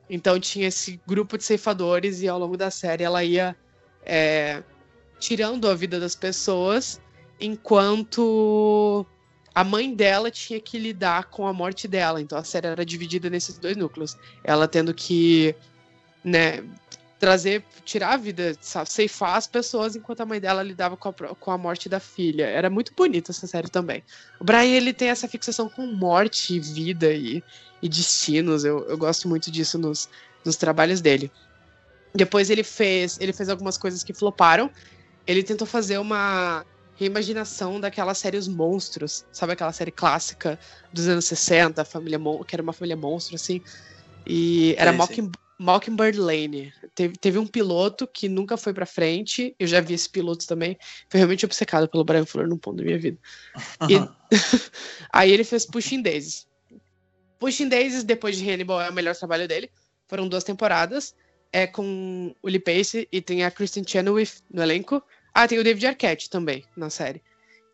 Então 0.10 0.40
tinha 0.40 0.68
esse 0.68 1.00
grupo 1.08 1.38
de 1.38 1.44
ceifadores 1.44 2.22
e 2.22 2.28
ao 2.28 2.38
longo 2.38 2.58
da 2.58 2.70
série 2.70 3.04
ela 3.04 3.24
ia 3.24 3.56
é, 4.06 4.62
tirando 5.20 5.70
a 5.70 5.74
vida 5.74 6.00
das 6.00 6.16
pessoas 6.16 7.02
enquanto 7.40 9.06
a 9.56 9.64
mãe 9.64 9.94
dela 9.94 10.32
tinha 10.32 10.60
que 10.60 10.78
lidar 10.78 11.26
com 11.26 11.48
a 11.48 11.54
morte 11.54 11.88
dela. 11.88 12.22
Então 12.22 12.38
a 12.38 12.44
série 12.44 12.68
era 12.68 12.86
dividida 12.86 13.30
nesses 13.30 13.58
dois 13.58 13.78
núcleos. 13.78 14.18
Ela 14.44 14.68
tendo 14.68 14.94
que, 14.94 15.56
né, 16.24 16.64
trazer, 17.24 17.64
tirar 17.86 18.16
a 18.16 18.18
vida, 18.18 18.54
sabe, 18.60 18.92
ceifar 18.92 19.38
as 19.38 19.48
pessoas 19.48 19.96
enquanto 19.96 20.20
a 20.20 20.26
mãe 20.26 20.42
dela 20.42 20.62
lidava 20.62 20.98
com 20.98 21.08
a, 21.08 21.14
com 21.14 21.52
a 21.52 21.58
morte 21.58 21.88
da 21.88 21.98
filha. 21.98 22.44
Era 22.44 22.70
muito 22.70 22.92
bonita 22.94 23.32
essa 23.32 23.48
série 23.48 23.70
também. 23.70 24.04
O 24.42 24.44
Brian, 24.44 24.66
ele 24.66 24.92
tem 24.92 25.08
essa 25.08 25.26
fixação 25.26 25.70
com 25.70 25.86
morte, 25.86 26.54
e 26.54 26.60
vida 26.60 27.14
e, 27.14 27.42
e 27.82 27.88
destinos. 27.88 28.66
Eu, 28.66 28.86
eu 28.90 28.98
gosto 28.98 29.30
muito 29.30 29.50
disso 29.50 29.78
nos, 29.78 30.10
nos 30.44 30.58
trabalhos 30.58 31.00
dele. 31.00 31.32
Depois 32.14 32.50
ele 32.50 32.62
fez, 32.62 33.18
ele 33.22 33.32
fez 33.32 33.48
algumas 33.48 33.78
coisas 33.78 34.04
que 34.04 34.14
floparam. 34.14 34.70
Ele 35.26 35.44
tentou 35.44 35.66
fazer 35.66 36.00
uma 36.00 36.66
reimaginação 36.98 37.80
daquela 37.80 38.14
série 38.14 38.36
Os 38.36 38.50
Monstros, 38.50 39.24
sabe 39.32 39.54
aquela 39.54 39.72
série 39.72 39.92
clássica 39.92 40.60
dos 40.92 41.08
anos 41.08 41.24
60, 41.24 41.82
a 41.82 41.86
família 41.86 42.20
Mon 42.20 42.44
que 42.44 42.54
era 42.54 42.62
uma 42.62 42.74
família 42.74 42.98
monstro 42.98 43.36
assim. 43.36 43.62
E 44.28 44.76
era 44.78 44.92
sei. 44.92 44.98
Mocking, 44.98 45.32
Mockingbird 45.64 46.20
Lane. 46.20 46.74
Teve, 46.94 47.16
teve 47.16 47.40
um 47.40 47.48
piloto 47.48 48.06
que 48.06 48.28
nunca 48.28 48.58
foi 48.58 48.74
pra 48.74 48.86
frente. 48.86 49.56
Eu 49.58 49.66
já 49.66 49.80
vi 49.80 49.94
esse 49.94 50.10
piloto 50.10 50.46
também. 50.46 50.78
Foi 51.10 51.18
realmente 51.20 51.46
obcecado 51.46 51.88
pelo 51.88 52.04
Brian 52.04 52.26
Fuller 52.26 52.50
num 52.50 52.58
ponto 52.58 52.78
da 52.78 52.84
minha 52.84 53.00
vida. 53.00 53.18
E 53.90 53.96
aí 55.12 55.32
ele 55.32 55.46
fez 55.46 55.66
Pushing 55.66 56.02
Daisies. 56.02 56.46
Pushing 57.40 57.70
Daisies, 57.70 58.04
depois 58.04 58.38
de 58.38 58.50
Hannibal, 58.50 58.82
é 58.82 58.90
o 58.90 58.94
melhor 58.94 59.16
trabalho 59.16 59.48
dele. 59.48 59.72
Foram 60.08 60.28
duas 60.28 60.44
temporadas. 60.44 61.16
É 61.52 61.66
com 61.66 62.36
o 62.42 62.48
Lee 62.50 62.60
Pace 62.60 63.08
e 63.10 63.22
tem 63.22 63.46
a 63.46 63.52
Kristen 63.52 63.86
Chenoweth 63.88 64.42
no 64.52 64.62
elenco. 64.62 65.02
Ah, 65.34 65.48
tem 65.48 65.60
o 65.60 65.64
David 65.64 65.88
Arquette 65.88 66.30
também 66.30 66.66
na 66.76 66.90
série. 66.90 67.22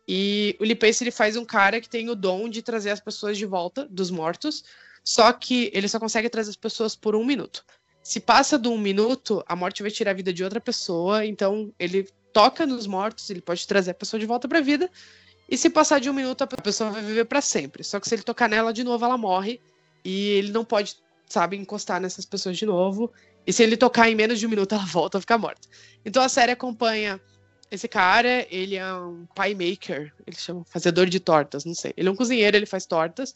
E 0.06 0.56
o 0.60 0.64
Lee 0.64 0.76
Pace 0.76 1.02
ele 1.02 1.10
faz 1.10 1.36
um 1.36 1.44
cara 1.44 1.80
que 1.80 1.88
tem 1.88 2.08
o 2.08 2.14
dom 2.14 2.48
de 2.48 2.62
trazer 2.62 2.90
as 2.90 3.00
pessoas 3.00 3.36
de 3.36 3.46
volta 3.46 3.86
dos 3.90 4.10
mortos. 4.10 4.62
Só 5.02 5.32
que 5.32 5.70
ele 5.74 5.88
só 5.88 5.98
consegue 5.98 6.28
trazer 6.28 6.50
as 6.50 6.56
pessoas 6.56 6.94
por 6.94 7.16
um 7.16 7.24
minuto. 7.24 7.64
Se 8.02 8.20
passa 8.20 8.58
de 8.58 8.68
um 8.68 8.78
minuto, 8.78 9.42
a 9.46 9.54
morte 9.54 9.82
vai 9.82 9.90
tirar 9.90 10.12
a 10.12 10.14
vida 10.14 10.32
de 10.32 10.42
outra 10.42 10.60
pessoa. 10.60 11.24
Então 11.24 11.72
ele 11.78 12.08
toca 12.32 12.66
nos 12.66 12.86
mortos, 12.86 13.28
ele 13.30 13.40
pode 13.40 13.66
trazer 13.66 13.90
a 13.90 13.94
pessoa 13.94 14.18
de 14.18 14.26
volta 14.26 14.48
pra 14.48 14.60
vida. 14.60 14.90
E 15.48 15.56
se 15.56 15.68
passar 15.68 16.00
de 16.00 16.08
um 16.08 16.12
minuto, 16.12 16.42
a 16.42 16.46
pessoa 16.46 16.90
vai 16.90 17.02
viver 17.02 17.24
para 17.24 17.40
sempre. 17.40 17.82
Só 17.82 17.98
que 17.98 18.08
se 18.08 18.14
ele 18.14 18.22
tocar 18.22 18.48
nela 18.48 18.72
de 18.72 18.84
novo, 18.84 19.04
ela 19.04 19.18
morre. 19.18 19.60
E 20.04 20.28
ele 20.30 20.52
não 20.52 20.64
pode, 20.64 20.96
sabe, 21.26 21.56
encostar 21.56 22.00
nessas 22.00 22.24
pessoas 22.24 22.56
de 22.56 22.64
novo. 22.64 23.12
E 23.46 23.52
se 23.52 23.62
ele 23.62 23.76
tocar 23.76 24.08
em 24.08 24.14
menos 24.14 24.38
de 24.38 24.46
um 24.46 24.50
minuto, 24.50 24.74
ela 24.76 24.86
volta 24.86 25.18
a 25.18 25.20
ficar 25.20 25.38
morta. 25.38 25.68
Então 26.04 26.22
a 26.22 26.28
série 26.28 26.52
acompanha 26.52 27.20
esse 27.70 27.86
cara, 27.86 28.46
ele 28.50 28.76
é 28.76 28.94
um 28.94 29.26
pie 29.26 29.54
maker, 29.54 30.12
ele 30.26 30.36
chama 30.36 30.64
fazedor 30.64 31.06
de 31.06 31.20
tortas, 31.20 31.64
não 31.64 31.74
sei. 31.74 31.92
Ele 31.96 32.08
é 32.08 32.12
um 32.12 32.16
cozinheiro, 32.16 32.56
ele 32.56 32.66
faz 32.66 32.84
tortas 32.84 33.34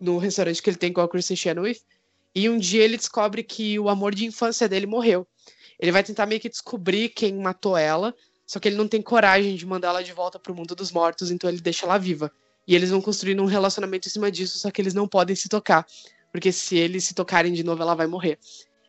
no 0.00 0.18
restaurante 0.18 0.62
que 0.62 0.70
ele 0.70 0.76
tem 0.76 0.92
com 0.92 1.00
a 1.00 1.08
Kristen 1.08 1.36
Chenoweth. 1.36 1.80
E 2.34 2.48
um 2.48 2.58
dia 2.58 2.82
ele 2.82 2.96
descobre 2.96 3.42
que 3.42 3.78
o 3.78 3.88
amor 3.88 4.14
de 4.14 4.24
infância 4.24 4.68
dele 4.68 4.86
morreu. 4.86 5.26
Ele 5.78 5.92
vai 5.92 6.02
tentar 6.02 6.26
meio 6.26 6.40
que 6.40 6.48
descobrir 6.48 7.08
quem 7.10 7.34
matou 7.34 7.76
ela, 7.76 8.14
só 8.46 8.58
que 8.58 8.68
ele 8.68 8.76
não 8.76 8.88
tem 8.88 9.02
coragem 9.02 9.56
de 9.56 9.66
mandar 9.66 9.88
ela 9.88 10.02
de 10.02 10.12
volta 10.12 10.38
pro 10.38 10.54
mundo 10.54 10.74
dos 10.74 10.92
mortos, 10.92 11.30
então 11.30 11.50
ele 11.50 11.60
deixa 11.60 11.86
ela 11.86 11.98
viva. 11.98 12.30
E 12.66 12.74
eles 12.74 12.90
vão 12.90 13.00
construindo 13.00 13.42
um 13.42 13.46
relacionamento 13.46 14.08
em 14.08 14.10
cima 14.10 14.30
disso, 14.30 14.58
só 14.58 14.70
que 14.70 14.80
eles 14.80 14.94
não 14.94 15.08
podem 15.08 15.34
se 15.34 15.48
tocar. 15.48 15.86
Porque 16.30 16.52
se 16.52 16.76
eles 16.76 17.04
se 17.04 17.14
tocarem 17.14 17.52
de 17.52 17.62
novo, 17.62 17.82
ela 17.82 17.94
vai 17.94 18.06
morrer. 18.06 18.38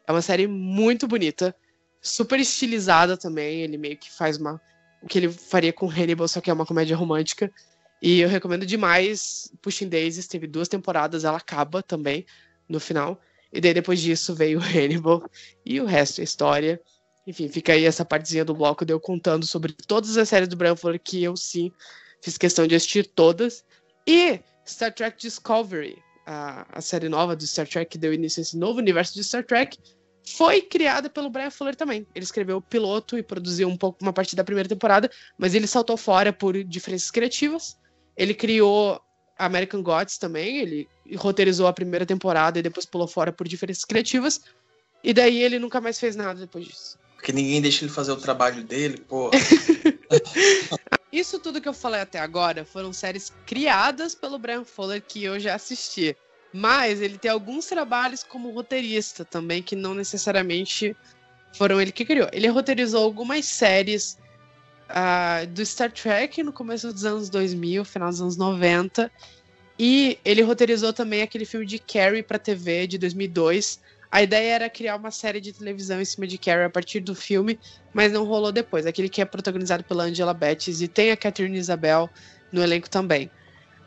É 0.07 0.11
uma 0.11 0.21
série 0.21 0.47
muito 0.47 1.07
bonita, 1.07 1.55
super 2.01 2.39
estilizada 2.39 3.17
também. 3.17 3.61
Ele 3.61 3.77
meio 3.77 3.97
que 3.97 4.11
faz 4.11 4.37
uma. 4.37 4.61
O 5.01 5.07
que 5.07 5.17
ele 5.17 5.29
faria 5.29 5.73
com 5.73 5.89
Hannibal, 5.89 6.27
só 6.27 6.39
que 6.39 6.49
é 6.49 6.53
uma 6.53 6.65
comédia 6.65 6.95
romântica. 6.95 7.51
E 8.01 8.19
eu 8.19 8.29
recomendo 8.29 8.65
demais 8.65 9.51
Pushing 9.61 9.89
Daisies. 9.89 10.27
Teve 10.27 10.47
duas 10.47 10.67
temporadas, 10.67 11.23
ela 11.23 11.37
acaba 11.37 11.81
também 11.81 12.25
no 12.69 12.79
final. 12.79 13.19
E 13.53 13.61
daí 13.61 13.73
depois 13.73 14.01
disso 14.01 14.33
veio 14.33 14.59
Hannibal. 14.65 15.23
E 15.63 15.79
o 15.79 15.85
resto 15.85 16.19
é 16.19 16.23
história. 16.23 16.81
Enfim, 17.25 17.47
fica 17.47 17.73
aí 17.73 17.85
essa 17.85 18.03
partezinha 18.03 18.43
do 18.43 18.53
bloco 18.53 18.83
de 18.83 18.91
eu 18.91 18.99
contando 18.99 19.45
sobre 19.45 19.71
todas 19.87 20.17
as 20.17 20.27
séries 20.27 20.49
do 20.49 20.57
Fuller 20.75 20.99
que 20.99 21.23
eu 21.23 21.37
sim 21.37 21.71
fiz 22.21 22.37
questão 22.37 22.65
de 22.65 22.75
assistir 22.75 23.05
todas. 23.05 23.63
E 24.07 24.39
Star 24.67 24.93
Trek 24.93 25.17
Discovery, 25.17 26.01
a, 26.25 26.65
a 26.77 26.81
série 26.81 27.07
nova 27.07 27.35
do 27.35 27.45
Star 27.45 27.67
Trek 27.67 27.91
que 27.91 27.97
deu 27.97 28.13
início 28.13 28.39
a 28.39 28.43
esse 28.43 28.57
novo 28.57 28.79
universo 28.79 29.13
de 29.13 29.23
Star 29.23 29.45
Trek, 29.45 29.77
foi 30.25 30.61
criada 30.61 31.09
pelo 31.09 31.29
Brian 31.29 31.51
Fuller 31.51 31.75
também. 31.75 32.07
Ele 32.15 32.23
escreveu 32.23 32.57
o 32.57 32.61
piloto 32.61 33.17
e 33.17 33.23
produziu 33.23 33.67
um 33.67 33.77
pouco 33.77 33.99
uma 34.01 34.13
parte 34.13 34.35
da 34.35 34.43
primeira 34.43 34.67
temporada, 34.67 35.09
mas 35.37 35.53
ele 35.53 35.67
saltou 35.67 35.97
fora 35.97 36.31
por 36.31 36.61
diferenças 36.63 37.11
criativas. 37.11 37.77
Ele 38.15 38.33
criou 38.33 39.01
American 39.45 39.81
Gods 39.81 40.17
também, 40.17 40.57
ele 40.57 40.89
roteirizou 41.15 41.67
a 41.67 41.73
primeira 41.73 42.05
temporada 42.05 42.59
e 42.59 42.61
depois 42.61 42.85
pulou 42.85 43.07
fora 43.07 43.31
por 43.31 43.47
diferenças 43.47 43.85
criativas. 43.85 44.41
E 45.03 45.13
daí 45.13 45.41
ele 45.41 45.59
nunca 45.59 45.81
mais 45.81 45.99
fez 45.99 46.15
nada 46.15 46.39
depois 46.39 46.65
disso. 46.65 46.97
Porque 47.15 47.31
ninguém 47.31 47.61
deixa 47.61 47.85
ele 47.85 47.91
fazer 47.91 48.11
o 48.11 48.17
trabalho 48.17 48.63
dele, 48.63 48.97
pô. 48.97 49.31
Isso 51.11 51.39
tudo 51.39 51.61
que 51.61 51.69
eu 51.69 51.73
falei 51.73 52.01
até 52.01 52.19
agora 52.19 52.65
foram 52.65 52.91
séries 52.91 53.31
criadas 53.45 54.15
pelo 54.15 54.39
Brian 54.39 54.63
Fuller 54.63 55.01
que 55.01 55.23
eu 55.23 55.39
já 55.39 55.55
assisti. 55.55 56.15
Mas 56.51 57.01
ele 57.01 57.17
tem 57.17 57.29
alguns 57.29 57.65
trabalhos 57.65 58.23
como 58.23 58.51
roteirista 58.51 59.23
também, 59.23 59.61
que 59.61 59.75
não 59.75 59.93
necessariamente 59.93 60.95
foram 61.53 61.79
ele 61.79 61.91
que 61.91 62.03
criou. 62.05 62.29
Ele 62.31 62.47
roteirizou 62.47 63.03
algumas 63.03 63.45
séries 63.45 64.17
uh, 64.93 65.47
do 65.47 65.65
Star 65.65 65.91
Trek 65.91 66.41
no 66.43 66.53
começo 66.53 66.93
dos 66.93 67.03
anos 67.03 67.29
2000, 67.29 67.83
final 67.83 68.09
dos 68.09 68.21
anos 68.21 68.37
90. 68.37 69.11
E 69.77 70.19
ele 70.23 70.41
roteirizou 70.41 70.93
também 70.93 71.21
aquele 71.21 71.45
filme 71.45 71.65
de 71.65 71.79
Carrie 71.79 72.23
para 72.23 72.37
TV 72.37 72.85
de 72.87 72.97
2002, 72.97 73.79
a 74.13 74.21
ideia 74.21 74.53
era 74.53 74.69
criar 74.69 74.95
uma 74.95 75.09
série 75.09 75.41
de 75.41 75.51
televisão 75.51 75.99
em 75.99 76.05
cima 76.05 76.27
de 76.27 76.37
Carrie 76.37 76.65
a 76.65 76.69
partir 76.69 76.99
do 76.99 77.15
filme, 77.15 77.59
mas 77.91 78.11
não 78.11 78.25
rolou 78.25 78.51
depois. 78.51 78.85
Aquele 78.85 79.09
que 79.09 79.19
é 79.19 79.25
protagonizado 79.25 79.83
pela 79.83 80.03
Angela 80.03 80.35
Bettis 80.35 80.83
e 80.83 80.87
tem 80.87 81.09
a 81.09 81.17
Catherine 81.17 81.57
Isabel 81.57 82.07
no 82.51 82.61
elenco 82.61 82.87
também. 82.87 83.31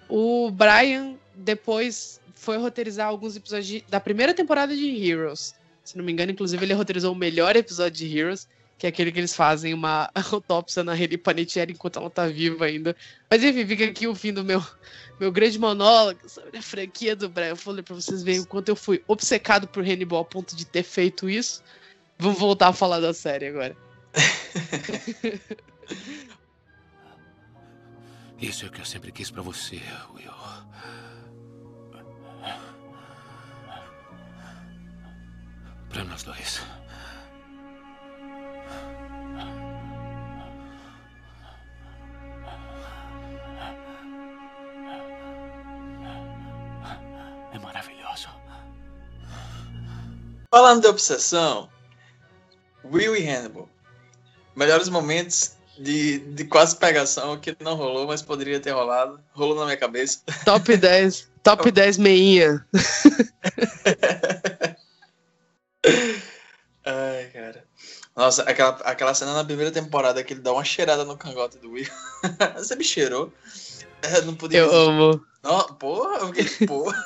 O 0.09 0.51
Brian 0.51 1.15
depois 1.33 2.21
foi 2.35 2.57
roteirizar 2.57 3.07
alguns 3.07 3.37
episódios 3.37 3.69
de, 3.69 3.85
da 3.89 4.01
primeira 4.01 4.35
temporada 4.35 4.75
de 4.75 5.09
Heroes. 5.09 5.55
Se 5.85 5.97
não 5.97 6.05
me 6.05 6.11
engano, 6.11 6.33
inclusive, 6.33 6.65
ele 6.65 6.75
roteirizou 6.75 7.13
o 7.13 7.17
melhor 7.17 7.55
episódio 7.55 7.93
de 7.93 8.19
Heroes, 8.19 8.49
que 8.79 8.87
é 8.87 8.89
aquele 8.89 9.11
que 9.11 9.19
eles 9.19 9.35
fazem 9.35 9.73
uma 9.73 10.11
autópsia 10.33 10.85
na 10.85 10.95
Reli 10.95 11.17
Panettiere 11.17 11.73
enquanto 11.73 11.99
ela 11.99 12.11
tá 12.11 12.27
viva 12.27 12.67
ainda. 12.67 12.95
Mas 13.31 13.43
enfim, 13.43 13.67
fica 13.67 13.85
aqui 13.85 14.07
o 14.07 14.15
fim 14.15 14.33
do 14.33 14.45
meu 14.45 14.63
meu 15.19 15.33
grande 15.33 15.59
monólogo 15.59 16.29
sobre 16.29 16.59
a 16.59 16.63
franquia 16.63 17.17
do 17.17 17.29
Brian 17.29 17.57
Fuller 17.57 17.83
para 17.83 17.95
vocês 17.95 18.23
verem 18.23 18.41
o 18.41 18.47
quanto 18.47 18.69
eu 18.69 18.77
fui 18.77 19.03
obcecado 19.09 19.67
por 19.67 19.83
Hannibal 19.83 20.19
ao 20.19 20.25
ponto 20.25 20.55
de 20.55 20.67
ter 20.67 20.83
feito 20.83 21.29
isso. 21.29 21.63
Vamos 22.19 22.39
voltar 22.39 22.69
a 22.69 22.73
falar 22.73 23.01
da 23.01 23.15
série 23.15 23.47
agora. 23.47 23.77
Isso 28.39 28.67
é 28.67 28.69
o 28.69 28.71
que 28.71 28.81
eu 28.81 28.85
sempre 28.85 29.11
quis 29.13 29.31
para 29.31 29.41
você, 29.41 29.81
Will. 30.15 30.31
Para 35.89 36.05
nós 36.05 36.23
dois. 36.23 36.61
Falando 50.57 50.81
de 50.81 50.87
obsessão, 50.87 51.69
Will 52.83 53.15
e 53.15 53.29
Hannibal. 53.29 53.69
Melhores 54.55 54.89
momentos 54.89 55.55
de, 55.79 56.21
de 56.21 56.47
quase 56.47 56.75
pegação 56.77 57.39
que 57.39 57.55
não 57.61 57.75
rolou, 57.75 58.07
mas 58.07 58.23
poderia 58.23 58.59
ter 58.59 58.71
rolado. 58.71 59.21
Rolou 59.35 59.55
na 59.55 59.67
minha 59.67 59.77
cabeça. 59.77 60.21
Top 60.47 60.65
10. 60.75 61.29
Top 61.43 61.71
10 61.71 61.99
meinha. 61.99 62.67
Ai, 66.87 67.27
cara. 67.35 67.63
Nossa, 68.17 68.43
aquela, 68.45 68.71
aquela 68.85 69.13
cena 69.13 69.35
na 69.35 69.45
primeira 69.45 69.71
temporada 69.71 70.25
que 70.25 70.33
ele 70.33 70.41
dá 70.41 70.55
uma 70.55 70.65
cheirada 70.65 71.05
no 71.05 71.19
cangote 71.19 71.59
do 71.59 71.73
Will. 71.73 71.85
Você 72.57 72.75
me 72.77 72.83
cheirou? 72.83 73.31
Eu 74.03 74.23
não 74.23 74.35
podia. 74.35 74.61
Eu 74.61 74.75
amo. 74.75 75.23
Não, 75.43 75.65
porra, 75.75 76.21
eu 76.21 76.33
fiquei, 76.33 76.67
porra. 76.67 76.97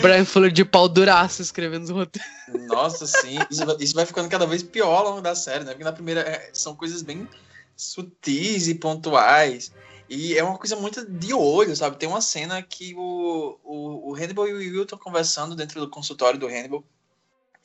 Brian 0.00 0.24
Fuller 0.24 0.50
de 0.50 0.64
pau 0.64 0.88
duraço 0.88 1.42
escrevendo 1.42 1.84
os 1.84 1.90
roteiros. 1.90 2.30
Nossa, 2.66 3.06
sim. 3.06 3.38
Isso 3.50 3.66
vai, 3.66 3.76
isso 3.80 3.94
vai, 3.94 4.06
ficando 4.06 4.28
cada 4.28 4.46
vez 4.46 4.62
pior 4.62 4.98
ao 4.98 5.10
longo 5.10 5.20
da 5.20 5.34
série, 5.34 5.64
né? 5.64 5.72
Porque 5.72 5.84
na 5.84 5.92
primeira 5.92 6.20
é, 6.20 6.50
são 6.52 6.74
coisas 6.74 7.02
bem 7.02 7.28
sutis 7.76 8.68
e 8.68 8.74
pontuais. 8.74 9.72
E 10.08 10.36
é 10.36 10.44
uma 10.44 10.58
coisa 10.58 10.76
muito 10.76 11.04
de 11.10 11.32
olho, 11.32 11.74
sabe? 11.74 11.96
Tem 11.96 12.08
uma 12.08 12.20
cena 12.20 12.62
que 12.62 12.94
o, 12.94 13.58
o, 13.64 14.10
o 14.10 14.14
Hannibal 14.14 14.46
e 14.48 14.52
o 14.52 14.56
Will 14.56 14.82
estão 14.82 14.98
conversando 14.98 15.56
dentro 15.56 15.80
do 15.80 15.88
consultório 15.88 16.38
do 16.38 16.46
Hannibal. 16.46 16.84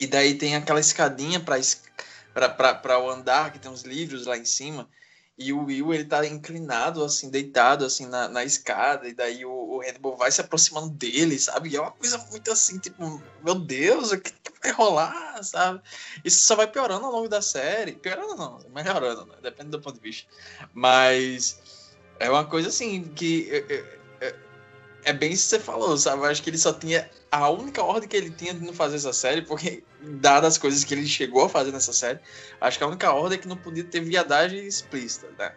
E 0.00 0.06
daí 0.06 0.34
tem 0.34 0.54
aquela 0.54 0.80
escadinha 0.80 1.40
para 1.40 2.98
o 3.00 3.10
andar, 3.10 3.52
que 3.52 3.58
tem 3.58 3.70
uns 3.70 3.82
livros 3.82 4.26
lá 4.26 4.36
em 4.36 4.44
cima. 4.44 4.88
E 5.38 5.52
o 5.52 5.64
Will, 5.64 5.94
ele 5.94 6.04
tá 6.04 6.26
inclinado, 6.26 7.04
assim, 7.04 7.30
deitado, 7.30 7.84
assim, 7.84 8.06
na, 8.06 8.26
na 8.28 8.44
escada, 8.44 9.08
e 9.08 9.14
daí 9.14 9.44
o, 9.44 9.50
o 9.50 9.80
Hannibal 9.80 10.16
vai 10.16 10.32
se 10.32 10.40
aproximando 10.40 10.90
dele, 10.90 11.38
sabe? 11.38 11.68
E 11.68 11.76
é 11.76 11.80
uma 11.80 11.92
coisa 11.92 12.18
muito 12.30 12.50
assim, 12.50 12.78
tipo, 12.78 13.22
meu 13.44 13.54
Deus, 13.54 14.10
o 14.10 14.18
que, 14.18 14.32
que 14.32 14.52
vai 14.60 14.72
rolar, 14.72 15.40
sabe? 15.44 15.80
Isso 16.24 16.44
só 16.44 16.56
vai 16.56 16.66
piorando 16.66 17.06
ao 17.06 17.12
longo 17.12 17.28
da 17.28 17.40
série. 17.40 17.92
Piorando 17.92 18.34
não, 18.34 18.58
melhorando, 18.74 19.26
né? 19.26 19.36
Depende 19.40 19.70
do 19.70 19.80
ponto 19.80 19.94
de 19.94 20.00
vista. 20.00 20.28
Mas 20.74 21.60
é 22.18 22.28
uma 22.28 22.44
coisa 22.44 22.68
assim, 22.68 23.04
que 23.04 23.48
é, 23.50 23.74
é, 23.74 23.97
é, 25.04 25.12
bem 25.12 25.32
isso 25.32 25.44
que 25.44 25.56
você 25.56 25.60
falou, 25.60 25.96
sabe? 25.96 26.22
Eu 26.22 26.26
acho 26.26 26.42
que 26.42 26.50
ele 26.50 26.58
só 26.58 26.72
tinha 26.72 27.08
a 27.30 27.48
única 27.48 27.82
ordem 27.82 28.08
que 28.08 28.16
ele 28.16 28.30
tinha 28.30 28.54
de 28.54 28.64
não 28.64 28.72
fazer 28.72 28.96
essa 28.96 29.12
série, 29.12 29.42
porque, 29.42 29.82
dadas 30.20 30.54
as 30.54 30.58
coisas 30.58 30.84
que 30.84 30.94
ele 30.94 31.06
chegou 31.06 31.44
a 31.44 31.48
fazer 31.48 31.72
nessa 31.72 31.92
série, 31.92 32.18
acho 32.60 32.78
que 32.78 32.84
a 32.84 32.88
única 32.88 33.12
ordem 33.12 33.38
é 33.38 33.40
que 33.40 33.48
não 33.48 33.56
podia 33.56 33.84
ter 33.84 34.00
viadagem 34.00 34.66
explícita, 34.66 35.28
né? 35.38 35.52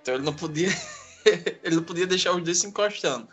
Então 0.00 0.14
ele 0.14 0.24
não 0.24 0.34
podia. 0.34 0.68
ele 1.62 1.76
não 1.76 1.82
podia 1.82 2.06
deixar 2.06 2.32
os 2.32 2.42
dois 2.42 2.58
se 2.58 2.66
encostando. 2.66 3.28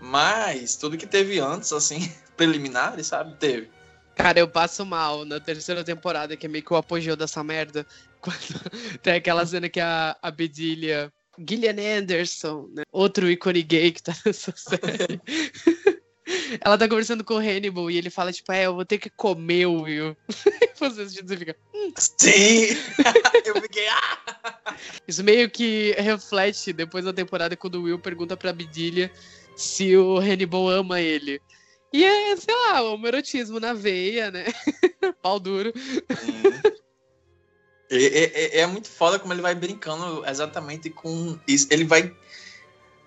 Mas 0.00 0.76
tudo 0.76 0.96
que 0.96 1.06
teve 1.06 1.40
antes, 1.40 1.72
assim, 1.72 2.12
preliminares, 2.36 3.08
sabe? 3.08 3.36
Teve. 3.36 3.70
Cara, 4.14 4.38
eu 4.38 4.48
passo 4.48 4.84
mal 4.84 5.24
na 5.24 5.38
terceira 5.38 5.84
temporada, 5.84 6.36
que 6.36 6.46
é 6.46 6.48
meio 6.48 6.64
que 6.64 6.72
o 6.72 6.76
apogeu 6.76 7.16
dessa 7.16 7.42
merda. 7.42 7.86
Quando 8.20 8.98
tem 9.00 9.14
aquela 9.14 9.46
cena 9.46 9.68
que 9.68 9.80
a, 9.80 10.16
a 10.20 10.30
Bedilha. 10.30 11.12
Gillian 11.46 11.98
Anderson, 11.98 12.68
né? 12.74 12.82
Outro 12.92 13.30
ícone 13.30 13.62
gay 13.62 13.92
que 13.92 14.02
tá 14.02 14.14
nessa 14.24 14.52
série. 14.56 15.20
Ela 16.60 16.76
tá 16.76 16.88
conversando 16.88 17.24
com 17.24 17.34
o 17.34 17.38
Hannibal 17.38 17.90
e 17.90 17.96
ele 17.96 18.10
fala, 18.10 18.32
tipo, 18.32 18.52
é, 18.52 18.66
eu 18.66 18.74
vou 18.74 18.84
ter 18.84 18.98
que 18.98 19.10
comer 19.10 19.66
o 19.66 19.82
Will. 19.82 20.16
E 20.60 20.78
você 20.78 21.02
assistindo, 21.02 21.28
você 21.28 21.36
fica. 21.36 21.56
Hum. 21.74 21.92
Sim! 21.96 22.68
eu 23.44 23.60
fiquei. 23.60 23.88
Ah! 23.88 24.76
Isso 25.06 25.24
meio 25.24 25.50
que 25.50 25.92
reflete 25.98 26.72
depois 26.72 27.04
da 27.04 27.12
temporada 27.12 27.56
quando 27.56 27.76
o 27.76 27.82
Will 27.82 27.98
pergunta 27.98 28.36
pra 28.36 28.52
Bidilha 28.52 29.10
se 29.56 29.96
o 29.96 30.18
Hannibal 30.18 30.68
ama 30.68 31.00
ele. 31.00 31.40
E 31.92 32.04
é, 32.04 32.36
sei 32.36 32.54
lá, 32.54 32.82
o 32.82 33.06
erotismo 33.06 33.58
na 33.58 33.72
veia, 33.72 34.30
né? 34.30 34.44
Pau 35.22 35.40
duro. 35.40 35.72
É, 37.90 37.96
é, 37.96 38.60
é, 38.60 38.66
muito 38.66 38.88
foda 38.88 39.18
como 39.18 39.32
ele 39.32 39.40
vai 39.40 39.54
brincando 39.54 40.24
exatamente 40.26 40.90
com 40.90 41.38
isso. 41.46 41.66
Ele 41.70 41.84
vai 41.84 42.14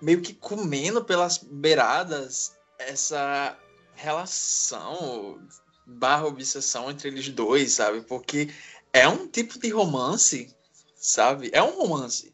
meio 0.00 0.20
que 0.20 0.34
comendo 0.34 1.04
pelas 1.04 1.38
beiradas 1.38 2.56
essa 2.78 3.56
relação 3.94 5.38
barra 5.86 6.26
obsessão 6.26 6.90
entre 6.90 7.08
eles 7.08 7.28
dois, 7.28 7.72
sabe? 7.74 8.00
Porque 8.02 8.50
é 8.92 9.06
um 9.06 9.26
tipo 9.28 9.58
de 9.58 9.68
romance, 9.70 10.54
sabe? 10.96 11.50
É 11.52 11.62
um 11.62 11.76
romance. 11.76 12.32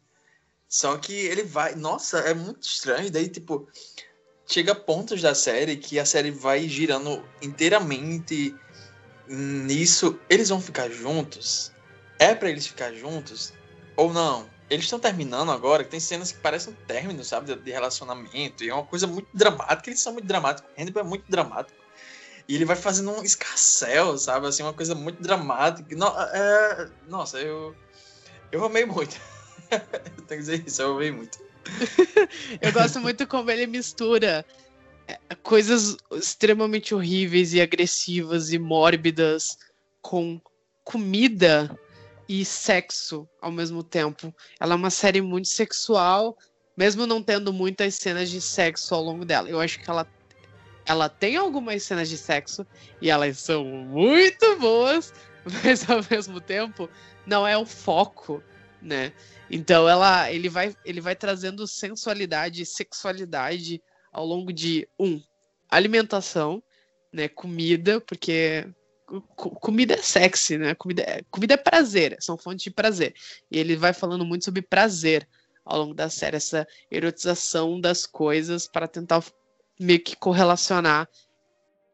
Só 0.68 0.96
que 0.98 1.12
ele 1.12 1.42
vai. 1.42 1.74
Nossa, 1.74 2.18
é 2.18 2.34
muito 2.34 2.62
estranho. 2.62 3.10
Daí, 3.10 3.28
tipo, 3.28 3.68
chega 4.46 4.72
a 4.72 4.74
pontos 4.74 5.22
da 5.22 5.34
série 5.34 5.76
que 5.76 5.98
a 5.98 6.04
série 6.04 6.30
vai 6.30 6.68
girando 6.68 7.24
inteiramente 7.40 8.54
nisso. 9.26 10.18
Eles 10.28 10.48
vão 10.48 10.60
ficar 10.60 10.90
juntos? 10.90 11.72
É 12.18 12.34
para 12.34 12.50
eles 12.50 12.66
ficar 12.66 12.92
juntos? 12.92 13.52
Ou 13.96 14.12
não? 14.12 14.48
Eles 14.68 14.84
estão 14.84 14.98
terminando 14.98 15.50
agora, 15.50 15.82
que 15.82 15.90
tem 15.90 16.00
cenas 16.00 16.30
que 16.30 16.38
parecem 16.38 16.72
um 16.72 16.76
término, 16.86 17.24
sabe? 17.24 17.54
De 17.54 17.70
relacionamento. 17.70 18.62
E 18.62 18.68
é 18.68 18.74
uma 18.74 18.84
coisa 18.84 19.06
muito 19.06 19.28
dramática. 19.32 19.88
Eles 19.88 20.00
são 20.00 20.12
muito 20.12 20.26
dramáticos. 20.26 20.70
O 20.70 20.80
Hannibal 20.80 21.04
é 21.04 21.06
muito 21.06 21.24
dramático. 21.30 21.78
E 22.46 22.54
ele 22.54 22.64
vai 22.64 22.76
fazendo 22.76 23.10
um 23.10 23.22
escarcel, 23.22 24.18
sabe? 24.18 24.46
Assim, 24.46 24.62
uma 24.62 24.74
coisa 24.74 24.94
muito 24.94 25.22
dramática. 25.22 25.94
No, 25.96 26.06
é, 26.06 26.90
nossa, 27.08 27.38
eu. 27.38 27.74
Eu 28.50 28.64
amei 28.64 28.84
muito. 28.84 29.18
eu 29.70 30.24
tenho 30.24 30.26
que 30.26 30.36
dizer 30.36 30.64
isso, 30.66 30.82
eu 30.82 30.96
amei 30.96 31.10
muito. 31.10 31.38
eu 32.60 32.72
gosto 32.72 33.00
muito 33.00 33.26
como 33.26 33.50
ele 33.50 33.66
mistura 33.66 34.44
é, 35.06 35.18
coisas 35.42 35.96
extremamente 36.12 36.94
horríveis 36.94 37.52
e 37.52 37.60
agressivas 37.60 38.52
e 38.52 38.58
mórbidas 38.58 39.58
com 40.00 40.40
comida 40.84 41.78
e 42.28 42.44
sexo 42.44 43.28
ao 43.40 43.50
mesmo 43.50 43.82
tempo. 43.82 44.34
Ela 44.60 44.74
é 44.74 44.76
uma 44.76 44.90
série 44.90 45.20
muito 45.20 45.48
sexual, 45.48 46.36
mesmo 46.76 47.06
não 47.06 47.22
tendo 47.22 47.52
muitas 47.52 47.94
cenas 47.94 48.28
de 48.30 48.40
sexo 48.40 48.94
ao 48.94 49.02
longo 49.02 49.24
dela. 49.24 49.48
Eu 49.48 49.60
acho 49.60 49.80
que 49.80 49.88
ela 49.88 50.06
ela 50.88 51.08
tem 51.08 51.36
algumas 51.36 51.82
cenas 51.82 52.08
de 52.08 52.16
sexo 52.16 52.66
e 53.00 53.10
elas 53.10 53.38
são 53.38 53.62
muito 53.62 54.56
boas, 54.56 55.12
mas 55.62 55.88
ao 55.88 56.00
mesmo 56.10 56.40
tempo 56.40 56.88
não 57.26 57.46
é 57.46 57.58
o 57.58 57.66
foco, 57.66 58.42
né? 58.80 59.12
Então 59.50 59.86
ela, 59.86 60.32
ele 60.32 60.48
vai, 60.48 60.74
ele 60.86 61.00
vai 61.00 61.14
trazendo 61.14 61.66
sensualidade 61.66 62.62
e 62.62 62.66
sexualidade 62.66 63.82
ao 64.10 64.24
longo 64.24 64.50
de 64.50 64.88
um 64.98 65.20
alimentação, 65.68 66.62
né, 67.12 67.28
comida, 67.28 68.00
porque 68.00 68.66
comida 69.36 69.94
é 69.94 70.02
sexy, 70.02 70.58
né? 70.58 70.74
Comida 70.74 71.02
é, 71.02 71.22
comida 71.30 71.54
é 71.54 71.56
prazer, 71.56 72.16
são 72.20 72.36
fontes 72.36 72.62
de 72.62 72.70
prazer. 72.70 73.14
E 73.50 73.58
ele 73.58 73.76
vai 73.76 73.92
falando 73.92 74.24
muito 74.24 74.44
sobre 74.44 74.62
prazer 74.62 75.26
ao 75.64 75.80
longo 75.80 75.94
da 75.94 76.08
série, 76.08 76.36
essa 76.36 76.66
erotização 76.90 77.80
das 77.80 78.06
coisas 78.06 78.66
para 78.66 78.88
tentar 78.88 79.22
meio 79.78 80.02
que 80.02 80.16
correlacionar 80.16 81.08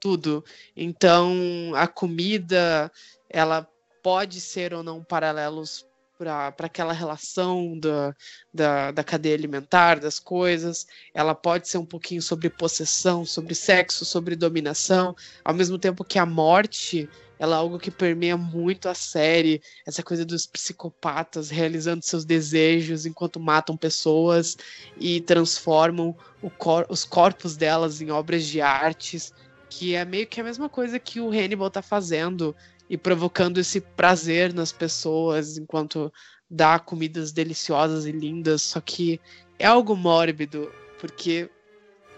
tudo. 0.00 0.44
Então, 0.76 1.72
a 1.74 1.88
comida, 1.88 2.90
ela 3.28 3.68
pode 4.02 4.40
ser 4.40 4.74
ou 4.74 4.82
não 4.82 5.02
paralelos 5.02 5.86
para 6.18 6.54
aquela 6.58 6.92
relação 6.92 7.78
da, 7.78 8.14
da, 8.52 8.90
da, 8.90 9.04
cadeia 9.04 9.34
alimentar, 9.34 9.98
das 9.98 10.18
coisas. 10.18 10.86
Ela 11.12 11.34
pode 11.34 11.68
ser 11.68 11.78
um 11.78 11.86
pouquinho 11.86 12.22
sobre 12.22 12.48
possessão, 12.48 13.24
sobre 13.24 13.54
sexo, 13.54 14.04
sobre 14.04 14.36
dominação, 14.36 15.14
ao 15.44 15.54
mesmo 15.54 15.78
tempo 15.78 16.04
que 16.04 16.18
a 16.18 16.26
morte 16.26 17.08
ela 17.38 17.56
é 17.56 17.58
algo 17.58 17.78
que 17.78 17.90
permeia 17.90 18.36
muito 18.36 18.88
a 18.88 18.94
série, 18.94 19.60
essa 19.84 20.02
coisa 20.02 20.24
dos 20.24 20.46
psicopatas 20.46 21.50
realizando 21.50 22.04
seus 22.04 22.24
desejos 22.24 23.06
enquanto 23.06 23.40
matam 23.40 23.76
pessoas 23.76 24.56
e 24.96 25.20
transformam 25.20 26.16
cor 26.56 26.86
os 26.88 27.04
corpos 27.04 27.56
delas 27.56 28.00
em 28.00 28.10
obras 28.10 28.46
de 28.46 28.60
artes, 28.60 29.32
que 29.68 29.94
é 29.94 30.04
meio 30.04 30.26
que 30.26 30.40
a 30.40 30.44
mesma 30.44 30.68
coisa 30.68 30.98
que 30.98 31.20
o 31.20 31.30
Hannibal 31.30 31.68
está 31.68 31.82
fazendo 31.82 32.54
e 32.88 32.98
provocando 32.98 33.58
esse 33.58 33.80
prazer 33.80 34.52
nas 34.52 34.72
pessoas 34.72 35.56
enquanto 35.56 36.12
dá 36.48 36.78
comidas 36.78 37.32
deliciosas 37.32 38.06
e 38.06 38.12
lindas, 38.12 38.62
só 38.62 38.80
que 38.80 39.20
é 39.58 39.66
algo 39.66 39.96
mórbido, 39.96 40.70
porque 41.00 41.50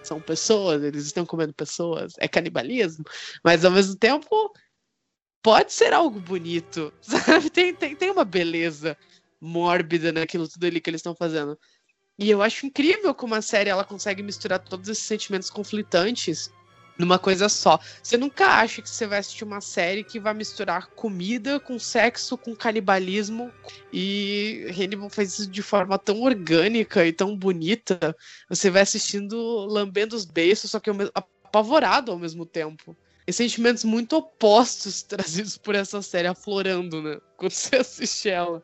são 0.02 0.20
pessoas, 0.20 0.82
eles 0.82 1.06
estão 1.06 1.24
comendo 1.24 1.54
pessoas, 1.54 2.14
é 2.18 2.28
canibalismo, 2.28 3.04
mas 3.44 3.64
ao 3.64 3.70
mesmo 3.70 3.96
tempo 3.96 4.52
pode 5.42 5.72
ser 5.72 5.92
algo 5.92 6.20
bonito, 6.20 6.92
sabe? 7.00 7.50
Tem, 7.50 7.74
tem, 7.74 7.94
tem 7.94 8.10
uma 8.10 8.24
beleza 8.24 8.96
mórbida 9.40 10.12
naquilo 10.12 10.48
tudo 10.48 10.66
ali 10.66 10.80
que 10.80 10.90
eles 10.90 11.00
estão 11.00 11.14
fazendo. 11.14 11.58
E 12.18 12.30
eu 12.30 12.40
acho 12.42 12.66
incrível 12.66 13.14
como 13.14 13.34
a 13.34 13.42
série 13.42 13.68
ela 13.68 13.84
consegue 13.84 14.22
misturar 14.22 14.58
todos 14.58 14.88
esses 14.88 15.04
sentimentos 15.04 15.50
conflitantes 15.50 16.50
numa 16.98 17.18
coisa 17.18 17.48
só. 17.48 17.78
Você 18.02 18.16
nunca 18.16 18.46
acha 18.46 18.80
que 18.80 18.88
você 18.88 19.06
vai 19.06 19.18
assistir 19.18 19.44
uma 19.44 19.60
série 19.60 20.04
que 20.04 20.18
vai 20.18 20.34
misturar 20.34 20.88
comida 20.88 21.60
com 21.60 21.78
sexo, 21.78 22.38
com 22.38 22.54
canibalismo. 22.54 23.52
E 23.92 24.66
Hannibal 24.70 25.10
faz 25.10 25.34
isso 25.34 25.50
de 25.50 25.62
forma 25.62 25.98
tão 25.98 26.22
orgânica 26.22 27.04
e 27.04 27.12
tão 27.12 27.36
bonita. 27.36 28.16
Você 28.48 28.70
vai 28.70 28.82
assistindo 28.82 29.36
lambendo 29.66 30.16
os 30.16 30.24
beiços, 30.24 30.70
só 30.70 30.80
que 30.80 30.90
apavorado 31.14 32.12
ao 32.12 32.18
mesmo 32.18 32.46
tempo. 32.46 32.96
E 33.26 33.32
sentimentos 33.32 33.84
muito 33.84 34.16
opostos 34.16 35.02
trazidos 35.04 35.58
por 35.58 35.74
essa 35.74 36.00
série 36.00 36.28
aflorando, 36.28 37.02
né? 37.02 37.18
Quando 37.36 37.52
você 37.52 37.76
assiste 37.76 38.28
ela. 38.28 38.62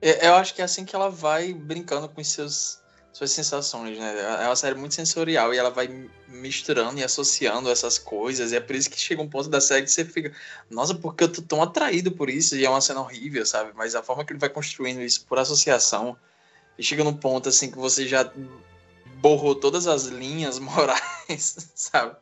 Eu 0.00 0.34
acho 0.34 0.54
que 0.54 0.60
é 0.60 0.64
assim 0.64 0.84
que 0.84 0.94
ela 0.94 1.08
vai 1.08 1.54
brincando 1.54 2.08
com 2.08 2.20
os 2.20 2.28
seus 2.28 2.83
suas 3.14 3.30
sensações, 3.30 3.96
né? 3.96 4.42
É 4.42 4.46
uma 4.46 4.56
série 4.56 4.74
muito 4.74 4.92
sensorial 4.92 5.54
e 5.54 5.56
ela 5.56 5.70
vai 5.70 5.88
misturando 6.26 6.98
e 6.98 7.04
associando 7.04 7.70
essas 7.70 7.96
coisas. 7.96 8.50
E 8.50 8.56
é 8.56 8.60
por 8.60 8.74
isso 8.74 8.90
que 8.90 8.98
chega 8.98 9.22
um 9.22 9.28
ponto 9.28 9.48
da 9.48 9.60
série 9.60 9.84
que 9.84 9.90
você 9.92 10.04
fica, 10.04 10.32
nossa, 10.68 10.96
porque 10.96 11.22
eu 11.22 11.32
tô 11.32 11.40
tão 11.40 11.62
atraído 11.62 12.10
por 12.10 12.28
isso? 12.28 12.56
E 12.56 12.64
é 12.64 12.68
uma 12.68 12.80
cena 12.80 13.00
horrível, 13.00 13.46
sabe? 13.46 13.70
Mas 13.76 13.94
a 13.94 14.02
forma 14.02 14.24
que 14.24 14.32
ele 14.32 14.40
vai 14.40 14.48
construindo 14.48 15.00
isso 15.00 15.24
por 15.26 15.38
associação, 15.38 16.16
e 16.76 16.82
chega 16.82 17.04
num 17.04 17.14
ponto 17.14 17.48
assim 17.48 17.70
que 17.70 17.78
você 17.78 18.06
já 18.08 18.28
borrou 19.20 19.54
todas 19.54 19.86
as 19.86 20.06
linhas 20.06 20.58
morais, 20.60 21.70
sabe? 21.72 22.16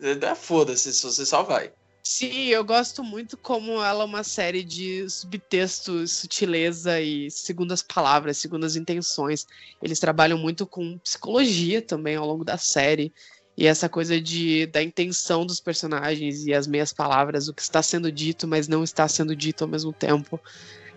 É 0.00 0.34
foda-se, 0.34 0.90
você 0.94 1.26
só 1.26 1.42
vai. 1.42 1.70
Sim, 2.12 2.46
eu 2.48 2.64
gosto 2.64 3.04
muito 3.04 3.38
como 3.38 3.80
ela 3.82 4.02
é 4.02 4.04
uma 4.04 4.24
série 4.24 4.64
de 4.64 5.08
subtextos, 5.08 6.10
sutileza 6.18 7.00
e 7.00 7.30
segundas 7.30 7.82
palavras, 7.84 8.38
segundas 8.38 8.74
intenções. 8.74 9.46
Eles 9.80 10.00
trabalham 10.00 10.36
muito 10.36 10.66
com 10.66 10.98
psicologia 10.98 11.80
também 11.80 12.16
ao 12.16 12.26
longo 12.26 12.44
da 12.44 12.58
série. 12.58 13.12
E 13.56 13.64
essa 13.64 13.88
coisa 13.88 14.20
de, 14.20 14.66
da 14.66 14.82
intenção 14.82 15.46
dos 15.46 15.60
personagens 15.60 16.44
e 16.46 16.52
as 16.52 16.66
meias 16.66 16.92
palavras, 16.92 17.46
o 17.46 17.54
que 17.54 17.62
está 17.62 17.80
sendo 17.80 18.10
dito, 18.10 18.48
mas 18.48 18.66
não 18.66 18.82
está 18.82 19.06
sendo 19.06 19.34
dito 19.36 19.62
ao 19.62 19.70
mesmo 19.70 19.92
tempo. 19.92 20.40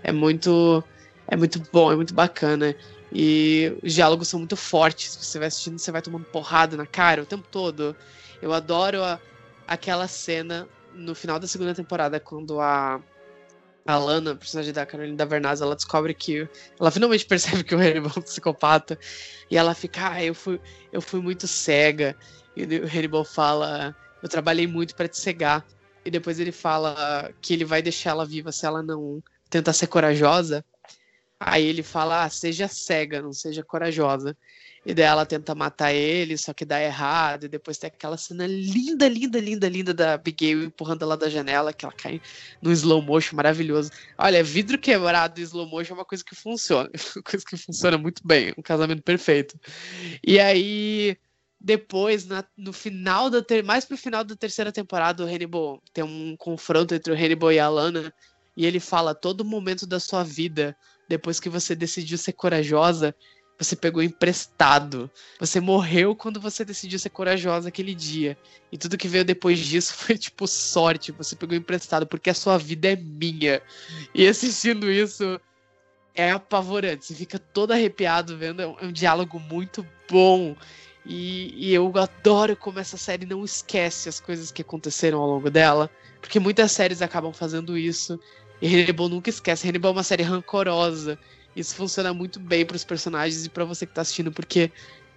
É 0.03 0.11
muito, 0.11 0.83
é 1.27 1.37
muito 1.37 1.61
bom, 1.71 1.91
é 1.91 1.95
muito 1.95 2.13
bacana. 2.15 2.75
E 3.11 3.71
os 3.83 3.93
diálogos 3.93 4.29
são 4.29 4.39
muito 4.39 4.57
fortes. 4.57 5.15
Você 5.21 5.37
vai 5.37 5.47
assistindo, 5.47 5.77
você 5.77 5.91
vai 5.91 6.01
tomando 6.01 6.25
porrada 6.31 6.75
na 6.75 6.87
cara 6.87 7.21
o 7.21 7.25
tempo 7.25 7.47
todo. 7.51 7.95
Eu 8.41 8.51
adoro 8.51 9.03
a, 9.03 9.19
aquela 9.67 10.07
cena 10.07 10.67
no 10.93 11.15
final 11.15 11.39
da 11.39 11.47
segunda 11.47 11.73
temporada, 11.73 12.19
quando 12.19 12.59
a, 12.59 13.01
a 13.85 13.97
Lana, 13.97 14.31
a 14.31 14.35
personagem 14.35 14.73
da 14.73 14.85
Carolina 14.85 15.17
da 15.17 15.25
Vernaz, 15.25 15.61
ela 15.61 15.75
descobre 15.75 16.13
que. 16.13 16.47
Ela 16.79 16.91
finalmente 16.91 17.25
percebe 17.27 17.63
que 17.63 17.75
o 17.75 17.79
Hannibal 17.79 18.11
é 18.15 18.19
um 18.19 18.21
psicopata. 18.21 18.97
E 19.49 19.57
ela 19.57 19.73
fica, 19.73 20.11
ah, 20.11 20.23
eu 20.23 20.33
fui, 20.33 20.59
eu 20.91 21.01
fui 21.01 21.21
muito 21.21 21.47
cega. 21.47 22.15
E 22.55 22.63
o 22.63 22.85
Hannibal 22.85 23.25
fala, 23.25 23.95
eu 24.21 24.29
trabalhei 24.29 24.67
muito 24.67 24.95
para 24.95 25.07
te 25.07 25.17
cegar. 25.17 25.65
E 26.05 26.11
depois 26.11 26.39
ele 26.39 26.51
fala 26.51 27.31
que 27.41 27.53
ele 27.53 27.65
vai 27.65 27.81
deixar 27.81 28.11
ela 28.11 28.25
viva 28.25 28.51
se 28.51 28.65
ela 28.65 28.83
não 28.83 29.23
tentar 29.49 29.73
ser 29.73 29.87
corajosa. 29.87 30.63
Aí 31.39 31.65
ele 31.65 31.83
fala, 31.83 32.23
ah, 32.23 32.29
seja 32.29 32.67
cega, 32.67 33.21
não 33.21 33.33
seja 33.33 33.63
corajosa. 33.63 34.37
E 34.85 34.93
daí 34.93 35.05
ela 35.05 35.25
tenta 35.25 35.55
matar 35.55 35.93
ele, 35.93 36.37
só 36.37 36.53
que 36.53 36.65
dá 36.65 36.81
errado. 36.81 37.45
E 37.45 37.47
depois 37.47 37.77
tem 37.77 37.87
aquela 37.87 38.17
cena 38.17 38.45
linda, 38.45 39.07
linda, 39.07 39.39
linda, 39.39 39.69
linda 39.69 39.93
da 39.93 40.13
Abigail 40.13 40.63
empurrando 40.63 41.03
ela 41.03 41.15
da 41.15 41.29
janela, 41.29 41.71
que 41.71 41.85
ela 41.85 41.93
cai 41.93 42.21
no 42.61 42.71
slow 42.71 43.01
motion 43.01 43.35
maravilhoso. 43.35 43.91
Olha, 44.17 44.43
vidro 44.43 44.77
quebrado 44.77 45.39
e 45.39 45.43
slow 45.43 45.67
motion 45.67 45.93
é 45.93 45.97
uma 45.97 46.05
coisa 46.05 46.23
que 46.23 46.35
funciona. 46.35 46.89
Uma 47.15 47.23
coisa 47.23 47.45
que 47.45 47.57
funciona 47.57 47.97
muito 47.97 48.21
bem. 48.25 48.53
Um 48.57 48.61
casamento 48.61 49.01
perfeito. 49.03 49.57
E 50.25 50.39
aí, 50.39 51.17
depois, 51.59 52.25
na, 52.25 52.43
no 52.57 52.73
final 52.73 53.29
da 53.29 53.41
ter, 53.41 53.63
mais 53.63 53.85
pro 53.85 53.95
final 53.95 54.23
da 54.23 54.35
terceira 54.35 54.71
temporada, 54.71 55.23
o 55.23 55.27
Hannibal 55.27 55.81
tem 55.93 56.03
um 56.03 56.35
confronto 56.35 56.93
entre 56.93 57.13
o 57.13 57.15
Hannibal 57.15 57.51
e 57.53 57.59
a 57.59 57.69
Lana. 57.69 58.13
E 58.57 58.65
ele 58.65 58.79
fala: 58.79 59.15
todo 59.15 59.45
momento 59.45 59.87
da 59.87 59.99
sua 59.99 60.23
vida, 60.23 60.75
depois 61.07 61.39
que 61.39 61.49
você 61.49 61.73
decidiu 61.73 62.17
ser 62.17 62.33
corajosa, 62.33 63.15
você 63.57 63.75
pegou 63.75 64.01
emprestado. 64.01 65.09
Você 65.39 65.59
morreu 65.59 66.15
quando 66.15 66.39
você 66.39 66.65
decidiu 66.65 66.99
ser 66.99 67.09
corajosa 67.09 67.69
aquele 67.69 67.93
dia. 67.93 68.37
E 68.71 68.77
tudo 68.77 68.97
que 68.97 69.07
veio 69.07 69.23
depois 69.23 69.59
disso 69.59 69.93
foi 69.97 70.17
tipo 70.17 70.47
sorte. 70.47 71.11
Você 71.11 71.35
pegou 71.35 71.55
emprestado 71.55 72.05
porque 72.05 72.29
a 72.29 72.33
sua 72.33 72.57
vida 72.57 72.89
é 72.91 72.95
minha. 72.95 73.61
E 74.13 74.27
assistindo 74.27 74.91
isso 74.91 75.39
é 76.15 76.31
apavorante. 76.31 77.05
Você 77.05 77.15
fica 77.15 77.39
todo 77.39 77.71
arrepiado 77.71 78.37
vendo. 78.37 78.61
É 78.61 78.67
um, 78.67 78.79
é 78.79 78.85
um 78.85 78.91
diálogo 78.91 79.39
muito 79.39 79.85
bom. 80.09 80.55
E, 81.05 81.53
e, 81.57 81.73
eu 81.73 81.91
adoro 81.97 82.55
como 82.55 82.79
essa 82.79 82.95
série 82.95 83.25
não 83.25 83.43
esquece 83.43 84.07
as 84.07 84.21
coisas 84.21 84.51
que 84.51 84.61
aconteceram 84.61 85.19
ao 85.19 85.27
longo 85.27 85.49
dela. 85.49 85.89
Porque 86.21 86.39
muitas 86.39 86.71
séries 86.71 87.01
acabam 87.01 87.33
fazendo 87.33 87.77
isso. 87.77 88.19
E 88.61 88.67
Hannibal 88.67 89.09
nunca 89.09 89.29
esquece. 89.29 89.67
Hannibal 89.67 89.91
é 89.91 89.95
uma 89.97 90.03
série 90.03 90.23
rancorosa. 90.23 91.19
Isso 91.55 91.75
funciona 91.75 92.13
muito 92.13 92.39
bem 92.39 92.65
para 92.65 92.75
os 92.75 92.83
personagens 92.83 93.45
e 93.45 93.49
para 93.49 93.65
você 93.65 93.85
que 93.85 93.93
tá 93.93 94.01
assistindo, 94.01 94.31
porque 94.31 94.71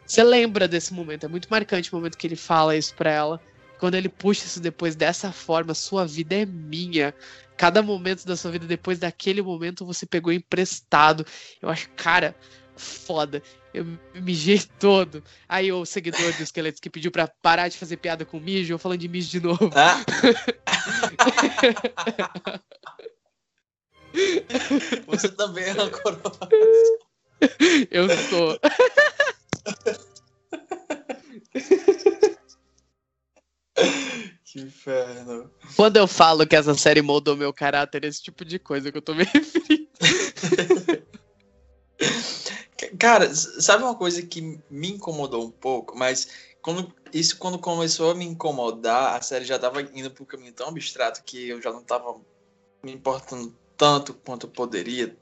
Você 0.07 0.23
lembra 0.23 0.69
desse 0.69 0.95
momento, 0.95 1.27
é 1.27 1.29
muito 1.29 1.49
marcante 1.51 1.93
o 1.93 1.97
momento 1.97 2.17
que 2.17 2.27
ele 2.27 2.37
fala 2.37 2.77
isso 2.77 2.95
pra 2.95 3.11
ela. 3.11 3.43
Quando 3.79 3.95
ele 3.97 4.09
puxa 4.09 4.47
isso 4.47 4.61
depois 4.61 4.95
dessa 4.97 5.33
forma, 5.33 5.75
sua 5.75 6.07
vida 6.07 6.35
é 6.37 6.47
minha. 6.47 7.15
Cada 7.57 7.83
momento 7.83 8.25
da 8.27 8.37
sua 8.37 8.51
vida 8.53 8.67
depois 8.67 8.99
daquele 8.99 9.43
momento 9.43 9.85
você 9.85 10.07
pegou 10.07 10.33
emprestado. 10.33 11.27
Eu 11.61 11.69
acho, 11.69 11.91
cara, 11.97 12.37
foda. 12.77 13.43
Eu 13.75 13.85
mijei 14.15 14.61
todo. 14.79 15.23
Aí 15.49 15.71
o 15.73 15.85
seguidor 15.85 16.33
do 16.35 16.43
Esqueletos 16.43 16.81
que 16.81 16.89
pediu 16.91 17.11
pra 17.11 17.29
parar 17.29 17.69
de 17.69 17.77
fazer 17.79 17.97
piada 17.99 18.25
com 18.25 18.39
mijo, 18.41 18.73
eu 18.73 18.79
falando 18.79 19.01
de 19.01 19.09
mijo 19.09 19.29
de 19.31 19.41
novo. 19.41 19.71
Ah. 19.75 20.05
Você 25.07 25.29
também 25.29 25.65
é 25.65 25.73
uma 25.73 25.91
coroa. 25.91 26.49
Eu 27.91 28.09
sou. 28.09 28.59
Que 34.45 34.61
inferno. 34.61 35.51
Quando 35.75 35.97
eu 35.99 36.07
falo 36.07 36.47
que 36.47 36.57
essa 36.57 36.75
série 36.75 37.03
moldou 37.03 37.37
meu 37.37 37.53
caráter, 37.53 38.05
esse 38.05 38.23
tipo 38.23 38.45
de 38.45 38.59
coisa 38.59 38.91
que 38.91 38.99
eu 38.99 39.03
tô 39.03 39.15
me 39.15 39.25
referindo. 39.33 39.91
Cara, 42.99 43.35
sabe 43.35 43.85
uma 43.85 43.95
coisa 43.95 44.23
que 44.23 44.41
me 44.71 44.93
incomodou 44.93 45.45
um 45.45 45.51
pouco, 45.51 45.97
mas 45.97 46.29
quando, 46.63 46.93
isso 47.13 47.37
quando 47.39 47.59
começou 47.59 48.11
a 48.11 48.15
me 48.15 48.25
incomodar, 48.25 49.17
a 49.17 49.21
série 49.23 49.45
já 49.45 49.59
tava 49.59 49.83
indo 49.83 50.11
pro 50.11 50.27
caminho 50.27 50.53
tão 50.53 50.69
abstrato 50.69 51.23
que 51.25 51.49
eu 51.49 51.61
já 51.61 51.73
não 51.73 51.83
tava 51.83 52.21
me 52.83 52.93
importando 52.93 53.57
tanto 53.77 54.15
quanto 54.15 54.49
poderia. 54.49 55.17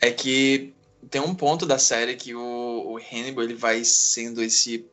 É 0.00 0.10
que 0.10 0.74
tem 1.10 1.20
um 1.20 1.34
ponto 1.34 1.66
da 1.66 1.78
série 1.78 2.16
que 2.16 2.34
o, 2.34 2.40
o 2.40 2.96
Hannibal 2.96 3.44
ele 3.44 3.54
vai 3.54 3.84
sendo 3.84 4.42
esse. 4.42 4.86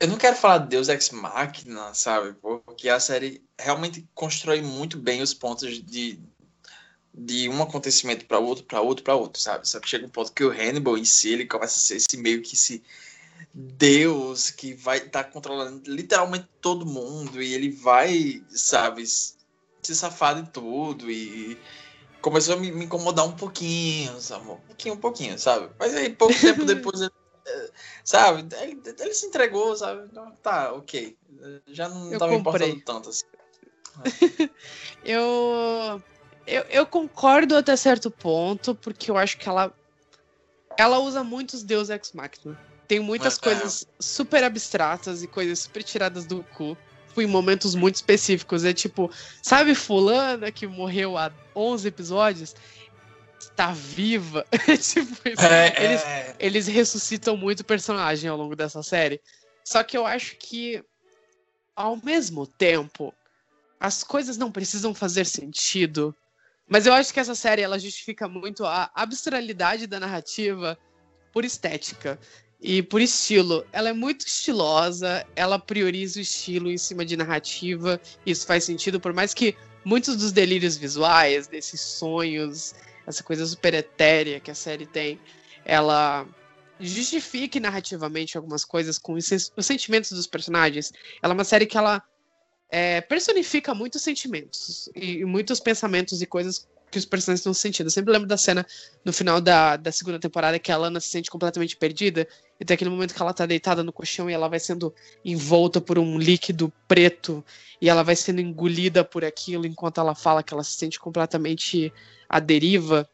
Eu 0.00 0.08
não 0.08 0.16
quero 0.16 0.36
falar 0.36 0.58
Deus 0.58 0.88
Ex 0.88 1.10
Machina, 1.10 1.92
sabe? 1.92 2.34
Porque 2.40 2.88
a 2.88 3.00
série 3.00 3.42
realmente 3.58 4.08
constrói 4.14 4.62
muito 4.62 4.96
bem 4.96 5.22
os 5.22 5.34
pontos 5.34 5.82
de, 5.82 6.20
de 7.12 7.48
um 7.48 7.60
acontecimento 7.62 8.24
para 8.26 8.38
outro, 8.38 8.64
para 8.64 8.80
outro, 8.80 9.02
para 9.02 9.16
outro, 9.16 9.42
sabe? 9.42 9.68
Só 9.68 9.80
que 9.80 9.88
chega 9.88 10.06
um 10.06 10.10
ponto 10.10 10.32
que 10.32 10.44
o 10.44 10.50
Hannibal 10.50 10.96
em 10.96 11.04
si, 11.04 11.30
ele 11.32 11.46
começa 11.46 11.76
a 11.76 11.80
ser 11.80 11.96
esse 11.96 12.16
meio 12.16 12.42
que 12.42 12.54
esse 12.54 12.82
Deus 13.52 14.50
que 14.50 14.74
vai 14.74 14.98
estar 14.98 15.24
controlando 15.24 15.90
literalmente 15.90 16.48
todo 16.60 16.86
mundo 16.86 17.42
e 17.42 17.54
ele 17.54 17.70
vai, 17.70 18.42
sabe, 18.50 19.02
se 19.88 19.94
safar 19.96 20.34
de 20.42 20.50
tudo 20.50 21.10
e 21.10 21.58
começou 22.20 22.54
a 22.54 22.56
me, 22.58 22.70
me 22.70 22.84
incomodar 22.84 23.24
um 23.24 23.32
pouquinho, 23.32 24.20
sabe? 24.20 24.50
Um 24.50 24.56
pouquinho, 24.56 24.94
um 24.94 25.00
pouquinho, 25.00 25.38
sabe? 25.38 25.70
Mas 25.78 25.94
aí 25.94 26.10
pouco 26.10 26.34
tempo 26.38 26.66
depois, 26.66 27.00
ele, 27.00 27.10
eh, 27.46 27.70
sabe? 28.04 28.46
Ele, 28.60 28.82
ele 28.84 29.14
se 29.14 29.26
entregou, 29.26 29.74
sabe? 29.74 30.06
Então, 30.10 30.30
tá, 30.42 30.74
ok. 30.74 31.16
Já 31.68 31.88
não 31.88 32.12
Eu 32.12 32.18
tava 32.18 32.32
me 32.32 32.42
comprei. 32.42 32.68
importando 32.68 32.84
tanto 32.84 33.08
assim. 33.08 33.24
Eu, 35.02 36.02
eu, 36.46 36.62
eu 36.64 36.86
concordo 36.86 37.56
até 37.56 37.74
certo 37.76 38.10
ponto, 38.10 38.74
porque 38.74 39.10
eu 39.10 39.16
acho 39.16 39.38
que 39.38 39.48
ela, 39.48 39.72
ela 40.76 40.98
usa 40.98 41.24
muitos 41.24 41.62
Deus 41.62 41.88
Ex 41.88 42.12
Machina. 42.12 42.58
Tem 42.86 43.00
muitas 43.00 43.38
É. 43.38 43.40
coisas 43.40 43.86
super 43.98 44.44
abstratas 44.44 45.22
e 45.22 45.26
coisas 45.26 45.60
super 45.60 45.82
tiradas 45.82 46.26
do 46.26 46.42
cu. 46.42 46.76
Em 47.16 47.26
momentos 47.26 47.74
muito 47.74 47.96
específicos. 47.96 48.64
É 48.64 48.72
tipo, 48.72 49.10
sabe 49.42 49.74
fulana 49.74 50.52
que 50.52 50.66
morreu 50.66 51.16
há 51.16 51.32
11 51.54 51.88
episódios? 51.88 52.54
Está 53.40 53.72
viva. 53.72 54.46
É 54.52 54.76
tipo 54.76 55.28
isso. 55.28 55.46
Eles, 55.76 56.02
é, 56.02 56.36
eles 56.38 56.66
ressuscitam 56.66 57.36
muito 57.36 57.60
o 57.60 57.64
personagem 57.64 58.28
ao 58.30 58.36
longo 58.36 58.54
dessa 58.54 58.82
série. 58.82 59.20
Só 59.64 59.82
que 59.82 59.96
eu 59.96 60.06
acho 60.06 60.36
que, 60.36 60.82
ao 61.74 61.96
mesmo 61.96 62.46
tempo, 62.46 63.12
as 63.80 64.02
coisas 64.02 64.36
não 64.36 64.50
precisam 64.50 64.94
fazer 64.94 65.26
sentido. 65.26 66.14
Mas 66.68 66.86
eu 66.86 66.92
acho 66.92 67.12
que 67.12 67.20
essa 67.20 67.34
série 67.34 67.62
ela 67.62 67.78
justifica 67.78 68.28
muito 68.28 68.64
a 68.64 68.90
abstralidade 68.94 69.86
da 69.86 69.98
narrativa 69.98 70.78
por 71.32 71.44
estética 71.44 72.18
e 72.60 72.82
por 72.82 73.00
estilo. 73.00 73.64
Ela 73.72 73.90
é 73.90 73.92
muito 73.92 74.26
estilosa, 74.26 75.24
ela 75.36 75.58
prioriza 75.58 76.18
o 76.18 76.22
estilo 76.22 76.70
em 76.70 76.78
cima 76.78 77.04
de 77.04 77.16
narrativa. 77.16 78.00
Isso 78.26 78.46
faz 78.46 78.64
sentido, 78.64 79.00
por 79.00 79.12
mais 79.12 79.32
que 79.32 79.56
muitos 79.84 80.16
dos 80.16 80.32
delírios 80.32 80.76
visuais, 80.76 81.46
desses 81.46 81.80
sonhos, 81.80 82.74
essa 83.06 83.22
coisa 83.22 83.46
super 83.46 83.74
etérea 83.74 84.40
que 84.40 84.50
a 84.50 84.54
série 84.54 84.86
tem, 84.86 85.18
ela 85.64 86.26
justifique 86.80 87.58
narrativamente 87.58 88.36
algumas 88.36 88.64
coisas 88.64 88.98
com 88.98 89.14
os 89.14 89.24
sen- 89.24 89.50
os 89.56 89.66
sentimentos 89.66 90.10
dos 90.12 90.26
personagens. 90.26 90.92
Ela 91.22 91.32
é 91.32 91.36
uma 91.36 91.44
série 91.44 91.66
que 91.66 91.76
ela 91.76 92.02
é, 92.70 93.00
personifica 93.00 93.74
muitos 93.74 94.02
sentimentos 94.02 94.88
e, 94.94 95.18
e 95.18 95.24
muitos 95.24 95.60
pensamentos 95.60 96.20
e 96.20 96.26
coisas 96.26 96.66
que 96.90 96.98
os 96.98 97.04
personagens 97.04 97.40
estão 97.40 97.54
sentindo. 97.54 97.86
Eu 97.86 97.90
sempre 97.90 98.12
lembro 98.12 98.26
da 98.26 98.36
cena 98.36 98.66
no 99.04 99.12
final 99.12 99.40
da, 99.40 99.76
da 99.76 99.92
segunda 99.92 100.18
temporada 100.18 100.58
que 100.58 100.72
a 100.72 100.76
Lana 100.76 101.00
se 101.00 101.08
sente 101.08 101.30
completamente 101.30 101.76
perdida 101.76 102.26
e 102.58 102.64
tem 102.64 102.74
aquele 102.74 102.90
momento 102.90 103.14
que 103.14 103.22
ela 103.22 103.32
tá 103.32 103.46
deitada 103.46 103.82
no 103.82 103.92
colchão 103.92 104.28
e 104.28 104.32
ela 104.32 104.48
vai 104.48 104.58
sendo 104.58 104.94
envolta 105.24 105.80
por 105.80 105.98
um 105.98 106.18
líquido 106.18 106.72
preto 106.86 107.44
e 107.80 107.88
ela 107.88 108.02
vai 108.02 108.16
sendo 108.16 108.40
engolida 108.40 109.04
por 109.04 109.24
aquilo 109.24 109.66
enquanto 109.66 110.00
ela 110.00 110.14
fala 110.14 110.42
que 110.42 110.52
ela 110.52 110.64
se 110.64 110.72
sente 110.72 110.98
completamente 110.98 111.92
à 112.28 112.40
deriva. 112.40 113.08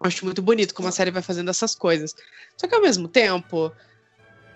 Eu 0.00 0.06
Acho 0.06 0.24
muito 0.24 0.42
bonito 0.42 0.74
como 0.74 0.88
a 0.88 0.92
série 0.92 1.10
vai 1.10 1.22
fazendo 1.22 1.50
essas 1.50 1.74
coisas. 1.74 2.14
Só 2.56 2.68
que 2.68 2.74
ao 2.74 2.82
mesmo 2.82 3.08
tempo, 3.08 3.72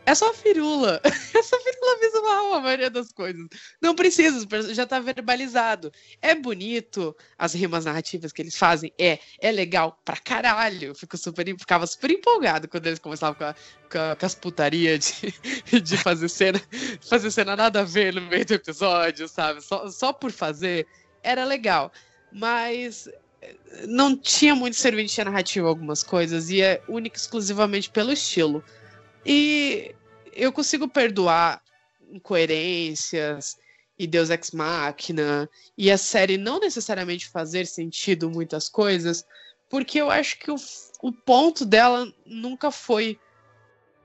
é 0.06 0.14
só 0.14 0.32
firula. 0.34 1.00
É 1.34 1.42
só 1.42 1.58
firula 1.60 1.98
visual 2.00 2.54
a 2.54 2.60
maioria 2.60 2.88
das 2.90 3.10
coisas. 3.10 3.44
Não 3.82 3.94
precisa, 3.94 4.46
já 4.72 4.86
tá 4.86 5.00
verbalizado. 5.00 5.90
É 6.22 6.32
bonito 6.34 7.14
as 7.36 7.52
rimas 7.54 7.84
narrativas 7.84 8.32
que 8.32 8.40
eles 8.40 8.56
fazem? 8.56 8.92
É. 8.98 9.18
É 9.40 9.50
legal 9.50 10.00
pra 10.04 10.16
caralho. 10.16 10.94
Fico 10.94 11.16
super, 11.18 11.44
ficava 11.58 11.86
super 11.88 12.10
empolgado 12.12 12.68
quando 12.68 12.86
eles 12.86 13.00
começavam 13.00 13.34
com, 13.34 13.44
a- 13.44 13.54
com, 13.90 13.98
a- 13.98 14.16
com 14.16 14.26
as 14.26 14.34
putarias 14.36 15.20
de, 15.70 15.80
de 15.82 15.96
fazer 15.96 16.28
cena, 16.28 16.62
fazer 17.02 17.30
cena 17.32 17.56
nada 17.56 17.80
a 17.80 17.84
ver 17.84 18.14
no 18.14 18.20
meio 18.22 18.46
do 18.46 18.54
episódio, 18.54 19.26
sabe? 19.26 19.60
Só, 19.60 19.90
só 19.90 20.12
por 20.12 20.30
fazer. 20.30 20.86
Era 21.22 21.44
legal. 21.44 21.92
Mas 22.30 23.08
eh, 23.42 23.56
não 23.88 24.16
tinha 24.16 24.54
muito 24.54 24.76
serventia 24.76 25.24
narrativa 25.24 25.66
algumas 25.68 26.02
coisas, 26.04 26.48
e 26.50 26.62
é 26.62 26.80
única 26.88 27.16
exclusivamente 27.18 27.90
pelo 27.90 28.12
estilo. 28.12 28.64
E 29.24 29.94
eu 30.32 30.52
consigo 30.52 30.88
perdoar 30.88 31.62
incoerências 32.10 33.56
e 33.98 34.06
Deus 34.06 34.30
Ex 34.30 34.50
Machina 34.50 35.48
e 35.78 35.90
a 35.90 35.96
série 35.96 36.36
não 36.36 36.60
necessariamente 36.60 37.28
fazer 37.28 37.66
sentido 37.66 38.30
muitas 38.30 38.68
coisas, 38.68 39.24
porque 39.70 40.00
eu 40.00 40.10
acho 40.10 40.38
que 40.38 40.50
o, 40.50 40.56
o 41.02 41.12
ponto 41.12 41.64
dela 41.64 42.12
nunca 42.26 42.70
foi 42.70 43.18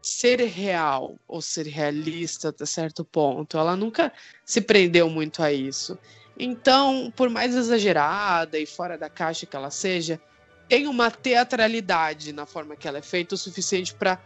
ser 0.01 0.39
real 0.41 1.17
ou 1.27 1.41
ser 1.41 1.65
realista 1.67 2.49
até 2.49 2.65
certo 2.65 3.03
ponto. 3.03 3.57
Ela 3.57 3.75
nunca 3.75 4.13
se 4.45 4.61
prendeu 4.61 5.09
muito 5.09 5.43
a 5.43 5.51
isso. 5.51 5.97
Então, 6.37 7.11
por 7.15 7.29
mais 7.29 7.53
exagerada 7.53 8.57
e 8.57 8.65
fora 8.65 8.97
da 8.97 9.09
caixa 9.09 9.45
que 9.45 9.55
ela 9.55 9.69
seja, 9.69 10.21
tem 10.69 10.87
uma 10.87 11.11
teatralidade 11.11 12.31
na 12.31 12.45
forma 12.45 12.75
que 12.75 12.87
ela 12.87 12.99
é 12.99 13.01
feita 13.01 13.35
o 13.35 13.37
suficiente 13.37 13.93
para 13.93 14.21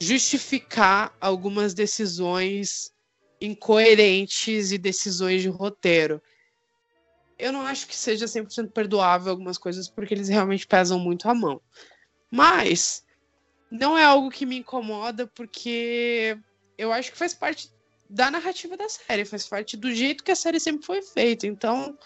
justificar 0.00 1.14
algumas 1.20 1.74
decisões 1.74 2.90
incoerentes 3.40 4.72
e 4.72 4.78
decisões 4.78 5.42
de 5.42 5.48
roteiro. 5.48 6.22
Eu 7.38 7.52
não 7.52 7.62
acho 7.62 7.86
que 7.86 7.96
seja 7.96 8.26
100% 8.26 8.72
perdoável 8.72 9.30
algumas 9.30 9.58
coisas 9.58 9.88
porque 9.88 10.14
eles 10.14 10.28
realmente 10.28 10.66
pesam 10.66 10.98
muito 10.98 11.28
a 11.28 11.34
mão. 11.34 11.60
Mas 12.30 13.04
não 13.70 13.96
é 13.96 14.04
algo 14.04 14.30
que 14.30 14.46
me 14.46 14.58
incomoda 14.58 15.26
porque 15.26 16.36
eu 16.78 16.92
acho 16.92 17.12
que 17.12 17.18
faz 17.18 17.34
parte 17.34 17.70
da 18.08 18.30
narrativa 18.30 18.76
da 18.76 18.88
série, 18.88 19.24
faz 19.24 19.46
parte 19.46 19.76
do 19.76 19.92
jeito 19.94 20.24
que 20.24 20.32
a 20.32 20.36
série 20.36 20.58
sempre 20.58 20.84
foi 20.84 21.02
feita. 21.02 21.46
Então, 21.46 21.96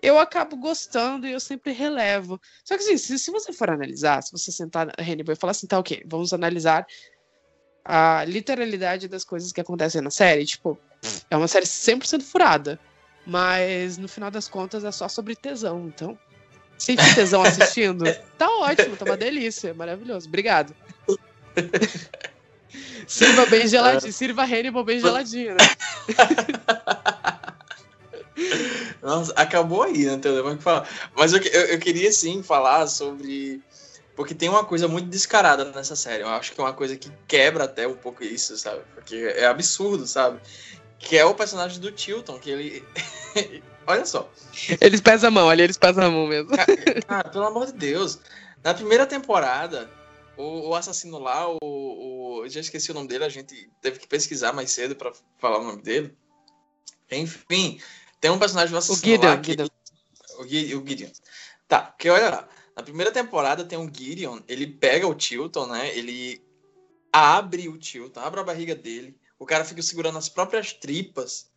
eu 0.00 0.18
acabo 0.18 0.56
gostando 0.56 1.26
e 1.26 1.32
eu 1.32 1.40
sempre 1.40 1.72
relevo. 1.72 2.40
Só 2.64 2.76
que 2.76 2.84
assim, 2.84 2.98
se, 2.98 3.18
se 3.18 3.30
você 3.30 3.52
for 3.52 3.70
analisar, 3.70 4.22
se 4.22 4.32
você 4.32 4.52
sentar 4.52 4.88
Hannibal 4.98 5.32
e 5.32 5.36
falar 5.36 5.52
assim, 5.52 5.66
tá 5.66 5.78
ok, 5.78 6.02
vamos 6.06 6.32
analisar 6.32 6.86
a 7.84 8.24
literalidade 8.24 9.08
das 9.08 9.24
coisas 9.24 9.52
que 9.52 9.60
acontecem 9.60 10.00
na 10.00 10.10
série, 10.10 10.46
tipo, 10.46 10.78
é 11.30 11.36
uma 11.36 11.48
série 11.48 11.66
100% 11.66 12.22
furada, 12.22 12.80
mas 13.26 13.98
no 13.98 14.08
final 14.08 14.30
das 14.30 14.48
contas 14.48 14.84
é 14.84 14.90
só 14.90 15.08
sobre 15.08 15.36
tesão, 15.36 15.86
então 15.86 16.18
sente 16.78 17.14
tesão 17.14 17.42
assistindo, 17.44 18.04
tá 18.38 18.48
ótimo, 18.58 18.96
tá 18.96 19.04
uma 19.04 19.16
delícia, 19.16 19.68
é 19.68 19.74
maravilhoso, 19.74 20.28
obrigado. 20.28 20.74
Sirva 23.06 23.46
bem 23.46 23.68
geladinho, 23.68 24.12
sirva 24.12 24.44
Hannibal 24.44 24.82
bem 24.82 24.98
geladinho, 24.98 25.54
né? 25.54 25.64
Nossa, 29.00 29.32
acabou 29.36 29.82
aí, 29.82 30.06
não 30.06 30.18
tem 30.18 30.32
mais 30.42 30.54
o 30.54 30.56
que 30.56 30.62
falar. 30.62 30.88
Mas 31.14 31.32
eu, 31.32 31.40
eu 31.40 31.78
queria 31.78 32.10
sim 32.10 32.42
falar 32.42 32.86
sobre 32.86 33.62
Porque 34.16 34.34
tem 34.34 34.48
uma 34.48 34.64
coisa 34.64 34.86
muito 34.86 35.08
descarada 35.08 35.64
nessa 35.72 35.96
série. 35.96 36.22
Eu 36.22 36.28
acho 36.28 36.52
que 36.52 36.60
é 36.60 36.64
uma 36.64 36.72
coisa 36.72 36.96
que 36.96 37.10
quebra 37.26 37.64
até 37.64 37.86
um 37.86 37.96
pouco 37.96 38.22
isso, 38.22 38.56
sabe? 38.56 38.82
Porque 38.94 39.16
é 39.16 39.46
absurdo, 39.46 40.06
sabe? 40.06 40.40
Que 40.98 41.18
é 41.18 41.24
o 41.24 41.34
personagem 41.34 41.80
do 41.80 41.90
Tilton, 41.90 42.38
que 42.38 42.50
ele. 42.50 42.84
Olha 43.86 44.06
só. 44.06 44.30
Eles 44.80 45.00
pesam 45.00 45.28
a 45.28 45.30
mão, 45.30 45.50
ali 45.50 45.62
eles 45.62 45.76
pesam 45.76 46.04
a 46.04 46.10
mão 46.10 46.26
mesmo. 46.26 46.50
Cara, 47.06 47.28
pelo 47.28 47.44
amor 47.44 47.66
de 47.66 47.72
Deus. 47.72 48.18
Na 48.62 48.72
primeira 48.72 49.04
temporada, 49.04 49.90
o, 50.36 50.70
o 50.70 50.74
assassino 50.74 51.18
lá, 51.18 51.48
o, 51.48 51.58
o. 51.62 52.48
Já 52.48 52.60
esqueci 52.60 52.90
o 52.92 52.94
nome 52.94 53.08
dele, 53.08 53.24
a 53.24 53.28
gente 53.28 53.68
teve 53.82 53.98
que 53.98 54.06
pesquisar 54.06 54.52
mais 54.52 54.70
cedo 54.70 54.94
pra 54.96 55.12
falar 55.38 55.58
o 55.58 55.64
nome 55.64 55.82
dele. 55.82 56.16
Enfim, 57.10 57.80
tem 58.20 58.30
um 58.30 58.38
personagem 58.38 58.70
do 58.70 58.76
O 58.76 58.78
assassino 58.78 59.12
Gideon, 59.12 59.30
lá 59.30 59.36
que, 59.38 59.50
Gideon. 59.50 59.68
o, 60.38 60.42
o 60.42 60.86
Gideon. 60.86 61.10
Tá, 61.68 61.80
porque 61.82 62.08
olha 62.08 62.30
lá. 62.30 62.48
Na 62.76 62.82
primeira 62.82 63.12
temporada 63.12 63.64
tem 63.64 63.78
um 63.78 63.92
Gideon, 63.92 64.40
ele 64.48 64.66
pega 64.66 65.06
o 65.06 65.14
Tilton, 65.14 65.66
né? 65.66 65.96
Ele 65.96 66.42
abre 67.12 67.68
o 67.68 67.78
Tilton, 67.78 68.20
abre 68.20 68.40
a 68.40 68.44
barriga 68.44 68.74
dele. 68.74 69.16
O 69.38 69.46
cara 69.46 69.64
fica 69.64 69.80
segurando 69.82 70.18
as 70.18 70.28
próprias 70.28 70.72
tripas. 70.72 71.50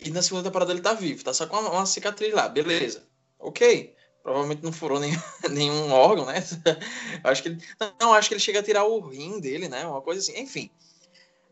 E 0.00 0.10
na 0.10 0.22
segunda 0.22 0.44
temporada 0.44 0.72
ele 0.72 0.80
tá 0.80 0.94
vivo, 0.94 1.22
tá 1.22 1.34
só 1.34 1.46
com 1.46 1.56
uma, 1.56 1.86
cicatriz 1.86 2.32
lá, 2.32 2.48
beleza. 2.48 3.06
Ok. 3.38 3.94
Provavelmente 4.22 4.62
não 4.62 4.72
furou 4.72 4.98
nenhum, 4.98 5.20
nenhum 5.50 5.92
órgão, 5.92 6.24
né? 6.24 6.42
acho 7.24 7.42
que 7.42 7.48
ele, 7.50 7.64
não, 8.00 8.14
acho 8.14 8.28
que 8.28 8.34
ele 8.34 8.40
chega 8.40 8.60
a 8.60 8.62
tirar 8.62 8.84
o 8.84 9.00
rim 9.00 9.40
dele, 9.40 9.68
né? 9.68 9.86
Uma 9.86 10.00
coisa 10.00 10.20
assim. 10.20 10.40
Enfim. 10.40 10.70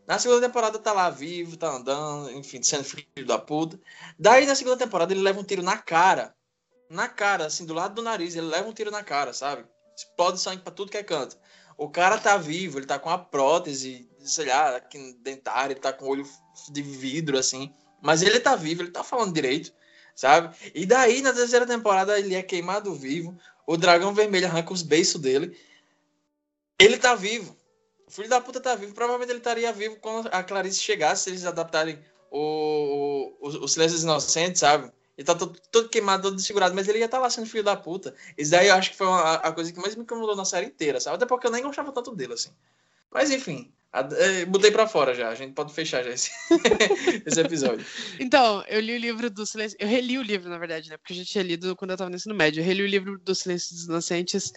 Na 0.07 0.17
segunda 0.17 0.45
temporada 0.45 0.79
tá 0.79 0.91
lá 0.91 1.09
vivo, 1.09 1.55
tá 1.55 1.75
andando, 1.75 2.31
enfim, 2.31 2.61
sendo 2.63 2.83
filho 2.83 3.25
da 3.25 3.37
puta. 3.37 3.79
Daí 4.17 4.45
na 4.45 4.55
segunda 4.55 4.77
temporada 4.77 5.13
ele 5.13 5.21
leva 5.21 5.39
um 5.39 5.43
tiro 5.43 5.61
na 5.61 5.77
cara. 5.77 6.35
Na 6.91 7.07
cara, 7.07 7.45
assim, 7.45 7.65
do 7.65 7.73
lado 7.73 7.95
do 7.95 8.01
nariz, 8.01 8.35
ele 8.35 8.47
leva 8.47 8.67
um 8.67 8.73
tiro 8.73 8.91
na 8.91 9.01
cara, 9.01 9.31
sabe? 9.31 9.63
Explode 9.95 10.41
sangue 10.41 10.61
pra 10.61 10.73
tudo 10.73 10.91
que 10.91 10.97
é 10.97 11.03
canto. 11.03 11.37
O 11.77 11.89
cara 11.89 12.17
tá 12.17 12.35
vivo, 12.35 12.77
ele 12.77 12.85
tá 12.85 12.99
com 12.99 13.09
a 13.09 13.17
prótese, 13.17 14.09
sei 14.19 14.47
lá, 14.47 14.75
aqui 14.75 15.13
dentária, 15.21 15.71
ele 15.71 15.79
tá 15.79 15.93
com 15.93 16.03
o 16.03 16.09
olho 16.09 16.27
de 16.69 16.81
vidro, 16.81 17.37
assim. 17.37 17.73
Mas 18.01 18.21
ele 18.21 18.41
tá 18.41 18.57
vivo, 18.57 18.81
ele 18.81 18.91
tá 18.91 19.05
falando 19.05 19.33
direito, 19.33 19.71
sabe? 20.13 20.53
E 20.75 20.85
daí, 20.85 21.21
na 21.21 21.31
terceira 21.31 21.65
temporada, 21.65 22.19
ele 22.19 22.35
é 22.35 22.43
queimado 22.43 22.93
vivo. 22.93 23.39
O 23.65 23.77
dragão 23.77 24.13
vermelho 24.13 24.47
arranca 24.47 24.73
os 24.73 24.81
beiços 24.81 25.21
dele. 25.21 25.57
Ele 26.77 26.97
tá 26.97 27.15
vivo. 27.15 27.55
O 28.05 28.11
filho 28.11 28.27
da 28.27 28.41
puta 28.41 28.59
tá 28.59 28.75
vivo. 28.75 28.93
Provavelmente 28.93 29.31
ele 29.31 29.39
estaria 29.39 29.71
vivo 29.71 29.95
quando 30.01 30.27
a 30.29 30.43
Clarice 30.43 30.81
chegasse, 30.81 31.23
se 31.23 31.29
eles 31.29 31.45
adaptarem 31.45 32.03
o, 32.29 33.33
o, 33.39 33.47
o 33.63 33.67
Silêncio 33.69 33.95
dos 33.95 34.03
Inocentes, 34.03 34.59
sabe? 34.59 34.91
Ele 35.21 35.25
tá 35.27 35.35
todo, 35.35 35.59
todo 35.71 35.87
queimado, 35.87 36.23
todo 36.23 36.35
desfigurado, 36.35 36.73
mas 36.73 36.87
ele 36.87 36.97
ia 36.97 37.05
estar 37.05 37.19
lá 37.19 37.29
sendo 37.29 37.45
filho 37.45 37.63
da 37.63 37.75
puta. 37.75 38.15
Isso 38.35 38.49
daí 38.49 38.69
eu 38.69 38.73
acho 38.73 38.89
que 38.89 38.97
foi 38.97 39.05
uma- 39.05 39.35
a 39.35 39.51
coisa 39.51 39.71
que 39.71 39.79
mais 39.79 39.95
me 39.95 40.01
incomodou 40.01 40.35
na 40.35 40.43
série 40.45 40.65
inteira, 40.65 40.99
sabe? 40.99 41.17
Até 41.17 41.27
porque 41.27 41.45
eu 41.45 41.51
nem 41.51 41.61
gostava 41.61 41.91
tanto 41.91 42.15
dele, 42.15 42.33
assim. 42.33 42.49
Mas 43.13 43.29
enfim, 43.29 43.71
a- 43.93 44.07
eh, 44.13 44.45
botei 44.45 44.71
pra 44.71 44.87
fora 44.87 45.13
já. 45.13 45.29
A 45.29 45.35
gente 45.35 45.53
pode 45.53 45.71
fechar 45.75 46.03
já 46.03 46.09
esse, 46.09 46.31
esse 47.23 47.39
episódio. 47.39 47.85
Então, 48.19 48.63
eu 48.67 48.79
li 48.79 48.95
o 48.95 48.99
livro 48.99 49.29
do 49.29 49.45
Silêncio. 49.45 49.77
Eu 49.79 49.87
reli 49.87 50.17
o 50.17 50.23
livro, 50.23 50.49
na 50.49 50.57
verdade, 50.57 50.89
né? 50.89 50.97
Porque 50.97 51.13
eu 51.13 51.17
já 51.17 51.23
tinha 51.25 51.43
lido 51.43 51.75
quando 51.75 51.91
eu 51.91 51.97
tava 51.97 52.09
no 52.09 52.15
ensino 52.15 52.33
médio. 52.33 52.61
Eu 52.61 52.65
reli 52.65 52.81
o 52.81 52.87
livro 52.87 53.19
do 53.19 53.35
Silêncio 53.35 53.75
dos 53.75 53.85
Inocentes 53.85 54.51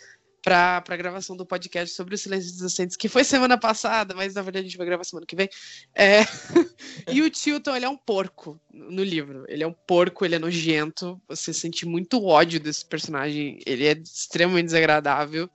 pra, 0.45 0.83
pra 0.83 0.97
gravação 0.97 1.35
do 1.35 1.47
podcast 1.47 1.97
sobre 1.97 2.15
o 2.15 2.19
Silêncio 2.19 2.51
dos 2.51 2.61
Inocentes, 2.61 2.99
que 2.99 3.09
foi 3.09 3.25
semana 3.25 3.57
passada, 3.57 4.15
mas 4.15 4.35
na 4.35 4.43
verdade 4.43 4.67
a 4.67 4.69
gente 4.69 4.77
vai 4.77 4.87
gravar 4.87 5.03
semana 5.03 5.27
que 5.27 5.35
vem. 5.35 5.49
É, 5.95 6.21
e 7.11 7.23
o 7.23 7.31
Tilton, 7.31 7.75
ele 7.75 7.87
é 7.87 7.89
um 7.89 7.97
porco 7.97 8.61
no 8.71 9.03
livro. 9.03 9.47
Ele 9.49 9.65
é 9.65 9.67
um 9.67 9.73
porco, 9.73 10.23
ele 10.23 10.35
é 10.35 10.39
nojento. 10.39 11.19
Você 11.27 11.55
sente 11.55 11.87
muito 11.87 12.23
ódio 12.23 12.61
desse 12.61 12.85
personagem. 12.85 13.59
Ele 13.65 13.87
é 13.87 13.93
extremamente 13.93 14.67
desagradável. 14.67 15.49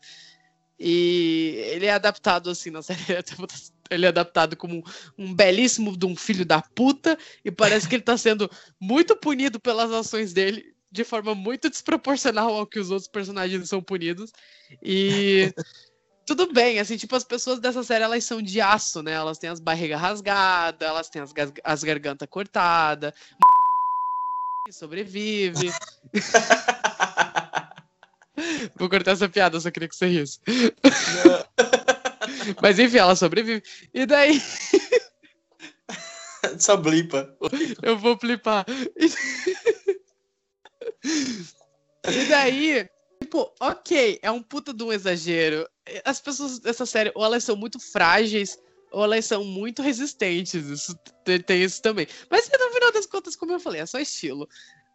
E 0.79 1.53
ele 1.67 1.85
é 1.85 1.91
adaptado 1.91 2.49
assim 2.49 2.71
na 2.71 2.81
série. 2.81 2.99
Ele 3.91 4.05
é 4.05 4.09
adaptado 4.09 4.55
como 4.55 4.83
um 5.17 5.33
belíssimo 5.33 5.97
de 5.97 6.05
um 6.05 6.15
filho 6.15 6.45
da 6.45 6.61
puta. 6.61 7.17
E 7.43 7.49
parece 7.49 7.89
que 7.89 7.95
ele 7.95 8.03
tá 8.03 8.15
sendo 8.15 8.47
muito 8.79 9.15
punido 9.15 9.59
pelas 9.59 9.91
ações 9.91 10.31
dele. 10.31 10.63
De 10.91 11.03
forma 11.03 11.35
muito 11.35 11.69
desproporcional 11.69 12.53
ao 12.53 12.65
que 12.65 12.79
os 12.79 12.89
outros 12.89 13.09
personagens 13.09 13.69
são 13.69 13.81
punidos. 13.81 14.31
E 14.81 15.53
tudo 16.25 16.51
bem, 16.51 16.79
assim, 16.79 16.97
tipo, 16.97 17.15
as 17.15 17.23
pessoas 17.23 17.59
dessa 17.59 17.83
série, 17.83 18.03
elas 18.03 18.23
são 18.23 18.41
de 18.41 18.59
aço, 18.59 19.03
né? 19.03 19.13
Elas 19.13 19.37
têm 19.37 19.49
as 19.49 19.59
barrigas 19.59 19.99
rasgadas, 19.99 20.87
elas 20.87 21.09
têm 21.09 21.21
as, 21.21 21.33
as 21.63 21.83
gargantas 21.83 22.27
cortadas. 22.29 23.13
Sobrevive. 24.71 25.71
Vou 28.77 28.89
cortar 28.89 29.11
essa 29.11 29.27
piada, 29.27 29.57
eu 29.57 29.61
só 29.61 29.71
queria 29.71 29.89
que 29.89 29.95
você 29.95 30.07
risse. 30.07 30.39
Mas 32.61 32.79
enfim, 32.79 32.97
ela 32.97 33.15
sobrevive. 33.15 33.63
E 33.93 34.05
daí 34.05 34.41
Só 36.57 36.77
blipa. 36.77 37.35
eu 37.81 37.97
vou 37.97 38.17
flipar. 38.17 38.65
E 38.95 39.09
daí, 42.29 42.89
tipo, 43.21 43.53
ok, 43.59 44.19
é 44.21 44.31
um 44.31 44.41
puta 44.41 44.73
de 44.73 44.83
um 44.83 44.91
exagero. 44.91 45.67
As 46.05 46.19
pessoas 46.19 46.59
dessa 46.59 46.85
série, 46.85 47.11
ou 47.15 47.23
elas 47.23 47.43
são 47.43 47.55
muito 47.55 47.79
frágeis, 47.79 48.57
ou 48.91 49.03
elas 49.03 49.25
são 49.25 49.43
muito 49.43 49.81
resistentes. 49.81 50.65
Isso 50.65 50.97
tem, 51.23 51.63
isso 51.63 51.81
também. 51.81 52.07
Mas 52.29 52.49
no 52.49 52.73
final 52.73 52.91
das 52.91 53.05
contas, 53.05 53.35
como 53.35 53.51
eu 53.51 53.59
falei, 53.59 53.81
é 53.81 53.85
só 53.85 53.99
estilo. 53.99 54.47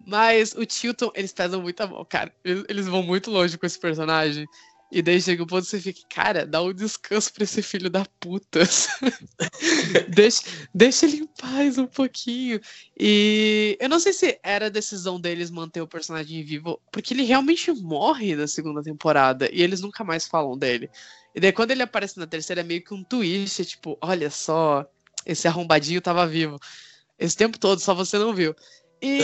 Mas 0.07 0.55
o 0.55 0.67
Tilton, 0.67 1.11
eles 1.15 1.33
pesam 1.33 1.63
muito 1.63 1.81
a 1.81 1.87
mão, 1.87 2.05
cara. 2.05 2.35
Eles 2.45 2.87
vão 2.87 3.03
muito 3.03 3.31
longe 3.31 3.57
com 3.57 3.67
esse 3.67 3.79
personagem. 3.79 4.47
E 4.93 5.03
daí 5.03 5.21
chega 5.21 5.43
um 5.43 5.47
ponto 5.47 5.65
que 5.65 5.71
você 5.71 5.81
fica, 5.81 6.01
cara, 6.09 6.47
dá 6.47 6.63
um 6.63 6.73
descanso 6.73 7.33
pra 7.33 7.45
esse 7.45 7.63
filho 7.63 7.91
da 7.91 8.07
puta. 8.21 8.61
deixa, 10.09 10.43
deixa 10.73 11.07
ele 11.07 11.17
em 11.17 11.27
paz 11.27 11.79
um 11.79 11.87
pouquinho. 11.87 12.61
E 12.99 13.77
eu 13.81 13.89
não 13.89 13.99
sei 13.99 14.13
se 14.13 14.39
era 14.43 14.71
decisão 14.71 15.21
deles 15.21 15.51
manter 15.51 15.81
o 15.81 15.89
personagem 15.89 16.45
vivo, 16.45 16.81
porque 16.93 17.13
ele 17.13 17.25
realmente 17.25 17.73
morre 17.73 18.37
na 18.37 18.47
segunda 18.47 18.83
temporada 18.83 19.49
e 19.53 19.63
eles 19.63 19.81
nunca 19.81 20.05
mais 20.05 20.29
falam 20.29 20.57
dele. 20.57 20.89
E 21.35 21.41
daí 21.41 21.53
quando 21.53 21.73
ele 21.73 21.83
aparece 21.83 22.19
na 22.19 22.27
terceira 22.27 22.61
é 22.61 22.65
meio 22.65 22.85
que 22.85 22.95
um 22.95 23.03
twist, 23.03 23.65
tipo, 23.65 23.99
olha 24.01 24.31
só, 24.31 24.87
esse 25.27 25.49
arrombadinho 25.49 26.01
tava 26.01 26.27
vivo. 26.27 26.59
Esse 27.19 27.37
tempo 27.37 27.59
todo, 27.59 27.81
só 27.81 27.95
você 27.95 28.19
não 28.19 28.33
viu. 28.33 28.55
E 29.03 29.21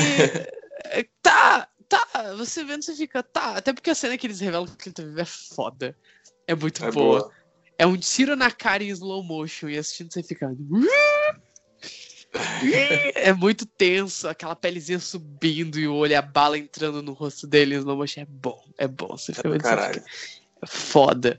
é, 0.84 1.06
tá, 1.22 1.68
tá, 1.90 2.34
você 2.36 2.64
vendo, 2.64 2.82
você 2.84 2.94
fica, 2.94 3.22
tá. 3.22 3.56
Até 3.56 3.72
porque 3.72 3.90
a 3.90 3.94
cena 3.94 4.16
que 4.16 4.26
eles 4.26 4.40
revelam 4.40 4.66
que 4.66 4.88
ele 4.88 4.94
tá 4.94 5.02
vivo 5.02 5.20
é 5.20 5.24
foda. 5.24 5.96
É 6.46 6.54
muito 6.54 6.84
É 6.84 6.90
boa. 6.90 7.20
boa. 7.20 7.32
É 7.76 7.86
um 7.86 7.96
tiro 7.96 8.36
na 8.36 8.50
cara 8.50 8.84
em 8.84 8.88
slow 8.88 9.22
motion 9.22 9.68
e 9.68 9.76
assistindo 9.78 10.12
você 10.12 10.22
fica. 10.22 10.48
É 13.14 13.32
muito 13.32 13.66
tenso, 13.66 14.28
aquela 14.28 14.54
pelezinha 14.54 15.00
subindo 15.00 15.78
e 15.80 15.88
o 15.88 15.94
olho, 15.94 16.16
a 16.16 16.22
bala 16.22 16.56
entrando 16.58 17.02
no 17.02 17.12
rosto 17.12 17.46
dele 17.46 17.74
em 17.74 17.78
slow 17.78 17.96
motion. 17.96 18.20
É 18.20 18.26
bom, 18.26 18.62
é 18.78 18.86
bom. 18.86 19.08
Você 19.16 19.32
fica, 19.32 19.48
você 19.48 19.58
Caralho. 19.58 19.94
fica- 19.94 20.06
é 20.62 20.66
foda. 20.66 21.38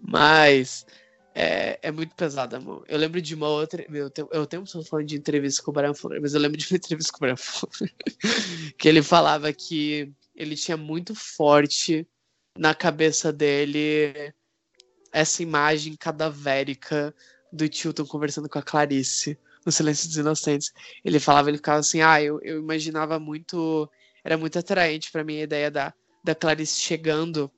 Mas 0.00 0.86
é, 1.34 1.78
é 1.82 1.90
muito 1.90 2.14
pesada, 2.14 2.58
mano. 2.58 2.84
Eu 2.88 2.98
lembro 2.98 3.20
de 3.20 3.34
uma 3.34 3.48
outra. 3.48 3.84
Meu, 3.88 4.10
eu 4.32 4.46
tenho, 4.46 4.62
pessoas 4.62 4.88
falando 4.88 5.06
de 5.06 5.16
entrevista 5.16 5.62
com 5.62 5.70
o 5.70 5.74
Brian 5.74 5.94
Fuller, 5.94 6.20
mas 6.20 6.34
eu 6.34 6.40
lembro 6.40 6.56
de 6.56 6.66
uma 6.70 6.76
entrevista 6.78 7.12
com 7.12 7.18
o 7.18 7.20
Brian 7.20 7.36
Fuller 7.36 7.94
que 8.76 8.88
ele 8.88 9.02
falava 9.02 9.52
que 9.52 10.12
ele 10.34 10.56
tinha 10.56 10.76
muito 10.76 11.14
forte 11.14 12.06
na 12.58 12.74
cabeça 12.74 13.32
dele 13.32 14.32
essa 15.12 15.42
imagem 15.42 15.96
cadavérica 15.96 17.14
do 17.52 17.68
Tilton 17.68 18.06
conversando 18.06 18.48
com 18.48 18.58
a 18.58 18.62
Clarice 18.62 19.38
no 19.64 19.72
Silêncio 19.72 20.08
dos 20.08 20.16
Inocentes. 20.16 20.72
Ele 21.04 21.20
falava, 21.20 21.50
ele 21.50 21.58
ficava 21.58 21.80
assim, 21.80 22.00
ah, 22.00 22.22
eu, 22.22 22.40
eu 22.42 22.58
imaginava 22.58 23.18
muito, 23.18 23.90
era 24.24 24.36
muito 24.36 24.58
atraente 24.58 25.10
pra 25.10 25.24
mim 25.24 25.38
a 25.38 25.44
ideia 25.44 25.70
da, 25.70 25.92
da 26.24 26.34
Clarice 26.34 26.80
chegando 26.80 27.50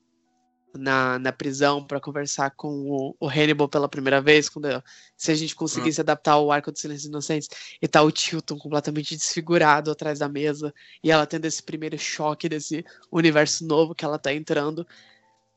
na, 0.74 1.18
na 1.18 1.32
prisão 1.32 1.84
pra 1.86 2.00
conversar 2.00 2.50
com 2.50 2.68
o, 2.68 3.16
o 3.20 3.28
Hannibal 3.28 3.68
pela 3.68 3.88
primeira 3.88 4.20
vez, 4.20 4.48
quando 4.48 4.82
se 5.16 5.30
a 5.30 5.34
gente 5.34 5.54
conseguisse 5.54 6.00
adaptar 6.00 6.38
o 6.38 6.50
arco 6.50 6.72
do 6.72 6.78
Silêncio 6.78 7.02
dos 7.04 7.10
Inocentes, 7.10 7.48
e 7.80 7.88
tá 7.88 8.02
o 8.02 8.10
Tilton 8.10 8.58
completamente 8.58 9.16
desfigurado 9.16 9.90
atrás 9.90 10.18
da 10.18 10.28
mesa, 10.28 10.72
e 11.02 11.10
ela 11.10 11.26
tendo 11.26 11.44
esse 11.44 11.62
primeiro 11.62 11.98
choque 11.98 12.48
desse 12.48 12.84
universo 13.10 13.66
novo 13.66 13.94
que 13.94 14.04
ela 14.04 14.18
tá 14.18 14.32
entrando. 14.32 14.86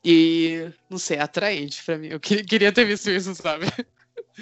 E, 0.04 0.72
não 0.90 1.00
sei, 1.00 1.18
é 1.18 1.22
atraente 1.22 1.84
pra 1.84 1.98
mim. 1.98 2.10
Eu 2.10 2.20
que- 2.20 2.44
queria 2.44 2.72
ter 2.72 2.86
visto 2.86 3.10
isso, 3.10 3.34
sabe? 3.34 3.66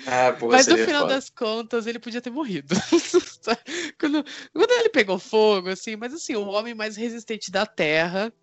Ah, 0.07 0.33
porra, 0.33 0.53
Mas 0.57 0.67
no 0.67 0.77
final 0.77 1.03
foda. 1.03 1.13
das 1.13 1.29
contas, 1.29 1.87
ele 1.87 1.99
podia 1.99 2.21
ter 2.21 2.31
morrido. 2.31 2.75
quando, 3.99 4.25
quando 4.51 4.71
ele 4.71 4.89
pegou 4.89 5.19
fogo, 5.19 5.69
assim, 5.69 5.95
mas 5.95 6.13
assim, 6.13 6.35
o 6.35 6.47
homem 6.47 6.73
mais 6.73 6.97
resistente 6.97 7.51
da 7.51 7.65
Terra. 7.65 8.33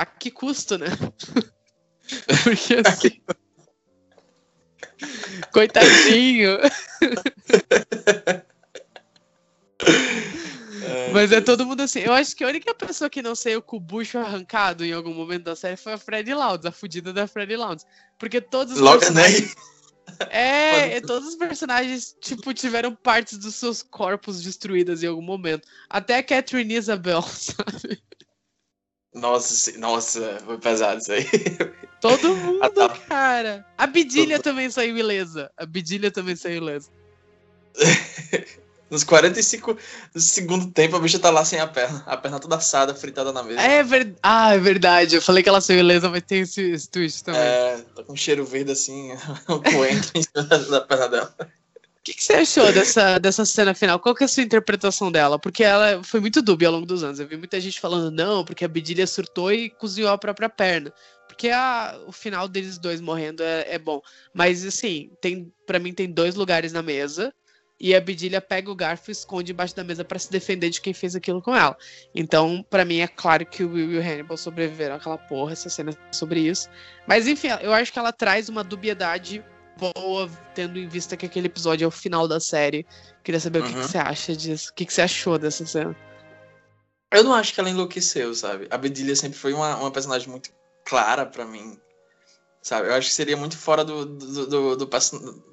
A 0.00 0.06
que 0.06 0.30
custo, 0.30 0.78
né? 0.78 0.86
Porque 2.42 2.76
assim. 2.82 3.20
Coitadinho. 5.52 6.56
Mas 11.12 11.30
é 11.32 11.42
todo 11.42 11.66
mundo 11.66 11.82
assim. 11.82 11.98
Eu 11.98 12.14
acho 12.14 12.34
que 12.34 12.42
a 12.42 12.48
única 12.48 12.74
pessoa 12.74 13.10
que 13.10 13.20
não 13.20 13.34
saiu 13.34 13.60
com 13.60 13.76
o 13.76 13.80
bucho 13.80 14.16
arrancado 14.16 14.86
em 14.86 14.92
algum 14.94 15.12
momento 15.12 15.44
da 15.44 15.54
série 15.54 15.76
foi 15.76 15.92
a 15.92 15.98
Freddy 15.98 16.32
Lounds, 16.32 16.64
a 16.64 16.72
fudida 16.72 17.12
da 17.12 17.26
Freddy 17.26 17.56
Lounds. 17.56 17.84
Porque 18.18 18.40
todos 18.40 18.76
os 18.76 18.80
Logo, 18.80 19.00
né? 19.00 19.00
personagens. 19.00 19.54
É, 20.30 20.96
e 20.96 21.02
todos 21.02 21.28
os 21.28 21.36
personagens, 21.36 22.16
tipo, 22.22 22.54
tiveram 22.54 22.94
partes 22.94 23.36
dos 23.36 23.54
seus 23.54 23.82
corpos 23.82 24.42
destruídas 24.42 25.02
em 25.02 25.08
algum 25.08 25.20
momento. 25.20 25.68
Até 25.90 26.16
a 26.16 26.22
Catherine 26.22 26.74
Isabel, 26.74 27.20
sabe? 27.28 28.02
Nossa, 29.14 29.78
nossa, 29.78 30.40
foi 30.44 30.58
pesado 30.58 31.00
isso 31.00 31.12
aí. 31.12 31.24
Todo 32.00 32.34
mundo, 32.34 32.60
Ah, 32.62 32.70
tá. 32.70 32.88
cara. 33.08 33.66
A 33.76 33.86
Bidilha 33.86 34.38
também 34.38 34.70
saiu 34.70 34.96
ilesa. 34.96 35.50
A 35.56 35.66
Bidilha 35.66 36.10
também 36.10 36.34
saiu 36.36 36.58
ilesa. 36.58 36.88
Nos 38.90 39.04
45 39.04 39.76
do 40.12 40.20
segundo 40.20 40.72
tempo, 40.72 40.96
a 40.96 40.98
bicha 40.98 41.16
tá 41.18 41.30
lá 41.30 41.44
sem 41.44 41.60
a 41.60 41.66
perna. 41.66 42.02
A 42.06 42.16
perna 42.16 42.40
toda 42.40 42.56
assada, 42.56 42.92
fritada 42.92 43.32
na 43.32 43.40
mesa. 43.42 43.60
É 43.60 43.84
verdade. 43.84 44.16
Ah, 44.20 44.54
é 44.54 44.58
verdade. 44.58 45.14
Eu 45.14 45.22
falei 45.22 45.44
que 45.44 45.48
ela 45.48 45.60
saiu 45.60 45.78
ilesa, 45.78 46.08
mas 46.10 46.22
tem 46.24 46.40
esse, 46.40 46.72
esse 46.72 46.88
twist 46.88 47.22
também. 47.22 47.40
É, 47.40 47.76
tá 47.94 48.02
com 48.02 48.14
um 48.14 48.16
cheiro 48.16 48.44
verde 48.44 48.72
assim, 48.72 49.12
um 49.48 49.60
coentro 49.62 50.10
em 50.16 50.22
cima 50.22 50.42
da 50.44 50.80
perna 50.80 51.08
dela. 51.08 51.36
O 52.00 52.02
que, 52.02 52.14
que 52.14 52.24
você 52.24 52.32
achou 52.34 52.64
dessa, 52.72 53.18
dessa 53.18 53.44
cena 53.44 53.74
final? 53.74 54.00
Qual 54.00 54.14
que 54.14 54.24
é 54.24 54.26
a 54.26 54.28
sua 54.28 54.42
interpretação 54.42 55.12
dela? 55.12 55.38
Porque 55.38 55.62
ela 55.62 56.02
foi 56.02 56.18
muito 56.18 56.40
dúbia 56.40 56.68
ao 56.68 56.74
longo 56.74 56.86
dos 56.86 57.04
anos. 57.04 57.20
Eu 57.20 57.28
vi 57.28 57.36
muita 57.36 57.60
gente 57.60 57.78
falando, 57.78 58.10
não, 58.10 58.44
porque 58.44 58.64
a 58.64 58.68
Bedilha 58.68 59.06
surtou 59.06 59.52
e 59.52 59.68
cozinhou 59.68 60.10
a 60.10 60.18
própria 60.18 60.48
perna. 60.48 60.92
Porque 61.28 61.50
a, 61.50 62.00
o 62.06 62.12
final 62.12 62.48
deles 62.48 62.78
dois 62.78 63.00
morrendo 63.00 63.42
é, 63.42 63.74
é 63.74 63.78
bom. 63.78 64.00
Mas, 64.32 64.64
assim, 64.64 65.10
tem 65.20 65.52
para 65.66 65.78
mim 65.78 65.92
tem 65.92 66.10
dois 66.10 66.34
lugares 66.34 66.72
na 66.72 66.82
mesa. 66.82 67.32
E 67.78 67.94
a 67.94 68.00
Bedilha 68.00 68.42
pega 68.42 68.70
o 68.70 68.74
garfo 68.74 69.10
e 69.10 69.12
esconde 69.12 69.52
embaixo 69.52 69.74
da 69.74 69.82
mesa 69.82 70.04
para 70.04 70.18
se 70.18 70.30
defender 70.30 70.68
de 70.68 70.82
quem 70.82 70.92
fez 70.92 71.16
aquilo 71.16 71.40
com 71.40 71.56
ela. 71.56 71.74
Então, 72.14 72.62
pra 72.68 72.84
mim, 72.84 72.98
é 72.98 73.08
claro 73.08 73.46
que 73.46 73.64
o 73.64 73.72
Will 73.72 73.92
e 73.92 73.98
o 73.98 74.02
Hannibal 74.02 74.36
sobreviveram 74.36 74.96
àquela 74.96 75.16
porra. 75.16 75.52
Essa 75.52 75.70
cena 75.70 75.90
é 75.92 76.12
sobre 76.12 76.40
isso. 76.40 76.68
Mas, 77.06 77.26
enfim, 77.26 77.48
eu 77.62 77.72
acho 77.72 77.90
que 77.90 77.98
ela 77.98 78.12
traz 78.12 78.50
uma 78.50 78.62
dubiedade 78.62 79.42
boa, 79.80 80.30
tendo 80.54 80.78
em 80.78 80.88
vista 80.88 81.16
que 81.16 81.26
aquele 81.26 81.46
episódio 81.46 81.84
é 81.84 81.88
o 81.88 81.90
final 81.90 82.28
da 82.28 82.38
série. 82.38 82.86
Queria 83.24 83.40
saber 83.40 83.60
o 83.60 83.64
que, 83.64 83.74
que 83.74 83.78
Uhum. 83.78 83.88
você 83.88 83.98
acha 83.98 84.36
disso. 84.36 84.70
O 84.70 84.74
que, 84.74 84.84
que 84.86 84.92
você 84.92 85.02
achou 85.02 85.38
dessa 85.38 85.64
cena? 85.66 85.96
Eu 87.12 87.24
não 87.24 87.34
acho 87.34 87.52
que 87.54 87.60
ela 87.60 87.70
enlouqueceu, 87.70 88.34
sabe? 88.34 88.68
A 88.70 88.78
Bedelia 88.78 89.16
sempre 89.16 89.38
foi 89.38 89.52
uma, 89.52 89.76
uma 89.76 89.90
personagem 89.90 90.28
muito 90.28 90.50
clara 90.84 91.26
pra 91.26 91.44
mim, 91.44 91.76
sabe? 92.62 92.88
Eu 92.88 92.94
acho 92.94 93.08
que 93.08 93.14
seria 93.14 93.36
muito 93.36 93.56
fora 93.56 93.84
do, 93.84 94.06
do, 94.06 94.46
do, 94.46 94.76
do 94.76 94.86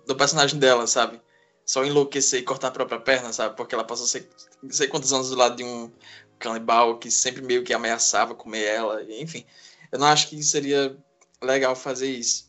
do 0.05 0.15
personagem 0.15 0.59
dela, 0.59 0.85
sabe? 0.85 1.19
Só 1.65 1.83
enlouquecer 1.83 2.39
e 2.41 2.43
cortar 2.43 2.67
a 2.69 2.71
própria 2.71 2.99
perna, 2.99 3.33
sabe? 3.33 3.55
Porque 3.55 3.73
ela 3.75 3.83
passou 3.83 4.05
sei, 4.05 4.29
sei 4.69 4.87
quantos 4.87 5.11
anos 5.11 5.29
do 5.29 5.35
lado 5.35 5.55
de 5.55 5.63
um 5.63 5.91
canibal 6.39 6.97
que 6.99 7.09
sempre 7.09 7.41
meio 7.41 7.63
que 7.63 7.73
ameaçava 7.73 8.35
comer 8.35 8.63
ela, 8.65 9.03
enfim. 9.09 9.43
Eu 9.91 9.99
não 9.99 10.07
acho 10.07 10.29
que 10.29 10.41
seria 10.43 10.95
legal 11.41 11.75
fazer 11.75 12.09
isso. 12.09 12.46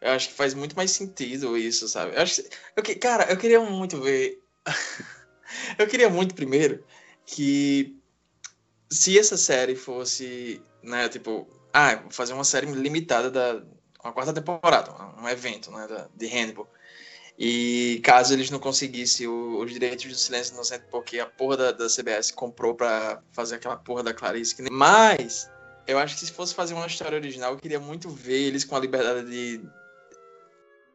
Eu 0.00 0.12
acho 0.12 0.28
que 0.28 0.34
faz 0.34 0.54
muito 0.54 0.76
mais 0.76 0.90
sentido 0.90 1.56
isso, 1.56 1.88
sabe? 1.88 2.14
Eu 2.14 2.22
acho 2.22 2.42
que, 2.42 2.50
eu, 2.76 2.98
cara, 2.98 3.30
eu 3.30 3.36
queria 3.36 3.60
muito 3.60 4.00
ver. 4.00 4.42
eu 5.78 5.86
queria 5.86 6.10
muito, 6.10 6.34
primeiro, 6.34 6.84
que 7.26 7.96
se 8.90 9.18
essa 9.18 9.36
série 9.36 9.74
fosse, 9.74 10.60
né, 10.82 11.08
tipo, 11.08 11.48
ah, 11.72 11.96
vou 11.96 12.10
fazer 12.10 12.32
uma 12.32 12.44
série 12.44 12.66
limitada 12.66 13.30
da 13.30 13.62
uma 14.04 14.12
quarta 14.12 14.34
temporada, 14.34 14.92
um 15.18 15.28
evento, 15.28 15.70
né, 15.70 15.86
da, 15.86 16.08
de 16.14 16.26
Hannibal. 16.26 16.68
E 17.36 18.00
caso 18.04 18.32
eles 18.32 18.50
não 18.50 18.60
conseguissem 18.60 19.26
os 19.26 19.72
direitos 19.72 20.04
do 20.04 20.14
silêncio 20.14 20.54
inocente, 20.54 20.84
porque 20.90 21.18
a 21.18 21.26
porra 21.26 21.56
da, 21.56 21.72
da 21.72 21.88
CBS 21.88 22.30
comprou 22.30 22.74
pra 22.74 23.20
fazer 23.32 23.56
aquela 23.56 23.76
porra 23.76 24.04
da 24.04 24.14
Clarice. 24.14 24.54
Mas, 24.70 25.50
eu 25.86 25.98
acho 25.98 26.14
que 26.16 26.26
se 26.26 26.32
fosse 26.32 26.54
fazer 26.54 26.74
uma 26.74 26.86
história 26.86 27.16
original, 27.16 27.52
eu 27.52 27.58
queria 27.58 27.80
muito 27.80 28.08
ver 28.08 28.40
eles 28.40 28.64
com 28.64 28.76
a 28.76 28.80
liberdade 28.80 29.28
de. 29.28 29.60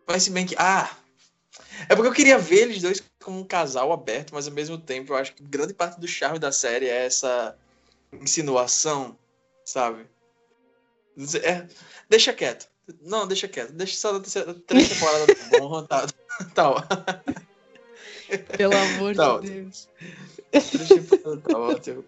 Mas 0.10 0.24
se 0.24 0.32
bem 0.32 0.46
que. 0.46 0.56
Ah! 0.58 0.90
É 1.88 1.96
porque 1.96 2.10
eu 2.10 2.14
queria 2.14 2.38
ver 2.38 2.64
eles 2.64 2.82
dois 2.82 3.02
como 3.24 3.40
um 3.40 3.44
casal 3.44 3.92
aberto, 3.94 4.34
mas 4.34 4.48
ao 4.48 4.54
mesmo 4.54 4.78
tempo 4.78 5.14
eu 5.14 5.18
acho 5.18 5.34
que 5.34 5.44
grande 5.44 5.74
parte 5.74 6.00
do 6.00 6.08
charme 6.08 6.40
da 6.40 6.52
série 6.52 6.88
é 6.88 7.06
essa 7.06 7.56
insinuação, 8.12 9.18
sabe? 9.64 10.06
É, 11.44 11.68
deixa 12.10 12.34
quieto. 12.34 12.68
Não, 13.02 13.28
deixa 13.28 13.48
quieto. 13.48 13.72
Deixa 13.72 13.96
só 13.98 14.14
da 14.14 14.20
terceira, 14.20 14.54
três 14.54 14.90
temporadas 14.90 15.38
tá 15.38 15.60
bom, 15.60 15.84
tá, 15.86 16.08
tá, 16.56 16.70
ó. 16.72 16.82
Pelo 18.58 18.76
amor 18.76 19.16
Tá 19.16 19.24
de 19.24 19.30
ótimo. 19.30 19.54
Deus. 19.54 19.90
Tá 21.48 21.58
ótimo. 21.58 22.06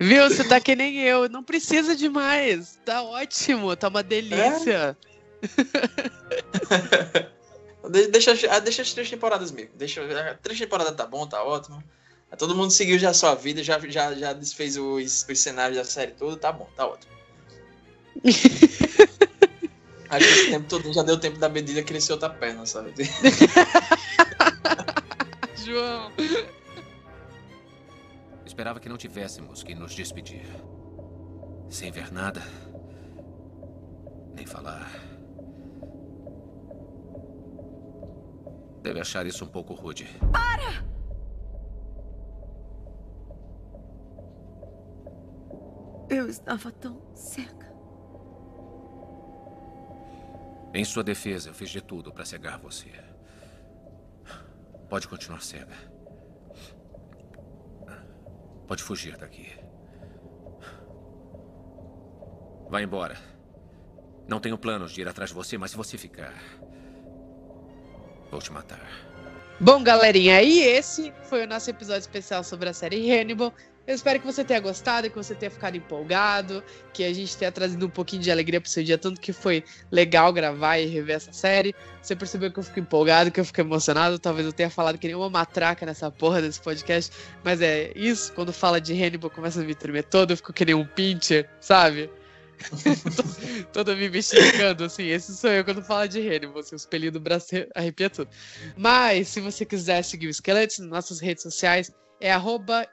Viu? 0.00 0.30
Você 0.30 0.44
tá 0.44 0.60
que 0.60 0.74
nem 0.74 1.00
eu. 1.00 1.28
Não 1.28 1.42
precisa 1.42 1.94
de 1.94 2.08
mais. 2.08 2.78
Tá 2.84 3.02
ótimo. 3.02 3.76
Tá 3.76 3.88
uma 3.88 4.02
delícia. 4.02 4.96
De- 5.00 5.15
Deixa, 8.10 8.32
ah, 8.50 8.58
deixa 8.58 8.82
as 8.82 8.92
três 8.92 9.08
temporadas 9.08 9.52
mesmo. 9.52 9.70
Deixa, 9.76 10.02
ah, 10.02 10.34
três 10.42 10.58
temporadas 10.58 10.94
tá 10.94 11.06
bom, 11.06 11.26
tá 11.26 11.42
ótimo. 11.42 11.82
Ah, 12.30 12.36
Todo 12.36 12.54
mundo 12.54 12.70
seguiu 12.72 12.98
já 12.98 13.10
a 13.10 13.14
sua 13.14 13.34
vida, 13.34 13.62
já, 13.62 13.78
já, 13.88 14.12
já 14.14 14.32
desfez 14.32 14.76
os, 14.76 15.26
os 15.28 15.38
cenários 15.38 15.78
da 15.78 15.84
série 15.84 16.12
toda, 16.12 16.36
tá 16.36 16.50
bom, 16.52 16.68
tá 16.74 16.86
ótimo. 16.86 17.12
Acho 20.08 20.26
que 20.26 20.32
esse 20.32 20.50
tempo 20.50 20.68
todo 20.68 20.92
já 20.92 21.02
deu 21.02 21.18
tempo 21.18 21.38
da 21.38 21.48
medida 21.48 21.82
crescer 21.82 22.12
outra 22.12 22.30
perna, 22.30 22.64
sabe? 22.64 22.92
João. 25.64 26.12
Esperava 28.44 28.78
que 28.78 28.88
não 28.88 28.96
tivéssemos 28.96 29.62
que 29.62 29.74
nos 29.74 29.94
despedir. 29.94 30.46
Sem 31.68 31.90
ver 31.90 32.12
nada. 32.12 32.42
Nem 34.34 34.46
falar. 34.46 34.88
Deve 38.86 39.00
achar 39.00 39.26
isso 39.26 39.44
um 39.44 39.48
pouco 39.48 39.74
rude. 39.74 40.06
Eu 46.08 46.28
estava 46.28 46.70
tão 46.70 47.02
cega. 47.12 47.66
Em 50.72 50.84
sua 50.84 51.02
defesa, 51.02 51.50
eu 51.50 51.54
fiz 51.54 51.68
de 51.70 51.80
tudo 51.80 52.12
para 52.12 52.24
cegar 52.24 52.60
você. 52.60 52.92
Pode 54.88 55.08
continuar 55.08 55.42
cega. 55.42 55.74
Pode 58.68 58.84
fugir 58.84 59.16
daqui. 59.16 59.52
Vá 62.70 62.80
embora. 62.80 63.16
Não 64.28 64.38
tenho 64.38 64.56
planos 64.56 64.92
de 64.92 65.00
ir 65.00 65.08
atrás 65.08 65.30
de 65.30 65.34
você, 65.34 65.58
mas 65.58 65.72
se 65.72 65.76
você 65.76 65.98
ficar. 65.98 66.32
Vou 68.30 68.40
te 68.40 68.52
matar. 68.52 68.80
Bom, 69.58 69.82
galerinha, 69.82 70.42
e 70.42 70.60
esse 70.60 71.12
foi 71.30 71.44
o 71.44 71.46
nosso 71.46 71.70
episódio 71.70 72.00
especial 72.00 72.44
sobre 72.44 72.68
a 72.68 72.74
série 72.74 73.10
Hannibal. 73.10 73.54
Eu 73.86 73.94
espero 73.94 74.18
que 74.18 74.26
você 74.26 74.44
tenha 74.44 74.58
gostado, 74.58 75.08
que 75.08 75.16
você 75.16 75.32
tenha 75.32 75.50
ficado 75.50 75.76
empolgado, 75.76 76.62
que 76.92 77.04
a 77.04 77.14
gente 77.14 77.36
tenha 77.36 77.52
trazido 77.52 77.86
um 77.86 77.88
pouquinho 77.88 78.20
de 78.20 78.30
alegria 78.30 78.60
pro 78.60 78.68
seu 78.68 78.82
dia, 78.82 78.98
tanto 78.98 79.20
que 79.20 79.32
foi 79.32 79.62
legal 79.92 80.32
gravar 80.32 80.78
e 80.78 80.86
rever 80.86 81.16
essa 81.16 81.32
série. 81.32 81.72
Você 82.02 82.16
percebeu 82.16 82.52
que 82.52 82.58
eu 82.58 82.64
fico 82.64 82.80
empolgado, 82.80 83.30
que 83.30 83.38
eu 83.38 83.44
fico 83.44 83.60
emocionado. 83.60 84.18
Talvez 84.18 84.44
eu 84.44 84.52
tenha 84.52 84.68
falado 84.68 84.98
que 84.98 85.06
nem 85.06 85.14
uma 85.14 85.30
matraca 85.30 85.86
nessa 85.86 86.10
porra 86.10 86.42
desse 86.42 86.60
podcast, 86.60 87.12
mas 87.44 87.62
é 87.62 87.92
isso. 87.94 88.32
Quando 88.32 88.52
fala 88.52 88.80
de 88.80 88.92
Hannibal, 88.92 89.30
começa 89.30 89.60
a 89.60 89.64
me 89.64 89.74
tremer 89.74 90.02
todo, 90.02 90.32
eu 90.32 90.36
fico 90.36 90.52
que 90.52 90.64
nem 90.64 90.74
um 90.74 90.84
pincher, 90.84 91.48
sabe? 91.60 92.10
Toda 93.72 93.94
me 93.94 94.08
mexicando, 94.08 94.84
assim. 94.84 95.04
Esse 95.04 95.36
sou 95.36 95.50
eu 95.50 95.64
quando 95.64 95.82
fala 95.82 96.08
de 96.08 96.20
Hannibal. 96.20 96.60
Assim, 96.60 96.74
os 96.74 96.86
pelinhos 96.86 97.12
do 97.12 97.20
braço 97.20 97.46
arrepia 97.74 98.10
tudo. 98.10 98.30
Mas, 98.76 99.28
se 99.28 99.40
você 99.40 99.64
quiser 99.64 100.02
seguir 100.02 100.26
o 100.26 100.30
Esqueletos 100.30 100.78
nas 100.78 100.88
nossas 100.88 101.20
redes 101.20 101.42
sociais, 101.42 101.92
é 102.20 102.32
arroba 102.32 102.86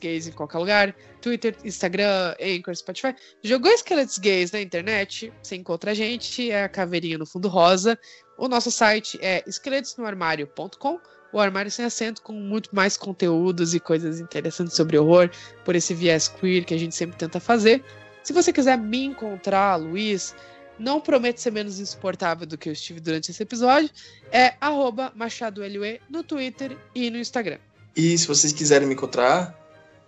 Gays 0.00 0.26
em 0.26 0.32
qualquer 0.32 0.58
lugar. 0.58 0.96
Twitter, 1.20 1.56
Instagram, 1.64 2.34
Anchor, 2.40 2.74
Spotify. 2.74 3.14
Jogou 3.42 3.70
Esqueletos 3.70 4.18
Gays 4.18 4.50
na 4.50 4.60
internet, 4.60 5.32
você 5.42 5.56
encontra 5.56 5.90
a 5.90 5.94
gente, 5.94 6.50
é 6.50 6.64
a 6.64 6.68
caveirinha 6.68 7.18
no 7.18 7.26
fundo 7.26 7.48
rosa. 7.48 7.98
O 8.38 8.48
nosso 8.48 8.70
site 8.70 9.18
é 9.20 9.42
esqueletosnoarmário.com, 9.46 10.98
o 11.32 11.38
armário 11.40 11.70
sem 11.70 11.84
acento, 11.84 12.22
com 12.22 12.32
muito 12.32 12.74
mais 12.74 12.96
conteúdos 12.96 13.74
e 13.74 13.80
coisas 13.80 14.20
interessantes 14.20 14.74
sobre 14.74 14.98
horror, 14.98 15.30
por 15.64 15.76
esse 15.76 15.94
viés 15.94 16.28
queer 16.28 16.64
que 16.64 16.74
a 16.74 16.78
gente 16.78 16.94
sempre 16.94 17.16
tenta 17.16 17.38
fazer. 17.38 17.84
Se 18.22 18.32
você 18.32 18.52
quiser 18.52 18.78
me 18.78 19.04
encontrar, 19.04 19.76
Luiz, 19.76 20.34
não 20.78 21.00
prometo 21.00 21.38
ser 21.38 21.50
menos 21.50 21.78
insuportável 21.78 22.46
do 22.46 22.56
que 22.56 22.68
eu 22.68 22.72
estive 22.72 23.00
durante 23.00 23.30
esse 23.30 23.42
episódio, 23.42 23.90
é 24.30 24.54
arroba 24.60 25.12
MachadoLUE 25.14 26.00
no 26.08 26.22
Twitter 26.22 26.76
e 26.94 27.10
no 27.10 27.18
Instagram. 27.18 27.58
E 27.96 28.16
se 28.16 28.26
vocês 28.26 28.52
quiserem 28.52 28.88
me 28.88 28.94
encontrar, 28.94 29.58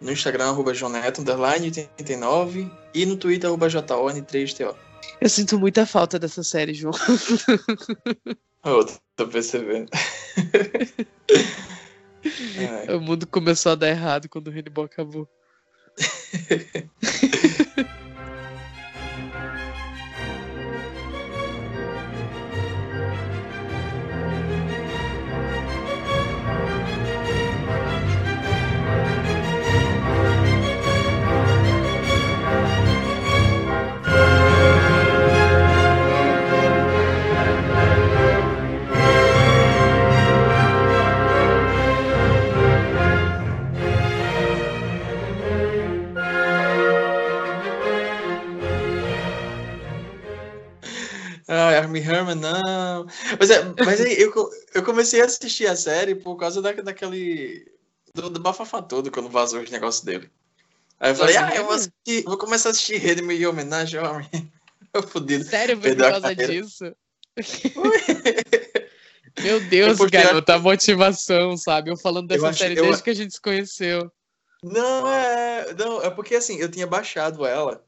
no 0.00 0.10
Instagram, 0.10 0.50
arroba 0.50 0.72
joneto, 0.74 1.20
underline 1.20 1.66
89, 1.66 2.70
e 2.94 3.06
no 3.06 3.16
Twitter, 3.16 3.48
arroba 3.48 3.68
JON3TO. 3.68 4.74
Eu 5.20 5.28
sinto 5.28 5.58
muita 5.58 5.86
falta 5.86 6.18
dessa 6.18 6.42
série, 6.42 6.74
João. 6.74 6.94
Oh, 8.66 8.82
tô 9.14 9.28
percebendo. 9.28 9.90
O 12.88 13.00
mundo 13.00 13.26
começou 13.26 13.72
a 13.72 13.74
dar 13.74 13.88
errado 13.88 14.30
quando 14.30 14.48
o 14.48 14.50
Hannibal 14.50 14.86
acabou. 14.86 15.28
Armie 51.84 52.02
Herman, 52.02 52.34
não. 52.36 53.06
Mas, 53.38 53.50
é, 53.50 53.62
mas 53.84 54.00
aí, 54.00 54.20
eu, 54.20 54.32
co- 54.32 54.50
eu 54.74 54.82
comecei 54.82 55.20
a 55.20 55.24
assistir 55.26 55.66
a 55.66 55.76
série 55.76 56.14
por 56.14 56.36
causa 56.36 56.60
da, 56.60 56.72
daquele. 56.72 57.70
Do, 58.14 58.30
do 58.30 58.40
bafafá 58.40 58.80
todo, 58.82 59.10
quando 59.10 59.28
vazou 59.28 59.60
os 59.60 59.70
negócios 59.70 60.04
dele. 60.04 60.30
Aí 61.00 61.10
eu 61.10 61.14
falei, 61.16 61.36
ah, 61.36 61.52
eu 61.56 61.64
vou, 61.64 61.74
assistir, 61.74 62.22
vou 62.24 62.38
começar 62.38 62.68
a 62.68 62.72
assistir 62.72 62.96
Rede 62.98 63.22
em 63.22 63.46
homenagem 63.46 63.98
ao. 64.00 64.20
Eu 64.92 65.02
fudido. 65.08 65.44
Sério, 65.44 65.78
por 65.80 65.96
causa 65.96 66.34
disso? 66.34 66.94
Meu 69.42 69.60
Deus, 69.68 69.98
porque 69.98 70.16
garoto, 70.16 70.52
a 70.52 70.58
motivação, 70.58 71.56
sabe? 71.56 71.90
Eu 71.90 71.96
falando 71.96 72.30
Eu 72.30 72.36
dessa 72.36 72.48
acho- 72.50 72.58
série 72.58 72.78
eu- 72.78 72.84
desde 72.84 73.02
que 73.02 73.10
a 73.10 73.14
gente 73.14 73.34
se 73.34 73.40
conheceu. 73.40 74.10
Não, 74.62 75.12
é. 75.12 75.74
Não, 75.74 76.02
é 76.02 76.10
porque 76.10 76.36
assim, 76.36 76.56
eu 76.58 76.70
tinha 76.70 76.86
baixado 76.86 77.44
ela. 77.44 77.84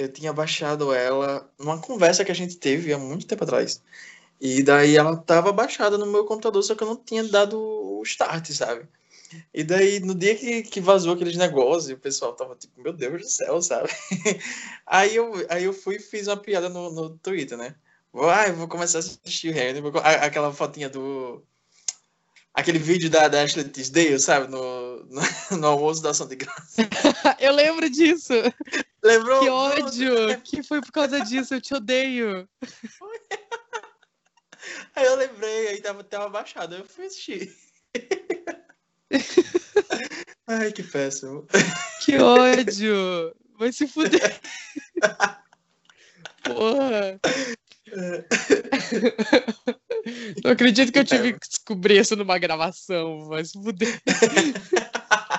Eu 0.00 0.12
tinha 0.12 0.32
baixado 0.32 0.92
ela 0.94 1.50
numa 1.58 1.78
conversa 1.80 2.24
que 2.24 2.32
a 2.32 2.34
gente 2.34 2.56
teve 2.56 2.92
há 2.92 2.98
muito 2.98 3.26
tempo 3.26 3.44
atrás. 3.44 3.82
E 4.40 4.62
daí 4.62 4.96
ela 4.96 5.16
tava 5.16 5.52
baixada 5.52 5.98
no 5.98 6.06
meu 6.06 6.24
computador, 6.24 6.62
só 6.62 6.74
que 6.74 6.82
eu 6.82 6.88
não 6.88 6.96
tinha 6.96 7.24
dado 7.24 7.58
o 7.60 8.02
start, 8.04 8.50
sabe? 8.52 8.88
E 9.54 9.62
daí, 9.62 10.00
no 10.00 10.14
dia 10.14 10.34
que, 10.36 10.62
que 10.62 10.80
vazou 10.80 11.14
aqueles 11.14 11.36
negócios, 11.36 11.92
o 11.92 12.00
pessoal 12.00 12.34
tava 12.34 12.56
tipo, 12.56 12.80
meu 12.80 12.92
Deus 12.92 13.22
do 13.22 13.28
céu, 13.28 13.62
sabe? 13.62 13.88
Aí 14.86 15.14
eu, 15.14 15.46
aí 15.48 15.64
eu 15.64 15.72
fui 15.72 15.96
e 15.96 16.00
fiz 16.00 16.26
uma 16.26 16.36
piada 16.36 16.68
no, 16.68 16.90
no 16.90 17.10
Twitter, 17.18 17.56
né? 17.56 17.76
Eu 18.12 18.56
vou 18.56 18.66
começar 18.68 18.98
a 18.98 19.00
assistir 19.00 19.50
o 19.50 19.98
aquela 19.98 20.52
fotinha 20.52 20.88
do. 20.88 21.44
Aquele 22.52 22.78
vídeo 22.78 23.08
da, 23.08 23.28
da 23.28 23.42
Ashley 23.42 23.68
Tisdale, 23.68 24.18
sabe? 24.18 24.48
No, 24.48 25.04
no, 25.04 25.20
no 25.58 25.66
almoço 25.66 26.02
da 26.02 26.10
Ação 26.10 26.26
de 26.26 26.36
Graça. 26.36 26.88
Eu 27.38 27.52
lembro 27.52 27.88
disso. 27.88 28.32
Lembrou? 29.02 29.40
Que 29.40 29.48
ódio. 29.48 30.40
Que 30.42 30.62
foi 30.62 30.80
por 30.80 30.92
causa 30.92 31.20
disso. 31.20 31.54
Eu 31.54 31.60
te 31.60 31.74
odeio. 31.74 32.48
Aí 34.94 35.06
eu 35.06 35.16
lembrei, 35.16 35.68
aí 35.68 35.80
tava, 35.80 36.04
tava 36.04 36.28
baixado, 36.28 36.74
eu 36.74 36.84
fui 36.84 37.06
assistir. 37.06 37.56
Ai, 40.46 40.70
que 40.72 40.82
péssimo. 40.82 41.46
Que 42.04 42.18
ódio. 42.18 43.34
Vai 43.58 43.72
se 43.72 43.86
fuder. 43.86 44.38
Porra. 46.44 47.18
Não 50.44 50.52
acredito 50.52 50.92
que 50.92 50.98
eu 50.98 51.04
tive 51.04 51.34
que 51.34 51.48
descobrir 51.48 52.00
isso 52.00 52.16
numa 52.16 52.38
gravação. 52.38 53.26
Vai 53.26 53.44
se 53.44 53.52
fuder. 53.52 54.00